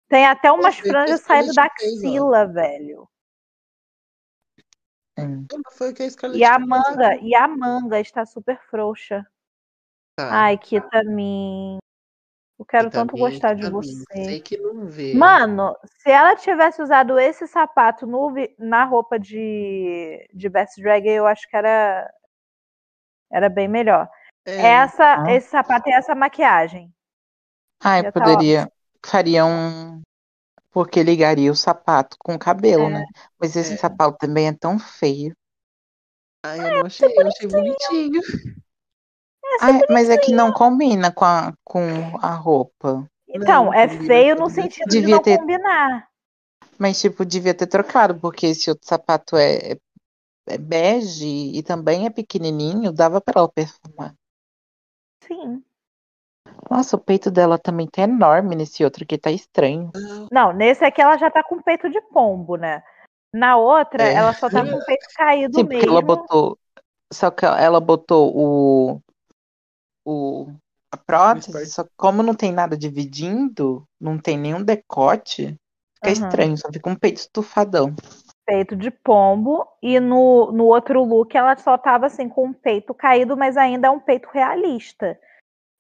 Tem 0.08 0.26
até 0.26 0.50
umas 0.54 0.80
que 0.80 0.88
franjas 0.88 1.20
saindo 1.20 1.48
da 1.48 1.66
Scarlett 1.66 1.80
fez, 1.82 1.98
axila, 1.98 2.48
velho. 2.48 3.10
Hum. 5.20 5.46
Foi 5.74 5.94
que 5.94 6.04
a 6.04 6.10
Scarlett 6.10 6.40
E 6.40 6.46
a 6.46 6.56
fez, 6.56 6.68
manga, 6.68 7.10
né? 7.10 7.20
e 7.22 7.36
a 7.36 7.48
manga 7.48 8.00
está 8.00 8.26
super 8.26 8.58
frouxa. 8.70 9.30
Tá. 10.16 10.44
Ai, 10.44 10.58
Kitamin. 10.58 11.78
Eu 12.60 12.66
quero 12.66 12.90
tanto 12.90 13.16
Vitamin, 13.16 13.32
gostar 13.32 13.54
de 13.54 13.70
você. 13.70 14.04
Sei 14.12 14.42
que 14.42 14.58
não 14.58 14.88
vê. 14.88 15.14
Mano, 15.14 15.78
se 15.86 16.10
ela 16.10 16.36
tivesse 16.36 16.82
usado 16.82 17.20
esse 17.20 17.48
sapato 17.48 18.08
no 18.08 18.34
na 18.58 18.84
roupa 18.84 19.20
de, 19.20 20.28
de 20.34 20.50
Best 20.50 20.82
Drag, 20.82 21.06
eu 21.08 21.28
acho 21.28 21.48
que 21.48 21.56
era, 21.56 22.12
era 23.32 23.48
bem 23.48 23.68
melhor. 23.68 24.10
É, 24.44 24.56
Essa, 24.60 25.24
Ah. 25.24 25.32
esse 25.34 25.50
sapato 25.50 25.88
e 25.90 25.94
essa 25.94 26.16
maquiagem. 26.16 26.92
Ai, 27.84 28.02
Já 28.02 28.12
tá 28.12 28.20
poderia. 28.20 28.72
Faria 29.06 29.46
um. 29.46 30.02
Porque 30.72 31.04
ligaria 31.04 31.52
o 31.52 31.56
sapato 31.56 32.18
com 32.20 32.34
o 32.36 32.40
cabelo, 32.40 32.86
É, 32.86 32.90
né? 32.90 33.06
Mas 33.40 33.56
esse 33.56 33.74
é. 33.74 33.78
sapato 33.78 34.18
também 34.18 34.48
é 34.48 34.54
tão 34.54 34.80
feio. 34.80 35.36
Ai, 36.44 36.60
eu 36.60 36.80
não 36.80 36.86
achei, 36.86 37.08
eu 37.16 37.28
achei 37.28 37.48
bonitinho. 37.48 38.22
Ai, 39.62 39.82
mas 39.90 40.10
é 40.10 40.18
que 40.18 40.32
não 40.32 40.52
combina 40.52 41.12
com 41.12 41.26
a, 41.26 41.54
com 41.64 42.18
a 42.22 42.34
roupa. 42.36 43.10
Então, 43.28 43.66
Não, 43.66 43.74
é 43.74 43.88
combina 43.88 44.06
feio 44.06 44.36
no 44.36 44.50
sentido 44.50 44.88
de 44.90 45.00
Devia 45.00 45.16
não 45.16 45.24
ter- 45.24 45.38
combinar. 45.38 46.08
Mas, 46.78 47.00
tipo, 47.02 47.26
devia 47.26 47.54
ter 47.54 47.68
trocado, 47.68 48.20
porque 48.20 48.48
esse 48.48 48.70
outro 48.70 48.88
sapato 48.88 49.36
é, 49.36 49.78
é 50.48 50.58
bege 50.58 51.26
e 51.54 51.64
também 51.64 52.06
é 52.06 52.10
pequenininho, 52.10 52.92
dava 52.92 53.20
pra 53.20 53.40
ela 53.42 53.50
perfumar. 53.50 54.14
Sim. 55.24 55.64
Nossa, 56.70 56.96
o 56.96 57.00
peito 57.00 57.32
dela 57.32 57.58
também 57.58 57.88
tá 57.88 58.04
enorme 58.04 58.56
nesse 58.56 58.84
outro 58.84 59.04
aqui, 59.04 59.18
tá 59.18 59.32
estranho. 59.32 59.92
Não, 60.32 60.54
nesse 60.54 60.84
aqui 60.86 61.02
ela 61.02 61.18
já 61.18 61.30
tá 61.32 61.44
com 61.44 61.62
peito 61.62 61.90
de 61.90 62.00
pombo, 62.02 62.56
né? 62.56 62.84
Na 63.34 63.58
outra, 63.58 64.04
É. 64.04 64.14
ela 64.14 64.34
só 64.34 64.50
tá 64.50 64.64
com 64.66 64.78
o 64.78 64.86
peito 64.86 65.08
caído 65.16 65.56
Sim, 65.56 65.64
porque 65.66 65.78
mesmo. 65.78 65.92
ela 65.92 66.02
botou. 66.02 66.58
Só 67.12 67.32
que 67.32 67.46
ela 67.46 67.80
botou 67.80 68.32
o. 68.36 69.02
o 70.08 70.48
a 70.90 70.96
prótese, 70.96 71.66
só 71.66 71.84
que 71.84 71.92
como 71.98 72.24
não 72.24 72.34
tem 72.34 72.52
nada 72.52 72.78
dividindo, 72.78 73.84
não 74.00 74.18
tem 74.18 74.38
nenhum 74.38 74.64
decote, 74.64 75.58
fica 75.96 76.12
Aham. 76.12 76.12
estranho, 76.12 76.58
só 76.58 76.72
fica 76.72 76.90
um 76.90 76.96
peito 76.96 77.18
estufadão. 77.18 77.94
peito 78.46 78.76
de 78.76 78.90
pombo 78.90 79.68
e 79.82 80.00
no, 80.00 80.52
no 80.52 80.66
outro 80.66 81.04
look 81.04 81.36
ela 81.36 81.56
só 81.58 81.78
tava 81.78 82.06
assim 82.08 82.30
com 82.30 82.50
o 82.50 82.54
peito 82.54 82.94
caído, 82.94 83.36
mas 83.36 83.58
ainda 83.58 83.88
é 83.88 83.92
um 83.92 84.00
peito 84.00 84.30
realista. 84.32 85.20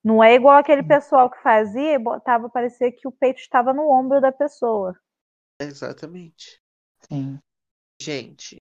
Não 0.03 0.23
é 0.23 0.35
igual 0.35 0.57
aquele 0.57 0.83
pessoal 0.83 1.29
que 1.29 1.41
fazia 1.43 1.93
e 1.95 1.99
botava 1.99 2.49
parecer 2.49 2.93
que 2.93 3.07
o 3.07 3.11
peito 3.11 3.39
estava 3.39 3.73
no 3.73 3.89
ombro 3.91 4.21
da 4.21 4.31
pessoa. 4.31 4.95
exatamente. 5.59 6.61
Sim. 7.09 7.39
Gente, 8.01 8.56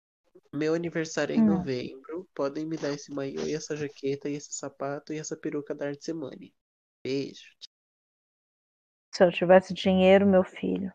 meu 0.57 0.75
aniversário 0.75 1.35
é 1.35 1.37
em 1.37 1.43
Hum. 1.43 1.47
novembro. 1.47 2.29
Podem 2.35 2.67
me 2.67 2.77
dar 2.79 2.93
esse 2.93 3.13
maiô 3.13 3.47
e 3.47 3.55
essa 3.55 3.77
jaqueta 3.77 4.29
e 4.29 4.35
esse 4.35 4.53
sapato 4.55 5.13
e 5.13 5.19
essa 5.19 5.37
peruca 5.37 5.75
da 5.75 5.89
Arte 5.89 6.05
Semane. 6.05 6.55
Beijo. 7.05 7.45
Se 9.13 9.25
eu 9.25 9.33
tivesse 9.33 9.75
dinheiro, 9.75 10.25
meu 10.25 10.45
filho. 10.45 10.93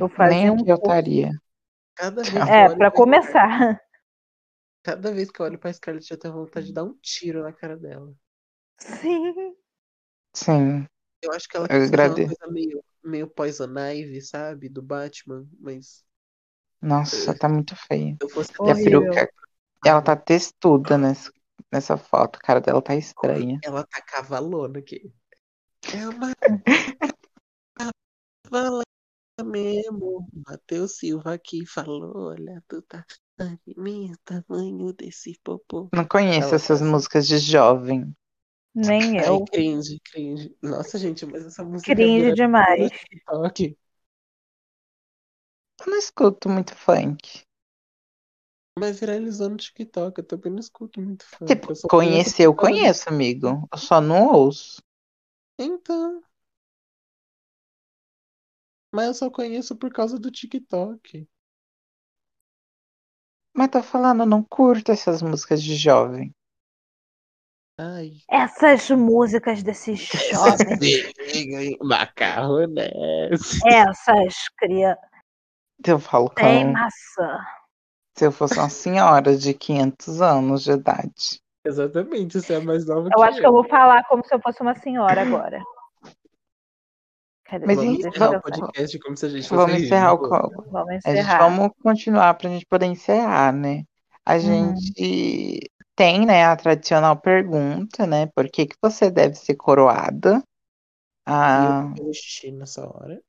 Eu 0.00 0.08
fazia 0.08 0.38
Nem 0.38 0.50
um 0.50 0.64
estaria. 0.66 1.30
Cada 1.94 2.22
vez 2.22 2.44
É, 2.48 2.68
pra 2.76 2.90
começar. 2.90 3.80
Cada 4.82 5.10
vez 5.12 5.30
que 5.30 5.40
eu 5.40 5.46
olho 5.46 5.58
pra 5.58 5.72
Scarlett, 5.72 6.10
eu 6.10 6.18
tenho 6.18 6.34
vontade 6.34 6.66
de 6.66 6.72
dar 6.74 6.84
um 6.84 6.94
tiro 7.00 7.42
na 7.42 7.50
cara 7.52 7.76
dela. 7.78 8.14
Sim. 8.78 9.54
Sim. 10.34 10.86
Eu 11.22 11.32
acho 11.32 11.48
que 11.48 11.56
ela 11.56 11.68
fazer 11.68 11.96
uma 11.98 12.14
coisa 12.16 12.46
meio, 12.50 12.84
meio 13.04 13.28
Poison 13.28 13.68
Ivy, 13.78 14.20
sabe? 14.22 14.68
Do 14.68 14.82
Batman, 14.82 15.46
mas 15.58 16.04
Nossa, 16.82 17.34
tá 17.34 17.48
muito 17.48 17.76
feia. 17.76 18.16
eu 18.20 18.28
fosse 18.28 18.52
E 18.52 18.70
a 18.70 18.72
Horrível. 18.72 18.84
peruca, 18.84 19.32
ela 19.84 20.02
tá 20.02 20.16
textuda 20.16 20.96
nessa, 20.96 21.32
nessa 21.72 21.96
foto. 21.96 22.38
A 22.38 22.46
cara 22.46 22.60
dela 22.60 22.82
tá 22.82 22.94
estranha. 22.94 23.58
ela 23.62 23.84
tá 23.86 24.00
cavalona 24.02 24.78
aqui. 24.78 25.12
É 25.94 26.08
uma 26.08 26.32
cavala 28.44 28.82
mesmo. 29.44 30.28
Matheus 30.46 30.96
Silva 30.98 31.34
aqui 31.34 31.66
falou, 31.66 32.30
olha, 32.30 32.62
tu 32.68 32.82
tá 32.82 33.04
o 33.38 34.16
tamanho 34.24 34.92
desse 34.92 35.38
popô. 35.42 35.88
Não 35.94 36.04
conheço 36.04 36.48
Ela 36.48 36.56
essas 36.56 36.80
tá 36.80 36.86
músicas 36.86 37.26
de 37.26 37.38
jovem. 37.38 38.14
Nem 38.74 39.18
Ai, 39.18 39.26
eu. 39.26 39.44
cringe, 39.46 39.98
cringe. 40.04 40.54
Nossa, 40.62 40.98
gente, 40.98 41.26
mas 41.26 41.44
essa 41.44 41.64
música 41.64 41.94
Cringe 41.94 42.20
vira 42.22 42.34
demais. 42.34 42.90
TikTok. 42.90 43.76
Eu 45.80 45.86
não 45.86 45.98
escuto 45.98 46.48
muito 46.48 46.74
funk. 46.74 47.42
Mas 48.78 49.00
viralizou 49.00 49.48
no 49.48 49.56
TikTok, 49.56 50.18
eu 50.18 50.26
também 50.26 50.52
não 50.52 50.60
escuto 50.60 51.00
muito 51.00 51.24
funk. 51.24 51.46
Tipo, 51.46 51.72
eu 51.72 51.76
só 51.76 51.88
conhecer 51.88 52.46
eu 52.46 52.54
conheço, 52.54 53.08
amigo. 53.08 53.66
Eu 53.72 53.78
só 53.78 54.00
não 54.00 54.28
ouço. 54.28 54.82
Então. 55.58 56.22
Mas 58.92 59.06
eu 59.06 59.14
só 59.14 59.30
conheço 59.30 59.76
por 59.76 59.92
causa 59.92 60.18
do 60.18 60.30
TikTok. 60.30 61.28
Mas 63.54 63.68
tô 63.68 63.82
falando, 63.82 64.22
eu 64.22 64.26
não 64.26 64.42
curto 64.42 64.92
essas 64.92 65.22
músicas 65.22 65.62
de 65.62 65.76
jovem. 65.76 66.34
Ai. 67.78 68.12
Essas 68.30 68.90
músicas 68.90 69.62
desses 69.62 70.00
jovens, 70.30 71.78
Macarronese. 71.80 73.60
essas 73.66 74.48
crianças, 74.56 75.09
Eu 75.86 75.98
falo 75.98 76.30
tem 76.30 76.60
como 76.62 76.72
maçã. 76.72 77.38
se 78.16 78.26
eu 78.26 78.32
fosse 78.32 78.58
uma 78.58 78.68
senhora 78.68 79.36
de 79.36 79.54
500 79.54 80.20
anos 80.20 80.62
de 80.62 80.72
idade. 80.72 81.40
Exatamente, 81.64 82.40
você 82.40 82.54
é 82.54 82.60
mais 82.60 82.86
nova 82.86 83.10
Eu 83.10 83.18
que 83.18 83.22
acho 83.24 83.38
que 83.38 83.46
eu 83.46 83.52
vou 83.52 83.68
falar 83.68 84.02
como 84.04 84.24
se 84.24 84.34
eu 84.34 84.40
fosse 84.40 84.60
uma 84.62 84.74
senhora 84.74 85.22
agora. 85.22 85.60
Cadê? 87.44 87.66
Mas 87.66 87.76
Vamos 87.76 88.04
encerrar 88.04 88.32
eu 88.32 88.38
o 88.38 88.42
podcast 88.42 88.98
como 89.00 89.16
se 89.16 89.26
a 89.26 89.28
gente 89.28 89.42
fosse 89.48 89.56
Vamos 89.56 89.82
encerrar 89.82 90.12
o 90.12 90.18
ridículo. 90.18 90.56
co- 90.56 90.64
Vamos 90.70 90.88
A 90.90 90.92
gente, 90.94 91.08
encerrar. 91.08 91.38
vamos 91.38 91.70
continuar 91.82 92.34
pra 92.34 92.48
gente 92.50 92.66
poder 92.66 92.86
encerrar, 92.86 93.52
né? 93.52 93.84
A 94.24 94.36
Uhum. 94.36 94.74
gente 94.76 95.70
tem, 95.96 96.24
né, 96.24 96.44
a 96.44 96.56
tradicional 96.56 97.20
pergunta, 97.20 98.06
né? 98.06 98.26
Por 98.34 98.48
que 98.50 98.66
que 98.66 98.76
você 98.82 99.10
deve 99.10 99.34
ser 99.34 99.56
coroada? 99.56 100.42
Ah, 101.26 101.92
eu 101.98 102.52
nessa 102.52 102.86
hora. 102.88 103.20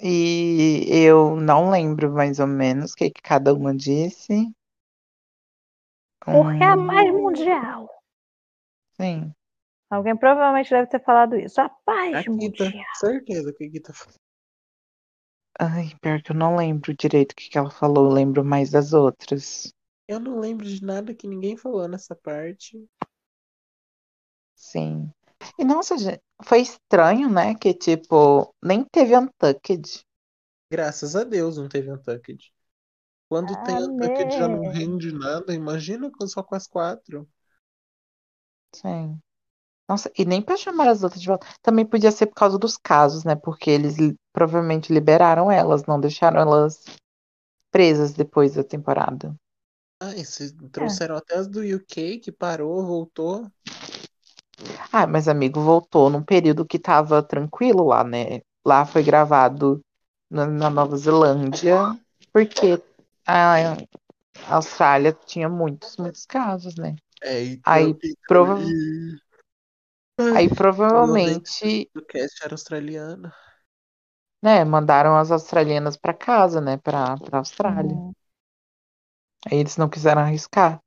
E 0.00 0.86
eu 0.90 1.36
não 1.36 1.70
lembro 1.70 2.12
mais 2.12 2.38
ou 2.38 2.46
menos 2.46 2.92
o 2.92 2.94
que 2.94 3.10
que 3.10 3.22
cada 3.22 3.52
uma 3.52 3.74
disse. 3.74 4.52
Porque 6.20 6.62
é 6.62 6.66
a 6.66 6.76
paz 6.76 7.12
mundial. 7.12 7.88
sim. 9.00 9.32
Alguém 9.90 10.14
provavelmente 10.16 10.68
deve 10.68 10.86
ter 10.88 11.02
falado 11.02 11.34
isso. 11.36 11.60
A 11.60 11.68
paz 11.68 12.14
A 12.16 12.22
Kita, 12.22 12.30
mundial. 12.30 12.84
certeza 12.96 13.52
que 13.54 13.64
a 13.64 13.70
Kita 13.70 13.92
falou. 13.94 14.14
Ai, 15.58 15.90
pior 16.00 16.22
que 16.22 16.30
eu 16.30 16.36
não 16.36 16.56
lembro 16.56 16.94
direito 16.94 17.32
o 17.32 17.34
que 17.34 17.48
que 17.48 17.58
ela 17.58 17.70
falou, 17.70 18.06
eu 18.06 18.12
lembro 18.12 18.44
mais 18.44 18.70
das 18.70 18.92
outras. 18.92 19.72
Eu 20.06 20.20
não 20.20 20.38
lembro 20.38 20.64
de 20.64 20.84
nada 20.84 21.14
que 21.14 21.26
ninguém 21.26 21.56
falou 21.56 21.88
nessa 21.88 22.14
parte. 22.14 22.86
Sim. 24.54 25.12
E 25.58 25.64
nossa, 25.64 25.96
gente, 25.96 26.20
foi 26.44 26.60
estranho, 26.60 27.28
né? 27.28 27.54
Que 27.54 27.74
tipo, 27.74 28.54
nem 28.62 28.84
teve 28.84 29.16
Untucked. 29.16 30.00
Graças 30.70 31.16
a 31.16 31.24
Deus 31.24 31.56
não 31.56 31.68
teve 31.68 31.90
Untucked. 31.90 32.52
Quando 33.28 33.52
tem 33.64 33.74
Untucked 33.74 34.36
já 34.36 34.48
não 34.48 34.70
rende 34.70 35.12
nada. 35.12 35.54
Imagina 35.54 36.10
com- 36.10 36.26
só 36.26 36.42
com 36.42 36.54
as 36.54 36.66
quatro. 36.66 37.28
Sim. 38.74 39.18
Nossa, 39.88 40.10
e 40.18 40.24
nem 40.24 40.42
pra 40.42 40.56
chamar 40.56 40.88
as 40.88 41.02
outras 41.02 41.20
de 41.20 41.26
volta. 41.28 41.46
Também 41.62 41.86
podia 41.86 42.12
ser 42.12 42.26
por 42.26 42.34
causa 42.34 42.58
dos 42.58 42.76
casos, 42.76 43.24
né? 43.24 43.34
Porque 43.34 43.70
eles 43.70 43.96
provavelmente 44.32 44.92
liberaram 44.92 45.50
elas, 45.50 45.86
não 45.86 45.98
deixaram 45.98 46.40
elas 46.40 46.84
presas 47.70 48.12
depois 48.12 48.54
da 48.54 48.62
temporada. 48.62 49.34
Ah, 50.00 50.14
e 50.14 50.24
vocês 50.24 50.54
trouxeram 50.70 51.16
até 51.16 51.36
as 51.36 51.48
do 51.48 51.60
UK 51.60 52.18
que 52.18 52.30
parou, 52.30 52.84
voltou. 52.86 53.50
Ah, 54.92 55.06
mas 55.06 55.28
amigo, 55.28 55.60
voltou 55.60 56.10
num 56.10 56.22
período 56.22 56.64
que 56.66 56.78
tava 56.78 57.22
tranquilo 57.22 57.84
lá, 57.86 58.04
né? 58.04 58.40
Lá 58.66 58.84
foi 58.84 59.02
gravado 59.02 59.80
na, 60.30 60.46
na 60.46 60.70
Nova 60.70 60.96
Zelândia, 60.96 61.76
porque 62.32 62.80
a 63.26 63.76
Austrália 64.56 65.12
tinha 65.26 65.48
muitos, 65.48 65.96
muitos 65.96 66.26
casos, 66.26 66.74
né? 66.76 66.96
É, 67.22 67.42
e 67.44 67.60
Aí, 67.64 67.94
prova- 68.26 68.60
e- 68.62 69.18
Aí 70.34 70.48
provavelmente, 70.48 71.90
O 71.94 72.00
cast 72.10 72.42
era 72.44 72.54
australiano. 72.54 73.32
né, 74.42 74.64
mandaram 74.64 75.16
as 75.16 75.30
australianas 75.30 75.96
pra 75.96 76.12
casa, 76.14 76.60
né, 76.60 76.76
pra, 76.78 77.16
pra 77.18 77.38
Austrália. 77.38 77.94
Hum. 77.96 78.12
Aí 79.46 79.58
eles 79.58 79.76
não 79.76 79.88
quiseram 79.90 80.22
arriscar. 80.22 80.80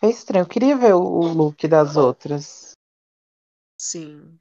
Foi 0.00 0.08
estranho. 0.10 0.42
Eu 0.44 0.48
queria 0.48 0.76
ver 0.76 0.94
o, 0.94 1.00
o 1.02 1.28
look 1.32 1.68
das 1.68 1.96
outras. 1.96 2.72
Sim. 3.76 4.38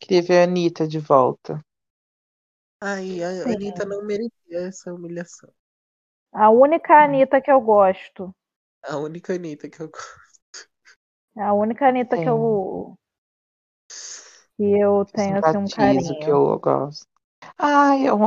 Queria 0.00 0.20
ver 0.22 0.40
a 0.40 0.44
Anitta 0.44 0.86
de 0.88 0.98
volta. 0.98 1.64
Ai, 2.82 3.22
a 3.22 3.28
Sim. 3.44 3.54
Anitta 3.54 3.84
não 3.86 4.02
merecia 4.04 4.58
essa 4.68 4.92
humilhação. 4.92 5.50
A 6.32 6.50
única 6.50 7.04
Anitta 7.04 7.40
que 7.40 7.52
eu 7.52 7.60
gosto. 7.60 8.34
A 8.82 8.96
única 8.98 9.34
Anitta 9.34 9.68
que 9.70 9.80
eu 9.82 9.90
A 11.36 11.52
única 11.52 11.88
Anitta 11.88 12.16
que 12.16 12.28
eu. 12.28 12.96
Que 14.56 14.62
eu 14.80 15.04
tenho 15.06 15.38
assim 15.38 15.58
um 15.58 15.68
carinho. 15.68 16.14
que 16.20 16.30
eu 16.30 16.58
gosto. 16.60 17.06
Ai, 17.58 18.08
eu, 18.08 18.18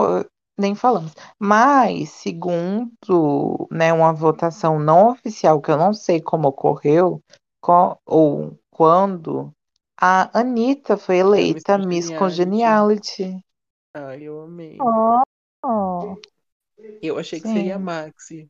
nem 0.57 0.75
falamos. 0.75 1.13
Mas, 1.39 2.09
segundo, 2.11 3.67
né, 3.71 3.91
uma 3.93 4.13
votação 4.13 4.79
não 4.79 5.09
oficial, 5.09 5.61
que 5.61 5.71
eu 5.71 5.77
não 5.77 5.93
sei 5.93 6.21
como 6.21 6.47
ocorreu, 6.49 7.21
co- 7.61 7.97
ou 8.05 8.57
quando, 8.71 9.53
a 9.99 10.39
Anitta 10.39 10.97
foi 10.97 11.17
eleita 11.17 11.77
Miss 11.77 12.09
Congeniality. 12.09 13.43
Ai, 13.93 14.23
eu 14.23 14.41
amei. 14.41 14.79
Oh, 14.79 15.21
oh. 15.63 16.17
Eu 17.01 17.17
achei 17.17 17.39
que 17.39 17.47
Sim. 17.47 17.53
seria 17.53 17.75
a 17.75 17.79
Maxi. 17.79 18.49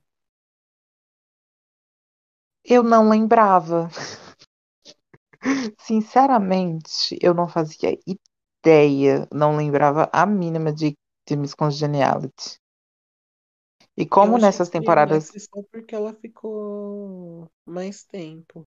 Eu 2.65 2.83
não 2.83 3.09
lembrava. 3.09 3.89
Sinceramente, 5.79 7.17
eu 7.21 7.33
não 7.33 7.47
fazia 7.47 7.97
ideia, 8.65 9.27
não 9.31 9.55
lembrava 9.57 10.09
a 10.11 10.25
mínima 10.25 10.71
de, 10.71 10.95
de 11.25 11.35
Miss 11.35 11.53
Congeniality. 11.53 12.59
E 13.97 14.05
como 14.05 14.37
nessas 14.37 14.69
temporadas. 14.69 15.29
Só 15.29 15.61
porque 15.71 15.95
ela 15.95 16.13
ficou 16.13 17.49
mais 17.65 18.03
tempo. 18.05 18.65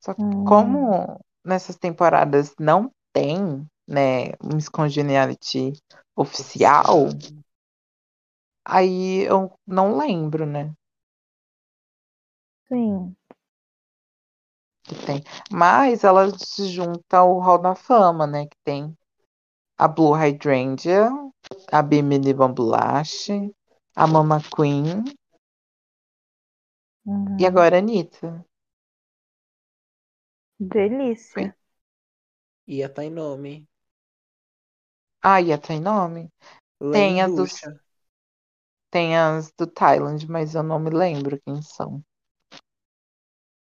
Só 0.00 0.14
que 0.14 0.22
Hum. 0.22 0.44
como 0.44 1.20
nessas 1.44 1.76
temporadas 1.76 2.54
não 2.58 2.90
tem, 3.12 3.64
né, 3.86 4.32
Miss 4.42 4.68
Congeniality 4.68 5.72
oficial, 6.16 7.08
aí 8.64 9.22
eu 9.24 9.52
não 9.66 9.96
lembro, 9.96 10.44
né, 10.44 10.74
Sim. 12.68 13.16
que 14.84 14.94
tem. 15.06 15.22
Mas 15.50 16.04
ela 16.04 16.28
se 16.38 16.68
junta 16.68 17.18
ao 17.18 17.38
Hall 17.40 17.58
da 17.58 17.74
Fama, 17.74 18.26
né, 18.26 18.46
que 18.46 18.56
tem 18.64 18.96
a 19.78 19.86
Blue 19.88 20.14
Hydrangea, 20.14 21.10
a 21.70 21.82
Bimini 21.82 22.32
Bambulache, 22.34 23.50
a 23.96 24.06
Mama 24.06 24.40
Queen 24.54 25.04
Uhum. 27.06 27.42
e 27.42 27.44
agora 27.46 27.76
a 27.76 27.78
Anitta. 27.80 28.30
Delícia. 30.72 31.54
E 32.74 32.82
a 32.86 32.88
Tainomi. 32.94 33.54
Ah, 35.22 35.40
e 35.40 35.52
a 35.52 35.58
tem 35.58 35.80
nome? 35.80 36.30
Tem 36.90 37.22
a 37.22 37.28
dos- 37.28 37.60
Lenducha. 37.60 37.80
Tem 38.92 39.16
as 39.18 39.50
do 39.58 39.66
Thailand, 39.66 40.24
mas 40.30 40.54
eu 40.54 40.62
não 40.62 40.78
me 40.78 40.88
lembro 40.90 41.36
quem 41.44 41.60
são. 41.62 42.00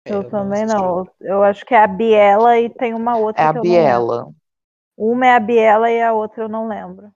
É, 0.06 0.12
Eu 0.14 0.24
não 0.24 0.30
também 0.30 0.66
não. 0.66 1.06
Eu 1.22 1.44
acho 1.44 1.66
que 1.66 1.74
é 1.74 1.78
a 1.84 1.88
Biela 1.88 2.60
e 2.60 2.70
tem 2.70 2.94
uma 2.94 3.18
outra 3.18 3.44
É 3.44 3.46
a 3.48 3.54
eu. 3.56 3.62
Biela. 3.62 4.32
Uma 5.00 5.26
é 5.26 5.34
a 5.36 5.40
Biela 5.40 5.90
e 5.90 6.00
a 6.00 6.14
outra 6.14 6.44
eu 6.44 6.48
não 6.50 6.68
lembro. 6.68 7.12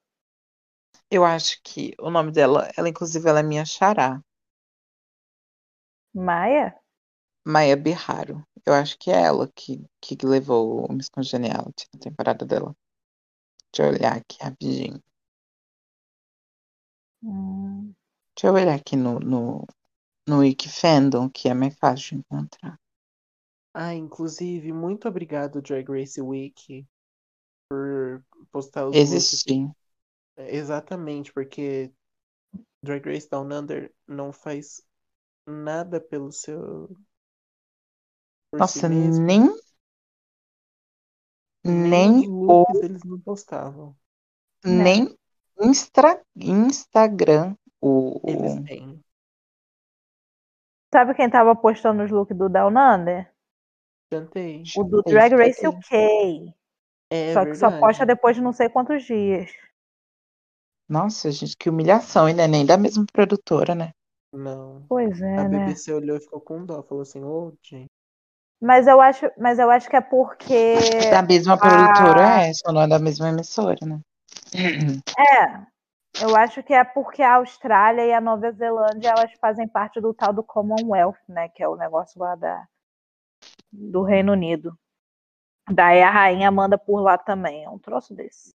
Eu 1.10 1.24
acho 1.24 1.62
que 1.64 1.94
o 1.98 2.10
nome 2.10 2.30
dela, 2.34 2.70
ela 2.76 2.90
inclusive 2.90 3.30
ela 3.30 3.40
é 3.40 3.44
minha 3.44 3.64
xará. 3.66 4.22
Maia? 6.16 6.82
Maia 7.46 7.76
Birraro. 7.78 8.46
Eu 8.66 8.74
acho 8.74 8.98
que 9.00 9.10
é 9.12 9.22
ela 9.22 9.50
que, 9.56 9.82
que 10.02 10.18
levou 10.26 10.86
o 10.86 10.94
Miss 10.94 11.08
Congeniality 11.10 11.88
na 11.94 12.00
temporada 12.00 12.46
dela. 12.46 12.76
Deixa 13.74 13.90
eu 13.92 13.96
olhar 13.96 14.18
aqui 14.18 14.38
rapidinho. 14.42 15.02
Hum, 17.22 17.96
Deixa 18.36 18.48
eu 18.48 18.54
olhar 18.54 18.76
aqui 18.76 18.96
no, 18.96 19.20
no, 19.20 19.66
no 20.28 20.40
Wiki 20.40 20.70
Fandom, 20.70 21.30
que 21.30 21.50
é 21.50 21.54
mais 21.56 21.76
fácil 21.76 22.10
de 22.10 22.16
encontrar. 22.18 22.80
Ah, 23.72 23.94
inclusive, 23.94 24.74
muito 24.74 25.08
obrigado, 25.08 25.62
Drag 25.62 25.88
Race 25.88 26.20
Week, 26.20 26.88
por 27.74 28.24
postar 28.52 28.88
os 28.88 28.96
looks. 28.96 29.12
Existir. 29.14 29.70
É, 30.38 30.56
Exatamente, 30.56 31.34
porque 31.34 31.92
Drag 32.84 33.06
Race 33.06 33.28
Down 33.30 33.52
Under 33.52 33.94
não 34.08 34.32
faz 34.32 34.82
nada 35.48 36.00
pelo 36.00 36.32
seu. 36.32 36.88
Por 38.52 38.68
si 38.68 38.84
Nossa, 38.84 38.90
mesmo. 38.90 39.26
nem, 39.26 39.50
Nem 41.66 42.30
o 42.30 42.66
eles 42.84 43.04
não 43.04 43.20
postavam. 43.20 43.96
Não. 44.64 44.84
nem 44.84 45.18
Instra, 45.60 46.22
Instagram 46.36 47.56
o, 47.82 48.20
Eles 48.28 48.64
têm. 48.66 49.04
Sabe 50.92 51.16
quem 51.16 51.30
tava 51.30 51.56
postando 51.56 52.04
os 52.04 52.12
looks 52.12 52.38
do 52.38 52.50
Down 52.50 52.74
Under? 52.78 53.32
Cantei. 54.10 54.64
O 54.78 54.84
do 54.84 55.02
Drag 55.02 55.34
Race. 55.34 55.66
UK. 55.68 56.54
É 57.16 57.32
Só 57.32 57.46
que 57.46 57.54
só 57.54 57.68
verdade. 57.68 57.80
posta 57.80 58.06
depois 58.08 58.36
de 58.36 58.42
não 58.42 58.52
sei 58.52 58.68
quantos 58.70 59.04
dias. 59.04 59.52
Nossa, 60.90 61.30
gente, 61.30 61.56
que 61.56 61.70
humilhação, 61.70 62.28
e 62.28 62.34
não 62.34 62.44
é 62.44 62.48
nem 62.48 62.66
da 62.66 62.76
mesma 62.76 63.06
produtora, 63.14 63.76
né? 63.76 63.92
Não. 64.34 64.84
Pois 64.90 65.22
é, 65.22 65.38
A 65.38 65.48
né? 65.48 65.60
BBC 65.60 65.94
olhou 65.94 66.18
e 66.18 66.20
ficou 66.20 66.42
com 66.42 66.66
dó. 66.66 66.82
Falou 66.82 67.04
assim, 67.04 67.24
ô, 67.24 67.54
gente. 67.62 67.86
Mas 68.60 68.88
eu 68.88 69.00
acho, 69.00 69.30
mas 69.38 69.60
eu 69.60 69.70
acho 69.70 69.88
que 69.88 69.96
é 69.96 70.02
porque 70.02 70.76
Da 71.12 71.22
mesma 71.22 71.56
produtora 71.56 72.48
é, 72.48 72.54
só 72.54 72.72
não 72.72 72.82
é 72.82 72.88
da 72.88 72.98
mesma 72.98 73.30
emissora, 73.30 73.78
né? 73.86 74.00
é, 75.20 76.24
eu 76.24 76.36
acho 76.36 76.64
que 76.64 76.74
é 76.74 76.84
porque 76.84 77.22
a 77.22 77.36
Austrália 77.36 78.06
e 78.06 78.14
a 78.14 78.22
Nova 78.22 78.52
Zelândia 78.52 79.10
elas 79.10 79.32
fazem 79.40 79.68
parte 79.68 80.02
do 80.02 80.16
tal 80.16 80.34
do 80.34 80.44
Commonwealth, 80.44 81.20
né? 81.28 81.50
Que 81.50 81.62
é 81.62 81.68
o 81.68 81.76
negócio 81.76 82.20
lá 82.20 82.34
da 82.36 82.68
do 83.72 84.02
Reino 84.02 84.32
Unido. 84.32 84.76
Daí 85.72 86.02
a 86.02 86.12
rainha 86.12 86.52
manda 86.52 86.78
por 86.78 87.02
lá 87.02 87.18
também, 87.18 87.64
é 87.64 87.70
um 87.70 87.80
troço 87.80 88.14
desse. 88.14 88.54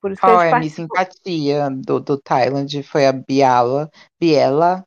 Por 0.00 0.12
isso 0.12 0.20
que 0.20 0.26
Qual 0.26 0.40
é 0.40 0.52
a 0.52 0.58
Miss 0.60 0.76
participam. 0.76 1.04
Simpatia 1.04 1.70
do, 1.70 2.00
do 2.00 2.20
Thailand? 2.20 2.82
Foi 2.82 3.06
a 3.06 3.12
Biala, 3.12 3.90
Biela 4.20 4.86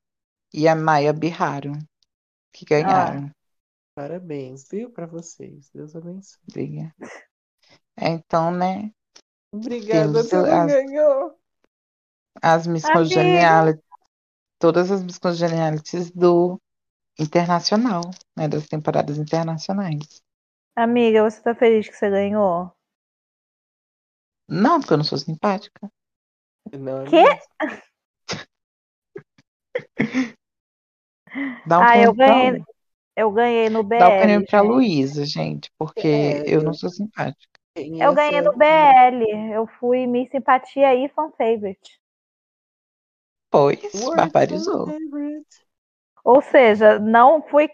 e 0.54 0.68
a 0.68 0.76
Maia 0.76 1.12
Biharo 1.12 1.74
que 2.52 2.66
ganharam. 2.66 3.32
Parabéns, 3.96 4.68
viu, 4.70 4.90
pra 4.90 5.06
vocês. 5.06 5.70
Deus 5.74 5.96
abençoe. 5.96 6.40
briga. 6.52 6.94
É, 7.98 8.10
então, 8.10 8.52
né? 8.52 8.92
Obrigada, 9.52 10.24
você 10.24 10.42
ganhou. 10.42 11.38
As 12.42 12.66
Miss. 12.66 12.84
Congeniality, 12.84 13.84
todas 14.58 14.90
as 14.90 15.04
Miss 15.04 15.20
Congenialities 15.20 16.10
do 16.12 16.60
internacional, 17.20 18.02
né? 18.36 18.48
Das 18.48 18.68
temporadas 18.68 19.18
internacionais. 19.18 20.22
Amiga, 20.76 21.24
você 21.24 21.42
tá 21.42 21.54
feliz 21.54 21.88
que 21.88 21.96
você 21.96 22.10
ganhou? 22.10 22.72
Não, 24.48 24.80
porque 24.80 24.94
eu 24.94 24.98
não 24.98 25.04
sou 25.04 25.18
simpática. 25.18 25.92
Não 26.74 27.06
Quê? 27.06 27.24
Dá 31.68 31.80
um 31.80 31.84
Ah, 31.84 31.98
eu 31.98 32.14
pra 32.16 32.26
ganhei-. 32.26 32.64
Eu 33.16 33.32
ganhei 33.32 33.70
no 33.70 33.84
BL. 33.84 34.00
Dá 34.00 34.08
o 34.08 34.18
prêmio 34.18 34.48
pra. 34.48 34.62
Luísa, 34.62 35.26
gente, 35.26 35.70
porque 35.78 36.00
É, 36.00 36.56
eu 36.56 36.64
não 36.64 36.74
sou 36.74 36.90
simpática. 36.90 37.60
Eu 37.76 38.14
ganhei 38.14 38.42
no 38.42 38.58
BL. 38.58 39.54
Eu 39.54 39.68
fui 39.80 40.08
Miss 40.08 40.30
Simpatia 40.32 40.96
e 40.96 41.08
Fan 41.10 41.32
Favorite. 41.38 42.00
Pois, 43.50 43.92
barbarizou. 44.16 44.88
Ou 46.24 46.42
seja, 46.42 47.00
não 47.00 47.42
fui, 47.42 47.70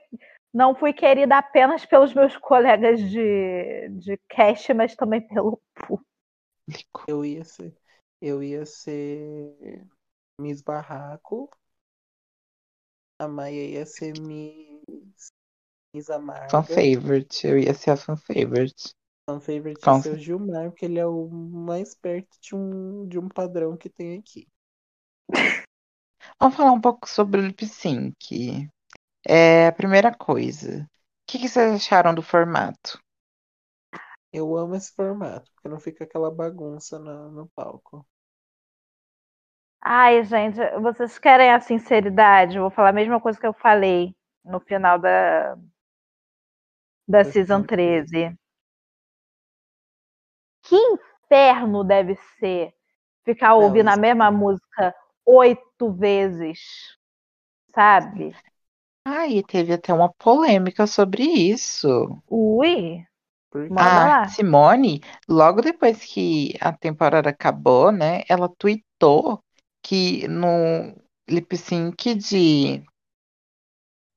não 0.54 0.76
fui 0.76 0.94
querida 0.94 1.38
apenas 1.38 1.86
pelos 1.86 2.14
meus 2.14 2.36
colegas 2.38 3.00
de, 3.00 3.90
de 3.90 4.18
cast, 4.30 4.74
mas 4.74 4.96
também 4.96 5.22
pelo 5.28 5.62
público. 5.76 7.06
Eu 7.08 7.24
ia 7.26 7.44
ser. 7.44 7.74
Eu 8.22 8.42
ia 8.42 8.66
ser 8.66 9.86
Miss 10.40 10.62
Barraco. 10.62 11.50
A 13.20 13.28
Maia 13.28 13.66
ia 13.66 13.86
ser 13.86 14.20
Miss. 14.22 15.32
Miss 15.94 16.10
Amarga. 16.10 16.50
Fan 16.50 16.64
favorite. 16.64 17.48
Eu 17.48 17.58
ia 17.58 17.74
ser 17.74 17.92
a 17.92 17.98
fan 17.98 18.16
favorite. 18.16 18.94
Fan 19.30 19.40
favorite 19.40 19.82
Com 19.82 19.96
ia 19.96 20.02
ser 20.02 20.14
o 20.14 20.18
Gilmar, 20.18 20.70
porque 20.72 20.86
ele 20.86 21.00
é 21.00 21.06
o 21.06 21.28
mais 21.28 21.96
perto 21.96 22.38
de 22.42 22.56
um, 22.56 23.08
de 23.08 23.20
um 23.20 23.28
padrão 23.28 23.76
que 23.76 23.90
tem 23.90 24.18
aqui. 24.18 24.48
Vamos 26.40 26.56
falar 26.56 26.72
um 26.72 26.82
pouco 26.82 27.08
sobre 27.10 27.40
o 27.42 27.46
lip 27.46 27.66
sync. 27.66 28.68
É, 29.28 29.68
a 29.68 29.72
primeira 29.72 30.14
coisa. 30.16 30.84
O 30.84 30.88
que, 31.28 31.40
que 31.40 31.50
vocês 31.50 31.74
acharam 31.76 32.14
do 32.14 32.22
formato? 32.24 33.00
Eu 34.32 34.56
amo 34.58 34.76
esse 34.76 34.94
formato, 34.94 35.52
porque 35.54 35.68
não 35.70 35.80
fica 35.80 36.04
aquela 36.04 36.30
bagunça 36.32 37.00
no, 37.00 37.32
no 37.32 37.48
palco. 37.50 38.06
Ai, 39.82 40.24
gente, 40.24 40.58
vocês 40.82 41.18
querem 41.18 41.52
a 41.52 41.60
sinceridade? 41.60 42.58
Eu 42.58 42.64
vou 42.64 42.72
falar 42.72 42.90
a 42.90 42.94
mesma 42.94 43.22
coisa 43.22 43.40
que 43.40 43.48
eu 43.48 43.54
falei 43.54 44.16
no 44.44 44.60
final 44.60 45.00
da, 45.00 45.56
da 47.08 47.24
Season 47.24 47.64
season 47.64 47.64
13. 47.64 48.38
Que 50.64 50.76
inferno 50.76 51.84
deve 51.84 52.16
ser 52.40 52.74
ficar 53.24 53.56
Não, 53.56 53.62
ouvindo 53.62 53.88
a 53.90 53.92
isso- 53.94 54.02
mesma 54.02 54.32
música 54.32 54.94
oito 55.28 55.92
vezes, 55.92 56.98
sabe? 57.74 58.36
Ah, 59.06 59.28
e 59.28 59.42
teve 59.44 59.74
até 59.74 59.94
uma 59.94 60.14
polêmica 60.14 60.86
sobre 60.86 61.24
isso. 61.24 61.88
Ui, 62.30 63.06
Manda 63.70 64.16
A. 64.22 64.28
Simone, 64.28 65.02
logo 65.28 65.62
depois 65.62 66.04
que 66.04 66.54
a 66.62 66.72
temporada 66.72 67.30
acabou, 67.30 67.92
né, 67.92 68.24
ela 68.30 68.48
tweetou 68.50 69.44
que 69.82 70.28
no 70.28 70.96
lip 71.30 71.56
sync 71.58 72.16
de 72.16 72.84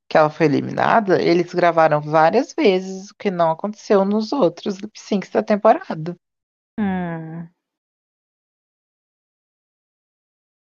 que 0.08 0.18
ela 0.18 0.28
foi 0.28 0.46
eliminada, 0.46 1.22
eles 1.22 1.54
gravaram 1.54 2.00
várias 2.02 2.52
vezes, 2.52 3.10
o 3.10 3.14
que 3.14 3.30
não 3.30 3.50
aconteceu 3.50 4.04
nos 4.04 4.32
outros 4.32 4.76
lip 4.78 4.98
syncs 4.98 5.30
da 5.30 5.42
temporada. 5.42 6.16
hum, 6.78 7.50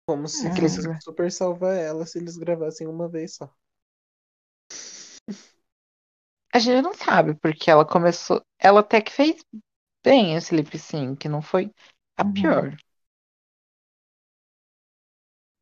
como 0.06 0.26
se 0.28 0.48
Aqueles- 0.48 0.76
fosse 0.76 1.02
super 1.02 1.30
salvar 1.30 1.76
ela 1.76 2.06
se 2.06 2.18
eles 2.18 2.36
gravassem 2.38 2.86
uma 2.86 3.08
vez 3.08 3.34
só. 3.36 3.50
A 6.52 6.58
gente 6.58 6.82
não 6.82 6.92
sabe, 6.94 7.34
porque 7.36 7.70
ela 7.70 7.84
começou. 7.86 8.42
Ela 8.58 8.80
até 8.80 9.00
que 9.00 9.12
fez 9.12 9.44
bem 10.04 10.34
esse 10.36 10.54
lip 10.56 10.78
sync, 10.78 11.28
não 11.28 11.42
foi 11.42 11.72
a 12.16 12.24
Uhum. 12.24 12.32
pior. 12.32 12.76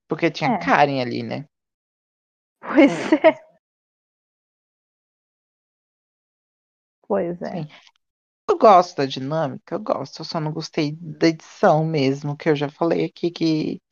Porque 0.09 0.31
tinha 0.31 0.51
É. 0.51 0.57
Karen 0.57 1.03
ali, 1.03 1.23
né? 1.23 1.45
pois 2.61 3.12
é. 3.12 3.45
Pois 7.07 7.41
é. 7.43 7.57
Sim. 7.57 7.69
Eu 8.49 8.59
gosto 8.59 8.97
da 8.99 9.07
dinâmica, 9.07 9.75
eu 9.77 9.81
gosto, 9.81 10.21
eu 10.21 10.25
só 10.27 10.41
não 10.41 10.53
gostei 10.53 10.93
da 10.97 11.29
edição 11.29 11.85
mesmo, 11.87 12.37
que 12.37 12.49
eu 12.51 12.57
já 12.57 12.69
falei 12.71 13.05
aqui 13.07 13.31
que 13.31 13.83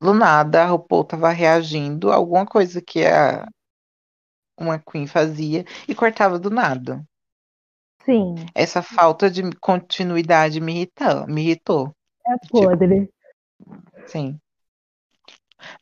do 0.00 0.14
nada 0.14 0.62
a 0.62 0.66
RuPaul 0.66 1.04
tava 1.04 1.30
reagindo 1.30 2.10
a 2.10 2.16
alguma 2.16 2.46
coisa 2.46 2.80
que 2.80 3.04
a 3.06 3.46
uma 4.58 4.78
Queen 4.78 5.06
fazia 5.06 5.64
e 5.86 5.94
cortava 5.94 6.38
do 6.38 6.50
nada. 6.50 7.04
Sim, 8.04 8.34
Essa 8.54 8.82
falta 8.82 9.30
de 9.30 9.42
continuidade 9.60 10.60
me 10.60 10.72
irritou, 10.72 11.26
me 11.26 11.42
irritou. 11.42 11.94
é 12.26 12.36
podre. 12.50 13.10
Sim. 14.06 14.40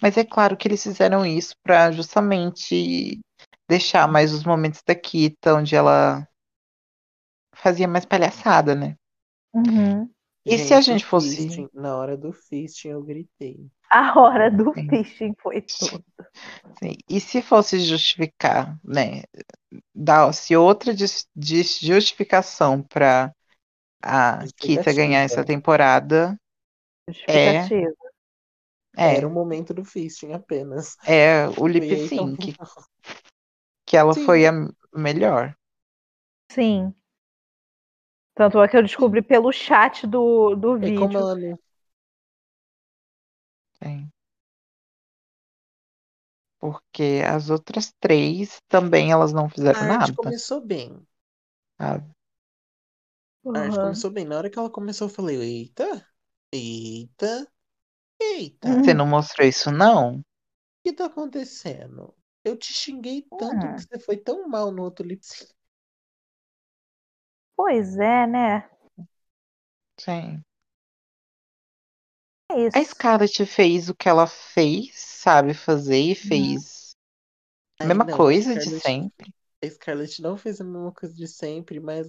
Mas 0.03 0.17
é 0.17 0.25
claro 0.25 0.57
que 0.57 0.67
eles 0.67 0.83
fizeram 0.83 1.25
isso 1.25 1.55
para 1.63 1.93
justamente 1.93 3.21
deixar 3.69 4.09
mais 4.09 4.33
os 4.33 4.45
momentos 4.45 4.83
da 4.87 4.95
Kita, 4.95 5.55
onde 5.55 5.75
ela 5.75 6.27
fazia 7.55 7.89
mais 7.89 8.05
palhaçada, 8.05 8.75
né? 8.75 8.97
Uhum. 9.53 10.11
E 10.45 10.59
se 10.59 10.75
a 10.75 10.81
gente 10.81 11.05
fosse- 11.05 11.37
fisting, 11.37 11.69
na 11.73 11.97
hora 11.97 12.17
do 12.17 12.33
fisting 12.33 12.89
eu 12.89 13.03
gritei. 13.03 13.69
A 13.91 14.19
hora 14.21 14.49
do 14.51 14.73
Sim. 14.75 14.89
fishing 14.89 15.35
foi 15.43 15.63
tudo. 15.63 16.05
Sim, 16.79 16.97
E 17.09 17.21
se 17.21 17.41
fosse 17.43 17.79
justificar, 17.81 18.79
né? 18.85 19.23
Dar-se 19.95 20.57
outra 20.57 20.95
dis- 20.95 21.29
dis- 21.37 21.79
justificação 21.81 22.83
para 22.83 23.35
a 24.03 24.47
Kita 24.59 24.93
ganhar 24.93 25.21
essa 25.23 25.45
temporada, 25.45 26.39
Justificativa. 27.09 28.07
É, 28.97 29.15
Era 29.15 29.27
o 29.27 29.31
momento 29.31 29.73
do 29.75 29.85
fisting 29.85 30.33
apenas. 30.33 30.97
é 31.05 31.49
o 31.59 31.67
lip 31.67 31.97
ela- 32.11 32.37
sync, 32.37 32.55
que 33.87 33.97
ela 33.97 34.15
Sim. 34.15 34.25
foi 34.25 34.47
a 34.47 34.53
melhor. 34.95 35.57
Sim. 36.51 36.95
Tanto 38.37 38.63
é 38.63 38.69
que 38.69 38.77
eu 38.77 38.83
descobri 38.83 39.21
pelo 39.23 39.51
chat 39.53 40.07
do, 40.07 40.55
do 40.55 40.79
É 40.81 40.91
vídeo. 40.91 40.91
como 40.91 41.19
ela 41.19 41.35
não. 41.35 41.59
Sim. 43.83 44.11
Porque 46.61 47.23
as 47.27 47.49
outras 47.49 47.95
três 47.99 48.61
também 48.69 49.11
elas 49.11 49.33
não 49.33 49.49
fizeram 49.49 49.79
A 49.79 49.87
arte 49.93 50.13
nada. 50.13 50.13
começou 50.13 50.61
bem. 50.61 51.07
sabe? 51.79 52.15
A 53.53 53.61
arte 53.61 53.79
Uhum. 53.79 53.81
começou 53.81 54.11
bem. 54.11 54.25
Na 54.25 54.37
hora 54.39 54.51
que 54.51 54.59
ela 54.59 54.71
começou, 54.71 55.09
eu 55.09 55.13
falei, 55.15 55.37
eita, 55.37 56.07
eita, 56.53 57.51
eita. 58.21 58.71
Você 58.83 58.93
não 58.93 59.07
mostrou 59.07 59.49
isso, 59.49 59.71
não? 59.71 60.19
O 60.19 60.25
que 60.85 60.93
tá 60.95 61.05
acontecendo? 61.07 62.15
Eu 62.45 62.57
te 62.57 62.73
xinguei 62.73 63.29
tanto 63.37 63.69
Hum. 63.69 63.75
que 63.75 63.83
você 63.83 63.99
foi 63.99 64.17
tão 64.17 64.49
mal 64.49 64.71
no 64.73 64.83
outro 64.85 65.07
lip 65.07 65.23
sync. 65.27 65.53
Pois 67.55 67.99
é, 67.99 68.27
né? 68.27 68.67
Sim. 69.99 70.45
É 72.51 72.67
isso. 72.67 72.79
A 72.79 72.85
Scarlett 72.85 73.45
fez 73.47 73.89
o 73.89 73.95
que 73.95 74.09
ela 74.09 74.27
fez, 74.27 74.91
sabe 74.99 75.53
fazer 75.55 75.99
e 75.99 76.15
fez 76.15 76.95
a 77.81 77.85
Ai, 77.85 77.89
mesma 77.89 78.05
não, 78.05 78.15
a 78.15 78.17
coisa 78.17 78.55
de 78.55 78.61
Scarlett- 78.61 78.83
sempre. 78.83 79.35
A 79.65 79.69
Scarlett 79.71 80.23
não 80.23 80.37
fez 80.37 80.61
a 80.61 80.65
mesma 80.65 80.93
coisa 80.93 81.15
de 81.15 81.27
sempre, 81.27 81.81
mas 81.81 82.07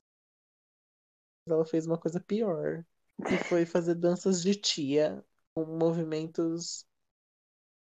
ela 1.49 1.65
fez 1.65 1.87
uma 1.87 1.97
coisa 1.97 2.19
pior. 2.19 2.83
Que 3.27 3.37
foi 3.45 3.65
fazer 3.65 3.95
danças 3.95 4.43
de 4.43 4.53
tia 4.53 5.25
com 5.55 5.65
movimentos. 5.65 6.85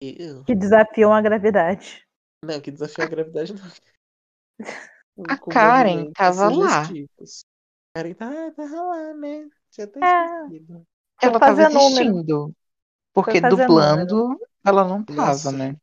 Que 0.01 0.55
desafiam 0.55 1.13
a 1.13 1.21
gravidade. 1.21 2.07
Não, 2.45 2.61
que 2.61 2.71
desafio 2.71 3.03
a 3.05 3.09
gravidade 3.09 3.53
não. 3.53 3.63
A 5.29 5.37
Com 5.37 5.51
Karen 5.51 6.13
tava 6.13 6.49
lá. 6.49 6.85
sugestivos. 6.85 7.45
Karen 7.93 8.15
tá, 8.15 8.53
tava 8.53 8.81
lá, 8.83 9.15
né? 9.15 9.49
Já 9.77 9.89
tá 9.89 9.99
É. 10.01 10.45
esquecido. 10.47 10.87
Foi 11.21 11.31
Ela 11.31 11.41
tava 11.41 11.57
fazer 11.57 11.69
número. 11.71 12.55
Porque 13.13 13.41
dublando, 13.41 14.39
ela 14.65 14.85
não 14.85 15.05
tava, 15.05 15.23
Nossa. 15.27 15.53
né? 15.53 15.77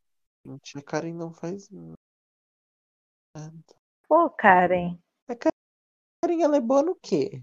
Gente, 0.44 0.78
a 0.78 0.82
Karen 0.82 1.12
não 1.14 1.32
faz 1.32 1.68
nada. 1.70 3.52
Pô, 4.08 4.30
Karen. 4.30 4.98
Karen, 6.22 6.42
ela 6.42 6.56
é 6.56 6.60
boa 6.60 6.82
no 6.82 6.94
quê? 6.96 7.42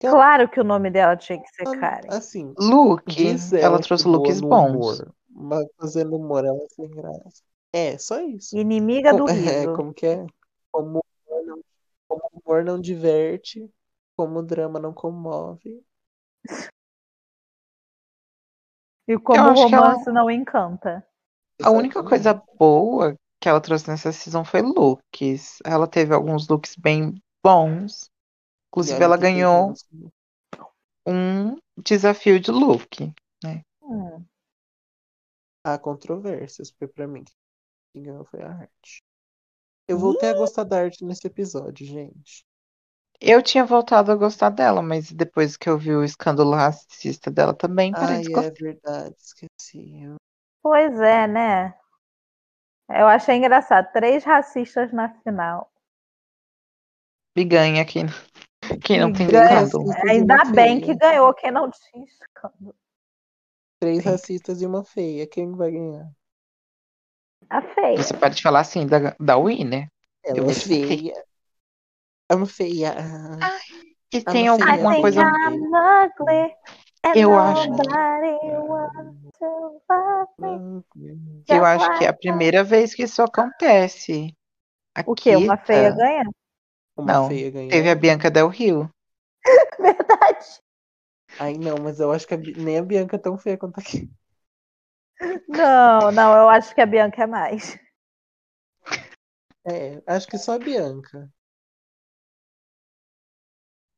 Claro 0.00 0.48
que 0.50 0.60
o 0.60 0.64
nome 0.64 0.90
dela 0.90 1.16
tinha 1.16 1.40
que 1.40 1.48
ser 1.54 1.62
Ela- 1.64 1.78
Karen. 1.78 2.08
Assim, 2.10 2.54
diz 3.06 3.52
ela 3.52 3.66
ela 3.66 3.80
trouxe 3.80 4.08
looks 4.08 4.40
bons. 4.40 5.00
humor, 5.00 5.14
mas 5.30 5.66
fazendo 5.78 6.16
humor 6.16 6.44
ela 6.44 6.58
é 6.58 6.68
sem 6.68 6.90
graça. 6.90 7.42
É, 7.72 7.96
só 7.98 8.20
isso. 8.20 8.56
Inimiga 8.58 9.14
do 9.14 9.24
Co- 9.24 9.30
é, 9.30 9.62
riso. 9.62 9.76
como 9.76 9.94
que 9.94 10.06
é? 10.06 10.26
Como 10.72 10.98
o 10.98 11.02
humor 11.30 11.46
não, 11.46 11.64
como 12.08 12.22
o 12.32 12.38
humor 12.40 12.64
não 12.64 12.80
diverte, 12.80 13.70
como 14.16 14.40
o 14.40 14.42
drama 14.42 14.78
não 14.80 14.92
comove. 14.92 15.82
E 19.08 19.18
como 19.18 19.50
o 19.50 19.54
que 19.68 19.74
ela- 19.74 19.88
romance 19.88 20.10
não 20.10 20.30
encanta. 20.30 21.06
A 21.62 21.70
única 21.70 22.02
coisa 22.02 22.34
boa 22.58 23.16
que 23.40 23.48
ela 23.48 23.60
trouxe 23.60 23.88
nessa 23.88 24.12
season 24.12 24.44
foi 24.44 24.62
looks. 24.62 25.58
Ela 25.64 25.86
teve 25.86 26.14
alguns 26.14 26.48
looks 26.48 26.76
bem 26.76 27.20
bons. 27.44 28.10
Inclusive, 28.70 29.02
ela 29.02 29.16
ganhou 29.16 29.74
um 31.06 31.56
desafio 31.76 32.40
de 32.40 32.50
look. 32.50 33.12
Hum. 33.82 34.24
Há 35.64 35.78
controvérsias, 35.78 36.70
porque 36.70 36.92
pra 36.92 37.06
mim 37.06 37.24
quem 37.92 38.04
ganhou 38.04 38.24
foi 38.24 38.42
a 38.42 38.50
arte. 38.50 39.02
Eu 39.86 39.98
voltei 39.98 40.30
a 40.30 40.34
gostar 40.34 40.64
da 40.64 40.80
arte 40.80 41.04
nesse 41.04 41.26
episódio, 41.26 41.84
gente. 41.84 42.44
Eu 43.22 43.42
tinha 43.42 43.64
voltado 43.64 44.12
a 44.12 44.16
gostar 44.16 44.50
dela, 44.50 44.82
mas 44.82 45.10
depois 45.12 45.56
que 45.56 45.68
eu 45.68 45.78
vi 45.78 45.92
o 45.94 46.04
escândalo 46.04 46.50
racista 46.54 47.30
dela 47.30 47.54
também, 47.54 47.94
parei 47.94 48.18
Ai, 48.18 48.20
de 48.20 48.28
é 48.30 48.30
gostar. 48.30 48.52
verdade, 48.60 49.14
esqueci. 49.18 50.02
Eu- 50.02 50.16
Pois 50.60 51.00
é, 51.00 51.26
né? 51.28 51.74
Eu 52.88 53.08
achei 53.08 53.34
engraçado. 53.34 53.90
Três 53.92 54.22
racistas 54.22 54.92
na 54.92 55.08
final. 55.24 55.68
E 57.36 57.44
ganha 57.44 57.84
quem, 57.84 58.06
quem 58.84 59.00
não 59.00 59.10
E 59.10 59.12
tem 59.12 59.26
ganha. 59.26 59.66
escândalo. 59.66 59.84
E 59.92 60.12
Ainda 60.12 60.44
bem 60.44 60.80
feia. 60.80 60.80
que 60.80 60.94
ganhou 60.94 61.32
quem 61.34 61.50
não 61.50 61.70
tinha 61.70 62.04
escândalo. 62.04 62.74
Três 63.78 64.02
Sim. 64.02 64.06
racistas 64.06 64.62
e 64.62 64.66
uma 64.66 64.82
feia. 64.82 65.26
Quem 65.26 65.54
vai 65.54 65.70
ganhar? 65.72 66.10
A 67.50 67.60
feia. 67.62 68.02
Você 68.02 68.14
pode 68.14 68.42
falar 68.42 68.60
assim 68.60 68.86
da, 68.86 69.14
da 69.20 69.36
Winner. 69.38 69.88
Eu 70.34 70.44
Ela 70.44 70.44
vou 70.44 70.52
é 70.52 70.54
bater. 70.54 70.86
feia. 70.86 71.24
É 72.32 72.34
uma 72.34 72.46
feia. 72.46 72.94
E 74.10 74.18
Ah, 74.26 74.32
tem 74.32 74.48
alguma 74.48 75.02
coisa. 75.02 75.20
And 77.04 77.14
Eu 77.14 77.38
acho. 77.38 77.68
Eu 81.46 81.62
acho 81.62 81.98
que 81.98 82.04
é 82.04 82.08
a 82.08 82.12
primeira 82.14 82.64
vez 82.64 82.94
que 82.94 83.02
isso 83.02 83.20
acontece. 83.20 84.34
A 84.94 85.02
O 85.06 85.14
quê? 85.14 85.36
Uma 85.36 85.58
feia 85.58 85.90
Kita- 85.90 86.02
ganha? 86.02 86.24
Uma 86.96 87.12
Não, 87.12 87.28
feia 87.28 87.50
ganhou. 87.50 87.70
Teve 87.70 87.90
a 87.90 87.94
Bianca 87.94 88.30
Del 88.30 88.48
Rio. 88.48 88.88
Verdade. 89.78 90.60
Ai, 91.38 91.58
não, 91.58 91.76
mas 91.82 92.00
eu 92.00 92.10
acho 92.12 92.26
que 92.26 92.32
a 92.32 92.38
nem 92.38 92.78
a 92.78 92.82
Bianca 92.82 93.16
é 93.16 93.18
tão 93.18 93.36
feia 93.36 93.58
quanto 93.58 93.78
a 93.78 93.82
Kim. 93.82 94.10
Não, 95.48 96.10
não, 96.10 96.34
eu 96.34 96.48
acho 96.48 96.74
que 96.74 96.80
a 96.80 96.86
Bianca 96.86 97.24
é 97.24 97.26
mais. 97.26 97.78
É, 99.64 100.02
acho 100.06 100.26
que 100.26 100.38
só 100.38 100.52
a 100.54 100.58
Bianca. 100.58 101.30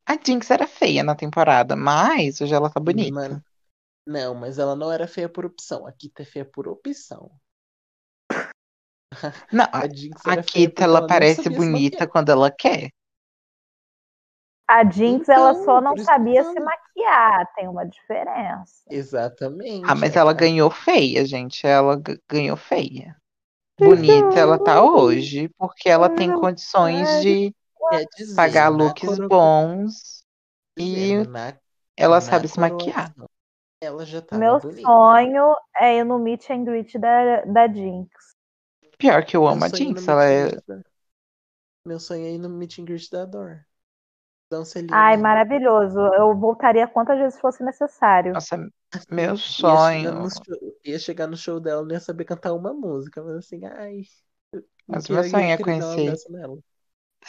A 0.06 0.16
Jinx 0.16 0.50
era 0.50 0.66
feia 0.66 1.02
na 1.04 1.14
temporada, 1.14 1.76
mas 1.76 2.40
hoje 2.40 2.54
ela 2.54 2.70
tá 2.70 2.80
bonita. 2.80 3.12
Mano, 3.12 3.42
não, 4.06 4.34
mas 4.34 4.58
ela 4.58 4.76
não 4.76 4.92
era 4.92 5.08
feia 5.08 5.28
por 5.28 5.44
opção. 5.46 5.86
A 5.86 5.92
Kita 5.92 6.22
é 6.22 6.26
feia 6.26 6.44
por 6.46 6.68
opção. 6.68 7.30
Não, 9.50 9.64
A 9.72 9.88
Jinx 9.88 10.26
a 10.26 10.36
Kita 10.36 10.84
ela 10.84 11.00
não 11.00 11.06
parece 11.08 11.48
bonita 11.48 12.06
quando 12.06 12.30
ela 12.30 12.50
quer. 12.50 12.90
A 14.68 14.84
Jinx, 14.84 15.28
ela 15.30 15.54
Então, 15.54 15.64
só 15.64 15.80
não 15.80 15.96
sabia 15.96 16.42
se 16.44 16.60
maquiar, 16.60 17.50
tem 17.54 17.66
uma 17.68 17.86
diferença. 17.86 18.90
Exatamente. 18.90 19.82
Ah, 19.82 19.94
mas 19.94 20.16
a- 20.16 20.20
ela 20.20 20.32
ganhou 20.32 20.70
feia, 20.70 21.24
gente. 21.26 21.66
Ela 21.66 22.00
ganhou 22.28 22.56
feia. 22.56 23.16
Bonita 23.78 24.38
ela 24.40 24.58
tá 24.58 24.82
hoje, 24.82 25.48
porque 25.58 25.88
ela 25.88 26.10
tem 26.10 26.32
condições 26.32 27.20
de 27.20 27.54
dizer, 27.90 28.08
pagar 28.34 28.70
na 28.70 28.94
looks 28.94 29.00
coro- 29.00 29.30
bons 29.30 30.24
e 30.78 31.14
na- 31.24 31.58
ela 31.96 32.20
na 32.20 32.20
sabe 32.20 32.48
se 32.48 32.60
maquiar. 32.60 33.14
Ela 33.80 34.04
já 34.06 34.22
tava 34.22 34.50
Meu 34.50 34.60
sonho 34.82 35.56
é 35.80 35.96
ir 35.96 36.04
no 36.04 36.18
meet 36.18 36.50
and 36.50 36.64
greet 36.64 36.98
da, 36.98 37.40
da 37.46 37.66
Jinx. 37.68 38.10
Pior 38.98 39.24
que 39.24 39.36
eu 39.36 39.46
Meu 39.46 39.58
amo 39.58 39.64
a 39.64 39.68
sonho 39.68 39.84
é 39.84 39.90
ir 39.90 39.94
no 39.94 40.00
Jinx, 40.02 40.08
ela 40.08 40.24
é. 40.24 40.50
da- 40.66 40.82
Meu 41.82 41.98
sonho 41.98 42.26
é 42.26 42.32
ir 42.32 42.38
no 42.38 42.50
meet 42.50 42.78
and 42.78 42.84
greet 42.84 43.08
da 43.10 43.24
Dor. 43.24 43.66
Ai, 44.90 45.16
maravilhoso. 45.18 45.98
Eu 46.14 46.34
voltaria 46.38 46.88
quantas 46.88 47.18
vezes 47.18 47.38
fosse 47.40 47.62
necessário. 47.62 48.34
Nossa, 48.34 48.56
meu 49.10 49.36
Ia 49.58 49.76
chegar, 49.78 50.12
sonho. 50.12 50.14
no 50.14 50.28
show, 50.30 50.56
ia 50.84 50.98
chegar 50.98 51.26
no 51.26 51.36
show 51.36 51.60
dela, 51.60 51.82
não 51.84 51.92
ia 51.92 52.00
saber 52.00 52.24
cantar 52.24 52.52
uma 52.54 52.72
música, 52.72 53.22
mas 53.22 53.36
assim, 53.36 53.64
ai. 53.64 54.02
Mas 54.88 55.08
eu 55.10 55.16
meu 55.16 55.22
sonho 55.24 55.50
é 55.50 55.56
um 55.56 55.60
conhecer. 55.60 56.20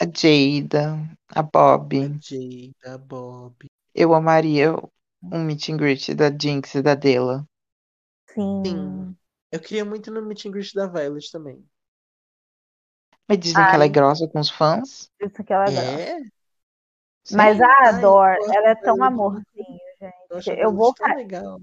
A 0.00 0.04
Jada, 0.04 0.96
a 1.34 1.42
Bob. 1.42 1.98
A 1.98 2.08
Jada, 2.20 2.94
a 2.94 2.98
Bob. 2.98 3.66
Eu 3.94 4.12
amaria 4.14 4.74
um 5.22 5.42
meet 5.42 5.68
and 5.70 5.76
greet 5.76 6.14
da 6.14 6.30
Jinx 6.30 6.74
e 6.74 6.82
da 6.82 6.94
Dela. 6.94 7.46
Sim. 8.28 8.62
Sim. 8.64 9.16
Eu 9.50 9.60
queria 9.60 9.84
muito 9.84 10.10
no 10.10 10.22
meet 10.22 10.44
and 10.46 10.50
greet 10.50 10.74
da 10.74 10.86
Violet 10.86 11.30
também. 11.30 11.64
Mas 13.28 13.38
dizem 13.38 13.64
que 13.64 13.74
ela 13.74 13.84
é 13.84 13.86
Ai. 13.86 13.88
grossa 13.88 14.28
com 14.28 14.38
os 14.38 14.50
fãs. 14.50 15.10
Isso 15.20 15.42
que 15.42 15.52
ela 15.52 15.64
gosta. 15.64 15.80
É? 15.80 16.20
Mas 17.32 17.56
Sim. 17.56 17.64
a 17.64 17.66
Ai, 17.66 17.88
Ador, 17.88 18.36
ela 18.54 18.68
é 18.68 18.74
tão 18.74 18.96
muito. 19.10 19.42
gente. 19.54 19.80
Eu 20.30 20.36
acho 20.36 20.50
a 20.50 20.54
Eu 20.54 20.72
vou, 20.72 20.94
legal. 21.14 21.60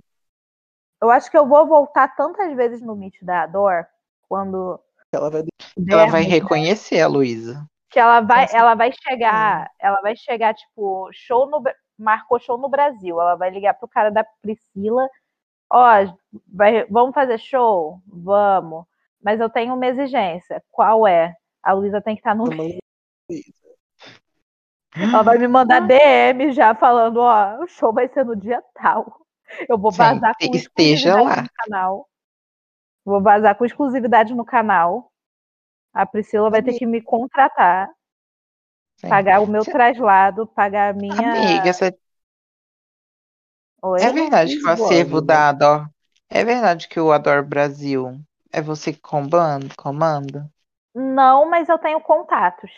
eu 1.01 1.10
acho 1.10 1.30
que 1.31 1.38
eu 1.38 1.47
vou 1.47 1.68
voltar 1.68 2.15
tantas 2.15 2.53
vezes 2.55 2.81
no 2.81 2.95
meet 2.95 3.15
da 3.22 3.43
Ador 3.43 3.85
quando 4.27 4.80
Ela 5.11 5.30
vai 5.30 5.43
Ela 5.88 6.07
vai 6.07 6.23
reconhecer 6.23 6.99
a 6.99 7.07
Luísa. 7.07 7.65
Que 7.93 7.99
ela 7.99 8.21
vai, 8.21 8.47
ela 8.51 8.73
vai 8.73 8.91
chegar, 8.91 9.69
ela 9.79 10.01
vai 10.01 10.15
chegar, 10.15 10.55
tipo, 10.55 11.09
show 11.13 11.47
no, 11.47 11.61
marcou 11.95 12.39
show 12.39 12.57
no 12.57 12.67
Brasil. 12.67 13.21
Ela 13.21 13.35
vai 13.35 13.51
ligar 13.51 13.75
pro 13.75 13.87
cara 13.87 14.09
da 14.09 14.25
Priscila, 14.41 15.07
ó, 15.71 15.87
vai, 16.51 16.85
vamos 16.85 17.13
fazer 17.13 17.37
show? 17.37 18.01
Vamos. 18.07 18.85
Mas 19.23 19.39
eu 19.39 19.47
tenho 19.47 19.75
uma 19.75 19.85
exigência. 19.85 20.63
Qual 20.71 21.07
é? 21.07 21.35
A 21.61 21.73
Luísa 21.73 22.01
tem 22.01 22.15
que 22.15 22.21
estar 22.21 22.35
no. 22.35 22.45
uma 22.45 22.79
Ela 24.95 25.21
vai 25.21 25.37
me 25.37 25.47
mandar 25.47 25.79
DM 25.81 26.51
já 26.51 26.73
falando, 26.73 27.17
ó, 27.17 27.63
o 27.63 27.67
show 27.67 27.93
vai 27.93 28.07
ser 28.07 28.25
no 28.25 28.35
dia 28.35 28.61
tal. 28.73 29.21
Eu 29.69 29.77
vou 29.77 29.91
Sim, 29.91 29.99
vazar 29.99 30.33
com 30.35 30.45
esteja 30.55 31.09
exclusividade 31.09 31.23
lá. 31.23 31.41
no 31.43 31.49
canal. 31.55 32.09
Vou 33.05 33.21
vazar 33.21 33.55
com 33.55 33.65
exclusividade 33.65 34.33
no 34.33 34.43
canal. 34.43 35.12
A 35.93 36.05
Priscila 36.05 36.49
vai 36.51 36.61
ter 36.61 36.73
que 36.75 36.85
me 36.85 37.01
contratar, 37.01 37.89
Sim. 38.95 39.07
pagar 39.07 39.39
o 39.41 39.47
meu 39.47 39.65
traslado, 39.65 40.45
pagar 40.47 40.89
a 40.93 40.93
minha. 40.93 41.31
Amiga, 41.31 41.73
cê- 41.73 41.97
Oi? 43.81 44.03
é 44.03 44.11
verdade 44.11 44.55
que 44.57 44.67
o 44.67 44.71
acervo 44.71 45.19
da 45.21 45.49
Ador. 45.49 45.89
É 46.29 46.43
verdade 46.43 46.87
que 46.87 46.99
o 46.99 47.11
Ador 47.11 47.43
Brasil 47.43 48.19
é 48.51 48.61
você 48.61 48.93
que 48.93 49.01
comanda? 49.01 49.67
comanda? 49.77 50.51
Não, 50.95 51.47
mas 51.47 51.69
eu 51.69 51.77
tenho 51.77 52.01
contatos. 52.01 52.71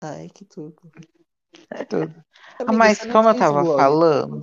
Ai, 0.00 0.28
que 0.30 0.44
tudo. 0.46 0.90
Tudo. 1.88 2.24
Ah, 2.66 2.72
Amiga, 2.72 2.72
mas 2.72 2.98
você 2.98 3.06
como 3.06 3.28
eu 3.28 3.34
tava 3.34 3.64
falando, 3.64 4.42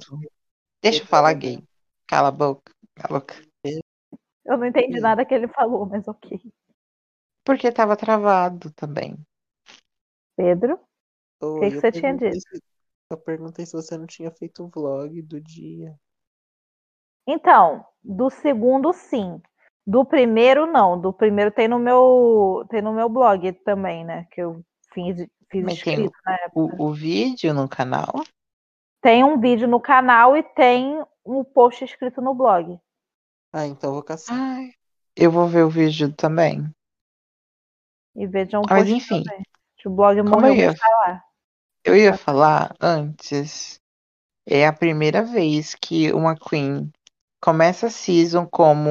deixa 0.81 1.03
eu 1.03 1.07
falar 1.07 1.33
gay. 1.35 1.63
Cala 2.07 2.29
a 2.29 2.31
boca, 2.31 2.71
cala 2.95 3.17
a 3.17 3.21
boca. 3.21 3.35
Eu 4.45 4.57
não 4.57 4.65
entendi 4.65 4.99
nada 4.99 5.25
que 5.25 5.33
ele 5.33 5.47
falou, 5.47 5.85
mas 5.85 6.07
ok. 6.07 6.39
Porque 7.45 7.71
tava 7.71 7.95
travado 7.97 8.71
também. 8.71 9.17
Pedro? 10.35 10.79
Oi, 11.41 11.59
que 11.59 11.69
que 11.71 11.75
você 11.81 11.91
tinha 11.91 12.17
perguntei 12.17 12.39
se- 12.39 12.63
Eu 13.09 13.17
perguntei 13.17 13.65
se 13.65 13.73
você 13.73 13.97
não 13.97 14.07
tinha 14.07 14.31
feito 14.31 14.63
o 14.63 14.69
vlog 14.69 15.21
do 15.21 15.39
dia. 15.39 15.95
Então, 17.27 17.85
do 18.03 18.29
segundo 18.29 18.91
sim. 18.93 19.41
Do 19.85 20.05
primeiro 20.05 20.65
não. 20.65 20.99
Do 20.99 21.13
primeiro 21.13 21.51
tem 21.51 21.67
no 21.67 21.79
meu 21.79 22.65
tem 22.69 22.81
no 22.81 22.93
meu 22.93 23.09
blog 23.09 23.51
também, 23.65 24.05
né? 24.05 24.25
Que 24.31 24.41
eu 24.41 24.63
fiz, 24.93 25.27
fiz 25.49 25.63
Mas 25.63 25.83
tem 25.83 25.93
escrito 25.93 26.13
na 26.25 26.33
época. 26.35 26.77
o, 26.77 26.85
o 26.85 26.93
vídeo 26.93 27.53
no 27.53 27.67
canal. 27.67 28.13
Tem 29.01 29.23
um 29.23 29.39
vídeo 29.39 29.67
no 29.67 29.79
canal 29.81 30.35
e 30.37 30.43
tem 30.43 31.03
um 31.25 31.43
post 31.43 31.83
escrito 31.83 32.21
no 32.21 32.33
blog. 32.33 32.79
Ah, 33.53 33.67
então 33.67 33.91
eu 33.91 33.93
vou 33.93 34.03
caçar. 34.03 34.35
Ai, 34.35 34.71
eu 35.15 35.29
vou 35.31 35.47
ver 35.47 35.63
o 35.63 35.69
vídeo 35.69 36.11
também. 36.11 36.73
E 38.15 38.25
vejam 38.27 38.61
o 38.61 38.65
Ah, 38.67 38.75
Mas 38.75 38.89
post 38.89 38.95
enfim, 38.95 39.23
também. 39.23 39.43
Que 39.77 39.87
o 39.87 39.91
blog 39.91 40.21
como 40.23 40.35
morreu, 40.41 40.53
eu 40.55 40.55
ia, 40.55 40.73
lá. 41.07 41.23
eu 41.85 41.95
ia 41.95 42.17
falar 42.17 42.75
antes, 42.81 43.79
é 44.47 44.65
a 44.67 44.73
primeira 44.73 45.23
vez 45.23 45.75
que 45.75 46.11
uma 46.13 46.35
Queen 46.35 46.91
começa 47.41 47.87
a 47.87 47.89
season 47.91 48.47
como 48.47 48.89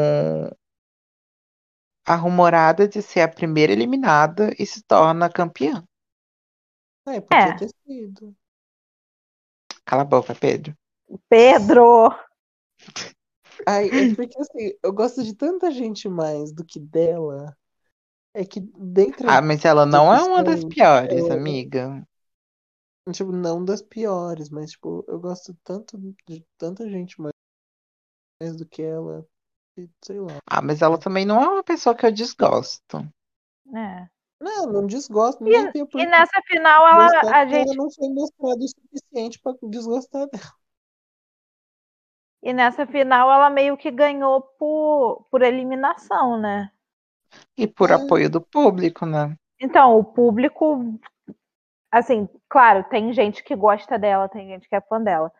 a 2.06 2.14
rumorada 2.16 2.86
de 2.86 3.00
ser 3.02 3.22
a 3.22 3.28
primeira 3.28 3.72
eliminada 3.72 4.52
e 4.58 4.66
se 4.66 4.82
torna 4.82 5.30
campeã. 5.30 5.84
Ah, 7.06 7.20
podia 7.20 7.52
É. 7.52 7.56
ter 7.56 7.68
sido. 7.84 8.36
Cala 9.84 10.02
a 10.02 10.04
boca, 10.04 10.34
Pedro. 10.34 10.74
Pedro! 11.28 12.10
Ai, 13.66 13.88
é 13.88 14.04
porque 14.16 14.38
assim, 14.40 14.72
eu 14.82 14.92
gosto 14.92 15.22
de 15.22 15.34
tanta 15.34 15.70
gente 15.70 16.08
mais 16.08 16.52
do 16.52 16.64
que 16.64 16.80
dela. 16.80 17.56
É 18.34 18.44
que 18.44 18.60
dentro, 18.60 19.28
Ah, 19.28 19.42
mas 19.42 19.64
ela 19.64 19.84
não 19.86 20.12
é 20.12 20.22
uma 20.22 20.42
das 20.44 20.64
piores, 20.64 21.10
ela- 21.24 21.30
amiga. 21.30 22.06
tipo, 23.12 23.30
não 23.32 23.64
das 23.64 23.80
piores, 23.82 24.48
mas 24.50 24.72
tipo, 24.72 25.04
eu 25.08 25.20
gosto 25.20 25.54
tanto 25.62 25.96
de 26.26 26.44
tanta 26.58 26.88
gente 26.90 27.20
mais, 27.20 27.32
mais 28.40 28.56
do 28.56 28.66
que 28.66 28.82
ela. 28.82 29.26
sei 30.04 30.20
lá. 30.20 30.38
Ah, 30.46 30.62
mas 30.62 30.82
ela 30.82 30.98
também 30.98 31.24
não 31.24 31.40
é 31.42 31.48
uma 31.48 31.64
pessoa 31.64 31.94
que 31.96 32.06
eu 32.06 32.12
desgosto. 32.12 33.06
É. 33.74 34.08
Não, 34.40 34.66
não 34.66 34.86
desgosto, 34.86 35.42
ninguém 35.44 35.70
tem 35.70 35.86
por 35.86 36.00
E 36.00 36.04
que 36.04 36.06
nessa 36.06 36.42
final 36.46 36.86
ela, 36.86 37.20
a 37.32 37.44
porque 37.44 37.54
ela 37.54 37.64
gente 37.64 37.76
não 37.76 37.90
foi 37.90 38.08
mostrado 38.08 38.64
o 38.64 38.68
suficiente 38.68 39.38
pra 39.40 39.54
desgostar 39.62 40.28
dela. 40.28 40.52
E 42.42 42.52
nessa 42.52 42.86
final 42.86 43.30
ela 43.30 43.48
meio 43.48 43.76
que 43.76 43.90
ganhou 43.90 44.42
por, 44.58 45.26
por 45.30 45.42
eliminação, 45.42 46.38
né? 46.40 46.70
E 47.56 47.66
por 47.66 47.90
É. 47.90 47.94
apoio 47.94 48.28
do 48.28 48.40
público, 48.40 49.06
né? 49.06 49.36
Então, 49.60 49.96
o 49.96 50.04
público, 50.04 50.98
assim, 51.90 52.28
claro, 52.48 52.84
tem 52.84 53.12
gente 53.12 53.44
que 53.44 53.54
gosta 53.54 53.98
dela, 53.98 54.28
tem 54.28 54.48
gente 54.48 54.68
que 54.68 54.74
é 54.74 54.80
fã 54.80 55.00
dela. 55.00 55.30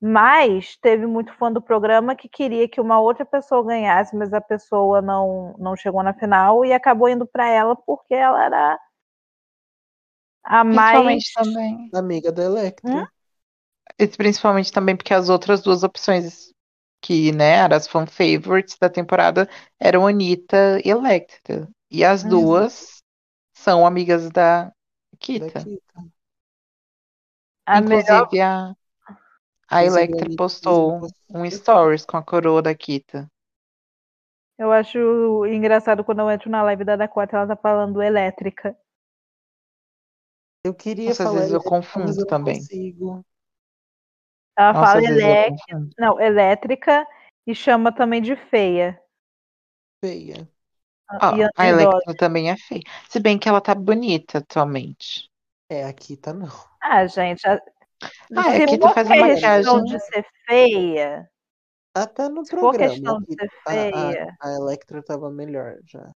Mas 0.00 0.76
teve 0.76 1.06
muito 1.06 1.32
fã 1.34 1.50
do 1.50 1.62
programa 1.62 2.14
que 2.14 2.28
queria 2.28 2.68
que 2.68 2.80
uma 2.80 3.00
outra 3.00 3.24
pessoa 3.24 3.64
ganhasse, 3.64 4.14
mas 4.14 4.32
a 4.32 4.40
pessoa 4.40 5.00
não, 5.00 5.54
não 5.58 5.74
chegou 5.76 6.02
na 6.02 6.12
final 6.12 6.64
e 6.64 6.72
acabou 6.72 7.08
indo 7.08 7.26
para 7.26 7.48
ela 7.48 7.74
porque 7.74 8.14
ela 8.14 8.44
era 8.44 8.78
a 10.44 10.62
mais. 10.62 11.32
Também. 11.32 11.90
Amiga 11.94 12.30
da 12.30 12.44
Electra. 12.44 12.90
Hum? 12.90 13.06
E 13.98 14.06
principalmente 14.08 14.72
também 14.72 14.96
porque 14.96 15.14
as 15.14 15.28
outras 15.28 15.62
duas 15.62 15.82
opções 15.82 16.52
que, 17.00 17.32
né, 17.32 17.56
eram 17.58 17.76
as 17.76 17.86
fan 17.86 18.06
favorites 18.06 18.76
da 18.80 18.88
temporada 18.88 19.48
eram 19.78 20.06
Anitta 20.06 20.80
e 20.84 20.90
Electra. 20.90 21.68
E 21.90 22.04
as 22.04 22.24
duas 22.24 23.02
são 23.54 23.86
amigas 23.86 24.30
da 24.30 24.72
Da 25.38 25.50
Kita. 25.50 25.52
Kita. 25.52 26.00
A 27.66 27.80
melhor, 27.80 28.28
Inclusive, 28.28 28.40
a, 28.40 28.74
a 29.70 29.84
a 29.84 29.84
Electra 29.84 30.30
postou 30.30 31.06
um 31.28 31.50
stories 31.50 32.06
com 32.06 32.16
a 32.16 32.22
coroa 32.22 32.62
da 32.62 32.74
Kita. 32.74 33.30
eu 34.58 34.72
acho 34.72 35.46
engraçado 35.46 36.02
quando 36.04 36.20
eu 36.20 36.30
entro 36.30 36.50
na 36.50 36.62
live 36.64 36.84
da 36.84 36.96
Dakota, 36.96 37.36
ela 37.36 37.46
tá 37.46 37.56
falando 37.56 38.02
elétrica. 38.02 38.76
Eu 40.62 40.74
queria 40.74 41.08
Nossa, 41.08 41.24
às 41.24 41.30
falar 41.30 41.32
vezes 41.32 41.52
eu 41.52 41.62
confundo 41.62 42.12
eu 42.20 42.26
não 42.26 42.26
também. 42.26 42.58
consigo. 42.58 43.24
Ela 44.56 44.72
Nossa, 44.72 44.98
fala 44.98 45.02
elec... 45.02 45.54
não, 45.98 46.20
elétrica 46.20 47.06
e 47.46 47.54
chama 47.54 47.92
também 47.92 48.22
de 48.22 48.36
feia. 48.36 49.00
Feia. 50.00 50.48
Ah, 51.20 51.48
a. 51.56 51.66
Electra 51.68 52.14
também 52.16 52.50
é 52.50 52.56
feia. 52.56 52.82
Se 53.10 53.20
bem 53.20 53.38
que 53.38 53.48
ela 53.48 53.60
tá 53.60 53.74
bonita 53.74 54.38
atualmente. 54.38 55.28
É, 55.68 55.84
a 55.84 55.92
Kita 55.92 56.32
não. 56.32 56.48
Ah, 56.80 57.06
gente, 57.06 57.46
a... 57.48 57.58
Ah, 58.36 58.52
se 58.52 58.62
a 58.62 58.66
Kita 58.66 58.88
for 58.88 58.94
faz 58.94 59.10
a 59.10 59.14
questão 59.16 59.82
maquiagem. 59.82 59.84
de 59.84 59.98
ser 60.00 60.26
feia, 60.46 61.28
Até 61.94 62.28
no 62.28 62.42
se 62.44 62.50
for 62.58 62.72
programa. 62.72 62.76
questão 62.76 63.20
de 63.20 63.26
ser 63.34 63.50
a, 63.66 63.72
feia, 63.72 64.38
a, 64.42 64.48
a 64.48 64.56
Electra 64.56 65.02
tava 65.02 65.28
melhor 65.30 65.78
já. 65.84 66.12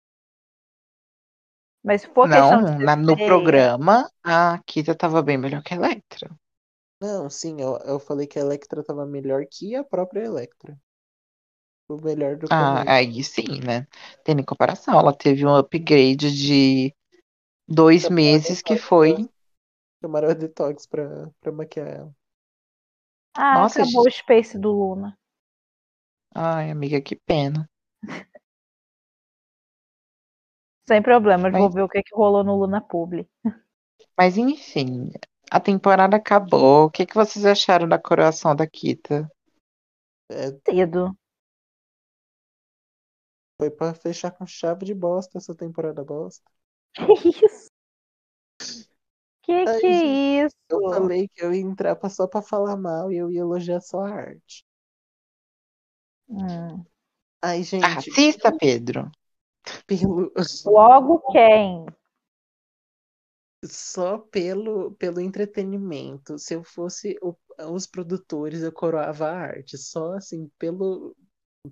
mas 1.84 2.02
se 2.02 2.10
for 2.14 2.30
questão 2.30 2.64
de 2.64 2.70
Não, 2.70 2.78
ser 2.78 2.88
na- 2.88 2.95
no 2.95 3.16
feia, 3.16 3.26
programa 3.26 4.10
a 4.24 4.60
Kita 4.66 4.95
tava 4.95 5.22
bem 5.22 5.38
melhor 5.38 5.62
que 5.64 5.74
a 5.74 5.78
Electra. 5.78 6.30
Não, 6.99 7.30
sim, 7.30 7.61
eu, 7.61 7.77
eu 7.85 7.97
falei 8.01 8.27
que 8.27 8.38
a 8.38 8.41
Electra 8.41 8.84
tava 8.84 9.05
melhor 9.05 9.45
que 9.49 9.73
a 9.76 9.84
própria 9.84 10.26
Electra. 10.26 10.77
O 11.89 11.95
melhor 11.99 12.38
do 12.38 12.47
Ah, 12.49 12.84
começo. 12.88 12.93
aí 12.93 13.23
sim, 13.23 13.59
né? 13.63 13.88
Tendo 14.23 14.41
em 14.41 14.45
comparação, 14.45 14.97
ela 14.99 15.13
teve 15.15 15.45
um 15.45 15.55
upgrade 15.55 16.31
de 16.31 16.93
dois 17.67 18.07
Chamaram 18.07 18.09
meses 18.09 18.61
que 18.61 18.77
foi. 18.77 19.15
pra- 19.17 19.30
Chamaram 20.01 20.30
a 20.31 20.34
Detox 20.35 20.88
pra, 20.88 21.31
pra 21.41 21.51
maquiar 21.51 21.88
ela. 21.89 22.15
ah, 23.34 23.61
Nossa, 23.61 23.84
acabou 23.84 24.03
o 24.05 24.09
gente. 24.09 24.11
Space 24.11 24.57
do 24.57 24.72
Luna. 24.73 25.17
Ai, 26.35 26.69
amiga, 26.72 27.01
que 27.01 27.15
pena. 27.15 27.67
Sem 30.88 31.01
problemas, 31.03 31.53
Mas, 31.53 31.59
vou 31.59 31.69
ver 31.72 31.84
o 31.84 31.88
que, 31.89 32.01
que 32.01 32.15
rolou 32.15 32.43
no 32.43 32.55
Luna 32.55 32.81
Publi. 32.81 33.27
mas 34.17 34.38
enfim, 34.38 35.11
a 35.51 35.59
temporada 35.59 36.17
acabou. 36.17 36.85
O 36.85 36.91
que 36.91 37.05
que 37.05 37.15
vocês 37.15 37.45
acharam 37.45 37.88
da 37.88 37.99
coroação 37.99 38.55
da 38.55 38.67
Kita? 38.67 39.30
É, 40.30 40.51
Cedo. 40.67 41.15
foi 43.57 43.69
pra 43.69 43.93
fechar 43.93 44.31
com 44.31 44.45
chave 44.45 44.85
de 44.85 44.93
bosta 44.93 45.38
essa 45.38 45.55
temporada 45.55 46.03
bosta. 46.03 46.43
Que 46.93 47.30
isso? 47.45 47.69
Que 49.43 49.51
Ai, 49.51 49.65
que 49.80 49.91
gente, 49.91 50.05
é 50.05 50.45
isso? 50.45 50.55
eu 50.69 50.89
falei 50.89 51.27
que 51.27 51.43
eu 51.43 51.53
ia 51.53 51.61
entrar 51.61 51.97
só 52.09 52.27
pra 52.27 52.41
falar 52.41 52.76
mal 52.76 53.11
e 53.11 53.17
eu 53.17 53.31
ia 53.31 53.41
elogiar 53.41 53.80
só 53.80 54.01
a 54.01 54.09
arte. 54.09 54.65
Hum. 56.27 56.84
Ai, 57.41 57.61
gente, 57.61 57.85
Assista, 57.85 58.55
Pedro. 58.57 59.11
pelo, 59.85 60.31
Logo 60.65 61.19
quem? 61.31 61.85
Só 63.67 64.17
pelo, 64.17 64.91
pelo 64.95 65.19
entretenimento. 65.21 66.37
Se 66.39 66.53
eu 66.55 66.63
fosse 66.63 67.17
o- 67.21 67.35
os 67.73 67.87
produtores, 67.87 68.61
eu 68.63 68.71
coroava 68.71 69.27
a 69.27 69.33
arte. 69.39 69.77
Só 69.77 70.13
assim, 70.13 70.49
pelo. 70.57 71.15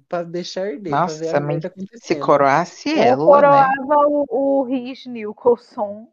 Pra 0.10 0.24
deixar 0.24 0.68
arder, 0.68 0.92
pra 0.92 1.14
ver 1.14 1.28
Nossa, 1.28 1.38
a 1.38 1.40
merda 1.40 1.74
se 1.96 2.16
coroasse 2.16 2.90
Eu 2.96 2.98
ela, 2.98 3.42
né? 3.42 3.76
coroava 3.78 4.08
o, 4.08 4.26
o 4.30 4.64
Rhys 4.64 5.06
Nicholson. 5.06 6.08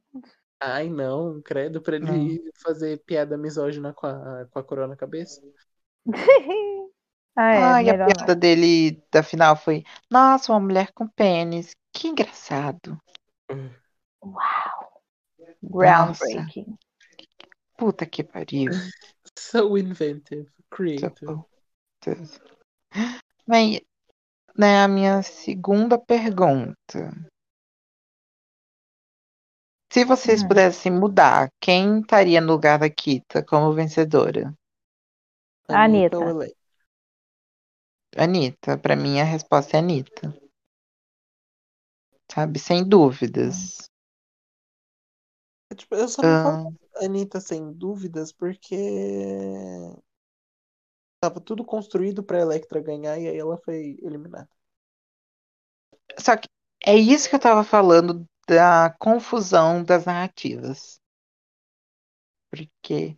Ai, 0.60 0.88
não, 0.90 1.40
credo, 1.42 1.80
pra 1.80 1.96
Não. 1.98 2.14
ele 2.14 2.52
fazer 2.62 3.02
piada 3.04 3.36
misógina 3.38 3.92
com 3.94 4.06
a, 4.06 4.46
com 4.50 4.58
a 4.58 4.64
coroa 4.64 4.86
na 4.86 4.96
cabeça. 4.96 5.40
ah, 7.36 7.54
é, 7.54 7.74
Ai, 7.74 7.88
a 7.90 7.94
piada 8.04 8.34
dele 8.34 9.02
da 9.12 9.22
final 9.22 9.56
foi: 9.56 9.84
Nossa, 10.10 10.52
uma 10.52 10.60
mulher 10.60 10.92
com 10.92 11.06
pênis. 11.08 11.74
Que 11.92 12.08
engraçado. 12.08 12.98
Uau! 14.22 14.79
Nossa, 15.62 16.24
Groundbreaking. 16.24 16.78
puta 17.76 18.06
que 18.06 18.24
pariu. 18.24 18.70
So 19.36 19.76
inventive, 19.76 20.50
creative. 20.70 21.44
Bem, 23.46 23.80
né, 24.56 24.82
a 24.82 24.88
minha 24.88 25.22
segunda 25.22 25.98
pergunta. 25.98 27.12
Se 29.92 30.04
vocês 30.04 30.42
Hum. 30.42 30.48
pudessem 30.48 30.92
mudar, 30.92 31.50
quem 31.60 32.00
estaria 32.00 32.40
no 32.40 32.52
lugar 32.52 32.78
da 32.78 32.88
Kita 32.90 33.44
como 33.44 33.72
vencedora? 33.72 34.54
Anitta. 35.68 36.16
Anitta, 38.16 38.78
pra 38.78 38.96
mim 38.96 39.20
a 39.20 39.24
resposta 39.24 39.76
é 39.76 39.80
Anitta. 39.80 40.34
Sabe, 42.30 42.58
sem 42.58 42.84
dúvidas. 42.88 43.88
Tipo, 45.76 45.94
eu 45.96 46.08
só 46.08 46.22
não 46.22 46.36
Ah, 46.36 46.40
falo 46.40 46.78
Anitta 46.96 47.40
sem 47.40 47.72
dúvidas 47.72 48.32
porque 48.32 48.76
tava 51.20 51.40
tudo 51.40 51.64
construído 51.64 52.22
pra 52.22 52.40
Electra 52.40 52.78
ganhar 52.80 53.18
e 53.18 53.26
aí 53.28 53.36
ela 53.38 53.56
foi 53.64 53.96
eliminada. 54.02 54.48
só 56.20 56.36
que 56.36 56.46
é 56.86 56.94
isso 56.96 57.28
que 57.28 57.34
eu 57.34 57.40
tava 57.40 57.64
falando 57.64 58.24
da 58.46 58.94
confusão 59.00 59.82
das 59.82 60.04
narrativas. 60.04 61.00
Porque 62.50 63.14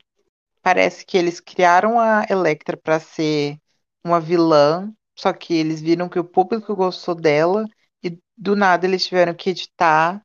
parece 0.63 1.05
que 1.07 1.19
eles 1.19 1.41
criaram 1.41 2.01
a 2.01 2.27
Electra 2.31 2.77
pra 2.77 3.01
ser 3.01 3.59
uma 4.05 4.21
vilã, 4.21 4.93
só 5.19 5.33
que 5.33 5.55
eles 5.55 5.81
viram 5.83 6.09
que 6.09 6.19
o 6.21 6.25
público 6.25 6.77
gostou 6.77 7.15
dela 7.15 7.67
e 8.03 8.19
do 8.37 8.57
nada 8.57 8.87
eles 8.87 9.07
tiveram 9.07 9.35
que 9.35 9.51
editar 9.51 10.23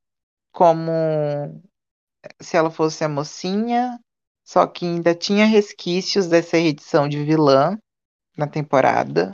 como 0.51 0.91
se 2.41 2.57
ela 2.57 2.69
fosse 2.71 3.03
a 3.03 3.09
mocinha, 3.09 3.99
só 4.43 4.65
que 4.67 4.85
ainda 4.85 5.13
tinha 5.15 5.45
resquícios 5.45 6.27
dessa 6.27 6.57
edição 6.57 7.07
de 7.07 7.23
vilã 7.23 7.77
na 8.37 8.47
temporada. 8.47 9.31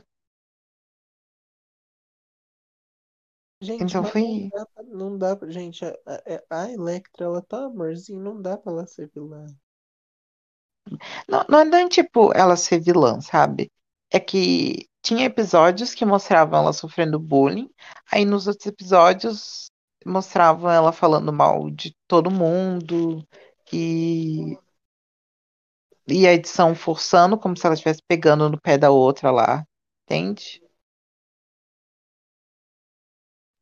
Gente, 3.61 3.79
Então 3.83 4.03
foi. 4.03 4.21
não 4.21 4.49
dá, 4.49 4.65
pra- 4.67 4.83
não 4.83 5.17
dá 5.17 5.35
pra. 5.35 5.49
Gente, 5.49 5.83
a, 5.85 5.95
a, 6.49 6.63
a 6.65 6.71
Electra, 6.71 7.25
ela 7.25 7.41
tá 7.41 7.65
amorzinho, 7.65 8.19
não 8.21 8.39
dá 8.41 8.55
pra 8.57 8.71
ela 8.71 8.85
ser 8.85 9.09
vilã. 9.13 9.45
Não, 11.27 11.45
não 11.49 11.59
é 11.59 11.65
nem 11.65 11.87
tipo 11.87 12.31
ela 12.33 12.55
ser 12.55 12.79
vilã, 12.79 13.19
sabe? 13.21 13.71
É 14.11 14.19
que 14.19 14.87
tinha 15.01 15.25
episódios 15.25 15.93
que 15.93 16.05
mostravam 16.05 16.59
ela 16.59 16.73
sofrendo 16.73 17.19
bullying, 17.19 17.69
aí 18.11 18.25
nos 18.25 18.47
outros 18.47 18.65
episódios 18.67 19.69
mostravam 20.05 20.69
ela 20.71 20.91
falando 20.91 21.31
mal 21.33 21.69
de 21.71 21.95
todo 22.07 22.31
mundo 22.31 23.25
e, 23.71 24.57
e 26.07 26.25
a 26.27 26.33
edição 26.33 26.73
forçando 26.75 27.37
como 27.37 27.57
se 27.57 27.65
ela 27.65 27.73
estivesse 27.73 28.01
pegando 28.07 28.49
no 28.49 28.59
pé 28.59 28.77
da 28.77 28.89
outra 28.91 29.31
lá, 29.31 29.65
entende? 30.05 30.61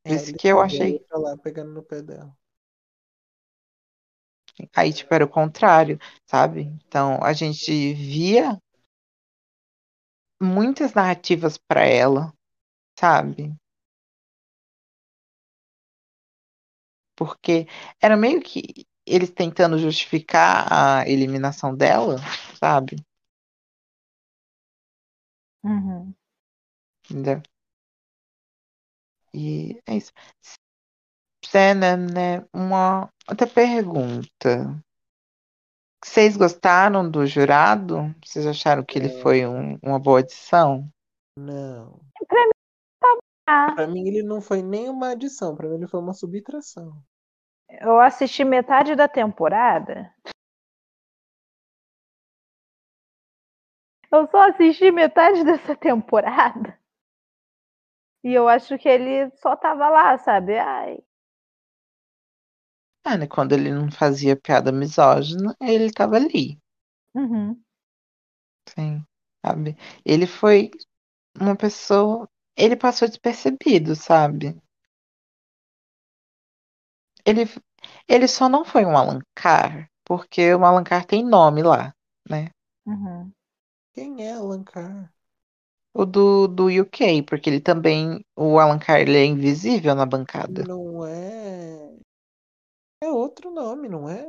É, 0.03 0.13
isso 0.15 0.35
que 0.35 0.47
eu 0.47 0.59
achei. 0.61 1.03
lá 1.11 1.37
pegando 1.37 1.71
no 1.73 1.83
pé 1.83 2.01
dela. 2.01 2.35
Aí, 4.75 4.93
tipo, 4.93 5.13
era 5.13 5.25
o 5.25 5.29
contrário, 5.29 5.99
sabe? 6.25 6.61
Então, 6.87 7.19
a 7.23 7.33
gente 7.33 7.93
via 7.93 8.57
muitas 10.41 10.93
narrativas 10.93 11.57
pra 11.57 11.85
ela, 11.85 12.33
sabe? 12.99 13.55
Porque 17.21 17.67
era 18.01 18.17
meio 18.17 18.41
que 18.41 18.83
eles 19.05 19.29
tentando 19.29 19.77
justificar 19.77 20.65
a 20.73 21.07
eliminação 21.07 21.75
dela, 21.75 22.15
sabe? 22.59 22.95
Uhum. 25.63 26.15
Entendeu? 27.11 27.43
E 29.35 29.79
é 29.85 29.97
isso. 29.97 30.11
Cena, 31.45 31.95
né? 31.95 32.43
Uma 32.51 33.07
outra 33.29 33.45
pergunta. 33.45 34.83
Vocês 36.03 36.35
gostaram 36.35 37.07
do 37.07 37.23
jurado? 37.27 38.15
Vocês 38.25 38.47
acharam 38.47 38.83
que 38.83 38.97
ele 38.97 39.13
Não. 39.13 39.21
foi 39.21 39.45
um- 39.45 39.77
uma 39.83 39.99
boa 39.99 40.21
adição? 40.21 40.91
Não. 41.37 42.01
Ah, 43.47 43.73
Pra 43.75 43.85
mim 43.87 44.07
ele 44.07 44.23
não 44.23 44.41
foi 44.41 44.63
nem 44.63 44.89
uma 44.89 45.09
adição, 45.09 45.55
pra 45.55 45.67
mim 45.69 45.75
ele 45.75 45.87
foi 45.87 45.99
uma 45.99 46.13
subtração. 46.13 47.03
Eu 47.79 47.99
assisti 47.99 48.43
metade 48.43 48.95
da 48.95 49.07
temporada. 49.07 50.13
Eu 54.11 54.27
só 54.27 54.47
assisti 54.47 54.91
metade 54.91 55.43
dessa 55.43 55.75
temporada. 55.75 56.79
E 58.23 58.33
eu 58.33 58.47
acho 58.49 58.79
que 58.79 58.89
ele 58.89 59.29
só 59.37 59.55
tava 59.55 59.87
lá, 59.89 60.17
sabe? 60.17 60.57
Ai, 60.57 60.97
Ah, 63.05 63.15
né? 63.15 63.27
Quando 63.27 63.53
ele 63.53 63.71
não 63.71 63.91
fazia 63.91 64.35
piada 64.35 64.71
misógina, 64.71 65.55
ele 65.61 65.91
tava 65.91 66.15
ali, 66.15 66.57
uhum. 67.13 67.63
sim, 68.69 69.03
sabe? 69.45 69.75
Ele 70.05 70.25
foi 70.27 70.71
uma 71.39 71.55
pessoa. 71.57 72.29
Ele 72.57 72.75
passou 72.77 73.07
despercebido, 73.07 73.95
sabe? 73.95 74.57
Ele, 77.25 77.43
ele 78.07 78.27
só 78.27 78.49
não 78.49 78.63
foi 78.65 78.85
um 78.85 78.97
Alancar, 78.97 79.89
porque 80.05 80.53
o 80.53 80.65
Alancar 80.65 81.05
tem 81.05 81.23
nome 81.23 81.63
lá, 81.63 81.93
né? 82.29 82.49
Uhum. 82.85 83.31
Quem 83.93 84.25
é 84.25 84.33
Alan 84.33 84.63
Carr? 84.63 85.13
O 85.93 86.05
do, 86.05 86.47
do 86.47 86.67
UK, 86.67 87.23
porque 87.23 87.49
ele 87.49 87.59
também. 87.59 88.25
O 88.35 88.59
Alancar 88.59 89.01
ele 89.01 89.17
é 89.17 89.25
invisível 89.25 89.93
na 89.93 90.05
bancada. 90.05 90.63
Não 90.63 91.05
é. 91.05 91.97
É 93.01 93.09
outro 93.09 93.51
nome, 93.51 93.89
não 93.89 94.07
é? 94.07 94.25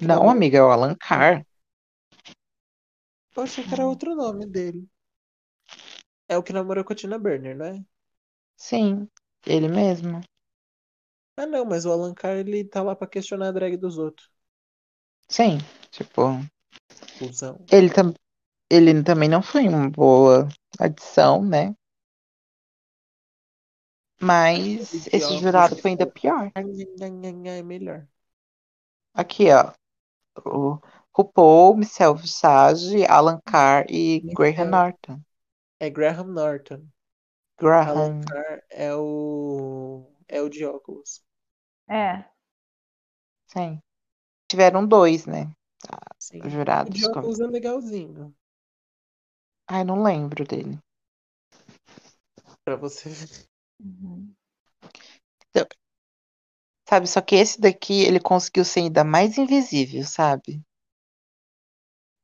Não, 0.00 0.30
amiga, 0.30 0.58
é 0.58 0.62
o 0.62 0.70
Alancar. 0.70 1.44
Eu 3.36 3.42
achei 3.42 3.64
que 3.64 3.74
era 3.74 3.86
outro 3.86 4.14
nome 4.14 4.46
dele. 4.46 4.88
É 6.28 6.38
o 6.38 6.42
que 6.42 6.52
namorou 6.52 6.84
com 6.84 6.92
a 6.92 6.96
Tina 6.96 7.18
Burner, 7.18 7.56
não 7.56 7.66
é? 7.66 7.84
Sim, 8.56 9.08
ele 9.46 9.68
mesmo. 9.68 10.20
Ah, 11.40 11.46
não, 11.46 11.64
mas 11.64 11.86
o 11.86 11.90
Alan 11.90 12.12
Carr, 12.12 12.36
ele 12.36 12.62
tá 12.64 12.82
lá 12.82 12.94
pra 12.94 13.06
questionar 13.06 13.48
a 13.48 13.52
drag 13.52 13.74
dos 13.78 13.96
outros. 13.96 14.30
Sim, 15.26 15.56
tipo. 15.90 16.38
Cusão. 17.18 17.58
Ele, 17.72 17.88
tam 17.88 18.12
ele 18.68 19.02
também 19.02 19.26
não 19.26 19.40
foi 19.42 19.66
uma 19.66 19.88
boa 19.88 20.48
adição, 20.78 21.42
né? 21.42 21.74
Mas 24.20 24.92
Esse 24.92 25.16
esse 25.16 25.24
óculos 25.24 25.40
jurado 25.40 25.74
é 25.76 25.80
foi 25.80 25.90
ainda 25.92 26.06
pior. 26.06 26.52
É 26.54 27.62
melhor. 27.62 28.06
Aqui, 29.14 29.46
ó. 29.50 29.72
O 30.44 30.78
RuPaul, 31.16 31.76
Michelle 31.78 32.18
Visage, 32.18 33.06
Alan 33.06 33.40
Carr 33.46 33.86
e 33.88 34.20
Michelle. 34.22 34.34
Graham 34.34 34.70
Norton. 34.70 35.20
É 35.80 35.88
Graham 35.88 36.26
Norton. 36.26 36.86
Alan 37.60 38.20
Graham. 38.20 38.20
Carr 38.20 38.62
é 38.70 38.94
o. 38.94 40.06
É 40.28 40.40
o 40.40 40.48
de 40.48 40.64
óculos. 40.64 41.22
É. 41.90 42.24
Sim. 43.48 43.82
Tiveram 44.48 44.86
dois, 44.86 45.26
né? 45.26 45.52
Sim. 46.18 46.40
O 46.42 46.48
Jurados. 46.48 46.94
de 46.94 47.04
óculos 47.06 47.40
é 47.40 47.46
legalzinho. 47.46 48.32
Ai, 49.66 49.82
não 49.82 50.02
lembro 50.02 50.44
dele. 50.44 50.78
Pra 52.64 52.76
você 52.76 53.08
ver. 53.08 53.48
Uhum. 53.80 54.32
Sabe, 56.88 57.06
só 57.06 57.20
que 57.20 57.36
esse 57.36 57.60
daqui, 57.60 58.02
ele 58.02 58.20
conseguiu 58.20 58.64
ser 58.64 58.80
ainda 58.80 59.04
mais 59.04 59.38
invisível, 59.38 60.04
sabe? 60.04 60.60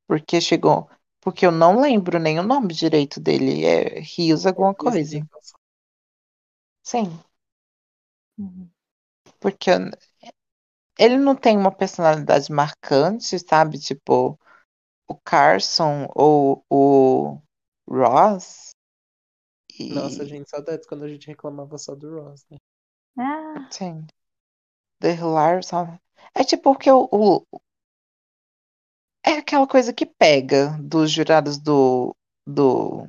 Porque 0.09 0.41
chegou. 0.41 0.89
Porque 1.21 1.47
eu 1.47 1.51
não 1.51 1.81
lembro 1.81 2.19
nem 2.19 2.39
o 2.39 2.43
nome 2.43 2.73
direito 2.73 3.19
dele. 3.19 3.65
É 3.65 4.01
Rios 4.01 4.47
alguma 4.47 4.75
coisa. 4.75 5.27
Sim. 6.83 7.19
Uhum. 8.39 8.71
Porque 9.47 9.71
ele 10.99 11.17
não 11.17 11.35
tem 11.35 11.57
uma 11.57 11.73
personalidade 11.75 12.51
marcante, 12.53 13.39
sabe? 13.39 13.79
Tipo, 13.79 14.39
o 15.09 15.17
Carson 15.25 16.09
ou 16.15 16.65
o 16.71 17.41
Ross. 17.89 18.71
E, 19.79 19.91
Nossa, 19.91 20.25
gente, 20.25 20.49
saudades 20.49 20.87
quando 20.87 21.05
a 21.05 21.09
gente 21.09 21.27
reclamava 21.27 21.77
só 21.77 21.93
do 21.97 22.21
Ross, 22.21 22.47
né? 22.51 22.57
Ah, 23.19 23.69
Sim. 23.71 24.07
The 25.01 25.15
Hilar, 25.17 25.63
sabe? 25.65 26.01
É 26.35 26.45
tipo 26.45 26.65
porque 26.75 26.91
o, 26.93 27.09
o- 27.13 27.47
É 29.25 29.33
aquela 29.33 29.67
coisa 29.67 29.93
que 29.93 30.07
pega 30.07 30.79
dos 30.81 31.11
jurados 31.11 31.59
do, 31.59 32.15
do, 32.47 33.07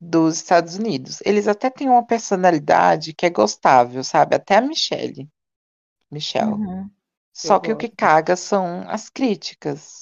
dos 0.00 0.36
Estados 0.36 0.76
Unidos. 0.76 1.20
Eles 1.24 1.48
até 1.48 1.70
têm 1.70 1.88
uma 1.88 2.06
personalidade 2.06 3.14
que 3.14 3.26
é 3.26 3.30
gostável, 3.30 4.02
sabe? 4.04 4.36
Até 4.36 4.56
a 4.56 4.60
Michelle. 4.60 5.28
Michelle. 6.10 6.58
uhum. 6.58 6.90
Só 7.34 7.58
Eu 7.58 7.60
que 7.60 7.72
o 7.72 7.76
que 7.76 7.88
caga 7.88 8.36
são 8.36 8.88
as 8.88 9.10
críticas. 9.10 10.00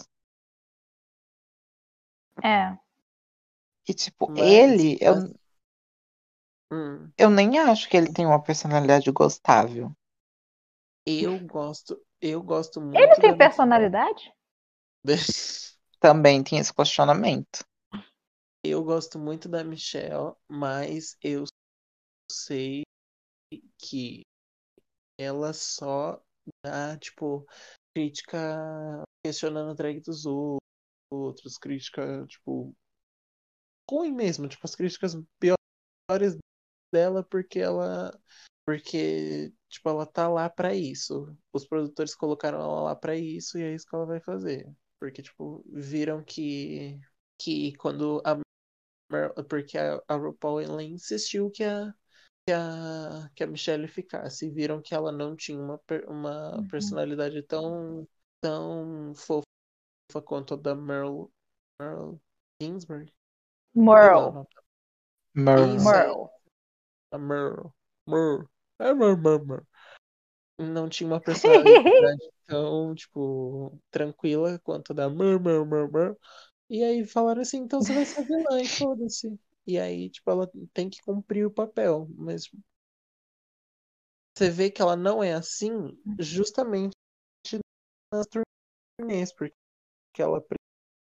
É. 2.43 2.79
E, 3.89 3.93
tipo, 3.95 4.31
Mas, 4.31 4.37
ele, 4.37 4.97
eu, 5.01 5.15
Hum, 6.71 7.13
eu 7.19 7.29
nem 7.29 7.59
acho 7.59 7.87
que 7.89 7.97
ele 7.99 8.11
tem 8.13 8.25
uma 8.25 8.43
personalidade 8.43 9.11
gostável. 9.13 9.93
eu 11.19 11.39
gosto, 11.41 12.01
eu 12.21 12.43
gosto 12.43 12.81
muito 12.81 13.03
Ele 13.03 13.15
tem 13.17 13.31
da 13.31 13.37
personalidade? 13.37 14.31
Também 16.01 16.43
tem 16.43 16.59
esse 16.59 16.73
questionamento. 16.73 17.65
Eu 18.65 18.85
gosto 18.85 19.19
muito 19.19 19.49
da 19.49 19.65
Michelle, 19.65 20.35
mas 20.49 21.17
eu 21.23 21.45
sei 22.31 22.85
que 23.79 24.25
ela 25.19 25.53
só 25.53 26.23
dá, 26.65 26.97
tipo, 26.99 27.47
crítica 27.95 28.39
questionando 29.25 29.71
a 29.73 29.75
drag 29.75 30.01
dos 30.01 30.27
ou- 30.27 30.59
outros, 31.11 31.59
crítica, 31.59 32.27
tipo, 32.29 32.75
ruim 33.91 34.13
mesmo, 34.13 34.49
tipo, 34.49 34.61
as 34.65 34.75
críticas 34.75 35.17
piores 35.39 36.37
dela 36.93 37.25
porque 37.25 37.59
ela 37.61 38.19
porque, 38.67 39.53
tipo, 39.69 39.89
ela 39.91 40.07
tá 40.07 40.29
lá 40.29 40.49
pra 40.51 40.75
isso. 40.75 41.37
Os 41.53 41.67
produtores 41.67 42.15
colocaram 42.15 42.61
ela 42.61 42.83
lá 42.85 42.97
pra 42.97 43.17
isso 43.17 43.59
e 43.59 43.63
é 43.63 43.75
isso 43.75 43.87
que 43.89 43.97
ela 43.97 44.07
vai 44.07 44.21
fazer. 44.21 44.71
Porque, 45.01 45.23
tipo, 45.23 45.65
viram 45.73 46.23
que 46.25 47.01
que 47.39 47.75
quando 47.77 48.23
a 48.27 48.39
porque 49.49 49.79
a, 49.79 50.03
a 50.07 50.15
RuPaul 50.17 50.61
ela 50.61 50.83
insistiu 50.83 51.51
que 51.51 51.65
a, 51.65 51.93
que 52.47 52.53
a, 52.53 53.31
que 53.35 53.45
a 53.45 53.47
Michelle 53.47 53.89
ficasse. 53.89 54.47
E 54.47 54.51
viram 54.51 54.81
que 54.81 54.95
ela 54.95 55.13
não 55.13 55.37
tinha 55.37 55.59
uma, 55.59 55.81
uma 56.07 56.67
personalidade 56.71 57.43
tão, 57.43 58.07
tão 58.41 59.13
fofa 59.15 59.45
quanto 60.25 60.55
a 60.55 60.57
da 60.57 60.75
Merle, 60.75 61.29
Merle 61.81 62.19
Ginsburg. 62.61 63.13
Merle. 63.75 64.33
nome. 64.33 64.47
Mer- 65.35 65.77
Isso 65.77 65.89
aí. 65.89 66.07
Merle. 66.07 66.29
A 67.11 67.19
Merle. 67.19 67.73
Merle. 68.07 68.49
É 68.79 68.95
Merle, 68.95 69.17
Merle, 69.17 69.45
Merle. 69.47 69.67
Não 70.61 70.89
tinha 70.89 71.07
uma 71.09 71.21
personalidade 71.21 71.79
tão, 72.47 72.95
tipo, 72.95 73.79
tranquila 73.91 74.59
quanto 74.59 74.93
a 74.93 74.95
da 74.95 75.09
Merle, 75.09 75.39
Merle, 75.39 75.67
Merle, 75.67 75.93
Merle. 75.93 76.17
E 76.71 76.85
aí 76.85 77.05
falaram 77.07 77.41
assim, 77.41 77.59
então 77.59 77.81
você 77.81 77.95
vai 77.95 78.05
ser 78.05 78.25
vilã 78.25 78.61
e 78.61 78.69
foda-se. 78.69 79.39
E 79.67 79.79
aí, 79.79 80.11
tipo, 80.11 80.31
ela 80.31 80.51
tem 80.73 80.91
que 80.91 81.01
cumprir 81.03 81.47
o 81.47 81.51
papel. 81.51 82.09
Mas 82.17 82.51
você 84.37 84.51
vê 84.51 84.71
que 84.71 84.81
ela 84.81 84.97
não 84.97 85.23
é 85.23 85.33
assim 85.33 85.71
justamente 86.19 86.93
nas 88.13 88.27
turnês, 88.99 89.33
porque 89.33 89.53
ela 90.19 90.43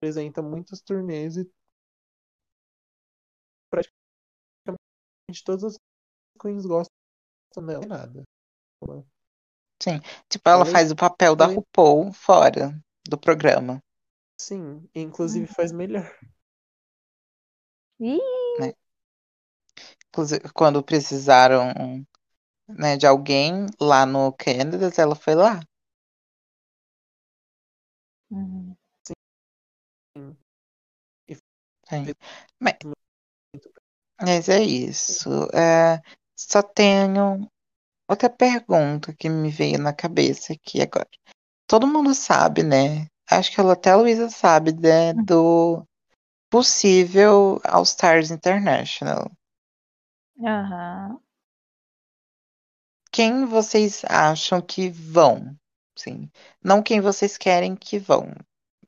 apresenta 0.01 0.43
muitas 0.43 0.81
turnês 0.81 1.37
e 1.37 1.51
praticamente 3.71 5.45
todas 5.45 5.65
as 5.65 5.77
queens 6.41 6.65
gostam 6.65 7.67
dela. 7.67 7.87
Nada. 7.87 8.23
Tipo, 10.29 10.49
ela 10.49 10.65
faz 10.65 10.91
o 10.91 10.97
papel 10.97 11.37
da 11.37 11.47
RuPaul 11.47 12.13
fora 12.13 12.81
do 13.07 13.19
programa. 13.19 13.83
Sim, 14.39 14.89
inclusive 14.95 15.47
faz 15.47 15.73
melhor. 15.73 16.11
Ih, 18.01 18.73
Inclusive, 20.11 20.49
quando 20.55 20.83
precisaram, 20.83 21.73
né, 22.69 22.97
de 22.97 23.07
alguém 23.07 23.67
lá 23.81 24.07
no 24.07 24.33
Canada, 24.33 24.91
ela 24.99 25.15
foi 25.17 25.35
lá. 25.35 25.61
uhum. 28.31 28.77
Sim. 31.89 32.15
Mas, 32.61 32.77
mas 34.21 34.49
é 34.49 34.63
isso. 34.63 35.29
É, 35.55 36.01
só 36.37 36.63
tenho 36.63 37.49
outra 38.09 38.31
pergunta 38.31 39.15
que 39.15 39.29
me 39.29 39.51
veio 39.51 39.79
na 39.81 39.93
cabeça 39.95 40.53
aqui 40.55 40.83
agora. 40.83 41.09
Todo 41.69 41.87
mundo 41.89 42.15
sabe, 42.15 42.63
né? 42.65 43.09
Acho 43.31 43.53
que 43.53 43.61
até 43.61 43.91
a 43.91 43.97
Luísa 43.97 44.31
sabe, 44.31 44.73
né, 44.73 45.13
do 45.13 45.85
possível 46.49 47.61
All 47.65 47.83
Stars 47.83 48.31
International. 48.31 49.31
Aham. 50.41 51.21
Quem 53.11 53.47
vocês 53.47 54.05
acham 54.05 54.61
que 54.61 54.91
vão? 54.91 55.57
Sim. 55.97 56.31
Não 56.63 56.83
quem 56.83 57.01
vocês 57.01 57.37
querem 57.39 57.75
que 57.75 57.99
vão, 57.99 58.31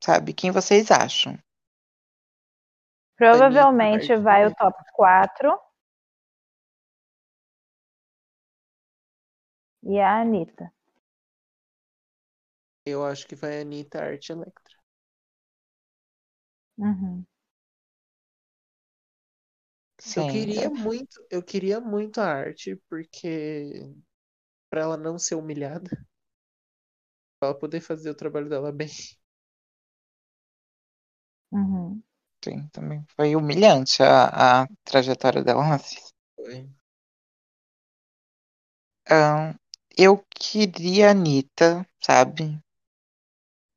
sabe? 0.01 0.33
Quem 0.33 0.51
vocês 0.51 0.91
acham? 0.91 1.37
Provavelmente 3.17 4.15
vai 4.15 4.45
o 4.45 4.55
top 4.55 4.77
4. 4.93 5.59
E 9.83 9.99
a 9.99 10.21
Anitta. 10.21 10.71
Eu 12.89 13.05
acho 13.05 13.27
que 13.27 13.35
vai 13.35 13.59
a 13.59 13.61
Anitta 13.61 14.01
Art 14.01 14.29
Electra. 14.29 14.75
Uhum. 16.77 17.25
Sim. 19.99 20.21
Eu 20.21 20.25
queria 20.25 20.69
muito, 20.69 21.25
eu 21.29 21.41
queria 21.43 21.79
muito 21.79 22.19
a 22.19 22.25
arte, 22.27 22.75
porque 22.89 23.91
pra 24.69 24.81
ela 24.81 24.97
não 24.97 25.19
ser 25.19 25.35
humilhada, 25.35 25.89
pra 27.39 27.49
ela 27.49 27.59
poder 27.59 27.81
fazer 27.81 28.09
o 28.09 28.15
trabalho 28.15 28.47
dela 28.49 28.71
bem. 28.71 28.87
Uhum. 31.51 32.01
Sim, 32.43 32.67
também 32.71 33.05
foi 33.15 33.35
humilhante 33.35 34.01
a, 34.03 34.61
a 34.63 34.67
trajetória 34.83 35.43
dela. 35.43 35.63
Nossa. 35.67 35.95
Foi. 36.35 36.69
Ahn, 39.15 39.55
eu 39.97 40.13
queria 40.33 41.09
a 41.09 41.11
Anitta, 41.11 41.85
sabe? 42.01 42.57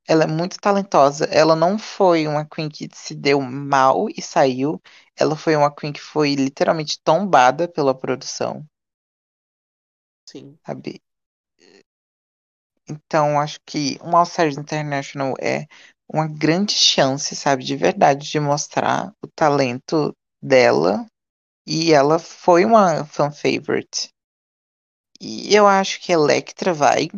Ela 0.07 0.25
é 0.25 0.27
muito 0.29 0.59
talentosa. 0.61 1.25
Ela 1.27 1.57
não 1.57 1.79
foi 1.79 2.27
uma 2.29 2.47
Queen 2.47 2.69
que 2.69 2.89
se 2.95 3.15
deu 3.15 3.41
mal 3.41 4.07
e 4.09 4.23
saiu. 4.23 4.81
Ela 5.17 5.37
foi 5.37 5.57
uma 5.57 5.75
Queen 5.75 5.93
que 5.93 6.01
foi 6.01 6.35
literalmente 6.35 7.01
tombada 7.03 7.67
pela 7.69 7.95
produção, 7.99 8.65
Sim. 10.25 10.59
sabe? 10.67 11.03
Então, 12.89 13.41
acho 13.41 13.59
que 13.67 13.99
um 14.03 14.17
All 14.17 14.25
Stars 14.25 14.57
International 14.57 15.35
é 15.41 15.67
uma 16.13 16.27
grande 16.29 16.73
chance, 16.75 17.35
sabe, 17.35 17.65
de 17.65 17.77
verdade, 17.77 18.31
de 18.31 18.39
mostrar 18.41 19.13
o 19.23 19.29
talento 19.29 20.15
dela. 20.43 21.07
E 21.67 21.93
ela 21.93 22.19
foi 22.19 22.65
uma 22.65 23.05
fan 23.07 23.31
favorite. 23.33 24.11
E 25.21 25.55
eu 25.55 25.67
acho 25.67 26.01
que 26.01 26.13
Electra 26.13 26.75
vai, 26.75 27.09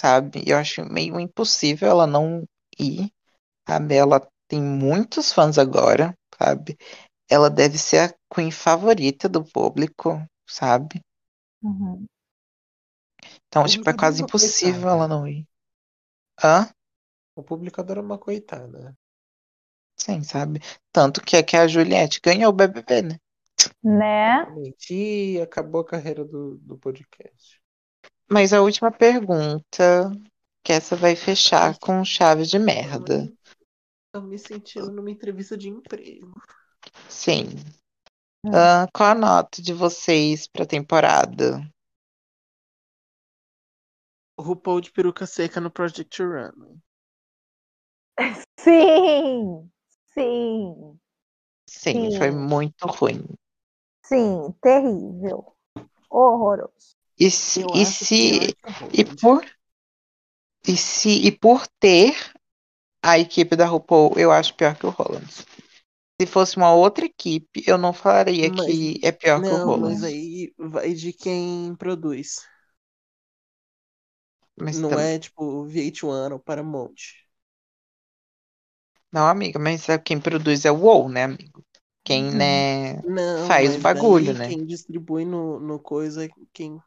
sabe? 0.00 0.42
Eu 0.46 0.56
acho 0.56 0.84
meio 0.84 1.20
impossível 1.20 1.88
ela 1.90 2.06
não 2.06 2.44
ir, 2.78 3.12
sabe? 3.68 3.94
Ela 3.94 4.26
tem 4.48 4.62
muitos 4.62 5.32
fãs 5.32 5.58
agora, 5.58 6.16
sabe? 6.40 6.76
Ela 7.28 7.50
deve 7.50 7.76
ser 7.76 7.98
a 7.98 8.14
queen 8.34 8.50
favorita 8.50 9.28
do 9.28 9.44
público, 9.44 10.24
sabe? 10.48 11.00
Uhum. 11.62 12.06
Então, 13.46 13.66
tipo, 13.66 13.88
é 13.88 13.94
quase 13.94 14.22
impossível 14.22 14.80
coitada. 14.80 14.96
ela 14.96 15.08
não 15.08 15.28
ir. 15.28 15.46
Hã? 16.42 16.68
O 17.36 17.42
público 17.42 17.80
adora 17.80 18.00
uma 18.00 18.18
coitada. 18.18 18.96
Sim, 19.96 20.22
sabe? 20.22 20.60
Tanto 20.90 21.20
que 21.20 21.36
é 21.36 21.42
que 21.42 21.56
a 21.56 21.68
Juliette 21.68 22.20
ganhou 22.24 22.50
o 22.50 22.54
BBB, 22.54 23.02
né? 23.02 23.18
Né? 23.84 24.46
E 24.90 25.40
acabou 25.42 25.82
a 25.82 25.86
carreira 25.86 26.24
do, 26.24 26.56
do 26.58 26.78
podcast. 26.78 27.59
Mas 28.32 28.52
a 28.52 28.62
última 28.62 28.92
pergunta, 28.92 30.12
que 30.62 30.72
essa 30.72 30.94
vai 30.94 31.16
fechar 31.16 31.76
com 31.80 32.04
chave 32.04 32.44
de 32.44 32.60
merda. 32.60 33.28
Tô 34.12 34.20
me 34.20 34.38
sentindo 34.38 34.92
numa 34.92 35.10
entrevista 35.10 35.56
de 35.56 35.68
emprego. 35.68 36.32
Sim. 37.08 37.46
Hum. 38.44 38.52
Ah, 38.54 38.86
qual 38.94 39.10
a 39.10 39.14
nota 39.16 39.60
de 39.60 39.72
vocês 39.72 40.46
pra 40.46 40.64
temporada? 40.64 41.60
O 44.36 44.42
RuPaul 44.42 44.80
de 44.80 44.92
peruca 44.92 45.26
seca 45.26 45.60
no 45.60 45.70
Project 45.70 46.22
Run. 46.22 46.78
Sim! 48.60 49.70
Sim! 50.14 51.00
Sim, 51.68 52.16
foi 52.16 52.30
Sim. 52.30 52.36
muito 52.36 52.86
ruim. 52.86 53.24
Sim, 54.04 54.52
terrível. 54.62 55.56
Horroroso. 56.08 56.99
E 57.20 57.30
se, 57.30 57.60
e 57.72 57.84
se, 57.86 58.20
a 58.62 58.90
e 59.00 59.04
por, 59.04 59.44
e 60.66 60.74
se, 60.76 61.10
e 61.26 61.30
por 61.32 61.66
ter 61.78 62.14
a 63.02 63.18
equipe 63.18 63.56
da 63.56 63.66
RuPaul, 63.66 64.14
eu 64.18 64.32
acho 64.32 64.54
pior 64.56 64.76
que 64.76 64.86
o 64.86 64.90
Roland. 64.90 65.26
Se 66.20 66.26
fosse 66.26 66.56
uma 66.58 66.72
outra 66.74 67.06
equipe, 67.06 67.64
eu 67.66 67.78
não 67.78 67.92
falaria 67.92 68.50
Mas- 68.56 68.80
que 68.80 69.00
é 69.02 69.12
pior 69.12 69.42
que 69.42 69.54
o 69.54 69.56
Não, 69.56 69.58
Roland. 69.58 69.98
mas 69.98 70.02
aí 70.02 70.52
vai 70.58 70.92
de 70.94 71.12
quem 71.12 71.74
produz. 71.76 72.40
Mas 74.56 74.80
Não 74.80 74.88
tam- 74.88 74.98
é 74.98 75.18
tipo 75.18 75.64
VH1 75.66 76.32
ou 76.34 76.40
Paramount. 76.40 76.94
Não, 79.12 79.26
amiga, 79.26 79.58
mas 79.58 79.88
é 79.88 79.98
quem 79.98 80.20
produz 80.20 80.64
é 80.64 80.70
o 80.70 80.76
WoW, 80.80 81.08
né, 81.08 81.24
amigo? 81.24 81.64
Quem, 82.04 82.30
Uhum. 82.32 82.34
né, 82.34 83.02
Não, 83.02 83.46
faz 83.46 83.76
o 83.76 83.80
bagulho, 83.80 84.32
daí 84.32 84.34
né? 84.34 84.54
Quem 84.54 84.64
distribui 84.66 85.24
no, 85.24 85.58
no 85.60 85.78
coisa 85.80 86.24
é 86.26 86.28
quem. 86.52 86.80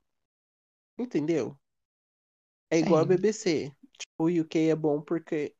Entendeu? 0.97 1.57
É 2.69 2.77
igual 2.79 2.99
a 2.99 3.03
Sim. 3.03 3.09
BBC. 3.09 3.71
Tipo, 3.97 4.23
o 4.25 4.41
UK 4.41 4.69
é 4.69 4.75
bom 4.75 5.01
porque 5.01 5.55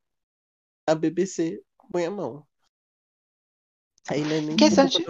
a 0.88 0.96
BBC 0.96 1.64
põe 1.92 2.06
a 2.06 2.12
mão. 2.12 2.46
Aí 4.10 4.22
não 4.22 4.36
é 4.36 4.42
nem 4.42 4.58
Questão 4.58 4.86
de-. 4.86 5.06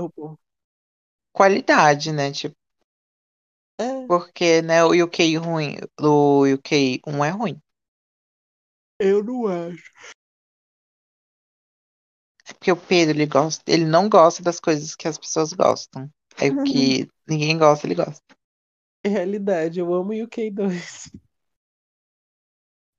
Qualidade, 1.34 2.12
né? 2.12 2.32
Tipo, 2.32 2.56
É, 3.80 4.08
porque, 4.08 4.62
né, 4.62 4.84
o 4.84 4.92
UK 4.92 5.38
ruim, 5.38 5.78
o 6.00 6.46
UK 6.46 7.02
1 7.08 7.26
é 7.26 7.30
ruim. 7.30 7.62
eu 9.00 9.24
não 9.24 9.48
acho. 9.48 9.92
É 12.48 12.54
porque 12.54 12.72
o 12.72 12.78
Pedro, 12.78 13.16
ele 13.18 13.26
gosta, 13.26 13.64
ele 13.68 13.86
não 13.86 14.10
gosta 14.10 14.44
das 14.44 14.60
coisas 14.60 14.96
que 14.96 15.08
as 15.08 15.18
pessoas 15.18 15.54
gostam. 15.54 16.10
É 16.40 16.50
o 16.50 16.64
que 16.64 17.08
ninguém 17.28 17.58
gosta, 17.58 17.88
ele 17.88 17.96
gosta. 17.96 18.22
É 19.04 19.08
realidade, 19.10 19.80
eu 19.80 19.94
amo 19.94 20.12
UK 20.14 20.50
2. 20.52 21.10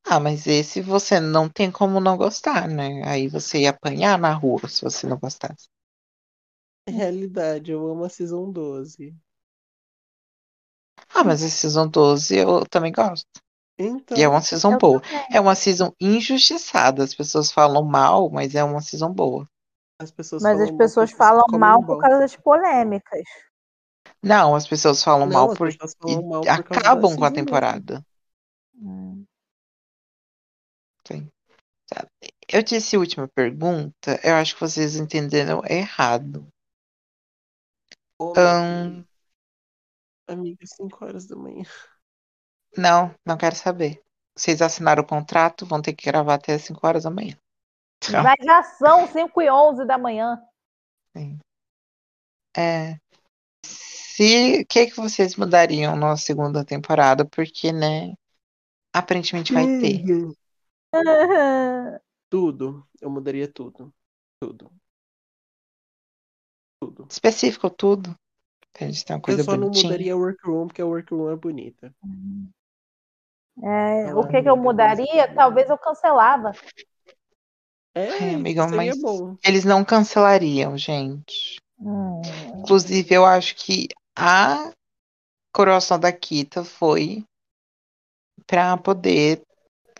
Ah, 0.06 0.18
mas 0.18 0.46
esse 0.46 0.80
você 0.80 1.20
não 1.20 1.46
tem 1.46 1.70
como 1.70 2.00
não 2.00 2.16
gostar, 2.16 2.66
né? 2.66 3.02
Aí 3.06 3.28
você 3.28 3.60
ia 3.60 3.68
apanhar 3.70 4.18
na 4.18 4.32
rua 4.32 4.66
se 4.66 4.80
você 4.82 5.06
não 5.06 5.18
gostasse. 5.18 5.68
É 6.86 6.90
realidade, 6.90 7.72
eu 7.72 7.86
amo 7.90 8.04
a 8.04 8.08
Season 8.08 8.50
12. 8.50 9.14
Ah, 11.14 11.24
mas 11.24 11.42
a 11.42 11.48
Season 11.48 11.88
12 11.88 12.36
eu 12.36 12.66
também 12.66 12.92
gosto. 12.92 13.26
Então, 13.78 14.18
E 14.18 14.22
é 14.22 14.28
uma 14.28 14.42
season 14.42 14.76
boa. 14.76 15.02
também. 15.08 15.26
É 15.32 15.40
uma 15.40 15.54
season 15.54 15.92
injustiçada. 16.00 17.04
As 17.04 17.14
pessoas 17.14 17.52
falam 17.52 17.84
mal, 17.84 18.30
mas 18.30 18.54
é 18.54 18.64
uma 18.64 18.80
season 18.82 19.12
boa. 19.12 19.48
as 19.98 20.10
pessoas 20.12 20.46
Mas 20.46 20.46
falam 20.46 20.60
as 20.60 20.70
mal 20.72 20.82
pessoas 20.82 21.10
falam 21.12 21.44
mal 21.52 21.84
por 21.84 21.96
causa 21.96 22.20
das 22.20 22.36
polêmicas. 22.36 23.22
Não, 24.24 24.54
as 24.54 24.66
pessoas 24.66 25.02
falam 25.02 25.26
Não, 25.26 25.32
mal 25.32 25.50
as 25.50 25.58
por 25.58 25.68
pessoas 25.68 25.94
falam 26.00 26.20
e 26.20 26.26
mal 26.26 26.40
por 26.40 26.46
causa 26.46 26.62
da 26.62 26.78
acabam 26.78 27.16
com 27.16 27.24
a 27.24 27.28
season 27.28 27.34
temporada. 27.34 28.06
Hum. 28.76 29.24
Sim. 31.06 31.30
Sabe? 31.92 32.08
Eu 32.48 32.62
disse 32.62 32.96
a 32.96 32.98
última 32.98 33.28
pergunta, 33.28 34.18
eu 34.24 34.34
acho 34.36 34.54
que 34.54 34.60
vocês 34.60 34.96
entenderam 34.96 35.62
errado. 35.68 36.46
Ô, 38.18 38.32
Ahn, 38.36 38.92
Deus, 38.92 39.06
amiga, 40.28 40.66
5 40.66 41.04
horas 41.04 41.26
da 41.26 41.36
manhã. 41.36 41.64
não, 42.76 43.14
não 43.26 43.36
quero 43.36 43.56
saber. 43.56 44.00
Vocês 44.36 44.62
assinaram 44.62 45.02
o 45.02 45.06
contrato, 45.06 45.66
vão 45.66 45.82
ter 45.82 45.92
que 45.92 46.06
gravar 46.06 46.34
até 46.34 46.54
as 46.54 46.62
5 46.62 46.86
horas 46.86 47.04
da 47.04 47.10
manhã. 47.10 47.36
Tchau. 48.00 48.22
Mas 48.22 48.36
já 48.44 48.62
são 48.62 49.06
5 49.06 49.42
e 49.42 49.50
11 49.50 49.84
da 49.84 49.98
manhã. 49.98 50.42
Sim. 51.16 51.38
É, 52.56 52.98
se 54.14 54.60
o 54.60 54.66
que 54.66 54.86
que 54.86 54.96
vocês 54.96 55.34
mudariam 55.34 55.96
na 55.96 56.16
segunda 56.16 56.64
temporada? 56.64 57.24
Porque, 57.24 57.72
né? 57.72 58.14
Aparentemente 58.92 59.52
vai 59.52 59.64
ter. 59.80 60.04
Tudo. 62.30 62.86
Eu 63.00 63.10
mudaria 63.10 63.48
tudo. 63.48 63.92
Tudo. 64.40 64.70
Tudo. 66.80 67.06
Específico 67.10 67.68
tudo. 67.68 68.16
Pra 68.72 68.86
gente 68.86 69.04
ter 69.04 69.14
uma 69.14 69.18
Eu 69.18 69.22
coisa 69.22 69.42
só 69.42 69.52
não 69.52 69.62
bonitinha. 69.62 69.84
mudaria 69.84 70.12
a 70.14 70.16
workroom, 70.16 70.66
porque 70.68 70.82
a 70.82 70.86
workroom 70.86 71.30
é 71.30 71.36
bonita. 71.36 71.94
É, 73.62 74.14
o 74.14 74.26
que, 74.28 74.42
que 74.42 74.48
eu 74.48 74.56
é 74.56 74.58
mudaria? 74.58 75.34
Talvez 75.34 75.68
eu 75.68 75.78
cancelava. 75.78 76.52
É, 77.94 78.10
Ai, 78.10 78.28
isso 78.28 78.36
amiga, 78.36 78.62
seria 78.62 78.76
mas 78.76 79.00
bom. 79.00 79.36
eles 79.44 79.64
não 79.64 79.84
cancelariam, 79.84 80.76
gente. 80.78 81.60
Hum. 81.78 82.20
Inclusive, 82.58 83.14
eu 83.14 83.24
acho 83.24 83.54
que 83.56 83.88
a 84.16 84.72
coroação 85.52 85.98
da 85.98 86.12
Kita 86.12 86.64
foi 86.64 87.24
pra 88.46 88.76
poder 88.76 89.42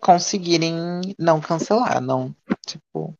conseguirem 0.01 0.74
não 1.19 1.41
cancelar, 1.41 2.01
não. 2.01 2.35
Tipo, 2.66 3.15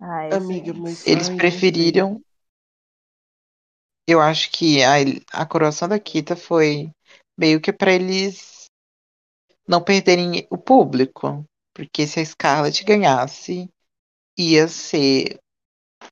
Ai, 0.00 0.30
Amiga, 0.32 0.74
mas 0.74 1.06
eles 1.06 1.28
ai, 1.28 1.36
preferiram. 1.36 2.22
Eu 4.06 4.20
acho 4.20 4.50
que 4.52 4.82
a, 4.84 4.96
a 5.32 5.46
coroação 5.46 5.88
da 5.88 5.98
Kita 5.98 6.36
foi 6.36 6.90
meio 7.36 7.60
que 7.60 7.72
pra 7.72 7.92
eles 7.92 8.66
não 9.66 9.82
perderem 9.82 10.46
o 10.50 10.58
público. 10.58 11.44
Porque 11.74 12.06
se 12.06 12.20
a 12.20 12.24
Scarlett 12.24 12.84
ganhasse, 12.84 13.68
ia 14.38 14.68
ser 14.68 15.38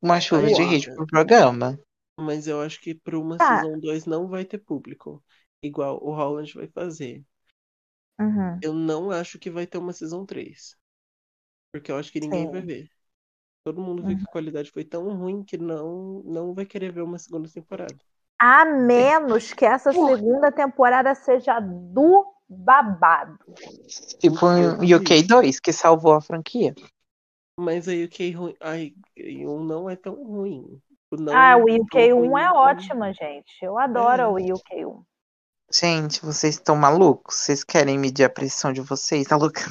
uma 0.02 0.20
chuva 0.20 0.46
Ai, 0.46 0.52
de 0.52 0.62
hate 0.62 0.94
pro 0.94 1.06
programa. 1.06 1.78
Mas 2.18 2.46
eu 2.46 2.60
acho 2.60 2.80
que 2.80 2.94
para 2.94 3.18
uma 3.18 3.36
Tá. 3.36 3.60
Season 3.60 3.78
2 3.78 4.06
não 4.06 4.28
vai 4.28 4.44
ter 4.44 4.58
público. 4.58 5.22
Igual 5.62 6.02
o 6.02 6.12
Holland 6.14 6.52
vai 6.54 6.68
fazer. 6.68 7.24
Uhum. 8.18 8.58
Eu 8.62 8.72
não 8.72 9.10
acho 9.10 9.38
que 9.38 9.50
vai 9.50 9.66
ter 9.66 9.78
uma 9.78 9.92
Season 9.92 10.24
3. 10.24 10.76
Porque 11.72 11.90
eu 11.90 11.96
acho 11.96 12.12
que 12.12 12.20
ninguém 12.20 12.46
Sim. 12.46 12.52
vai 12.52 12.62
ver. 12.62 12.88
Todo 13.64 13.80
mundo 13.80 14.04
viu 14.04 14.18
que 14.18 14.24
a 14.24 14.30
qualidade 14.30 14.70
foi 14.70 14.84
tão 14.84 15.16
ruim 15.16 15.42
que 15.42 15.56
não, 15.56 16.22
não 16.24 16.54
vai 16.54 16.66
querer 16.66 16.92
ver 16.92 17.00
uma 17.00 17.18
segunda 17.18 17.48
temporada. 17.48 17.96
A 18.38 18.64
menos 18.64 19.54
que 19.54 19.64
essa 19.64 19.90
segunda 19.90 20.52
temporada 20.52 21.14
seja 21.14 21.58
do 21.60 22.26
babado. 22.46 23.38
Tipo 24.18 24.46
o 24.46 24.96
UK 24.96 25.22
2, 25.22 25.60
que 25.60 25.72
salvou 25.72 26.12
a 26.12 26.20
franquia. 26.20 26.74
Mas 27.58 27.88
aí 27.88 28.04
o 28.04 28.08
que 28.08 28.30
é 28.30 28.30
ruim. 28.32 28.54
Ai, 28.60 28.94
um 29.46 29.64
não 29.64 29.88
é 29.88 29.96
tão 29.96 30.22
ruim. 30.22 30.80
O 31.14 31.16
não 31.16 31.32
Ah, 31.36 31.56
o 31.56 31.64
tão 31.66 31.76
UK1 31.76 32.14
ruim 32.28 32.40
é 32.40 32.44
tão- 32.48 32.56
ótima, 32.56 33.12
gente. 33.12 33.52
Eu 33.62 33.78
adoro 33.78 34.22
É. 34.22 34.26
o 34.26 34.34
UK1. 34.56 35.02
Gente, 35.72 36.24
vocês 36.24 36.54
estão 36.54 36.76
malucos? 36.76 37.36
Vocês 37.36 37.64
querem 37.64 37.98
medir 37.98 38.24
a 38.24 38.30
pressão 38.30 38.72
de 38.72 38.80
vocês? 38.80 39.26
Tá 39.26 39.36
louca? 39.36 39.62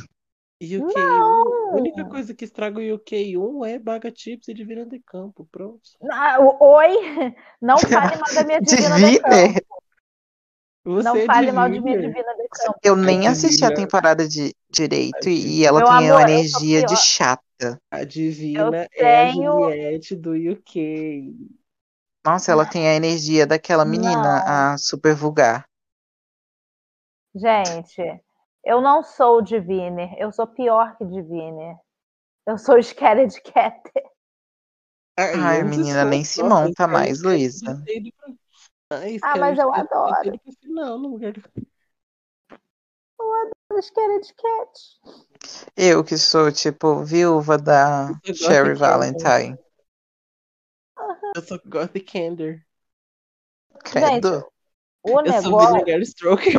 UK1, 0.62 0.98
a 0.98 1.76
única 1.76 2.06
coisa 2.06 2.34
que 2.34 2.46
estraga 2.46 2.80
o 2.80 2.82
UK1 2.82 3.66
é 3.68 3.78
Baga 3.80 4.12
Chips 4.16 4.48
e 4.48 4.54
Divina 4.54 4.86
de 4.86 5.00
Campo. 5.00 5.46
Pronto. 5.52 5.82
Ah, 6.10 6.38
o- 6.40 6.58
Oi! 6.78 7.36
Não 7.62 7.78
fale 7.78 8.16
mal 8.18 8.34
da 8.34 8.44
minha 8.46 8.62
Divina 8.62 8.96
de 9.12 9.20
Campo. 9.20 9.73
Você 10.86 11.04
Não 11.08 11.16
é 11.16 11.26
fale 11.26 11.52
mal 11.52 11.70
de 11.70 11.80
minha. 11.80 11.98
Divina 12.02 12.36
de 12.36 12.48
Campo. 12.50 12.80
Eu 12.84 12.96
nem 12.96 13.28
assisti 13.28 13.64
a 13.64 13.74
temporada 13.74 14.28
de 14.28 14.54
direito 14.70 15.30
e, 15.30 15.60
e 15.60 15.66
ela 15.66 15.80
Meu 15.80 15.88
tem 15.88 15.96
amor, 16.10 16.22
uma 16.22 16.30
energia 16.30 16.84
de 16.84 16.96
chata. 16.98 17.80
A 17.92 18.04
Divina 18.04 18.66
Eu 18.66 18.74
é 18.74 19.22
a 19.22 19.28
tenho- 19.28 19.60
Juliette 19.62 20.16
do 20.16 20.32
UK. 20.32 21.34
Nossa, 22.26 22.52
ela 22.52 22.66
tem 22.66 22.88
a 22.88 22.96
energia 22.96 23.46
daquela 23.48 23.86
menina, 23.86 24.74
a 24.74 24.78
super 24.78 25.14
vulgar. 25.16 25.66
Gente, 27.36 28.22
eu 28.64 28.82
não 28.82 29.04
sou 29.04 29.42
Diviner. 29.42 30.16
Eu 30.18 30.32
sou 30.32 30.48
pior 30.48 30.96
que 30.98 31.06
Diviner. 31.06 31.76
Eu 32.48 32.58
sou 32.58 32.82
Scared 32.82 33.42
Cat. 33.44 33.82
Ai, 35.18 35.62
antes 35.62 35.78
menina, 35.78 36.06
nem 36.06 36.24
se 36.24 36.44
monta 36.44 36.88
mais, 36.88 37.22
Luísa. 37.22 37.84
Ah, 39.24 39.38
mas 39.38 39.58
eu 39.58 39.74
adoro. 39.74 40.40
no 40.66 40.98
lugar 41.10 41.34
do- 41.34 41.44
Scared 43.82 44.34
Cat. 44.36 45.68
Eu 45.76 46.04
que 46.04 46.18
sou, 46.18 46.52
tipo, 46.52 47.04
viúva 47.04 47.58
da 47.58 48.10
Eu 48.24 48.36
Sherry 48.36 48.76
Valentine. 48.76 49.58
Eu 51.36 51.42
só 51.42 51.58
gosto 51.66 51.94
de 51.94 52.02
Candor. 52.02 52.60
Credo. 53.84 54.48
O 55.02 55.20
Eu 55.20 55.24
negócio. 55.24 56.02
Stroker. 56.04 56.54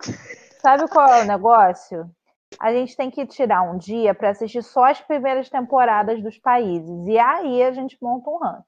Sabe 0.62 0.88
qual 0.88 1.12
é 1.14 1.22
o 1.22 1.26
negócio? 1.26 2.10
A 2.58 2.72
gente 2.72 2.96
tem 2.96 3.10
que 3.10 3.26
tirar 3.26 3.62
um 3.62 3.78
dia 3.78 4.14
para 4.14 4.30
assistir 4.30 4.62
só 4.62 4.84
as 4.84 5.00
primeiras 5.00 5.48
temporadas 5.48 6.22
dos 6.22 6.38
países. 6.38 7.06
E 7.06 7.18
aí 7.18 7.62
a 7.62 7.72
gente 7.72 7.96
monta 8.00 8.30
um 8.30 8.38
ranking. 8.38 8.64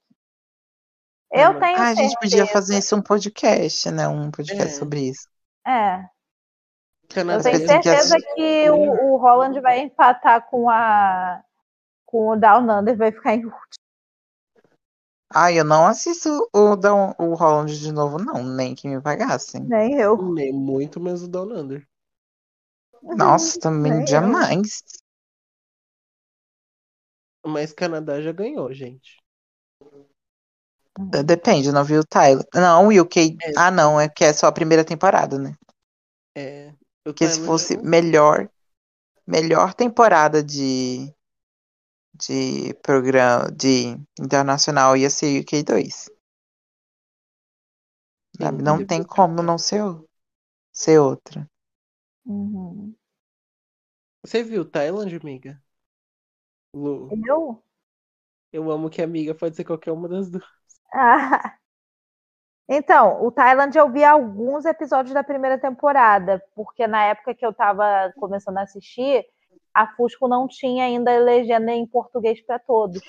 Eu 1.34 1.58
tenho 1.58 1.78
Ah, 1.78 1.88
a 1.88 1.94
gente 1.94 2.16
podia 2.20 2.46
fazer 2.46 2.78
isso 2.78 2.96
um 2.96 3.02
podcast, 3.02 3.90
né? 3.90 4.08
Um 4.08 4.30
podcast 4.30 4.74
É. 4.74 4.78
sobre 4.78 5.08
isso. 5.10 5.28
É, 5.66 6.04
eu 7.16 7.42
tenho 7.42 7.60
que 7.60 7.66
certeza 7.66 8.16
que 8.34 8.70
o, 8.70 9.12
o 9.14 9.16
Holland 9.16 9.60
vai 9.60 9.80
empatar 9.80 10.46
com 10.48 10.68
a 10.68 11.42
com 12.04 12.28
o 12.28 12.36
Down 12.36 12.70
Under, 12.70 12.96
vai 12.96 13.10
ficar 13.10 13.34
em 13.34 13.42
Ah, 15.34 15.50
eu 15.50 15.64
não 15.64 15.86
assisto 15.86 16.48
o, 16.54 16.76
da, 16.76 16.94
o 16.94 17.34
Holland 17.34 17.76
de 17.76 17.90
novo, 17.90 18.18
não. 18.18 18.44
Nem 18.44 18.74
que 18.74 18.86
me 18.86 19.00
pagassem. 19.02 19.64
nem 19.64 19.94
eu. 19.94 20.16
Nem 20.32 20.52
muito 20.52 21.00
menos 21.00 21.24
o 21.24 21.28
Down 21.28 21.50
Under. 21.52 21.84
Nossa, 23.02 23.58
também 23.58 23.92
Nem 23.92 24.00
eu. 24.02 24.06
jamais. 24.06 24.84
Mas 27.44 27.72
Canadá 27.72 28.20
já 28.22 28.32
ganhou, 28.32 28.72
gente. 28.72 29.23
Depende, 31.24 31.72
não 31.72 31.84
viu 31.84 32.00
o 32.00 32.04
Tyler. 32.06 32.44
Não, 32.54 32.86
o 32.88 33.00
UK. 33.02 33.36
É. 33.42 33.52
Ah, 33.56 33.70
não, 33.70 34.00
é 34.00 34.08
que 34.08 34.24
é 34.24 34.32
só 34.32 34.46
a 34.46 34.52
primeira 34.52 34.84
temporada, 34.84 35.38
né? 35.38 35.54
É. 36.34 36.74
Porque 37.02 37.26
se 37.28 37.40
fosse 37.40 37.76
não- 37.76 37.82
melhor. 37.82 38.48
melhor 39.26 39.74
temporada 39.74 40.42
de 40.42 41.12
de 42.12 42.74
programa 42.82 43.50
de 43.52 43.96
internacional 44.20 44.96
ia 44.96 45.08
ser 45.08 45.38
UK2. 45.40 46.10
Sabe? 48.40 48.62
Não 48.62 48.78
Sim. 48.78 48.86
tem 48.86 49.02
como 49.02 49.42
não 49.42 49.58
ser, 49.58 49.82
ser 50.72 51.00
outra. 51.00 51.48
Uhum. 52.26 52.96
Você 54.22 54.42
viu 54.42 54.64
Thailand, 54.68 55.14
amiga? 55.16 55.62
Lu, 56.74 57.16
Eu? 57.26 57.62
eu 58.52 58.70
amo 58.70 58.90
que 58.90 59.02
amiga 59.02 59.34
pode 59.34 59.56
ser 59.56 59.64
qualquer 59.64 59.92
uma 59.92 60.08
das 60.08 60.30
duas. 60.30 60.44
Ah. 60.94 61.56
Então, 62.66 63.22
o 63.22 63.30
Thailand 63.30 63.76
eu 63.76 63.92
vi 63.92 64.02
alguns 64.02 64.64
episódios 64.64 65.12
da 65.12 65.22
primeira 65.22 65.58
temporada, 65.58 66.42
porque 66.54 66.86
na 66.86 67.04
época 67.04 67.34
que 67.34 67.44
eu 67.44 67.52
tava 67.52 68.10
começando 68.16 68.56
a 68.56 68.62
assistir, 68.62 69.22
a 69.74 69.86
Fusco 69.94 70.26
não 70.26 70.48
tinha 70.48 70.84
ainda 70.84 71.14
legenda 71.18 71.72
em 71.72 71.86
português 71.86 72.40
para 72.40 72.58
todos. 72.58 73.02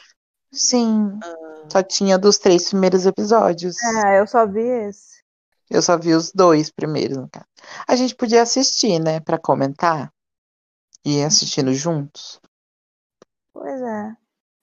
Sim, 0.51 1.17
Ah, 1.23 1.69
só 1.71 1.83
tinha 1.83 2.17
dos 2.17 2.37
três 2.37 2.69
primeiros 2.69 3.05
episódios. 3.05 3.81
É, 3.81 4.19
eu 4.19 4.27
só 4.27 4.45
vi 4.45 4.61
esse. 4.61 5.23
Eu 5.69 5.81
só 5.81 5.97
vi 5.97 6.13
os 6.13 6.31
dois 6.31 6.69
primeiros, 6.69 7.17
no 7.17 7.29
caso. 7.29 7.45
A 7.87 7.95
gente 7.95 8.15
podia 8.15 8.41
assistir, 8.41 8.99
né, 8.99 9.19
Pra 9.19 9.39
comentar 9.39 10.11
e 11.05 11.19
ir 11.19 11.23
assistindo 11.23 11.73
juntos. 11.73 12.41
Pois 13.53 13.81
é. 13.81 14.15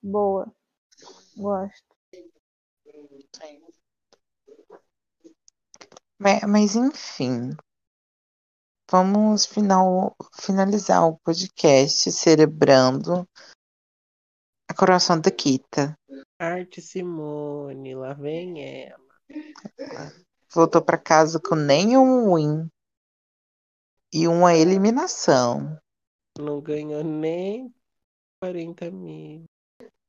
Boa. 0.02 0.52
Gosto. 1.36 1.91
Mas, 6.18 6.40
mas, 6.44 6.76
enfim, 6.76 7.50
vamos 8.90 9.44
final, 9.44 10.14
finalizar 10.40 11.08
o 11.08 11.18
podcast 11.18 12.12
celebrando 12.12 13.28
a 14.70 14.74
coroação 14.74 15.20
da 15.20 15.30
Kita. 15.30 15.98
Arte 16.38 16.80
Simone, 16.80 17.94
lá 17.94 18.14
vem 18.14 18.84
ela. 18.84 19.02
Voltou 20.54 20.82
pra 20.82 20.98
casa 20.98 21.40
com 21.40 21.54
nenhum 21.54 22.34
win 22.34 22.68
e 24.12 24.28
uma 24.28 24.54
eliminação. 24.54 25.78
Não 26.38 26.60
ganhou 26.60 27.02
nem 27.02 27.74
40 28.40 28.90
mil. 28.90 29.44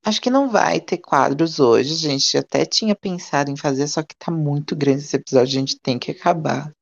Acho 0.05 0.21
que 0.21 0.29
não 0.29 0.49
vai 0.49 0.81
ter 0.81 0.97
quadros 0.97 1.59
hoje. 1.59 1.93
A 1.93 2.11
gente 2.11 2.37
até 2.37 2.65
tinha 2.65 2.95
pensado 2.95 3.49
em 3.49 3.55
fazer, 3.55 3.87
só 3.87 4.03
que 4.03 4.15
tá 4.15 4.29
muito 4.29 4.75
grande 4.75 4.99
esse 4.99 5.15
episódio, 5.15 5.57
a 5.57 5.59
gente 5.61 5.79
tem 5.79 5.97
que 5.97 6.11
acabar. 6.11 6.73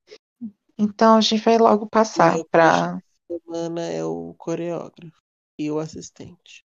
Então 0.78 1.18
a 1.18 1.22
gente 1.22 1.44
vai 1.44 1.58
logo 1.60 1.88
passar 1.88 2.44
pra. 2.46 3.00
Semana 3.28 3.82
é 3.88 4.04
o 4.04 4.34
coreógrafo 4.38 5.22
e 5.58 5.70
o 5.70 5.78
assistente. 5.78 6.64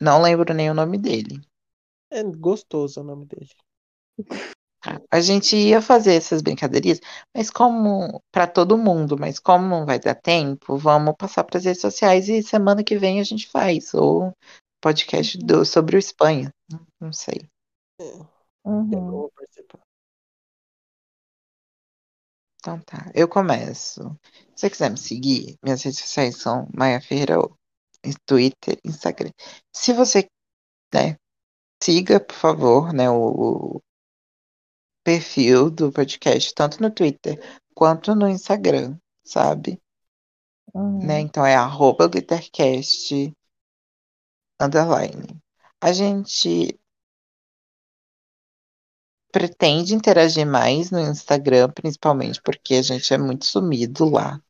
Não 0.00 0.22
lembro 0.22 0.54
nem 0.54 0.70
o 0.70 0.74
nome 0.74 0.96
dele. 0.96 1.40
É 2.10 2.22
gostoso 2.24 3.00
o 3.00 3.04
nome 3.04 3.26
dele. 3.26 3.50
A 5.10 5.20
gente 5.20 5.54
ia 5.54 5.82
fazer 5.82 6.14
essas 6.14 6.40
brincadeirinhas, 6.40 7.00
mas 7.36 7.50
como 7.50 8.22
para 8.32 8.46
todo 8.46 8.78
mundo, 8.78 9.18
mas 9.18 9.38
como 9.38 9.68
não 9.68 9.84
vai 9.84 10.00
dar 10.00 10.14
tempo, 10.14 10.78
vamos 10.78 11.14
passar 11.18 11.44
para 11.44 11.58
as 11.58 11.64
redes 11.66 11.82
sociais 11.82 12.30
e 12.30 12.42
semana 12.42 12.82
que 12.82 12.96
vem 12.96 13.20
a 13.20 13.22
gente 13.22 13.46
faz 13.46 13.92
ou 13.92 14.34
podcast 14.80 15.38
do, 15.38 15.64
sobre 15.64 15.96
o 15.96 15.98
Espanha, 15.98 16.52
não- 16.70 16.86
não 17.00 17.12
sei. 17.12 17.48
É, 18.00 18.40
Uhum. 18.64 19.28
Então 22.56 22.78
tá, 22.82 23.10
eu 23.14 23.26
começo. 23.26 24.00
Se 24.54 24.62
você 24.62 24.70
quiser 24.70 24.90
me 24.90 24.98
seguir, 24.98 25.56
minhas 25.62 25.82
redes 25.82 25.98
sociais 26.00 26.36
são 26.36 26.68
Maia 26.74 27.00
Ferreira, 27.00 27.36
Twitter, 28.26 28.78
Instagram. 28.84 29.30
Se 29.74 29.92
você, 29.94 30.28
né, 30.92 31.16
siga, 31.82 32.20
por 32.20 32.34
favor, 32.36 32.92
né, 32.92 33.08
o, 33.10 33.76
o 33.76 33.82
perfil 35.02 35.70
do 35.70 35.90
podcast, 35.90 36.54
tanto 36.54 36.82
no 36.82 36.90
Twitter 36.90 37.40
quanto 37.74 38.14
no 38.14 38.28
Instagram, 38.28 38.98
sabe? 39.24 39.80
Uhum. 40.74 40.98
né? 41.04 41.18
Então 41.20 41.44
é 41.44 41.54
arroba 41.56 42.06
glittercast 42.06 43.32
underline. 44.60 45.40
A 45.80 45.92
gente 45.92 46.78
pretende 49.32 49.94
interagir 49.94 50.46
mais 50.46 50.90
no 50.90 51.00
Instagram, 51.00 51.70
principalmente 51.70 52.40
porque 52.42 52.74
a 52.74 52.82
gente 52.82 53.12
é 53.12 53.18
muito 53.18 53.46
sumido 53.46 54.08
lá. 54.08 54.40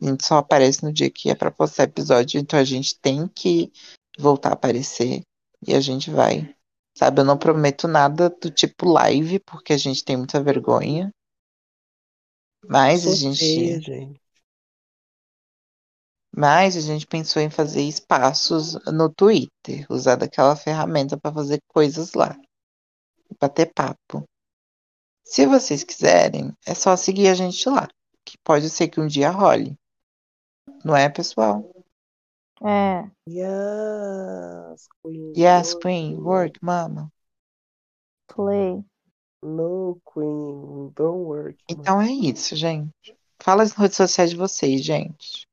A 0.00 0.06
gente 0.06 0.24
só 0.24 0.38
aparece 0.38 0.82
no 0.82 0.92
dia 0.92 1.10
que 1.10 1.30
é 1.30 1.34
para 1.34 1.50
postar 1.50 1.84
episódio, 1.84 2.40
então 2.40 2.58
a 2.58 2.64
gente 2.64 2.98
tem 2.98 3.28
que 3.28 3.70
voltar 4.18 4.50
a 4.50 4.54
aparecer 4.54 5.22
e 5.66 5.74
a 5.74 5.80
gente 5.80 6.10
vai. 6.10 6.54
Sabe, 6.96 7.20
eu 7.20 7.24
não 7.24 7.38
prometo 7.38 7.88
nada 7.88 8.28
do 8.28 8.50
tipo 8.50 8.88
live, 8.88 9.38
porque 9.40 9.72
a 9.72 9.78
gente 9.78 10.04
tem 10.04 10.16
muita 10.16 10.42
vergonha. 10.42 11.10
Mas 12.68 13.06
a 13.06 13.14
gente 13.14 13.80
gente. 13.80 14.21
Mas 16.34 16.76
a 16.76 16.80
gente 16.80 17.06
pensou 17.06 17.42
em 17.42 17.50
fazer 17.50 17.82
espaços 17.82 18.74
no 18.86 19.12
Twitter, 19.12 19.86
usar 19.90 20.16
daquela 20.16 20.56
ferramenta 20.56 21.16
para 21.16 21.32
fazer 21.32 21.60
coisas 21.68 22.14
lá, 22.14 22.38
bater 23.38 23.70
papo. 23.74 24.24
Se 25.24 25.46
vocês 25.46 25.84
quiserem, 25.84 26.52
é 26.66 26.74
só 26.74 26.96
seguir 26.96 27.28
a 27.28 27.34
gente 27.34 27.68
lá, 27.68 27.86
que 28.24 28.38
pode 28.42 28.70
ser 28.70 28.88
que 28.88 29.00
um 29.00 29.06
dia 29.06 29.30
role. 29.30 29.76
Não 30.82 30.96
é, 30.96 31.08
pessoal? 31.08 31.70
É. 32.64 33.10
Yes, 33.28 34.88
queen. 35.02 35.32
Yes, 35.36 35.74
Queen, 35.74 36.16
work, 36.16 36.58
mama. 36.62 37.12
Play. 38.28 38.82
No, 39.42 40.00
queen. 40.12 40.92
Don't 40.94 41.24
work. 41.24 41.58
Então 41.68 42.00
é 42.00 42.10
isso, 42.10 42.56
gente. 42.56 43.16
Fala 43.40 43.64
as 43.64 43.72
redes 43.72 43.96
sociais 43.96 44.30
de 44.30 44.36
vocês, 44.36 44.82
gente. 44.82 45.46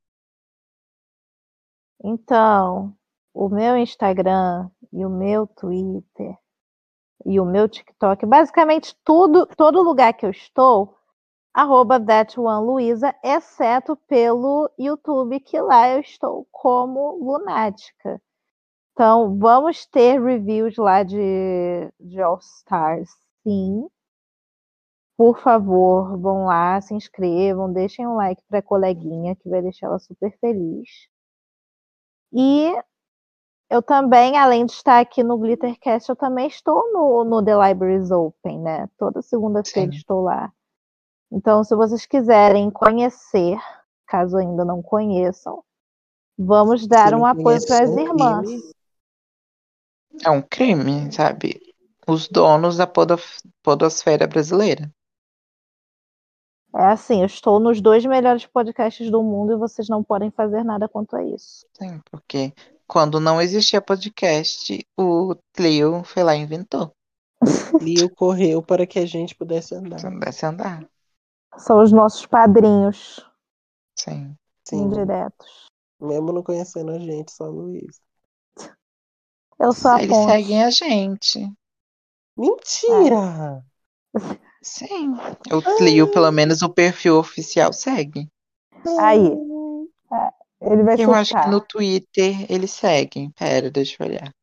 Então, 2.04 2.96
o 3.34 3.50
meu 3.50 3.78
Instagram 3.78 4.70
e 4.92 5.06
o 5.06 5.10
meu 5.10 5.46
Twitter 5.48 6.38
e 7.26 7.40
o 7.40 7.46
meu 7.46 7.68
TikTok, 7.68 8.26
basicamente 8.26 8.96
tudo, 9.04 9.46
todo 9.58 9.84
lugar 9.84 10.14
que 10.14 10.26
eu 10.26 10.30
estou, 10.32 10.98
arroba 11.54 12.00
that 12.00 12.40
one 12.40 12.66
Luiza, 12.66 13.14
exceto 13.24 13.96
pelo 14.08 14.72
YouTube, 14.80 15.40
que 15.42 15.60
lá 15.62 15.90
eu 15.90 16.00
estou 16.00 16.48
como 16.52 17.18
lunática. 17.18 18.22
Então, 18.94 19.38
vamos 19.38 19.86
ter 19.86 20.22
reviews 20.22 20.78
lá 20.78 21.04
de, 21.04 21.18
de 22.00 22.22
All 22.22 22.40
Stars, 22.40 23.10
sim. 23.44 23.88
Por 25.18 25.40
favor, 25.40 26.18
vão 26.18 26.46
lá, 26.46 26.80
se 26.82 26.94
inscrevam, 26.94 27.72
deixem 27.74 28.08
um 28.08 28.16
like 28.16 28.42
para 28.48 28.60
a 28.60 28.64
coleguinha, 28.64 29.36
que 29.36 29.50
vai 29.50 29.62
deixar 29.62 29.88
ela 29.88 30.00
super 30.00 30.38
feliz. 30.40 31.09
E 32.32 32.76
eu 33.70 33.82
também, 33.82 34.38
além 34.38 34.66
de 34.66 34.72
estar 34.72 35.00
aqui 35.00 35.24
no 35.24 35.38
Glittercast, 35.38 36.10
eu 36.10 36.16
também 36.16 36.48
estou 36.48 36.92
no, 36.92 37.24
no 37.24 37.44
The 37.44 37.54
Libraries 37.68 38.12
Open, 38.12 38.60
né? 38.60 38.90
Toda 38.98 39.22
segunda-feira 39.22 39.92
estou 39.94 40.22
lá. 40.22 40.52
Então, 41.32 41.64
se 41.64 41.76
vocês 41.76 42.06
quiserem 42.06 42.72
conhecer, 42.72 43.60
caso 44.08 44.38
ainda 44.38 44.66
não 44.66 44.82
conheçam, 44.82 45.64
vamos 46.38 46.88
dar 46.88 47.14
um 47.14 47.26
apoio 47.26 47.60
para 47.66 47.84
as 47.84 47.96
irmãs. 47.96 48.48
crime. 48.48 48.74
É 50.26 50.30
um 50.32 50.42
crime, 50.42 51.12
sabe? 51.12 51.62
Os 52.08 52.28
donos 52.28 52.78
da 52.78 52.88
podosfera 53.62 54.26
brasileira. 54.26 54.92
É 56.76 56.86
assim, 56.86 57.22
eu 57.22 57.26
estou 57.26 57.60
nos 57.60 57.82
dois 57.82 58.06
melhores 58.06 58.46
podcasts 58.46 59.10
do 59.10 59.24
mundo 59.24 59.54
e 59.54 59.58
vocês 59.58 59.90
não 59.90 60.04
podem 60.04 60.30
fazer 60.30 60.64
nada 60.64 60.88
quanto 60.88 61.16
a 61.16 61.24
isso. 61.24 61.66
Sim, 61.74 62.00
porque 62.12 62.54
quando 62.88 63.20
não 63.20 63.42
existia 63.42 63.82
podcast, 63.82 64.86
o 64.98 65.36
Clio 65.54 66.04
foi 66.04 66.24
lá 66.24 66.36
e 66.36 66.40
inventou. 66.40 66.92
Leo 67.82 68.10
correu 68.14 68.62
para 68.62 68.86
que 68.86 69.00
a 69.00 69.06
gente 69.06 69.34
pudesse 69.34 69.74
andar. 69.74 70.00
Pudesse 70.02 70.46
andar. 70.46 70.88
São 71.58 71.82
os 71.82 71.92
nossos 71.92 72.26
padrinhos 72.28 73.26
Sim. 73.98 74.36
Sim. 74.64 74.84
indiretos. 74.84 75.66
Mesmo 76.00 76.32
não 76.32 76.44
conhecendo 76.44 76.92
a 76.92 77.00
gente, 77.00 77.32
só 77.32 77.46
a 77.46 77.50
Luiz. 77.50 78.00
Eu 79.60 79.74
sou 79.74 79.92
a 79.92 80.02
Eles 80.02 80.16
ponte. 80.16 80.32
seguem 80.32 80.64
a 80.64 80.70
gente. 80.70 81.52
Mentira! 82.38 83.66
Sim. 84.70 85.14
O 85.52 85.62
Clio, 85.78 86.12
pelo 86.12 86.32
menos 86.32 86.62
o 86.62 86.70
perfil 86.70 87.18
oficial, 87.18 87.74
segue. 87.74 88.28
Aí. 89.00 89.34
Ele 90.62 90.84
vai 90.84 90.96
Eu 90.98 91.14
acho 91.14 91.32
que 91.32 91.36
surtar. 91.36 91.52
no 91.52 91.62
Twitter 91.62 92.46
eles 92.52 92.72
seguem. 92.72 93.32
Pera, 93.32 93.72
deixa 93.72 93.96
eu 94.00 94.08
olhar. 94.08 94.34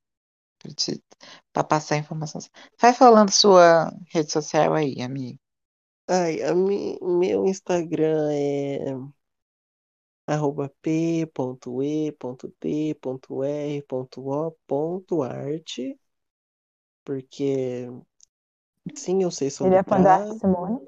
Pra, 0.59 0.73
te- 0.75 1.03
pra 1.53 1.65
passar 1.65 1.97
informações. 1.97 2.51
Vai 2.81 2.93
falando 2.93 3.31
sua 3.31 3.93
rede 4.13 4.33
social 4.33 4.75
aí, 4.75 5.01
amigo. 5.03 5.39
Ai, 6.09 6.43
a 6.43 6.55
mi- 6.55 6.99
meu 7.03 7.47
Instagram 7.47 8.31
é 8.33 8.79
arroba 10.27 10.71
p.e.t.r.o.art 10.83 12.17
porque 17.05 17.89
sim, 18.95 19.23
eu 19.23 19.31
sei 19.31 19.49
Ele 19.61 19.75
é 19.75 19.83
fã 19.83 20.03
da 20.03 20.27
Simone. 20.33 20.81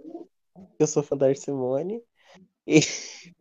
eu 0.78 0.86
sou 0.86 1.02
fã 1.02 1.16
da 1.16 1.34
Simone 1.34 2.02
e 2.66 2.80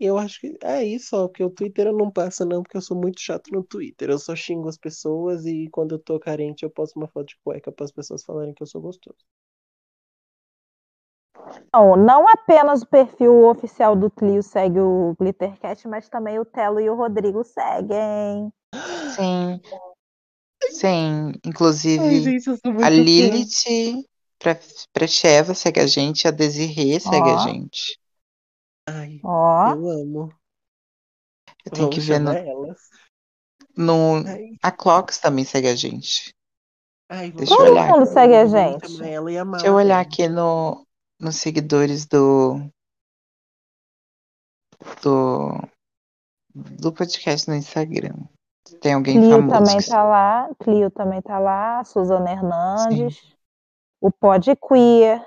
eu 0.00 0.18
acho 0.18 0.40
que 0.40 0.58
é 0.62 0.82
isso, 0.84 1.14
ó, 1.16 1.28
porque 1.28 1.44
o 1.44 1.50
Twitter 1.50 1.86
eu 1.86 1.96
não 1.96 2.10
passo 2.10 2.44
não, 2.44 2.62
porque 2.62 2.76
eu 2.76 2.80
sou 2.82 2.96
muito 2.96 3.20
chato 3.20 3.52
no 3.52 3.62
Twitter, 3.62 4.10
eu 4.10 4.18
só 4.18 4.34
xingo 4.34 4.68
as 4.68 4.76
pessoas 4.78 5.46
e 5.46 5.68
quando 5.70 5.92
eu 5.94 5.98
tô 5.98 6.18
carente 6.18 6.64
eu 6.64 6.70
posto 6.70 6.96
uma 6.96 7.06
foto 7.08 7.28
de 7.28 7.38
cueca 7.44 7.70
para 7.70 7.84
as 7.84 7.92
pessoas 7.92 8.24
falarem 8.24 8.54
que 8.54 8.62
eu 8.62 8.66
sou 8.66 8.80
gostoso. 8.80 9.24
Não, 11.72 11.96
não 11.96 12.28
apenas 12.28 12.82
o 12.82 12.86
perfil 12.86 13.48
oficial 13.48 13.94
do 13.94 14.10
Clio 14.10 14.42
segue 14.42 14.80
o 14.80 15.14
Glittercat, 15.18 15.86
mas 15.88 16.08
também 16.08 16.38
o 16.38 16.44
Telo 16.44 16.80
e 16.80 16.90
o 16.90 16.94
Rodrigo 16.94 17.44
seguem. 17.44 18.52
Sim. 19.14 19.60
Sim. 20.70 21.28
Ai, 21.28 21.40
Inclusive, 21.44 22.20
gente, 22.22 22.46
eu 22.48 22.56
sou 22.56 22.84
a. 22.84 22.88
Lilith 22.90 24.04
Pre- 24.38 24.58
Precheva 24.92 25.54
segue 25.54 25.80
a 25.80 25.86
gente, 25.86 26.26
a 26.26 26.30
Desirê 26.30 26.98
segue 27.00 27.30
a 27.30 27.38
gente. 27.38 27.98
Ai, 28.88 29.20
Ó, 29.22 29.70
eu 29.74 29.90
amo. 29.90 30.34
Eu 31.64 31.72
tenho 31.72 31.88
Vamos 31.90 31.94
que 31.94 32.00
ver 32.00 32.18
no, 32.20 32.32
elas. 32.32 32.78
no. 33.76 34.16
Ai, 34.26 34.50
A 34.62 34.70
Clocks 34.72 35.18
também 35.18 35.44
segue 35.44 35.68
a 35.68 35.76
gente. 35.76 36.34
ai, 37.10 37.30
Deixa 37.32 37.52
eu 37.52 37.58
todo 37.58 37.70
olhar. 37.70 37.88
mundo 37.88 38.06
segue 38.06 38.34
a 38.34 38.46
gente. 38.46 38.88
chamar 38.90 39.06
ela 39.08 39.32
e 39.32 39.38
a 39.38 39.44
Deixa 39.44 39.66
eu 39.66 39.74
olhar 39.74 40.00
aqui 40.00 40.26
no, 40.28 40.86
nos 41.20 41.36
seguidores 41.36 42.06
do, 42.06 42.58
do, 45.02 45.50
do 46.54 46.92
podcast 46.92 47.46
no 47.48 47.54
Instagram. 47.54 48.14
Tem 48.80 48.94
alguém 48.94 49.20
Clio 49.20 49.30
famoso 49.30 49.58
também 49.64 49.78
que 49.78 49.88
tá 49.88 50.02
lá, 50.02 50.50
Clio 50.62 50.90
também 50.90 51.22
tá 51.22 51.38
lá, 51.38 51.82
Suzana 51.84 52.26
sim. 52.26 52.32
Hernandes, 52.32 53.34
o 54.00 54.10
Pod 54.10 54.54
Queer, 54.56 55.24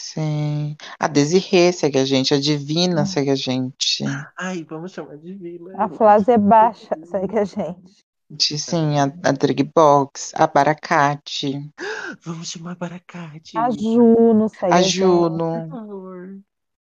Sim. 0.00 0.76
A 0.98 1.06
Desirê 1.06 1.72
segue 1.72 1.98
a 1.98 2.04
gente, 2.04 2.34
a 2.34 2.40
Divina 2.40 3.06
segue 3.06 3.30
a 3.30 3.36
gente. 3.36 4.04
Ai, 4.36 4.64
vamos 4.64 4.92
chamar 4.92 5.16
de 5.16 5.32
Vila. 5.34 5.72
a 5.76 5.88
Flávia 5.88 6.36
Baixa 6.36 6.98
segue 7.04 7.38
a 7.38 7.44
gente. 7.44 8.02
Sim, 8.38 8.98
a, 8.98 9.04
a 9.04 9.32
Drigbox, 9.32 10.32
a 10.34 10.46
Baracate, 10.46 11.70
Vamos 12.24 12.48
chamar 12.50 12.76
Baracate. 12.76 13.56
A 13.56 13.70
Juno 13.70 14.48
segue 14.48 14.72
a 14.72 14.76
a 14.76 14.82
Juno. 14.82 15.68
favor. 15.68 16.40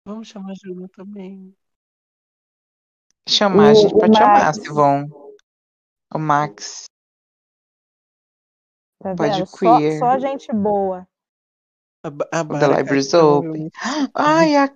Vamos 0.06 0.28
chamar 0.28 0.52
a 0.52 0.56
Juno 0.56 0.88
também. 0.90 1.54
Chamar, 3.28 3.72
a 3.72 3.74
gente 3.74 3.94
O, 3.94 3.98
o 3.98 4.00
pode 4.00 4.18
chamar, 4.18 4.46
Max, 4.46 4.56
se 4.56 4.70
vão. 4.70 5.10
O 6.14 6.20
Max, 6.20 6.86
tá 9.02 9.16
pode 9.16 9.34
vendo? 9.38 9.46
Só, 9.48 9.78
queer, 9.78 10.00
só 10.00 10.20
gente 10.20 10.52
boa. 10.54 11.08
A, 12.04 12.08
a 12.08 12.42
o 12.44 12.58
The 12.58 12.68
Baracate 12.68 12.78
Libraries 12.78 13.14
Open. 13.14 13.70
Ai, 14.16 14.56
a, 14.56 14.74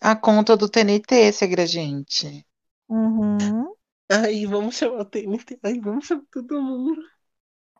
a 0.00 0.16
conta 0.16 0.56
do 0.56 0.68
TNT 0.68 1.32
segue 1.32 1.60
a 1.60 1.66
gente. 1.66 2.44
Uhum. 2.88 3.72
Ai, 4.10 4.44
vamos 4.46 4.76
chamar 4.76 5.00
o 5.00 5.04
TNT. 5.04 5.58
Ai, 5.62 5.80
vamos 5.80 6.06
chamar 6.06 6.24
todo 6.32 6.60
mundo. 6.60 7.00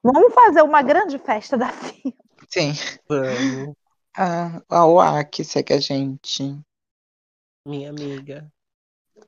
Vamos 0.03 0.32
fazer 0.35 0.62
uma 0.62 0.82
grande 0.82 1.19
festa 1.19 1.57
da 1.57 1.69
FIA. 1.73 2.12
Sim. 2.49 2.73
Vamos, 3.09 3.74
A, 4.16 4.62
a 4.69 4.86
OAK 4.86 5.45
segue 5.45 5.74
a 5.74 5.81
gente. 5.81 6.57
minha 7.66 7.91
amiga. 7.91 8.54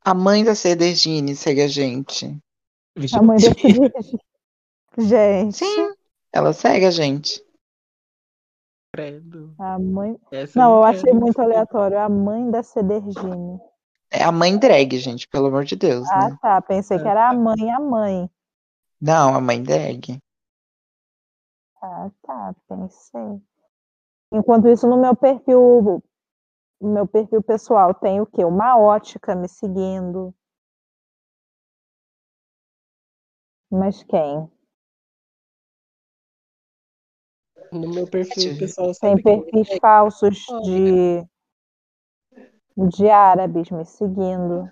A 0.05 0.15
mãe 0.15 0.45
da 0.45 0.55
Cedergine 0.55 1.35
segue 1.35 1.63
a 1.63 1.69
gente. 1.69 2.27
A 3.15 3.23
mãe 3.23 3.37
da 3.39 3.45
Gente, 3.49 3.61
Felipe. 3.61 4.19
Gente, 4.99 5.57
Sim, 5.59 5.93
ela 6.33 6.53
segue 6.53 6.87
a 6.87 6.91
gente. 6.91 7.45
credo. 8.93 9.55
a 9.59 9.79
mãe. 9.79 10.19
Essa 10.33 10.59
Não, 10.59 10.77
eu 10.77 10.85
achei 10.85 11.13
muito 11.13 11.39
aleatório. 11.41 11.99
A 11.99 12.09
mãe 12.09 12.51
da 12.51 12.63
Cedergine. 12.63 13.61
É 14.11 14.23
a 14.23 14.33
mãe 14.33 14.57
drag, 14.57 14.97
gente, 14.99 15.29
pelo 15.29 15.49
amor 15.49 15.65
de 15.65 15.77
Deus, 15.77 16.09
Ah, 16.11 16.31
né? 16.31 16.39
tá. 16.41 16.63
Pensei 16.63 16.99
que 16.99 17.07
era 17.07 17.29
a 17.29 17.35
mãe, 17.35 17.71
a 17.71 17.81
mãe. 17.81 18.31
Não, 19.01 19.35
a 19.35 19.41
mãe 19.41 19.63
drag. 19.63 20.19
Ah, 21.83 22.11
tá. 22.23 22.55
Pensei. 22.69 23.41
Enquanto 24.33 24.69
isso, 24.69 24.89
no 24.89 24.97
meu 25.01 25.15
perfil, 25.15 26.03
no 26.81 26.93
meu 26.93 27.07
perfil 27.07 27.43
pessoal, 27.43 27.95
tem 27.95 28.21
o 28.21 28.27
quê? 28.27 28.45
Uma 28.45 28.79
ótica 28.79 29.35
me 29.35 29.49
seguindo. 29.49 30.35
Mas 33.71 34.03
quem? 34.05 34.51
No 37.73 37.93
meu 37.93 38.07
perfil 38.07 38.57
pessoal, 38.59 38.93
Tem 39.01 39.21
perfis 39.23 39.69
é? 39.71 39.79
falsos 39.81 40.47
de, 40.65 41.27
de 42.77 43.09
árabes 43.11 43.71
me 43.71 43.85
seguindo. 43.85 44.71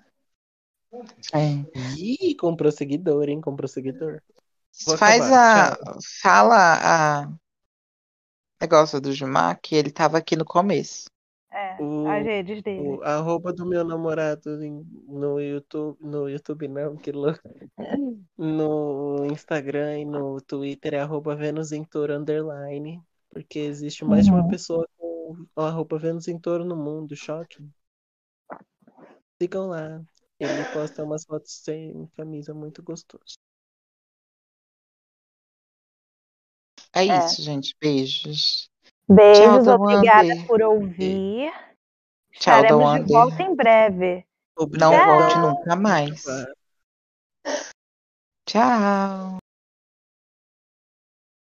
É. 1.33 1.65
Ih, 1.97 2.35
comprou 2.35 2.71
seguidor, 2.71 3.29
hein? 3.29 3.41
Comprou 3.41 3.67
seguidor. 3.67 4.21
Vou 4.85 4.97
Faz 4.97 5.21
acabar. 5.21 5.73
a. 5.73 5.97
Fala 6.21 7.23
a. 7.25 7.29
Negócio 8.61 9.01
do 9.01 9.11
Gilmar, 9.11 9.59
que 9.61 9.75
ele 9.75 9.91
tava 9.91 10.17
aqui 10.17 10.35
no 10.35 10.45
começo. 10.45 11.05
É, 11.55 11.81
O- 11.81 12.07
as 12.07 12.23
redes 12.25 12.61
dele. 12.61 12.87
O 12.89 13.01
arroba 13.03 13.53
do 13.53 13.65
meu 13.65 13.83
namorado 13.85 14.61
em- 14.63 14.85
no 15.07 15.39
YouTube, 15.39 15.97
no 16.01 16.29
YouTube 16.29 16.67
não, 16.67 16.97
que 16.97 17.11
louco. 17.11 17.39
No 18.37 19.25
Instagram 19.31 19.99
e 19.99 20.05
no 20.05 20.41
Twitter 20.41 20.95
é 20.95 20.99
arroba 20.99 21.37
em 21.73 21.83
Touro 21.85 22.13
underline, 22.13 23.01
porque 23.29 23.59
existe 23.59 24.03
mais 24.03 24.25
de 24.25 24.31
uma 24.31 24.41
Uhum. 24.43 24.49
pessoa 24.49 24.85
com 24.97 25.37
o 25.55 25.61
arroba 25.61 25.97
Vênus 25.97 26.27
em 26.27 26.37
Touro 26.37 26.65
no 26.65 26.75
mundo, 26.75 27.15
choque. 27.15 27.57
Sigam 29.41 29.67
lá. 29.67 30.01
Ele 30.39 30.65
posta 30.73 31.03
umas 31.03 31.23
fotos 31.25 31.53
sem 31.63 32.07
camisa 32.17 32.53
muito 32.53 32.83
gostoso. 32.83 33.37
É 36.93 37.05
É. 37.05 37.17
isso, 37.25 37.41
gente. 37.41 37.75
Beijos. 37.79 38.69
Beijos, 39.07 39.65
Tchau, 39.65 39.75
obrigada 39.81 40.33
por 40.47 40.61
ouvir. 40.61 41.51
Tchau, 42.31 42.61
Estaremos 42.61 42.67
de 42.67 42.69
Dawande. 42.69 43.13
volta 43.13 43.43
em 43.43 43.55
breve. 43.55 44.25
Não 44.57 44.63
Obrigado. 44.65 45.05
volte 45.05 45.37
nunca 45.39 45.75
mais. 45.75 46.23
Tchau. 48.45 49.37